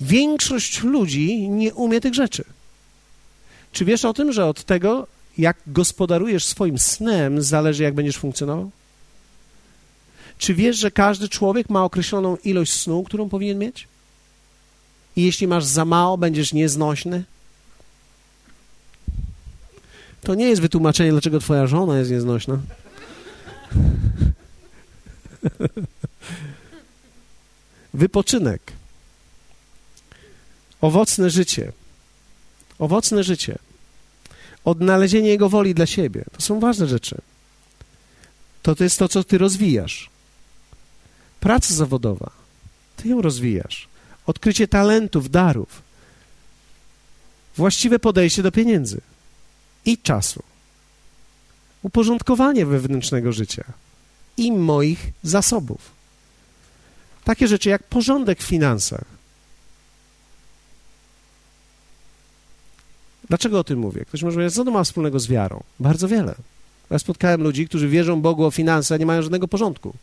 Większość 0.00 0.82
ludzi 0.82 1.48
nie 1.48 1.74
umie 1.74 2.00
tych 2.00 2.14
rzeczy. 2.14 2.44
Czy 3.72 3.84
wiesz 3.84 4.04
o 4.04 4.14
tym, 4.14 4.32
że 4.32 4.46
od 4.46 4.64
tego, 4.64 5.06
jak 5.38 5.56
gospodarujesz 5.66 6.44
swoim 6.44 6.78
snem, 6.78 7.42
zależy, 7.42 7.82
jak 7.82 7.94
będziesz 7.94 8.18
funkcjonował? 8.18 8.70
Czy 10.42 10.54
wiesz, 10.54 10.76
że 10.76 10.90
każdy 10.90 11.28
człowiek 11.28 11.70
ma 11.70 11.84
określoną 11.84 12.36
ilość 12.36 12.72
snu, 12.72 13.02
którą 13.02 13.28
powinien 13.28 13.58
mieć? 13.58 13.88
I 15.16 15.22
jeśli 15.22 15.46
masz 15.46 15.64
za 15.64 15.84
mało, 15.84 16.18
będziesz 16.18 16.52
nieznośny? 16.52 17.24
To 20.20 20.34
nie 20.34 20.48
jest 20.48 20.62
wytłumaczenie, 20.62 21.10
dlaczego 21.10 21.40
twoja 21.40 21.66
żona 21.66 21.98
jest 21.98 22.10
nieznośna. 22.10 22.58
Wypoczynek. 27.94 28.72
Owocne 30.80 31.30
życie. 31.30 31.72
Owocne 32.78 33.24
życie. 33.24 33.58
Odnalezienie 34.64 35.28
Jego 35.28 35.48
woli 35.48 35.74
dla 35.74 35.86
siebie. 35.86 36.24
To 36.32 36.40
są 36.40 36.60
ważne 36.60 36.86
rzeczy. 36.86 37.20
To, 38.62 38.74
to 38.74 38.84
jest 38.84 38.98
to, 38.98 39.08
co 39.08 39.24
ty 39.24 39.38
rozwijasz 39.38 40.11
praca 41.42 41.74
zawodowa. 41.74 42.30
ty 42.96 43.08
ją 43.08 43.22
rozwijasz. 43.22 43.88
Odkrycie 44.26 44.68
talentów, 44.68 45.30
darów, 45.30 45.82
właściwe 47.56 47.98
podejście 47.98 48.42
do 48.42 48.52
pieniędzy 48.52 49.00
i 49.84 49.98
czasu, 49.98 50.42
uporządkowanie 51.82 52.66
wewnętrznego 52.66 53.32
życia 53.32 53.64
i 54.36 54.52
moich 54.52 55.10
zasobów. 55.22 55.90
Takie 57.24 57.48
rzeczy 57.48 57.68
jak 57.68 57.82
porządek 57.82 58.42
w 58.42 58.46
finansach. 58.46 59.04
Dlaczego 63.28 63.58
o 63.58 63.64
tym 63.64 63.78
mówię? 63.78 64.04
Ktoś 64.04 64.22
może 64.22 64.34
powiedzieć, 64.34 64.54
co 64.54 64.64
to 64.64 64.70
ma 64.70 64.84
wspólnego 64.84 65.20
z 65.20 65.26
wiarą? 65.26 65.62
Bardzo 65.80 66.08
wiele. 66.08 66.34
Ja 66.90 66.98
spotkałem 66.98 67.42
ludzi, 67.42 67.68
którzy 67.68 67.88
wierzą 67.88 68.20
Bogu 68.20 68.44
o 68.44 68.50
finanse, 68.50 68.94
a 68.94 68.98
nie 68.98 69.06
mają 69.06 69.22
żadnego 69.22 69.48
porządku. 69.48 69.94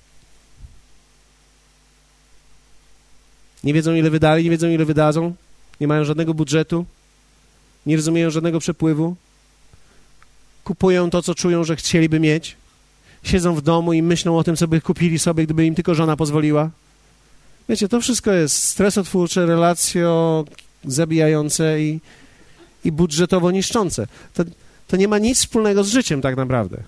Nie 3.63 3.73
wiedzą, 3.73 3.93
ile 3.93 4.09
wydali, 4.09 4.43
nie 4.43 4.49
wiedzą, 4.49 4.67
ile 4.69 4.85
wydadzą, 4.85 5.33
nie 5.81 5.87
mają 5.87 6.03
żadnego 6.03 6.33
budżetu, 6.33 6.85
nie 7.85 7.95
rozumieją 7.95 8.29
żadnego 8.29 8.59
przepływu, 8.59 9.15
kupują 10.63 11.09
to, 11.09 11.21
co 11.21 11.35
czują, 11.35 11.63
że 11.63 11.75
chcieliby 11.75 12.19
mieć, 12.19 12.57
siedzą 13.23 13.55
w 13.55 13.61
domu 13.61 13.93
i 13.93 14.01
myślą 14.01 14.37
o 14.37 14.43
tym, 14.43 14.55
co 14.55 14.67
by 14.67 14.81
kupili 14.81 15.19
sobie, 15.19 15.43
gdyby 15.43 15.65
im 15.65 15.75
tylko 15.75 15.95
żona 15.95 16.15
pozwoliła. 16.15 16.69
Wiecie, 17.69 17.87
to 17.87 18.01
wszystko 18.01 18.31
jest 18.31 18.63
stresotwórcze, 18.63 19.45
relacjo 19.45 20.45
zabijające 20.85 21.81
i, 21.81 21.99
i 22.85 22.91
budżetowo 22.91 23.51
niszczące. 23.51 24.07
To, 24.33 24.43
to 24.87 24.97
nie 24.97 25.07
ma 25.07 25.17
nic 25.17 25.37
wspólnego 25.37 25.83
z 25.83 25.89
życiem 25.89 26.21
tak 26.21 26.35
naprawdę. 26.35 26.83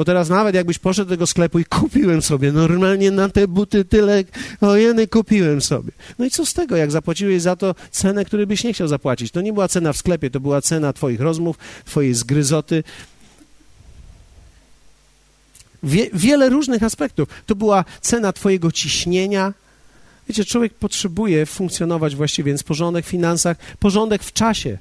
Bo 0.00 0.04
teraz 0.04 0.28
nawet 0.28 0.54
jakbyś 0.54 0.78
poszedł 0.78 1.08
do 1.08 1.14
tego 1.14 1.26
sklepu 1.26 1.58
i 1.58 1.64
kupiłem 1.64 2.22
sobie, 2.22 2.52
normalnie 2.52 3.10
na 3.10 3.28
te 3.28 3.48
buty 3.48 3.84
tyle, 3.84 4.24
ojeny, 4.60 5.06
kupiłem 5.06 5.60
sobie. 5.60 5.92
No 6.18 6.24
i 6.24 6.30
co 6.30 6.46
z 6.46 6.54
tego, 6.54 6.76
jak 6.76 6.90
zapłaciłeś 6.90 7.42
za 7.42 7.56
to 7.56 7.74
cenę, 7.90 8.24
której 8.24 8.46
byś 8.46 8.64
nie 8.64 8.72
chciał 8.72 8.88
zapłacić? 8.88 9.32
To 9.32 9.40
nie 9.40 9.52
była 9.52 9.68
cena 9.68 9.92
w 9.92 9.96
sklepie, 9.96 10.30
to 10.30 10.40
była 10.40 10.62
cena 10.62 10.92
twoich 10.92 11.20
rozmów, 11.20 11.58
twojej 11.84 12.14
zgryzoty. 12.14 12.84
Wie, 15.82 16.10
wiele 16.12 16.48
różnych 16.48 16.82
aspektów. 16.82 17.28
To 17.46 17.54
była 17.54 17.84
cena 18.00 18.32
twojego 18.32 18.72
ciśnienia. 18.72 19.54
Wiecie, 20.28 20.44
człowiek 20.44 20.74
potrzebuje 20.74 21.46
funkcjonować 21.46 22.16
właściwie, 22.16 22.46
więc 22.46 22.62
porządek 22.62 23.06
w 23.06 23.08
finansach, 23.08 23.56
porządek 23.78 24.22
w 24.22 24.32
czasie. 24.32 24.78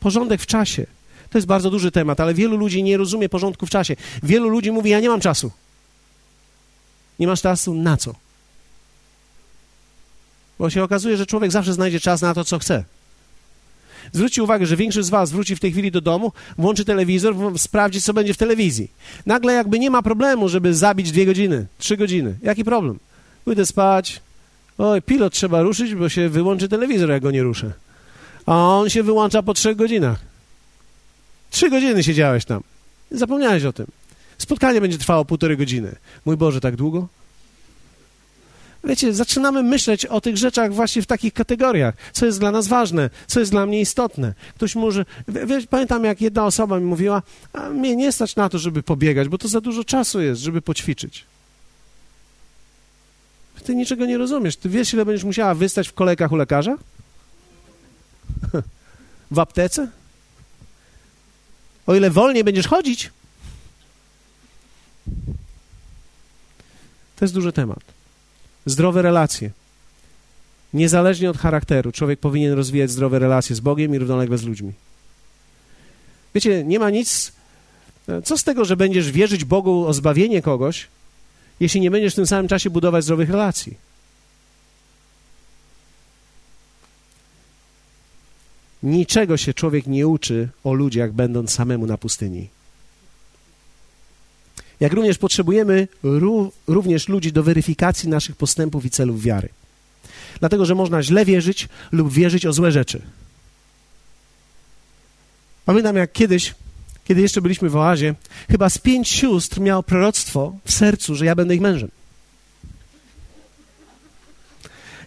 Porządek 0.00 0.40
w 0.40 0.46
czasie. 0.46 0.95
To 1.36 1.38
jest 1.38 1.46
bardzo 1.46 1.70
duży 1.70 1.90
temat, 1.90 2.20
ale 2.20 2.34
wielu 2.34 2.56
ludzi 2.56 2.82
nie 2.82 2.96
rozumie 2.96 3.28
porządku 3.28 3.66
w 3.66 3.70
czasie. 3.70 3.96
Wielu 4.22 4.48
ludzi 4.48 4.72
mówi: 4.72 4.90
Ja 4.90 5.00
nie 5.00 5.08
mam 5.08 5.20
czasu. 5.20 5.50
Nie 7.18 7.26
masz 7.26 7.42
czasu 7.42 7.74
na 7.74 7.96
co? 7.96 8.14
Bo 10.58 10.70
się 10.70 10.82
okazuje, 10.82 11.16
że 11.16 11.26
człowiek 11.26 11.50
zawsze 11.50 11.72
znajdzie 11.72 12.00
czas 12.00 12.22
na 12.22 12.34
to, 12.34 12.44
co 12.44 12.58
chce. 12.58 12.84
Zwróćcie 14.12 14.42
uwagę, 14.42 14.66
że 14.66 14.76
większość 14.76 15.06
z 15.06 15.10
Was 15.10 15.30
wróci 15.30 15.56
w 15.56 15.60
tej 15.60 15.72
chwili 15.72 15.90
do 15.90 16.00
domu, 16.00 16.32
włączy 16.58 16.84
telewizor, 16.84 17.34
sprawdzi, 17.58 18.02
co 18.02 18.14
będzie 18.14 18.34
w 18.34 18.36
telewizji. 18.36 18.90
Nagle 19.26 19.52
jakby 19.52 19.78
nie 19.78 19.90
ma 19.90 20.02
problemu, 20.02 20.48
żeby 20.48 20.74
zabić 20.74 21.12
dwie 21.12 21.26
godziny, 21.26 21.66
trzy 21.78 21.96
godziny. 21.96 22.38
Jaki 22.42 22.64
problem? 22.64 22.98
Pójdę 23.44 23.66
spać. 23.66 24.20
Oj, 24.78 25.02
pilot 25.02 25.32
trzeba 25.32 25.62
ruszyć, 25.62 25.94
bo 25.94 26.08
się 26.08 26.28
wyłączy 26.28 26.68
telewizor, 26.68 27.10
jak 27.10 27.22
go 27.22 27.30
nie 27.30 27.42
ruszę. 27.42 27.72
A 28.46 28.68
on 28.68 28.90
się 28.90 29.02
wyłącza 29.02 29.42
po 29.42 29.54
trzech 29.54 29.76
godzinach. 29.76 30.25
Trzy 31.56 31.70
godziny 31.70 32.02
siedziałeś 32.02 32.44
tam. 32.44 32.62
Zapomniałeś 33.10 33.64
o 33.64 33.72
tym. 33.72 33.86
Spotkanie 34.38 34.80
będzie 34.80 34.98
trwało 34.98 35.24
półtorej 35.24 35.56
godziny. 35.56 35.96
Mój 36.24 36.36
Boże, 36.36 36.60
tak 36.60 36.76
długo? 36.76 37.08
Wiecie, 38.84 39.14
zaczynamy 39.14 39.62
myśleć 39.62 40.06
o 40.06 40.20
tych 40.20 40.36
rzeczach 40.36 40.74
właśnie 40.74 41.02
w 41.02 41.06
takich 41.06 41.32
kategoriach. 41.32 41.94
Co 42.12 42.26
jest 42.26 42.40
dla 42.40 42.50
nas 42.50 42.68
ważne, 42.68 43.10
co 43.26 43.40
jest 43.40 43.52
dla 43.52 43.66
mnie 43.66 43.80
istotne. 43.80 44.34
Ktoś 44.54 44.74
może... 44.74 45.04
Wiesz, 45.28 45.66
pamiętam, 45.66 46.04
jak 46.04 46.20
jedna 46.20 46.46
osoba 46.46 46.78
mi 46.78 46.84
mówiła, 46.84 47.22
a 47.52 47.70
mnie 47.70 47.96
nie 47.96 48.12
stać 48.12 48.36
na 48.36 48.48
to, 48.48 48.58
żeby 48.58 48.82
pobiegać, 48.82 49.28
bo 49.28 49.38
to 49.38 49.48
za 49.48 49.60
dużo 49.60 49.84
czasu 49.84 50.20
jest, 50.20 50.40
żeby 50.40 50.62
poćwiczyć. 50.62 51.24
Ty 53.64 53.74
niczego 53.74 54.06
nie 54.06 54.18
rozumiesz. 54.18 54.56
Ty 54.56 54.68
wiesz, 54.68 54.94
ile 54.94 55.04
będziesz 55.04 55.24
musiała 55.24 55.54
wystać 55.54 55.88
w 55.88 55.92
kolejkach 55.92 56.32
u 56.32 56.36
lekarza? 56.36 56.76
w 59.30 59.38
aptece? 59.38 59.88
O 61.86 61.94
ile 61.94 62.10
wolniej 62.10 62.44
będziesz 62.44 62.66
chodzić. 62.66 63.10
To 67.16 67.24
jest 67.24 67.34
duży 67.34 67.52
temat. 67.52 67.80
Zdrowe 68.66 69.02
relacje. 69.02 69.50
Niezależnie 70.74 71.30
od 71.30 71.38
charakteru, 71.38 71.92
człowiek 71.92 72.20
powinien 72.20 72.52
rozwijać 72.52 72.90
zdrowe 72.90 73.18
relacje 73.18 73.56
z 73.56 73.60
Bogiem 73.60 73.94
i 73.94 73.98
równolegle 73.98 74.38
z 74.38 74.42
ludźmi. 74.42 74.72
Wiecie, 76.34 76.64
nie 76.64 76.78
ma 76.78 76.90
nic. 76.90 77.32
Co 78.24 78.38
z 78.38 78.44
tego, 78.44 78.64
że 78.64 78.76
będziesz 78.76 79.10
wierzyć 79.10 79.44
Bogu 79.44 79.86
o 79.86 79.92
zbawienie 79.92 80.42
kogoś, 80.42 80.86
jeśli 81.60 81.80
nie 81.80 81.90
będziesz 81.90 82.12
w 82.12 82.16
tym 82.16 82.26
samym 82.26 82.48
czasie 82.48 82.70
budować 82.70 83.04
zdrowych 83.04 83.30
relacji? 83.30 83.85
Niczego 88.82 89.36
się 89.36 89.54
człowiek 89.54 89.86
nie 89.86 90.08
uczy 90.08 90.48
o 90.64 90.72
ludziach, 90.72 91.12
będąc 91.12 91.52
samemu 91.52 91.86
na 91.86 91.98
pustyni. 91.98 92.48
Jak 94.80 94.92
również 94.92 95.18
potrzebujemy 95.18 95.88
również 96.66 97.08
ludzi 97.08 97.32
do 97.32 97.42
weryfikacji 97.42 98.08
naszych 98.08 98.36
postępów 98.36 98.84
i 98.84 98.90
celów 98.90 99.22
wiary. 99.22 99.48
Dlatego, 100.40 100.64
że 100.64 100.74
można 100.74 101.02
źle 101.02 101.24
wierzyć 101.24 101.68
lub 101.92 102.12
wierzyć 102.12 102.46
o 102.46 102.52
złe 102.52 102.72
rzeczy. 102.72 103.02
Pamiętam, 105.64 105.96
jak 105.96 106.12
kiedyś, 106.12 106.54
kiedy 107.04 107.20
jeszcze 107.20 107.42
byliśmy 107.42 107.70
w 107.70 107.76
oazie, 107.76 108.14
chyba 108.50 108.70
z 108.70 108.78
pięć 108.78 109.08
sióstr 109.08 109.60
miało 109.60 109.82
proroctwo 109.82 110.56
w 110.64 110.72
sercu, 110.72 111.14
że 111.14 111.24
ja 111.24 111.34
będę 111.34 111.54
ich 111.54 111.60
mężem. 111.60 111.90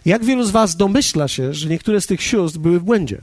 Jak 0.04 0.24
wielu 0.24 0.44
z 0.44 0.50
was 0.50 0.76
domyśla 0.76 1.28
się, 1.28 1.54
że 1.54 1.68
niektóre 1.68 2.00
z 2.00 2.06
tych 2.06 2.22
sióstr 2.22 2.58
były 2.58 2.80
w 2.80 2.82
błędzie? 2.82 3.20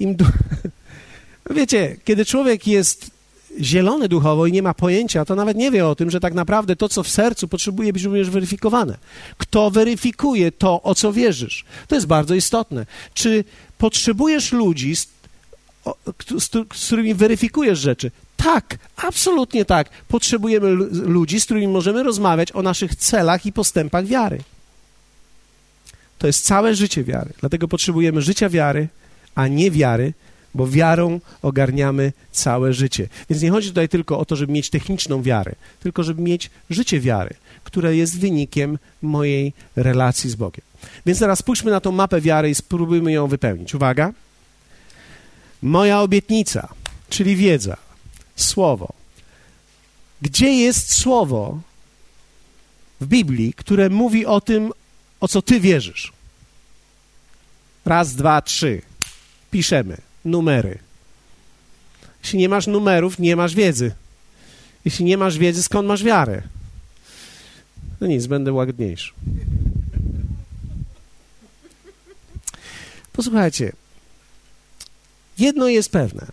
Im 0.00 0.14
du... 0.14 0.24
Wiecie, 1.50 1.96
kiedy 2.04 2.24
człowiek 2.24 2.66
jest 2.66 3.10
zielony 3.60 4.08
duchowo 4.08 4.46
i 4.46 4.52
nie 4.52 4.62
ma 4.62 4.74
pojęcia, 4.74 5.24
to 5.24 5.34
nawet 5.34 5.56
nie 5.56 5.70
wie 5.70 5.86
o 5.86 5.94
tym, 5.94 6.10
że 6.10 6.20
tak 6.20 6.34
naprawdę 6.34 6.76
to, 6.76 6.88
co 6.88 7.02
w 7.02 7.08
sercu, 7.08 7.48
potrzebuje 7.48 7.92
być 7.92 8.02
również 8.02 8.30
weryfikowane. 8.30 8.98
Kto 9.38 9.70
weryfikuje 9.70 10.52
to, 10.52 10.82
o 10.82 10.94
co 10.94 11.12
wierzysz? 11.12 11.64
To 11.88 11.94
jest 11.94 12.06
bardzo 12.06 12.34
istotne. 12.34 12.86
Czy 13.14 13.44
potrzebujesz 13.78 14.52
ludzi, 14.52 14.96
z, 14.96 15.08
z, 16.38 16.50
z 16.74 16.86
którymi 16.86 17.14
weryfikujesz 17.14 17.78
rzeczy? 17.78 18.10
Tak, 18.36 18.78
absolutnie 18.96 19.64
tak. 19.64 19.90
Potrzebujemy 20.08 20.70
ludzi, 20.92 21.40
z 21.40 21.44
którymi 21.44 21.68
możemy 21.68 22.02
rozmawiać 22.02 22.52
o 22.52 22.62
naszych 22.62 22.96
celach 22.96 23.46
i 23.46 23.52
postępach 23.52 24.06
wiary. 24.06 24.38
To 26.18 26.26
jest 26.26 26.44
całe 26.44 26.74
życie 26.74 27.04
wiary. 27.04 27.30
Dlatego 27.40 27.68
potrzebujemy 27.68 28.22
życia 28.22 28.48
wiary, 28.48 28.88
a 29.34 29.48
nie 29.48 29.70
wiary, 29.70 30.12
bo 30.54 30.68
wiarą 30.68 31.20
ogarniamy 31.42 32.12
całe 32.32 32.72
życie. 32.72 33.08
Więc 33.30 33.42
nie 33.42 33.50
chodzi 33.50 33.68
tutaj 33.68 33.88
tylko 33.88 34.18
o 34.18 34.24
to, 34.24 34.36
żeby 34.36 34.52
mieć 34.52 34.70
techniczną 34.70 35.22
wiarę, 35.22 35.54
tylko 35.80 36.02
żeby 36.02 36.22
mieć 36.22 36.50
życie 36.70 37.00
wiary, 37.00 37.34
które 37.64 37.96
jest 37.96 38.18
wynikiem 38.18 38.78
mojej 39.02 39.52
relacji 39.76 40.30
z 40.30 40.34
Bogiem. 40.34 40.64
Więc 41.06 41.18
teraz 41.18 41.38
spójrzmy 41.38 41.70
na 41.70 41.80
tą 41.80 41.92
mapę 41.92 42.20
wiary 42.20 42.50
i 42.50 42.54
spróbujmy 42.54 43.12
ją 43.12 43.26
wypełnić. 43.26 43.74
Uwaga. 43.74 44.12
Moja 45.62 46.00
obietnica, 46.00 46.68
czyli 47.10 47.36
wiedza, 47.36 47.76
słowo. 48.36 48.92
Gdzie 50.22 50.52
jest 50.52 50.94
słowo 50.94 51.60
w 53.00 53.06
Biblii, 53.06 53.52
które 53.52 53.90
mówi 53.90 54.26
o 54.26 54.40
tym, 54.40 54.72
o 55.20 55.28
co 55.28 55.42
ty 55.42 55.60
wierzysz? 55.60 56.12
Raz, 57.84 58.14
dwa, 58.14 58.42
trzy 58.42 58.82
piszemy 59.50 59.96
numery. 60.24 60.78
Jeśli 62.22 62.38
nie 62.38 62.48
masz 62.48 62.66
numerów, 62.66 63.18
nie 63.18 63.36
masz 63.36 63.54
wiedzy. 63.54 63.92
Jeśli 64.84 65.04
nie 65.04 65.16
masz 65.16 65.38
wiedzy, 65.38 65.62
skąd 65.62 65.88
masz 65.88 66.04
wiarę? 66.04 66.42
No 68.00 68.06
nic, 68.06 68.26
będę 68.26 68.52
łagodniejszy. 68.52 69.12
Posłuchajcie, 73.12 73.72
jedno 75.38 75.68
jest 75.68 75.92
pewne. 75.92 76.26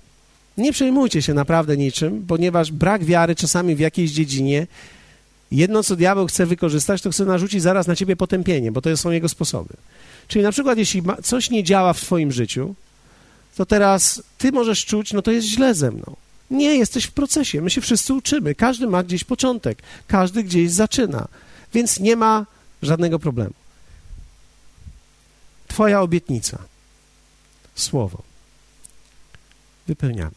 Nie 0.57 0.73
przejmujcie 0.73 1.22
się 1.22 1.34
naprawdę 1.34 1.77
niczym, 1.77 2.26
ponieważ 2.27 2.72
brak 2.72 3.06
wiary 3.06 3.35
czasami 3.35 3.76
w 3.76 3.80
jakiejś 3.80 4.11
dziedzinie, 4.11 4.68
jedno 5.52 5.84
co 5.84 5.95
diabeł 5.95 6.27
chce 6.27 6.45
wykorzystać, 6.45 7.02
to 7.02 7.11
chce 7.11 7.26
narzucić 7.26 7.61
zaraz 7.61 7.88
na 7.88 7.95
ciebie 7.95 8.15
potępienie, 8.15 8.72
bo 8.72 8.81
to 8.81 8.98
są 8.98 9.11
jego 9.11 9.30
sposoby. 9.30 9.73
Czyli 10.27 10.44
na 10.44 10.52
przykład, 10.52 10.77
jeśli 10.77 11.03
coś 11.23 11.49
nie 11.49 11.64
działa 11.64 11.94
w 11.94 12.02
twoim 12.02 12.31
życiu, 12.31 12.76
to 13.57 13.65
teraz 13.65 14.23
ty 14.38 14.51
możesz 14.51 14.85
czuć, 14.85 15.13
no 15.13 15.21
to 15.21 15.31
jest 15.31 15.47
źle 15.47 15.73
ze 15.73 15.91
mną. 15.91 16.15
Nie, 16.51 16.75
jesteś 16.75 17.05
w 17.05 17.11
procesie. 17.11 17.61
My 17.61 17.69
się 17.69 17.81
wszyscy 17.81 18.13
uczymy. 18.13 18.55
Każdy 18.55 18.88
ma 18.88 19.03
gdzieś 19.03 19.23
początek, 19.23 19.81
każdy 20.07 20.43
gdzieś 20.43 20.71
zaczyna, 20.71 21.27
więc 21.73 21.99
nie 21.99 22.15
ma 22.15 22.45
żadnego 22.81 23.19
problemu. 23.19 23.53
Twoja 25.67 26.01
obietnica, 26.01 26.57
słowo. 27.75 28.23
Wypełniamy. 29.88 30.35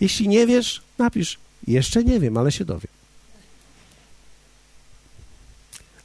Jeśli 0.00 0.28
nie 0.28 0.46
wiesz, 0.46 0.82
napisz. 0.98 1.38
Jeszcze 1.66 2.04
nie 2.04 2.20
wiem, 2.20 2.36
ale 2.36 2.52
się 2.52 2.64
dowiem. 2.64 2.92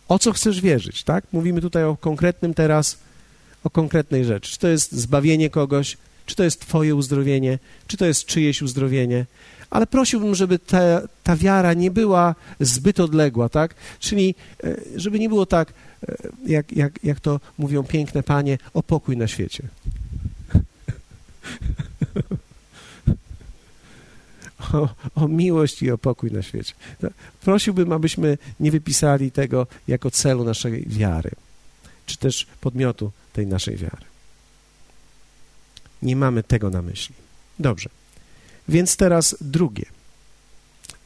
O 0.08 0.20
co 0.20 0.34
chcesz 0.34 0.62
wierzyć, 0.62 1.04
tak? 1.04 1.26
Mówimy 1.32 1.62
tutaj 1.62 1.84
o 1.84 1.98
konkretnym 1.98 2.54
teraz, 2.54 2.98
o 3.68 3.70
konkretnej 3.70 4.26
rzeczy. 4.26 4.52
Czy 4.52 4.60
to 4.60 4.68
jest 4.68 4.92
zbawienie 4.92 5.50
kogoś, 5.50 5.98
czy 6.26 6.36
to 6.36 6.44
jest 6.44 6.60
Twoje 6.62 6.96
uzdrowienie, 6.96 7.60
czy 7.88 7.98
to 7.98 8.06
jest 8.06 8.26
czyjeś 8.26 8.62
uzdrowienie. 8.62 9.26
Ale 9.70 9.88
prosiłbym, 9.88 10.36
żeby 10.36 10.60
ta, 10.60 11.02
ta 11.24 11.36
wiara 11.36 11.74
nie 11.74 11.92
była 11.92 12.36
zbyt 12.60 13.00
odległa, 13.00 13.50
tak? 13.50 13.76
Czyli 14.00 14.36
e, 14.64 14.76
żeby 14.96 15.20
nie 15.20 15.30
było 15.30 15.46
tak, 15.46 15.74
e, 16.08 16.16
jak, 16.46 16.72
jak, 16.72 17.04
jak 17.04 17.20
to 17.20 17.40
mówią 17.58 17.84
piękne 17.84 18.24
panie, 18.24 18.58
o 18.74 18.84
pokój 18.84 19.18
na 19.18 19.28
świecie. 19.28 19.64
O, 24.74 24.90
o, 25.16 25.28
miłość 25.28 25.84
i 25.84 25.92
o 25.92 25.98
pokój 25.98 26.32
na 26.32 26.42
świecie. 26.42 26.74
Prosiłbym, 27.42 27.92
abyśmy 27.92 28.38
nie 28.60 28.72
wypisali 28.72 29.32
tego 29.32 29.68
jako 29.88 30.12
celu 30.12 30.44
naszej 30.44 30.86
wiary, 30.88 31.32
czy 32.08 32.18
też 32.18 32.48
podmiotu 32.62 33.12
tej 33.34 33.48
naszej 33.48 33.78
wiary. 33.78 34.06
Nie 36.02 36.16
mamy 36.16 36.44
tego 36.44 36.70
na 36.70 36.82
myśli. 36.82 37.16
Dobrze. 37.60 37.90
Więc 38.68 38.96
teraz 38.96 39.36
drugie. 39.42 39.86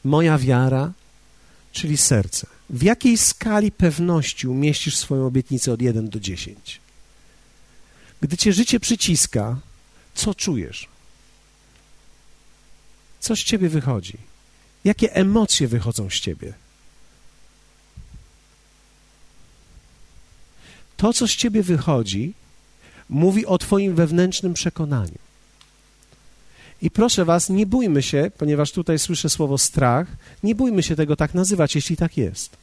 Moja 0.04 0.38
wiara, 0.38 0.92
czyli 1.72 1.96
serce. 1.96 2.46
W 2.70 2.82
jakiej 2.82 3.18
skali 3.18 3.72
pewności 3.72 4.48
umieścisz 4.48 4.96
swoją 4.96 5.26
obietnicę 5.26 5.72
od 5.72 5.82
1 5.82 6.08
do 6.08 6.20
10? 6.20 6.80
Gdy 8.20 8.36
cię 8.36 8.52
życie 8.52 8.80
przyciska, 8.80 9.58
co 10.14 10.34
czujesz? 10.34 10.88
Co 13.20 13.36
z 13.36 13.38
ciebie 13.38 13.68
wychodzi? 13.68 14.18
Jakie 14.84 15.14
emocje 15.14 15.68
wychodzą 15.68 16.10
z 16.10 16.14
ciebie? 16.14 16.52
To, 21.02 21.12
co 21.12 21.28
z 21.28 21.30
ciebie 21.30 21.62
wychodzi, 21.62 22.32
mówi 23.08 23.46
o 23.46 23.58
Twoim 23.58 23.94
wewnętrznym 23.94 24.54
przekonaniu. 24.54 25.18
I 26.82 26.90
proszę 26.90 27.24
Was, 27.24 27.50
nie 27.50 27.66
bójmy 27.66 28.02
się, 28.02 28.30
ponieważ 28.38 28.72
tutaj 28.72 28.98
słyszę 28.98 29.28
słowo 29.28 29.58
strach, 29.58 30.06
nie 30.42 30.54
bójmy 30.54 30.82
się 30.82 30.96
tego 30.96 31.16
tak 31.16 31.34
nazywać, 31.34 31.74
jeśli 31.74 31.96
tak 31.96 32.16
jest. 32.16 32.56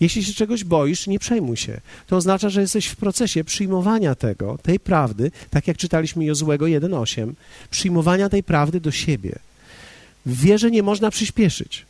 Jeśli 0.00 0.24
się 0.24 0.34
czegoś 0.34 0.64
boisz, 0.64 1.06
nie 1.06 1.18
przejmuj 1.18 1.56
się. 1.56 1.80
To 2.06 2.16
oznacza, 2.16 2.48
że 2.48 2.60
jesteś 2.60 2.86
w 2.86 2.96
procesie 2.96 3.44
przyjmowania 3.44 4.14
tego, 4.14 4.58
tej 4.62 4.80
prawdy, 4.80 5.30
tak 5.50 5.66
jak 5.66 5.76
czytaliśmy 5.76 6.24
Jozłego 6.24 6.66
1.8, 6.66 7.32
przyjmowania 7.70 8.28
tej 8.28 8.42
prawdy 8.42 8.80
do 8.80 8.90
siebie. 8.90 9.38
W 10.26 10.40
wierze 10.40 10.70
nie 10.70 10.82
można 10.82 11.10
przyspieszyć. 11.10 11.86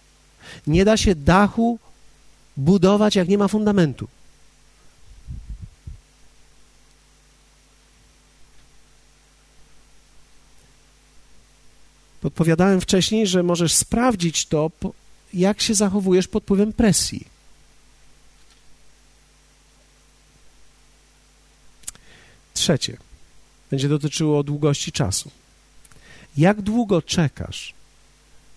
Nie 0.67 0.85
da 0.85 0.97
się 0.97 1.15
dachu 1.15 1.79
budować, 2.57 3.17
jak 3.17 3.29
nie 3.29 3.39
ma 3.39 3.49
fundamentu. 3.49 4.09
Podpowiadałem 12.27 12.81
wcześniej, 12.81 13.27
że 13.27 13.43
możesz 13.43 13.75
sprawdzić 13.75 14.47
to, 14.47 14.71
jak 15.35 15.61
się 15.61 15.75
zachowujesz 15.75 16.29
pod 16.29 16.43
wpływem 16.43 16.73
presji. 16.73 17.27
Trzecie 22.55 22.97
będzie 23.71 23.89
dotyczyło 23.89 24.43
długości 24.43 24.93
czasu. 24.93 25.31
Jak 26.37 26.63
długo 26.63 27.03
czekasz 27.03 27.75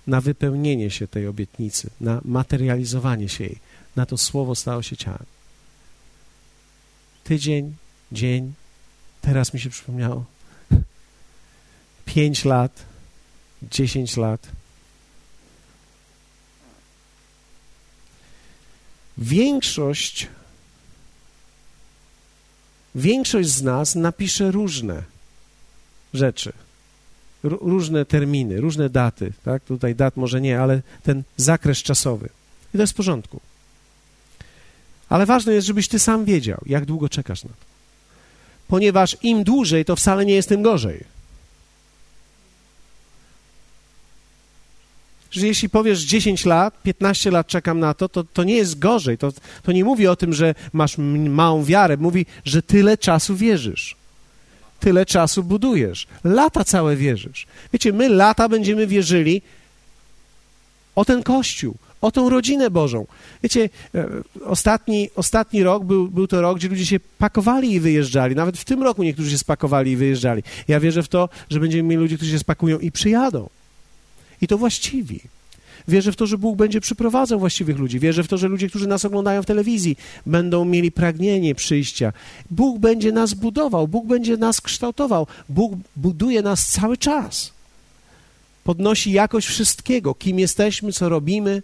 na 0.07 0.21
wypełnienie 0.21 0.91
się 0.91 1.07
tej 1.07 1.27
obietnicy, 1.27 1.89
na 2.01 2.21
materializowanie 2.25 3.29
się 3.29 3.43
jej, 3.43 3.59
na 3.95 4.05
to 4.05 4.17
słowo 4.17 4.55
stało 4.55 4.81
się 4.81 4.97
ciałem? 4.97 5.25
Tydzień, 7.23 7.75
dzień, 8.11 8.53
teraz 9.21 9.53
mi 9.53 9.59
się 9.59 9.69
przypomniało. 9.69 10.25
Pięć 12.05 12.45
lat, 12.45 12.88
10 13.61 14.17
lat. 14.17 14.47
Większość 19.17 20.27
większość 22.95 23.49
z 23.49 23.61
nas 23.61 23.95
napisze 23.95 24.51
różne 24.51 25.03
rzeczy, 26.13 26.53
różne 27.43 28.05
terminy, 28.05 28.61
różne 28.61 28.89
daty, 28.89 29.33
tak? 29.43 29.63
Tutaj 29.63 29.95
dat 29.95 30.17
może 30.17 30.41
nie, 30.41 30.61
ale 30.61 30.81
ten 31.03 31.23
zakres 31.37 31.77
czasowy. 31.77 32.29
I 32.73 32.77
to 32.77 32.83
jest 32.83 32.93
w 32.93 32.95
porządku. 32.95 33.39
Ale 35.09 35.25
ważne 35.25 35.53
jest, 35.53 35.67
żebyś 35.67 35.87
ty 35.87 35.99
sam 35.99 36.25
wiedział, 36.25 36.61
jak 36.65 36.85
długo 36.85 37.09
czekasz 37.09 37.43
na 37.43 37.49
to. 37.49 37.69
Ponieważ 38.67 39.17
im 39.23 39.43
dłużej, 39.43 39.85
to 39.85 39.95
wcale 39.95 40.25
nie 40.25 40.33
jest 40.33 40.49
tym 40.49 40.61
gorzej. 40.61 41.03
Że 45.31 45.47
jeśli 45.47 45.69
powiesz 45.69 45.99
10 45.99 46.45
lat, 46.45 46.81
15 46.83 47.31
lat 47.31 47.47
czekam 47.47 47.79
na 47.79 47.93
to, 47.93 48.09
to, 48.09 48.23
to 48.23 48.43
nie 48.43 48.55
jest 48.55 48.79
gorzej. 48.79 49.17
To, 49.17 49.31
to 49.63 49.71
nie 49.71 49.83
mówi 49.83 50.07
o 50.07 50.15
tym, 50.15 50.33
że 50.33 50.55
masz 50.73 50.97
małą 51.29 51.63
wiarę. 51.63 51.97
Mówi, 51.97 52.25
że 52.45 52.61
tyle 52.61 52.97
czasu 52.97 53.35
wierzysz. 53.35 53.95
Tyle 54.79 55.05
czasu 55.05 55.43
budujesz. 55.43 56.07
Lata 56.23 56.63
całe 56.63 56.95
wierzysz. 56.95 57.47
Wiecie, 57.73 57.93
my 57.93 58.09
lata 58.09 58.49
będziemy 58.49 58.87
wierzyli 58.87 59.41
o 60.95 61.05
ten 61.05 61.23
Kościół, 61.23 61.75
o 62.01 62.11
tą 62.11 62.29
rodzinę 62.29 62.69
Bożą. 62.69 63.05
Wiecie, 63.43 63.69
e, 63.95 64.07
ostatni, 64.45 65.09
ostatni 65.15 65.63
rok 65.63 65.83
był, 65.83 66.07
był 66.07 66.27
to 66.27 66.41
rok, 66.41 66.57
gdzie 66.57 66.69
ludzie 66.69 66.85
się 66.85 66.99
pakowali 67.17 67.73
i 67.73 67.79
wyjeżdżali. 67.79 68.35
Nawet 68.35 68.57
w 68.57 68.65
tym 68.65 68.83
roku 68.83 69.03
niektórzy 69.03 69.31
się 69.31 69.37
spakowali 69.37 69.91
i 69.91 69.95
wyjeżdżali. 69.95 70.43
Ja 70.67 70.79
wierzę 70.79 71.03
w 71.03 71.07
to, 71.07 71.29
że 71.49 71.59
będziemy 71.59 71.89
mieli 71.89 72.01
ludzi, 72.01 72.15
którzy 72.15 72.31
się 72.31 72.39
spakują 72.39 72.79
i 72.79 72.91
przyjadą. 72.91 73.49
I 74.41 74.47
to 74.47 74.57
właściwi. 74.57 75.21
Wierzę 75.87 76.11
w 76.11 76.15
to, 76.15 76.27
że 76.27 76.37
Bóg 76.37 76.57
będzie 76.57 76.81
przyprowadzał 76.81 77.39
właściwych 77.39 77.77
ludzi. 77.77 77.99
Wierzę 77.99 78.23
w 78.23 78.27
to, 78.27 78.37
że 78.37 78.47
ludzie, 78.47 78.69
którzy 78.69 78.87
nas 78.87 79.05
oglądają 79.05 79.43
w 79.43 79.45
telewizji, 79.45 79.97
będą 80.25 80.65
mieli 80.65 80.91
pragnienie 80.91 81.55
przyjścia. 81.55 82.13
Bóg 82.51 82.79
będzie 82.79 83.11
nas 83.11 83.33
budował, 83.33 83.87
Bóg 83.87 84.07
będzie 84.07 84.37
nas 84.37 84.61
kształtował. 84.61 85.27
Bóg 85.49 85.73
buduje 85.95 86.41
nas 86.41 86.67
cały 86.67 86.97
czas. 86.97 87.53
Podnosi 88.63 89.11
jakość 89.11 89.47
wszystkiego, 89.47 90.15
kim 90.15 90.39
jesteśmy, 90.39 90.93
co 90.93 91.09
robimy. 91.09 91.63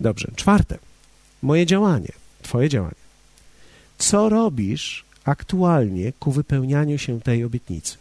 Dobrze, 0.00 0.28
czwarte. 0.36 0.78
Moje 1.42 1.66
działanie, 1.66 2.12
Twoje 2.42 2.68
działanie. 2.68 2.94
Co 3.98 4.28
robisz 4.28 5.04
aktualnie 5.24 6.12
ku 6.12 6.32
wypełnianiu 6.32 6.98
się 6.98 7.20
tej 7.20 7.44
obietnicy? 7.44 7.96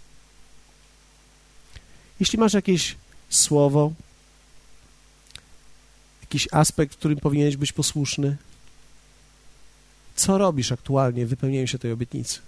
Jeśli 2.20 2.40
masz 2.40 2.54
jakieś 2.54 2.96
słowo, 3.30 3.94
jakiś 6.22 6.48
aspekt, 6.52 6.94
w 6.94 6.98
którym 6.98 7.20
powinieneś 7.20 7.58
być 7.58 7.72
posłuszny, 7.72 8.38
co 10.16 10.38
robisz 10.38 10.72
aktualnie 10.72 11.26
w 11.26 11.30
wypełnieniu 11.30 11.68
się 11.68 11.80
tej 11.80 11.92
obietnicy? 11.92 12.40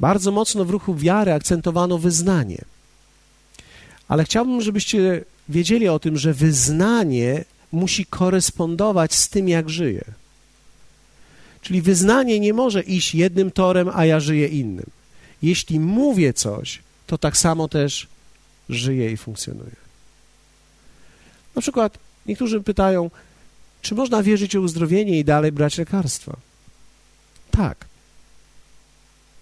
Bardzo 0.00 0.32
mocno 0.32 0.64
w 0.64 0.70
ruchu 0.70 0.94
wiary 0.94 1.32
akcentowano 1.32 1.98
wyznanie. 1.98 2.64
Ale 4.08 4.24
chciałbym, 4.24 4.62
żebyście 4.62 5.24
wiedzieli 5.48 5.88
o 5.88 5.98
tym, 5.98 6.16
że 6.18 6.34
wyznanie 6.34 7.44
musi 7.72 8.06
korespondować 8.06 9.14
z 9.14 9.28
tym, 9.28 9.48
jak 9.48 9.70
żyje. 9.70 10.04
Czyli 11.68 11.82
wyznanie 11.82 12.40
nie 12.40 12.52
może 12.52 12.82
iść 12.82 13.14
jednym 13.14 13.50
torem, 13.50 13.90
a 13.94 14.06
ja 14.06 14.20
żyję 14.20 14.48
innym. 14.48 14.86
Jeśli 15.42 15.80
mówię 15.80 16.32
coś, 16.32 16.78
to 17.06 17.18
tak 17.18 17.36
samo 17.36 17.68
też 17.68 18.06
żyję 18.68 19.12
i 19.12 19.16
funkcjonuję. 19.16 19.76
Na 21.54 21.62
przykład 21.62 21.98
niektórzy 22.26 22.60
pytają, 22.60 23.10
czy 23.82 23.94
można 23.94 24.22
wierzyć 24.22 24.56
o 24.56 24.60
uzdrowienie 24.60 25.18
i 25.18 25.24
dalej 25.24 25.52
brać 25.52 25.78
lekarstwa? 25.78 26.36
Tak. 27.50 27.86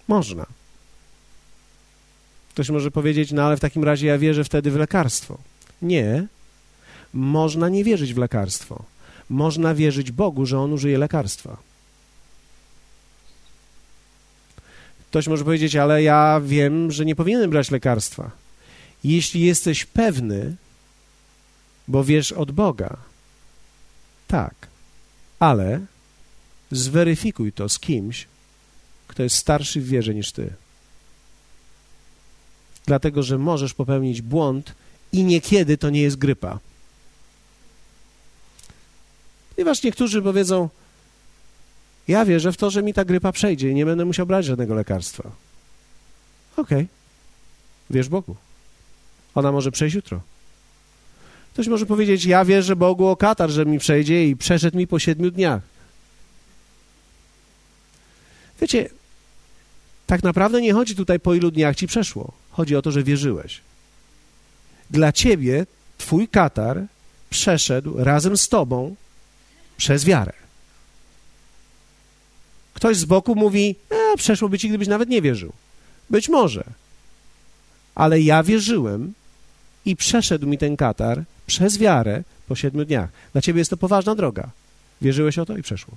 Można. 0.07 0.45
Ktoś 2.53 2.69
może 2.69 2.91
powiedzieć, 2.91 3.31
no 3.31 3.43
ale 3.43 3.57
w 3.57 3.59
takim 3.59 3.83
razie 3.83 4.07
ja 4.07 4.17
wierzę 4.17 4.43
wtedy 4.43 4.71
w 4.71 4.75
lekarstwo. 4.75 5.37
Nie. 5.81 6.27
Można 7.13 7.69
nie 7.69 7.83
wierzyć 7.83 8.13
w 8.13 8.17
lekarstwo. 8.17 8.83
Można 9.29 9.75
wierzyć 9.75 10.11
Bogu, 10.11 10.45
że 10.45 10.59
On 10.59 10.73
użyje 10.73 10.97
lekarstwa. 10.97 11.66
Ktoś 15.17 15.27
może 15.27 15.43
powiedzieć, 15.43 15.75
ale 15.75 16.03
ja 16.03 16.41
wiem, 16.45 16.91
że 16.91 17.05
nie 17.05 17.15
powinienem 17.15 17.49
brać 17.49 17.71
lekarstwa. 17.71 18.31
Jeśli 19.03 19.41
jesteś 19.41 19.85
pewny, 19.85 20.55
bo 21.87 22.03
wiesz 22.03 22.31
od 22.31 22.51
Boga, 22.51 22.97
tak, 24.27 24.53
ale 25.39 25.79
zweryfikuj 26.71 27.51
to 27.51 27.69
z 27.69 27.79
kimś, 27.79 28.27
kto 29.07 29.23
jest 29.23 29.35
starszy 29.35 29.81
w 29.81 29.87
wierze 29.87 30.13
niż 30.13 30.31
ty. 30.31 30.53
Dlatego, 32.85 33.23
że 33.23 33.37
możesz 33.37 33.73
popełnić 33.73 34.21
błąd 34.21 34.73
i 35.11 35.23
niekiedy 35.23 35.77
to 35.77 35.89
nie 35.89 36.01
jest 36.01 36.15
grypa. 36.15 36.59
Ponieważ 39.55 39.83
niektórzy 39.83 40.21
powiedzą, 40.21 40.69
ja 42.07 42.25
wierzę 42.25 42.51
w 42.51 42.57
to, 42.57 42.69
że 42.69 42.83
mi 42.83 42.93
ta 42.93 43.05
grypa 43.05 43.31
przejdzie 43.31 43.69
i 43.69 43.75
nie 43.75 43.85
będę 43.85 44.05
musiał 44.05 44.25
brać 44.25 44.45
żadnego 44.45 44.75
lekarstwa. 44.75 45.23
Okej. 46.57 46.77
Okay. 46.77 46.87
Wierz 47.89 48.09
Bogu. 48.09 48.35
Ona 49.35 49.51
może 49.51 49.71
przejść 49.71 49.95
jutro. 49.95 50.21
Ktoś 51.53 51.67
może 51.67 51.85
powiedzieć, 51.85 52.25
ja 52.25 52.45
wierzę 52.45 52.75
Bogu 52.75 53.07
o 53.07 53.15
katar, 53.15 53.49
że 53.49 53.65
mi 53.65 53.79
przejdzie 53.79 54.27
i 54.27 54.35
przeszedł 54.35 54.77
mi 54.77 54.87
po 54.87 54.99
siedmiu 54.99 55.31
dniach. 55.31 55.61
Wiecie, 58.61 58.89
tak 60.07 60.23
naprawdę 60.23 60.61
nie 60.61 60.73
chodzi 60.73 60.95
tutaj 60.95 61.19
po 61.19 61.33
ilu 61.33 61.51
dniach 61.51 61.75
ci 61.75 61.87
przeszło. 61.87 62.31
Chodzi 62.51 62.75
o 62.75 62.81
to, 62.81 62.91
że 62.91 63.03
wierzyłeś. 63.03 63.61
Dla 64.89 65.11
ciebie 65.11 65.65
twój 65.97 66.27
katar 66.27 66.83
przeszedł 67.29 68.03
razem 68.03 68.37
z 68.37 68.49
tobą 68.49 68.95
przez 69.77 70.05
wiarę. 70.05 70.33
Ktoś 72.77 72.97
z 72.97 73.05
boku 73.05 73.35
mówi, 73.35 73.75
e, 73.89 74.17
przeszłoby 74.17 74.59
ci, 74.59 74.69
gdybyś 74.69 74.87
nawet 74.87 75.09
nie 75.09 75.21
wierzył. 75.21 75.53
Być 76.09 76.29
może. 76.29 76.63
Ale 77.95 78.21
ja 78.21 78.43
wierzyłem 78.43 79.13
i 79.85 79.95
przeszedł 79.95 80.47
mi 80.47 80.57
ten 80.57 80.77
katar 80.77 81.23
przez 81.47 81.77
wiarę 81.77 82.23
po 82.47 82.55
siedmiu 82.55 82.85
dniach. 82.85 83.09
Dla 83.33 83.41
ciebie 83.41 83.59
jest 83.59 83.69
to 83.69 83.77
poważna 83.77 84.15
droga. 84.15 84.49
Wierzyłeś 85.01 85.39
o 85.39 85.45
to 85.45 85.57
i 85.57 85.61
przeszło. 85.61 85.93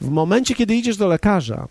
W 0.00 0.08
momencie, 0.08 0.54
kiedy 0.54 0.74
idziesz 0.74 0.96
do 0.96 1.06
lekarza, 1.06 1.68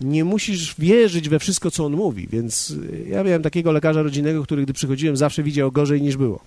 nie 0.00 0.24
musisz 0.24 0.74
wierzyć 0.78 1.28
we 1.28 1.38
wszystko, 1.38 1.70
co 1.70 1.84
on 1.84 1.92
mówi. 1.92 2.28
Więc 2.32 2.70
y, 2.70 3.06
ja 3.08 3.24
miałem 3.24 3.42
takiego 3.42 3.72
lekarza 3.72 4.02
rodzinnego, 4.02 4.42
który 4.42 4.62
gdy 4.62 4.72
przychodziłem, 4.72 5.16
zawsze 5.16 5.42
widział 5.42 5.72
gorzej 5.72 6.02
niż 6.02 6.16
było. 6.16 6.40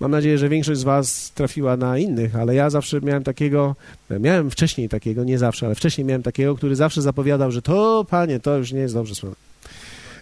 Mam 0.00 0.10
nadzieję, 0.10 0.38
że 0.38 0.48
większość 0.48 0.80
z 0.80 0.84
Was 0.84 1.30
trafiła 1.30 1.76
na 1.76 1.98
innych, 1.98 2.36
ale 2.36 2.54
ja 2.54 2.70
zawsze 2.70 3.00
miałem 3.00 3.24
takiego, 3.24 3.76
miałem 4.20 4.50
wcześniej 4.50 4.88
takiego, 4.88 5.24
nie 5.24 5.38
zawsze, 5.38 5.66
ale 5.66 5.74
wcześniej 5.74 6.04
miałem 6.04 6.22
takiego, 6.22 6.56
który 6.56 6.76
zawsze 6.76 7.02
zapowiadał, 7.02 7.50
że 7.50 7.62
to, 7.62 8.06
panie, 8.10 8.40
to 8.40 8.56
już 8.56 8.72
nie 8.72 8.80
jest 8.80 8.94
dobrze 8.94 9.14
sprawa. 9.14 9.36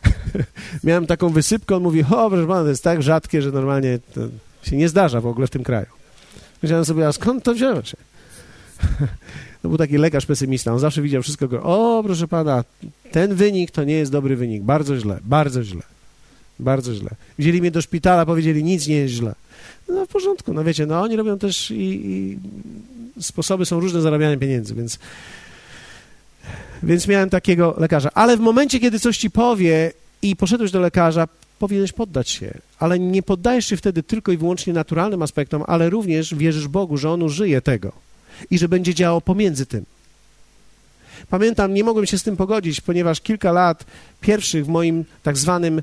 miałem 0.84 1.06
taką 1.06 1.28
wysypkę, 1.28 1.76
on 1.76 1.82
mówi, 1.82 2.04
o, 2.10 2.30
proszę 2.30 2.46
pana, 2.46 2.62
to 2.62 2.68
jest 2.68 2.84
tak 2.84 3.02
rzadkie, 3.02 3.42
że 3.42 3.50
normalnie 3.50 3.98
się 4.62 4.76
nie 4.76 4.88
zdarza 4.88 5.20
w 5.20 5.26
ogóle 5.26 5.46
w 5.46 5.50
tym 5.50 5.62
kraju. 5.62 5.86
Myślałem 6.62 6.84
sobie, 6.84 7.06
a 7.06 7.12
skąd 7.12 7.44
to 7.44 7.54
wziąłeś? 7.54 7.96
To 9.62 9.68
był 9.68 9.78
taki 9.78 9.98
lekarz 9.98 10.26
pesymista, 10.26 10.72
on 10.72 10.78
zawsze 10.78 11.02
widział 11.02 11.22
wszystko. 11.22 11.62
O, 11.62 12.02
proszę 12.04 12.28
pana, 12.28 12.64
ten 13.12 13.34
wynik 13.34 13.70
to 13.70 13.84
nie 13.84 13.94
jest 13.94 14.12
dobry 14.12 14.36
wynik, 14.36 14.62
bardzo 14.62 14.98
źle, 14.98 15.18
bardzo 15.24 15.64
źle, 15.64 15.82
bardzo 16.58 16.94
źle. 16.94 17.10
Wzięli 17.38 17.60
mnie 17.60 17.70
do 17.70 17.82
szpitala, 17.82 18.26
powiedzieli, 18.26 18.64
nic 18.64 18.86
nie 18.86 18.96
jest 18.96 19.14
źle. 19.14 19.34
No 19.88 20.06
w 20.06 20.08
porządku, 20.08 20.52
no 20.52 20.64
wiecie, 20.64 20.86
no 20.86 21.00
oni 21.00 21.16
robią 21.16 21.38
też 21.38 21.70
i, 21.70 21.74
i 21.76 22.38
sposoby 23.22 23.66
są 23.66 23.80
różne 23.80 24.00
zarabiania 24.00 24.36
pieniędzy, 24.36 24.74
więc 24.74 24.98
więc 26.82 27.08
miałem 27.08 27.30
takiego 27.30 27.74
lekarza. 27.78 28.10
Ale 28.14 28.36
w 28.36 28.40
momencie, 28.40 28.80
kiedy 28.80 29.00
coś 29.00 29.18
ci 29.18 29.30
powie 29.30 29.92
i 30.22 30.36
poszedłeś 30.36 30.70
do 30.70 30.80
lekarza, 30.80 31.28
powinieneś 31.58 31.92
poddać 31.92 32.28
się. 32.30 32.54
Ale 32.78 32.98
nie 32.98 33.22
poddajesz 33.22 33.66
się 33.66 33.76
wtedy 33.76 34.02
tylko 34.02 34.32
i 34.32 34.36
wyłącznie 34.36 34.72
naturalnym 34.72 35.22
aspektom, 35.22 35.64
ale 35.66 35.90
również 35.90 36.34
wierzysz 36.34 36.68
Bogu, 36.68 36.96
że 36.96 37.10
On 37.10 37.22
użyje 37.22 37.60
tego 37.60 37.92
i 38.50 38.58
że 38.58 38.68
będzie 38.68 38.94
działał 38.94 39.20
pomiędzy 39.20 39.66
tym. 39.66 39.84
Pamiętam, 41.30 41.74
nie 41.74 41.84
mogłem 41.84 42.06
się 42.06 42.18
z 42.18 42.22
tym 42.22 42.36
pogodzić, 42.36 42.80
ponieważ 42.80 43.20
kilka 43.20 43.52
lat 43.52 43.84
pierwszych 44.20 44.64
w 44.64 44.68
moim 44.68 45.04
tak 45.22 45.36
zwanym 45.36 45.82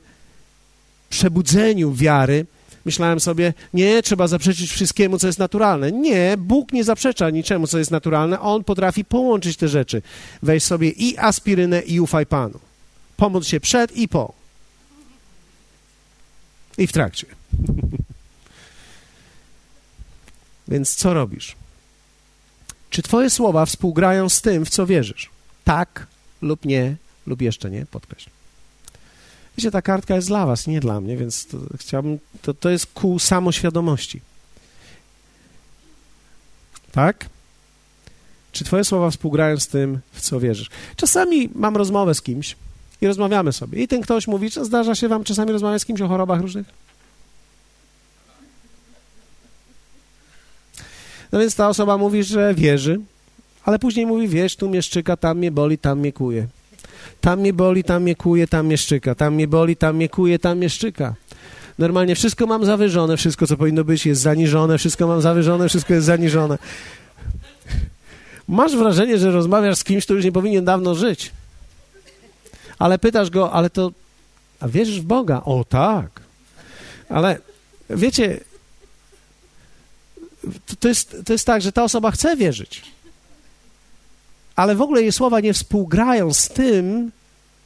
przebudzeniu 1.14 1.94
wiary 1.94 2.45
myślałem 2.85 3.19
sobie, 3.19 3.53
nie, 3.73 4.03
trzeba 4.03 4.27
zaprzeczyć 4.27 4.72
wszystkiemu, 4.72 5.19
co 5.19 5.27
jest 5.27 5.40
naturalne. 5.40 5.91
Nie, 5.91 6.35
Bóg 6.38 6.73
nie 6.73 6.84
zaprzecza 6.84 7.30
niczemu, 7.30 7.68
co 7.68 7.77
jest 7.77 7.91
naturalne. 7.91 8.40
On 8.40 8.64
potrafi 8.64 9.06
połączyć 9.06 9.57
te 9.57 9.68
rzeczy. 9.68 10.02
Weź 10.44 10.64
sobie 10.64 10.90
i 10.90 11.18
aspirynę, 11.18 11.81
i 11.81 11.99
ufaj 11.99 12.26
Panu. 12.26 12.60
Pomóc 13.18 13.48
się 13.48 13.60
przed 13.60 13.98
i 13.98 14.07
po. 14.07 14.34
I 16.77 16.88
w 16.88 16.91
trakcie. 16.91 17.27
Więc 20.68 20.95
co 20.95 21.14
robisz? 21.14 21.56
Czy 22.90 23.02
Twoje 23.02 23.30
słowa 23.30 23.65
współgrają 23.65 24.30
z 24.30 24.41
tym, 24.41 24.65
w 24.65 24.69
co 24.69 24.85
wierzysz? 24.85 25.30
Tak 25.64 26.07
lub 26.41 26.65
nie, 26.65 26.95
lub 27.27 27.41
jeszcze 27.41 27.72
nie, 27.72 27.85
podkreśl. 27.85 28.30
Wiecie, 29.57 29.71
ta 29.71 29.81
kartka 29.81 30.15
jest 30.15 30.27
dla 30.27 30.45
Was, 30.45 30.67
nie 30.67 30.80
dla 30.80 31.01
mnie, 31.01 31.17
więc 31.17 31.45
to 31.45 31.57
chciałbym, 31.80 32.19
to, 32.41 32.53
to 32.53 32.69
jest 32.69 32.85
ku 32.85 33.19
samoświadomości. 33.19 34.21
Tak? 36.91 37.25
Czy 38.51 38.63
Twoje 38.63 38.84
słowa 38.84 39.11
współgrają 39.11 39.59
z 39.59 39.67
tym, 39.67 39.99
w 40.11 40.21
co 40.21 40.39
wierzysz? 40.39 40.69
Czasami 40.95 41.49
mam 41.55 41.77
rozmowę 41.77 42.15
z 42.15 42.21
kimś 42.21 42.55
i 43.01 43.07
rozmawiamy 43.07 43.53
sobie. 43.53 43.84
I 43.84 43.88
ten 43.88 44.01
ktoś 44.01 44.27
mówi, 44.27 44.51
czy 44.51 44.65
zdarza 44.65 44.95
się 44.95 45.07
Wam 45.07 45.23
czasami 45.23 45.51
rozmawiać 45.51 45.81
z 45.81 45.85
kimś 45.85 46.01
o 46.01 46.07
chorobach 46.07 46.41
różnych? 46.41 46.67
No 51.31 51.39
więc 51.39 51.55
ta 51.55 51.69
osoba 51.69 51.97
mówi, 51.97 52.23
że 52.23 52.53
wierzy, 52.53 52.99
ale 53.63 53.80
później 53.80 54.05
mówi, 54.05 54.27
wiesz, 54.27 54.55
tu 54.55 54.69
mnie 54.69 54.81
szczyka, 54.81 55.17
tam 55.17 55.38
mnie 55.38 55.51
boli, 55.51 55.77
tam 55.77 55.99
mnie 55.99 56.13
kuje. 56.13 56.47
Tam 57.23 57.39
mnie 57.39 57.53
boli, 57.53 57.83
tam 57.83 58.03
mnie 58.03 58.15
kuje, 58.15 58.47
tam 58.47 58.65
mnie 58.65 58.77
szczyka. 58.77 59.15
Tam 59.15 59.33
mnie 59.33 59.47
boli, 59.47 59.75
tam 59.75 59.95
mnie 59.95 60.09
kuje, 60.09 60.39
tam 60.39 60.57
mnie 60.57 60.69
szczyka. 60.69 61.15
Normalnie 61.79 62.15
wszystko 62.15 62.47
mam 62.47 62.65
zawyżone, 62.65 63.17
wszystko, 63.17 63.47
co 63.47 63.57
powinno 63.57 63.83
być, 63.83 64.05
jest 64.05 64.21
zaniżone, 64.21 64.77
wszystko 64.77 65.07
mam 65.07 65.21
zawyżone, 65.21 65.69
wszystko 65.69 65.93
jest 65.93 66.05
zaniżone. 66.05 66.57
Masz 68.47 68.75
wrażenie, 68.75 69.17
że 69.17 69.31
rozmawiasz 69.31 69.77
z 69.77 69.83
kimś, 69.83 70.05
kto 70.05 70.13
już 70.13 70.25
nie 70.25 70.31
powinien 70.31 70.65
dawno 70.65 70.95
żyć. 70.95 71.31
Ale 72.79 72.99
pytasz 72.99 73.29
go, 73.29 73.51
ale 73.51 73.69
to, 73.69 73.91
a 74.59 74.67
wierzysz 74.67 75.01
w 75.01 75.05
Boga? 75.05 75.41
O 75.45 75.63
tak. 75.63 76.21
Ale 77.09 77.39
wiecie, 77.89 78.39
to 80.79 80.87
jest, 80.87 81.17
to 81.25 81.33
jest 81.33 81.45
tak, 81.45 81.61
że 81.61 81.71
ta 81.71 81.83
osoba 81.83 82.11
chce 82.11 82.35
wierzyć, 82.35 82.81
ale 84.55 84.75
w 84.75 84.81
ogóle 84.81 85.01
jej 85.01 85.11
słowa 85.11 85.39
nie 85.39 85.53
współgrają 85.53 86.34
z 86.34 86.49
tym, 86.49 87.11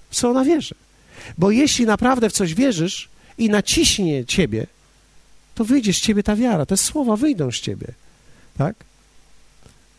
w 0.09 0.15
co 0.15 0.30
ona 0.30 0.45
wierzy. 0.45 0.76
Bo 1.38 1.51
jeśli 1.51 1.85
naprawdę 1.85 2.30
w 2.30 2.34
coś 2.34 2.53
wierzysz 2.53 3.09
i 3.38 3.49
naciśnie 3.49 4.26
ciebie, 4.26 4.68
to 5.55 5.65
wyjdzie 5.65 5.93
z 5.93 5.99
ciebie 5.99 6.23
ta 6.23 6.35
wiara, 6.35 6.65
te 6.65 6.77
słowa 6.77 7.15
wyjdą 7.15 7.51
z 7.51 7.59
ciebie, 7.59 7.88
tak? 8.57 8.76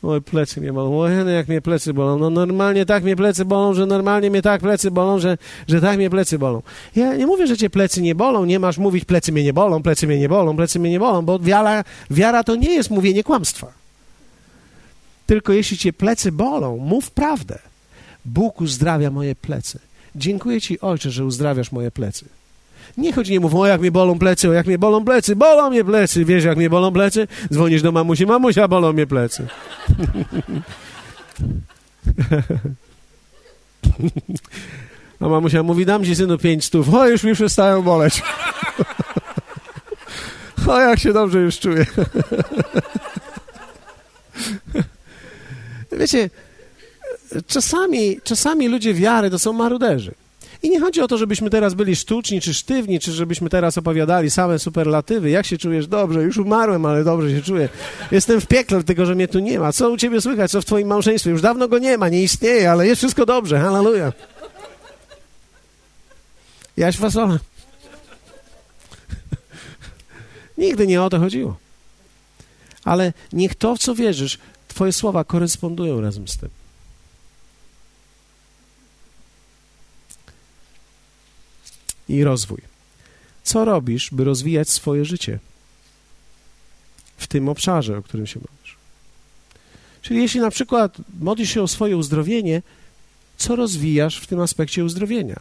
Oj, 0.03 0.23
plecy 0.23 0.61
mnie 0.61 0.73
bolą. 0.73 1.01
Oj, 1.01 1.11
no 1.25 1.31
jak 1.31 1.49
mnie 1.49 1.61
plecy 1.61 1.95
bolą. 1.95 2.19
No 2.19 2.31
normalnie 2.31 2.87
tak 2.87 3.05
mnie 3.05 3.17
plecy 3.17 3.45
bolą, 3.45 3.75
że 3.75 3.87
normalnie 3.87 4.31
mnie 4.31 4.43
tak 4.43 4.61
plecy 4.61 4.91
bolą, 4.91 5.19
że, 5.19 5.39
że 5.69 5.81
tak 5.81 5.97
mnie 5.97 6.11
plecy 6.11 6.39
bolą. 6.39 6.63
Ja 6.97 7.17
nie 7.17 7.27
mówię, 7.27 7.47
że 7.47 7.57
cię 7.57 7.71
plecy 7.71 8.03
nie 8.03 8.15
bolą, 8.15 8.45
nie 8.45 8.59
masz 8.59 8.79
mówić 8.79 9.05
plecy 9.05 9.33
mnie 9.33 9.45
nie 9.45 9.53
bolą, 9.53 9.83
plecy 9.83 10.07
mnie 10.07 10.19
nie 10.19 10.29
bolą, 10.29 10.57
plecy 10.57 10.79
mnie 10.79 10.91
nie 10.91 10.99
bolą, 10.99 11.23
bo 11.23 11.39
wiara, 11.39 11.85
wiara 12.11 12.45
to 12.45 12.57
nie 12.57 12.71
jest 12.71 12.91
mówienie 12.91 13.25
kłamstwa. 13.25 13.78
Tylko 15.29 15.53
jeśli 15.53 15.79
cię 15.79 15.93
plecy 15.93 16.33
bolą, 16.33 16.77
mów 16.77 17.11
prawdę. 17.11 17.59
Bóg 18.25 18.61
uzdrawia 18.61 19.11
moje 19.11 19.35
plecy. 19.35 19.79
Dziękuję 20.17 20.61
ci, 20.61 20.81
Ojcze, 20.81 21.11
że 21.11 21.25
uzdrawiasz 21.25 21.73
moje 21.73 21.91
plecy. 21.91 22.25
Nie 22.97 23.13
chodź, 23.13 23.29
nie 23.29 23.41
mów, 23.41 23.55
o 23.55 23.67
jak 23.67 23.81
mnie 23.81 23.91
bolą 23.91 24.19
plecy, 24.19 24.49
o 24.49 24.53
jak 24.53 24.67
mnie 24.67 24.79
bolą 24.79 25.05
plecy, 25.05 25.37
bolą 25.37 25.71
mnie 25.71 25.85
plecy. 25.85 26.25
Wiesz, 26.25 26.45
jak 26.45 26.57
mnie 26.57 26.71
bolą 26.71 26.93
plecy? 26.93 27.29
Dzwonisz 27.53 27.83
do 27.83 27.93
mamusi, 27.93 28.27
mamusia, 28.27 28.69
bolą 28.69 28.93
mnie 28.93 29.07
plecy. 29.07 29.47
A 35.21 35.29
mamusia 35.29 35.63
mówi, 35.63 35.87
dam 35.87 36.05
ci 36.05 36.17
synu 36.17 36.39
pięć 36.39 36.65
stów. 36.65 36.95
O, 36.95 37.09
już 37.09 37.23
mi 37.23 37.35
przestają 37.35 37.83
boleć. 37.83 38.23
o, 40.69 40.81
jak 40.81 40.99
się 40.99 41.13
dobrze 41.13 41.41
już 41.41 41.59
czuję. 41.59 41.87
Wiecie, 45.99 46.31
czasami, 47.47 48.21
czasami 48.25 48.69
ludzie 48.69 48.95
wiary 48.95 49.31
to 49.31 49.39
są 49.39 49.53
maruderzy. 49.53 50.15
I 50.63 50.71
nie 50.71 50.81
chodzi 50.81 51.01
o 51.01 51.09
to, 51.09 51.19
żebyśmy 51.19 51.51
teraz 51.51 51.75
byli 51.75 51.97
sztuczni 51.97 52.41
czy 52.41 52.55
sztywni, 52.55 53.01
czy 53.01 53.13
żebyśmy 53.13 53.51
teraz 53.51 53.79
opowiadali 53.79 54.31
same 54.31 54.59
superlatywy. 54.59 55.31
Jak 55.31 55.47
się 55.47 55.59
czujesz? 55.59 55.87
Dobrze, 55.87 56.23
już 56.23 56.37
umarłem, 56.37 56.87
ale 56.87 57.05
dobrze 57.05 57.31
się 57.31 57.43
czuję. 57.43 57.69
Jestem 58.11 58.41
w 58.41 58.47
piekle, 58.47 58.85
tylko 58.85 59.07
że 59.07 59.15
mnie 59.15 59.29
tu 59.29 59.39
nie 59.39 59.59
ma. 59.59 59.73
Co 59.73 59.91
u 59.91 59.97
ciebie 59.97 60.21
słychać? 60.21 60.51
Co 60.51 60.63
w 60.63 60.65
twoim 60.65 60.89
małżeństwie? 60.89 61.31
Już 61.31 61.43
dawno 61.43 61.69
go 61.69 61.79
nie 61.79 61.99
ma, 61.99 62.09
nie 62.09 62.23
istnieje, 62.23 62.71
ale 62.71 62.87
jest 62.87 62.99
wszystko 63.01 63.27
dobrze. 63.27 63.59
Halleluja. 63.59 64.13
Jaś 66.77 66.97
fasola. 66.97 67.39
Nigdy 70.59 70.87
nie 70.87 71.03
o 71.03 71.11
to 71.11 71.19
chodziło. 71.19 71.57
Ale 72.85 73.13
niech 73.33 73.55
to, 73.55 73.77
w 73.77 73.79
co 73.79 73.95
wierzysz, 73.95 74.39
twoje 74.79 74.93
słowa 74.93 75.25
korespondują 75.25 76.01
razem 76.01 76.29
z 76.29 76.37
tym. 76.37 76.51
i 82.09 82.25
rozwój. 82.25 82.59
Co 83.43 83.65
robisz, 83.65 84.11
by 84.13 84.25
rozwijać 84.25 84.69
swoje 84.69 85.05
życie 85.05 85.39
w 87.17 87.27
tym 87.27 87.49
obszarze, 87.49 87.99
o 87.99 88.03
którym 88.03 88.27
się 88.27 88.41
modlisz? 88.41 88.77
Czyli 90.03 90.21
jeśli 90.21 90.41
na 90.41 90.51
przykład 90.51 90.97
modlisz 91.21 91.51
się 91.51 91.63
o 91.63 91.69
swoje 91.69 91.97
uzdrowienie, 91.97 92.63
co 93.37 93.57
rozwijasz 93.57 94.21
w 94.21 94.27
tym 94.27 94.41
aspekcie 94.41 94.85
uzdrowienia? 94.85 95.41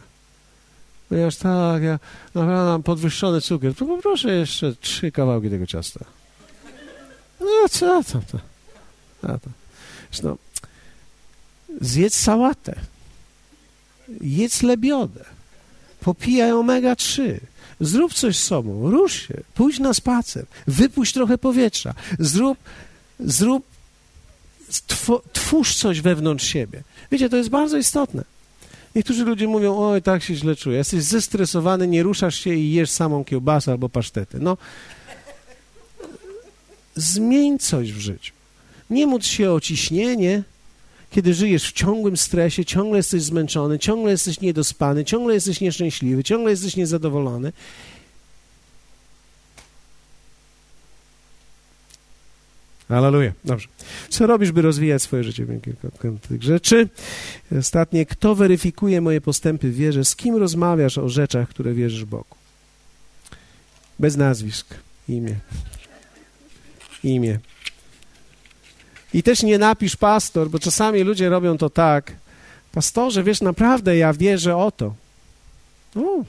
Ponieważ 1.08 1.36
tak, 1.36 1.82
ja 1.82 1.98
naprawdę 2.34 2.64
mam 2.64 2.82
podwyższony 2.82 3.40
cukier, 3.40 3.74
to 3.74 3.86
poproszę 3.86 4.32
jeszcze 4.32 4.74
trzy 4.76 5.12
kawałki 5.12 5.50
tego 5.50 5.66
ciasta. 5.66 6.04
No 7.40 7.68
co 7.70 8.02
tam 8.02 8.22
to? 8.22 8.57
A 9.22 9.26
to. 9.26 9.50
Zresztą, 10.10 10.36
zjedz 11.80 12.16
sałatę, 12.16 12.80
jedz 14.20 14.62
lebiodę, 14.62 15.24
popijaj 16.00 16.50
omega-3, 16.50 17.40
zrób 17.80 18.14
coś 18.14 18.36
z 18.36 18.44
sobą, 18.44 18.90
rusz 18.90 19.28
się, 19.28 19.34
pójdź 19.54 19.78
na 19.78 19.94
spacer, 19.94 20.46
wypuść 20.66 21.12
trochę 21.14 21.38
powietrza, 21.38 21.94
zrób, 22.18 22.58
zrób, 23.20 23.64
twórz 25.32 25.76
coś 25.76 26.00
wewnątrz 26.00 26.46
siebie. 26.46 26.82
Wiecie, 27.10 27.28
to 27.28 27.36
jest 27.36 27.48
bardzo 27.48 27.78
istotne. 27.78 28.24
Niektórzy 28.94 29.24
ludzie 29.24 29.48
mówią, 29.48 29.78
oj, 29.78 30.02
tak 30.02 30.22
się 30.22 30.34
źle 30.34 30.56
czuję, 30.56 30.78
jesteś 30.78 31.02
zestresowany, 31.02 31.88
nie 31.88 32.02
ruszasz 32.02 32.34
się 32.34 32.54
i 32.54 32.72
jesz 32.72 32.90
samą 32.90 33.24
kiełbasę 33.24 33.70
albo 33.70 33.88
pasztety. 33.88 34.38
No, 34.40 34.56
zmień 36.94 37.58
coś 37.58 37.92
w 37.92 37.98
życiu. 37.98 38.37
Nie 38.90 39.06
módl 39.06 39.24
się 39.24 39.52
o 39.52 39.60
ciśnienie, 39.60 40.42
kiedy 41.10 41.34
żyjesz 41.34 41.68
w 41.68 41.72
ciągłym 41.72 42.16
stresie, 42.16 42.64
ciągle 42.64 42.96
jesteś 42.96 43.22
zmęczony, 43.22 43.78
ciągle 43.78 44.10
jesteś 44.10 44.40
niedospany, 44.40 45.04
ciągle 45.04 45.34
jesteś 45.34 45.60
nieszczęśliwy, 45.60 46.24
ciągle 46.24 46.50
jesteś 46.50 46.76
niezadowolony. 46.76 47.52
Aleluja. 52.88 53.32
Dobrze. 53.44 53.68
Co 54.08 54.26
robisz, 54.26 54.52
by 54.52 54.62
rozwijać 54.62 55.02
swoje 55.02 55.24
życie? 55.24 55.46
Kilka 55.64 55.88
tych 56.28 56.42
rzeczy. 56.42 56.88
Ostatnie. 57.58 58.06
Kto 58.06 58.34
weryfikuje 58.34 59.00
moje 59.00 59.20
postępy 59.20 59.70
w 59.70 59.74
wierze? 59.74 60.04
Z 60.04 60.16
kim 60.16 60.36
rozmawiasz 60.36 60.98
o 60.98 61.08
rzeczach, 61.08 61.48
które 61.48 61.74
wierzysz 61.74 62.04
Bogu? 62.04 62.36
Bez 63.98 64.16
nazwisk. 64.16 64.66
Imię. 65.08 65.34
Imię. 67.04 67.38
I 69.14 69.22
też 69.22 69.42
nie 69.42 69.58
napisz 69.58 69.96
pastor, 69.96 70.50
bo 70.50 70.58
czasami 70.58 71.02
ludzie 71.02 71.28
robią 71.28 71.58
to 71.58 71.70
tak. 71.70 72.12
Pastorze, 72.72 73.22
wiesz, 73.24 73.40
naprawdę 73.40 73.96
ja 73.96 74.12
wierzę 74.12 74.56
o 74.56 74.70
to. 74.70 74.94
U. 75.94 76.24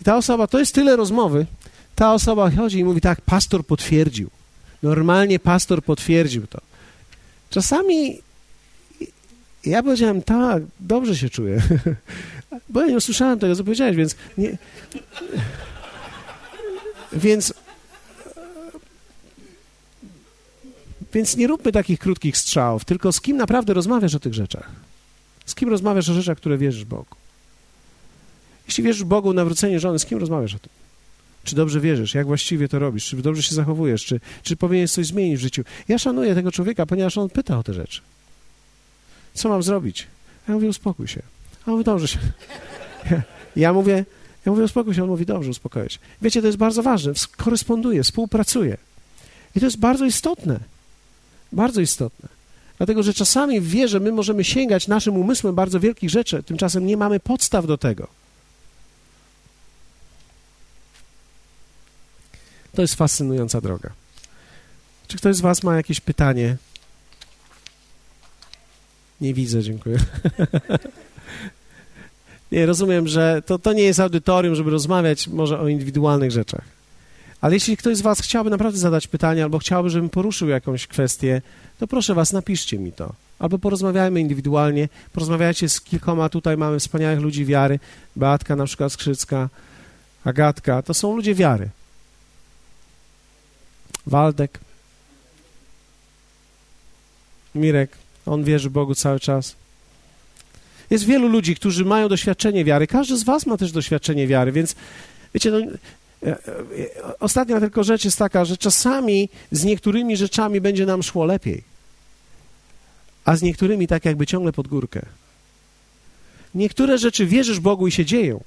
I 0.00 0.04
ta 0.04 0.16
osoba, 0.16 0.46
to 0.46 0.58
jest 0.58 0.74
tyle 0.74 0.96
rozmowy. 0.96 1.46
Ta 1.94 2.14
osoba 2.14 2.50
chodzi 2.50 2.78
i 2.78 2.84
mówi 2.84 3.00
tak, 3.00 3.20
pastor 3.20 3.66
potwierdził. 3.66 4.30
Normalnie 4.82 5.38
pastor 5.38 5.82
potwierdził 5.82 6.46
to. 6.46 6.60
Czasami 7.50 8.22
ja 9.66 9.82
powiedziałem, 9.82 10.22
tak, 10.22 10.62
dobrze 10.80 11.16
się 11.16 11.30
czuję. 11.30 11.62
Bo 12.68 12.80
ja 12.80 12.86
nie 12.86 12.96
usłyszałem 12.96 13.38
tego, 13.38 13.56
co 13.56 13.64
powiedziałeś, 13.64 13.96
więc 13.96 14.16
nie... 14.38 14.56
Więc 17.12 17.54
Więc 21.14 21.36
nie 21.36 21.46
róbmy 21.46 21.72
takich 21.72 21.98
krótkich 21.98 22.36
strzałów, 22.36 22.84
tylko 22.84 23.12
z 23.12 23.20
kim 23.20 23.36
naprawdę 23.36 23.74
rozmawiasz 23.74 24.14
o 24.14 24.20
tych 24.20 24.34
rzeczach. 24.34 24.70
Z 25.46 25.54
kim 25.54 25.68
rozmawiasz 25.68 26.08
o 26.08 26.14
rzeczach, 26.14 26.38
które 26.38 26.58
wierzysz 26.58 26.84
Bogu. 26.84 27.16
Jeśli 28.66 28.84
wierzysz 28.84 29.04
Bogu 29.04 29.32
nawrócenie 29.32 29.80
żony, 29.80 29.98
z 29.98 30.06
kim 30.06 30.18
rozmawiasz 30.18 30.54
o 30.54 30.58
tym? 30.58 30.70
Czy 31.44 31.56
dobrze 31.56 31.80
wierzysz? 31.80 32.14
Jak 32.14 32.26
właściwie 32.26 32.68
to 32.68 32.78
robisz? 32.78 33.04
Czy 33.06 33.16
dobrze 33.16 33.42
się 33.42 33.54
zachowujesz? 33.54 34.04
Czy, 34.04 34.20
czy 34.42 34.56
powinieneś 34.56 34.92
coś 34.92 35.06
zmienić 35.06 35.38
w 35.38 35.42
życiu? 35.42 35.62
Ja 35.88 35.98
szanuję 35.98 36.34
tego 36.34 36.52
człowieka, 36.52 36.86
ponieważ 36.86 37.18
on 37.18 37.28
pyta 37.28 37.58
o 37.58 37.62
te 37.62 37.74
rzeczy. 37.74 38.00
Co 39.34 39.48
mam 39.48 39.62
zrobić? 39.62 40.06
Ja 40.48 40.54
mówię, 40.54 40.68
uspokój 40.68 41.08
się. 41.08 41.22
A 41.66 41.66
on 41.66 41.72
mówi, 41.72 41.84
dobrze 41.84 42.08
się. 42.08 42.18
Ja, 43.10 43.22
ja 43.56 43.72
mówię, 43.72 44.04
ja 44.46 44.52
mówię, 44.52 44.64
uspokój 44.64 44.94
się. 44.94 45.02
On 45.02 45.08
mówi, 45.08 45.26
dobrze, 45.26 45.50
uspokoję 45.50 45.90
się. 45.90 45.98
Wiecie, 46.22 46.40
to 46.40 46.46
jest 46.46 46.58
bardzo 46.58 46.82
ważne. 46.82 47.12
Koresponduje, 47.36 48.02
współpracuje. 48.02 48.76
I 49.56 49.60
to 49.60 49.66
jest 49.66 49.78
bardzo 49.78 50.04
istotne. 50.04 50.73
Bardzo 51.54 51.80
istotne. 51.80 52.28
Dlatego, 52.78 53.02
że 53.02 53.14
czasami 53.14 53.60
w 53.60 53.68
wierze 53.68 54.00
my 54.00 54.12
możemy 54.12 54.44
sięgać 54.44 54.88
naszym 54.88 55.16
umysłem 55.16 55.54
bardzo 55.54 55.80
wielkich 55.80 56.10
rzeczy, 56.10 56.42
tymczasem 56.42 56.86
nie 56.86 56.96
mamy 56.96 57.20
podstaw 57.20 57.66
do 57.66 57.78
tego. 57.78 58.08
To 62.72 62.82
jest 62.82 62.94
fascynująca 62.94 63.60
droga. 63.60 63.90
Czy 65.08 65.16
ktoś 65.16 65.36
z 65.36 65.40
Was 65.40 65.62
ma 65.62 65.76
jakieś 65.76 66.00
pytanie? 66.00 66.56
Nie 69.20 69.34
widzę, 69.34 69.62
dziękuję. 69.62 69.98
nie, 72.52 72.66
rozumiem, 72.66 73.08
że 73.08 73.42
to, 73.46 73.58
to 73.58 73.72
nie 73.72 73.82
jest 73.82 74.00
audytorium, 74.00 74.54
żeby 74.54 74.70
rozmawiać 74.70 75.28
może 75.28 75.60
o 75.60 75.68
indywidualnych 75.68 76.30
rzeczach. 76.30 76.73
Ale 77.44 77.54
jeśli 77.54 77.76
ktoś 77.76 77.96
z 77.96 78.00
Was 78.00 78.20
chciałby 78.20 78.50
naprawdę 78.50 78.78
zadać 78.78 79.06
pytanie, 79.06 79.42
albo 79.42 79.58
chciałby, 79.58 79.90
żebym 79.90 80.10
poruszył 80.10 80.48
jakąś 80.48 80.86
kwestię, 80.86 81.42
to 81.78 81.86
proszę 81.86 82.14
Was, 82.14 82.32
napiszcie 82.32 82.78
mi 82.78 82.92
to. 82.92 83.12
Albo 83.38 83.58
porozmawiajmy 83.58 84.20
indywidualnie, 84.20 84.88
porozmawiajcie 85.12 85.68
z 85.68 85.80
kilkoma, 85.80 86.28
tutaj 86.28 86.56
mamy 86.56 86.78
wspaniałych 86.78 87.20
ludzi 87.20 87.44
wiary, 87.44 87.78
Beatka 88.16 88.56
na 88.56 88.64
przykład 88.64 88.92
Skrzycka, 88.92 89.48
Agatka, 90.24 90.82
to 90.82 90.94
są 90.94 91.16
ludzie 91.16 91.34
wiary. 91.34 91.68
Waldek, 94.06 94.60
Mirek, 97.54 97.90
on 98.26 98.44
wierzy 98.44 98.70
Bogu 98.70 98.94
cały 98.94 99.20
czas. 99.20 99.56
Jest 100.90 101.04
wielu 101.04 101.28
ludzi, 101.28 101.56
którzy 101.56 101.84
mają 101.84 102.08
doświadczenie 102.08 102.64
wiary. 102.64 102.86
Każdy 102.86 103.16
z 103.16 103.24
Was 103.24 103.46
ma 103.46 103.56
też 103.56 103.72
doświadczenie 103.72 104.26
wiary, 104.26 104.52
więc 104.52 104.74
wiecie, 105.34 105.50
no, 105.50 105.58
ostatnia 107.20 107.60
tylko 107.60 107.84
rzecz 107.84 108.04
jest 108.04 108.18
taka, 108.18 108.44
że 108.44 108.56
czasami 108.56 109.28
z 109.50 109.64
niektórymi 109.64 110.16
rzeczami 110.16 110.60
będzie 110.60 110.86
nam 110.86 111.02
szło 111.02 111.24
lepiej, 111.24 111.62
a 113.24 113.36
z 113.36 113.42
niektórymi 113.42 113.86
tak 113.86 114.04
jakby 114.04 114.26
ciągle 114.26 114.52
pod 114.52 114.68
górkę. 114.68 115.02
Niektóre 116.54 116.98
rzeczy 116.98 117.26
wierzysz 117.26 117.60
Bogu 117.60 117.86
i 117.86 117.92
się 117.92 118.04
dzieją. 118.04 118.44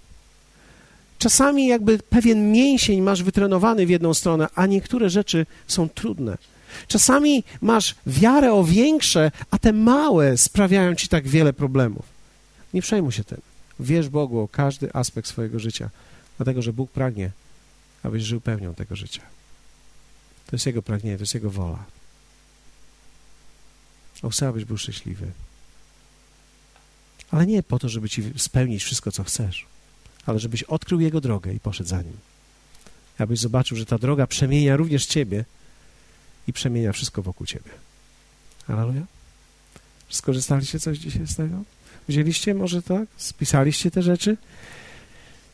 Czasami 1.20 1.68
jakby 1.68 2.00
pewien 2.00 2.52
mięsień 2.52 3.02
masz 3.02 3.24
wytrenowany 3.24 3.86
w 3.86 3.90
jedną 3.90 4.14
stronę, 4.14 4.48
a 4.56 4.66
niektóre 4.66 5.10
rzeczy 5.10 5.46
są 5.68 5.90
trudne. 5.90 6.38
Czasami 6.88 7.44
masz 7.62 7.96
wiarę 8.08 8.54
o 8.54 8.64
większe, 8.64 9.32
a 9.52 9.58
te 9.58 9.74
małe 9.74 10.38
sprawiają 10.38 10.96
ci 10.96 11.08
tak 11.08 11.28
wiele 11.28 11.54
problemów. 11.54 12.06
Nie 12.74 12.82
przejmuj 12.82 13.12
się 13.12 13.24
tym. 13.24 13.42
Wierz 13.80 14.10
Bogu 14.10 14.40
o 14.40 14.48
każdy 14.48 14.94
aspekt 14.94 15.28
swojego 15.28 15.60
życia, 15.60 15.90
dlatego 16.38 16.62
że 16.62 16.74
Bóg 16.74 16.92
pragnie, 16.92 17.32
abyś 18.04 18.24
żył 18.24 18.42
pełnią 18.42 18.76
tego 18.76 18.96
życia. 18.96 19.22
To 20.48 20.56
jest 20.56 20.66
Jego 20.66 20.82
pragnienie, 20.82 21.18
to 21.18 21.24
jest 21.24 21.34
Jego 21.34 21.50
wola. 21.50 21.84
On 24.22 24.32
chce, 24.32 24.48
abyś 24.48 24.66
był 24.66 24.78
szczęśliwy. 24.78 25.32
Ale 27.32 27.46
nie 27.46 27.64
po 27.64 27.80
to, 27.80 27.90
żeby 27.90 28.10
ci 28.10 28.24
spełnić 28.38 28.84
wszystko, 28.84 29.12
co 29.12 29.24
chcesz, 29.24 29.66
ale 30.26 30.40
żebyś 30.40 30.64
odkrył 30.64 31.00
Jego 31.00 31.22
drogę 31.22 31.54
i 31.54 31.60
poszedł 31.60 31.90
za 31.90 32.02
Nim. 32.02 32.18
Abyś 33.18 33.40
zobaczył, 33.40 33.78
że 33.78 33.86
ta 33.86 33.98
droga 33.98 34.28
przemienia 34.28 34.76
również 34.76 35.06
Ciebie 35.06 35.46
i 36.48 36.54
przemienia 36.54 36.94
wszystko 36.94 37.22
wokół 37.22 37.48
Ciebie. 37.48 37.72
Aleluja. 38.68 39.02
Skorzystaliście 40.10 40.80
coś 40.80 40.98
dzisiaj 40.98 41.28
z 41.28 41.36
tego? 41.36 41.64
Wzięliście 42.10 42.54
może 42.54 42.82
tak? 42.82 43.10
Spisaliście 43.18 43.92
te 43.92 44.02
rzeczy? 44.02 44.38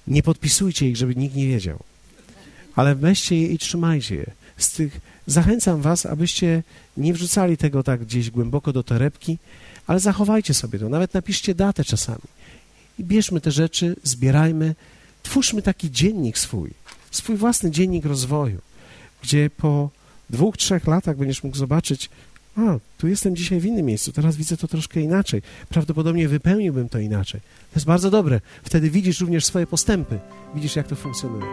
Nie 0.07 0.23
podpisujcie 0.23 0.89
ich, 0.89 0.97
żeby 0.97 1.15
nikt 1.15 1.35
nie 1.35 1.47
wiedział 1.47 1.83
ale 2.75 2.95
weźcie 2.95 3.41
je 3.41 3.47
i 3.47 3.57
trzymajcie 3.57 4.15
je. 4.15 4.31
Z 4.57 4.71
tych 4.71 5.01
zachęcam 5.27 5.81
was, 5.81 6.05
abyście 6.05 6.63
nie 6.97 7.13
wrzucali 7.13 7.57
tego 7.57 7.83
tak 7.83 8.01
gdzieś 8.01 8.29
głęboko 8.29 8.73
do 8.73 8.83
torebki, 8.83 9.37
ale 9.87 9.99
zachowajcie 9.99 10.53
sobie 10.53 10.79
to. 10.79 10.89
Nawet 10.89 11.13
napiszcie 11.13 11.55
datę 11.55 11.83
czasami. 11.83 12.27
i 12.99 13.03
bierzmy 13.03 13.41
te 13.41 13.51
rzeczy, 13.51 13.95
zbierajmy, 14.03 14.75
twórzmy 15.23 15.61
taki 15.61 15.91
dziennik 15.91 16.37
swój, 16.37 16.69
swój 17.11 17.35
własny 17.35 17.71
dziennik 17.71 18.05
rozwoju, 18.05 18.59
gdzie 19.23 19.49
po 19.57 19.89
dwóch, 20.29 20.57
trzech 20.57 20.87
latach 20.87 21.17
będziesz 21.17 21.43
mógł 21.43 21.57
zobaczyć, 21.57 22.09
a, 22.55 22.77
tu 22.97 23.07
jestem 23.07 23.35
dzisiaj 23.35 23.59
w 23.59 23.65
innym 23.65 23.85
miejscu, 23.85 24.11
teraz 24.11 24.35
widzę 24.35 24.57
to 24.57 24.67
troszkę 24.67 25.01
inaczej. 25.01 25.41
Prawdopodobnie 25.69 26.27
wypełniłbym 26.27 26.89
to 26.89 26.99
inaczej. 26.99 27.41
To 27.41 27.75
jest 27.75 27.85
bardzo 27.85 28.11
dobre. 28.11 28.41
Wtedy 28.63 28.89
widzisz 28.89 29.19
również 29.19 29.45
swoje 29.45 29.67
postępy, 29.67 30.19
widzisz, 30.55 30.75
jak 30.75 30.87
to 30.87 30.95
funkcjonuje. 30.95 31.45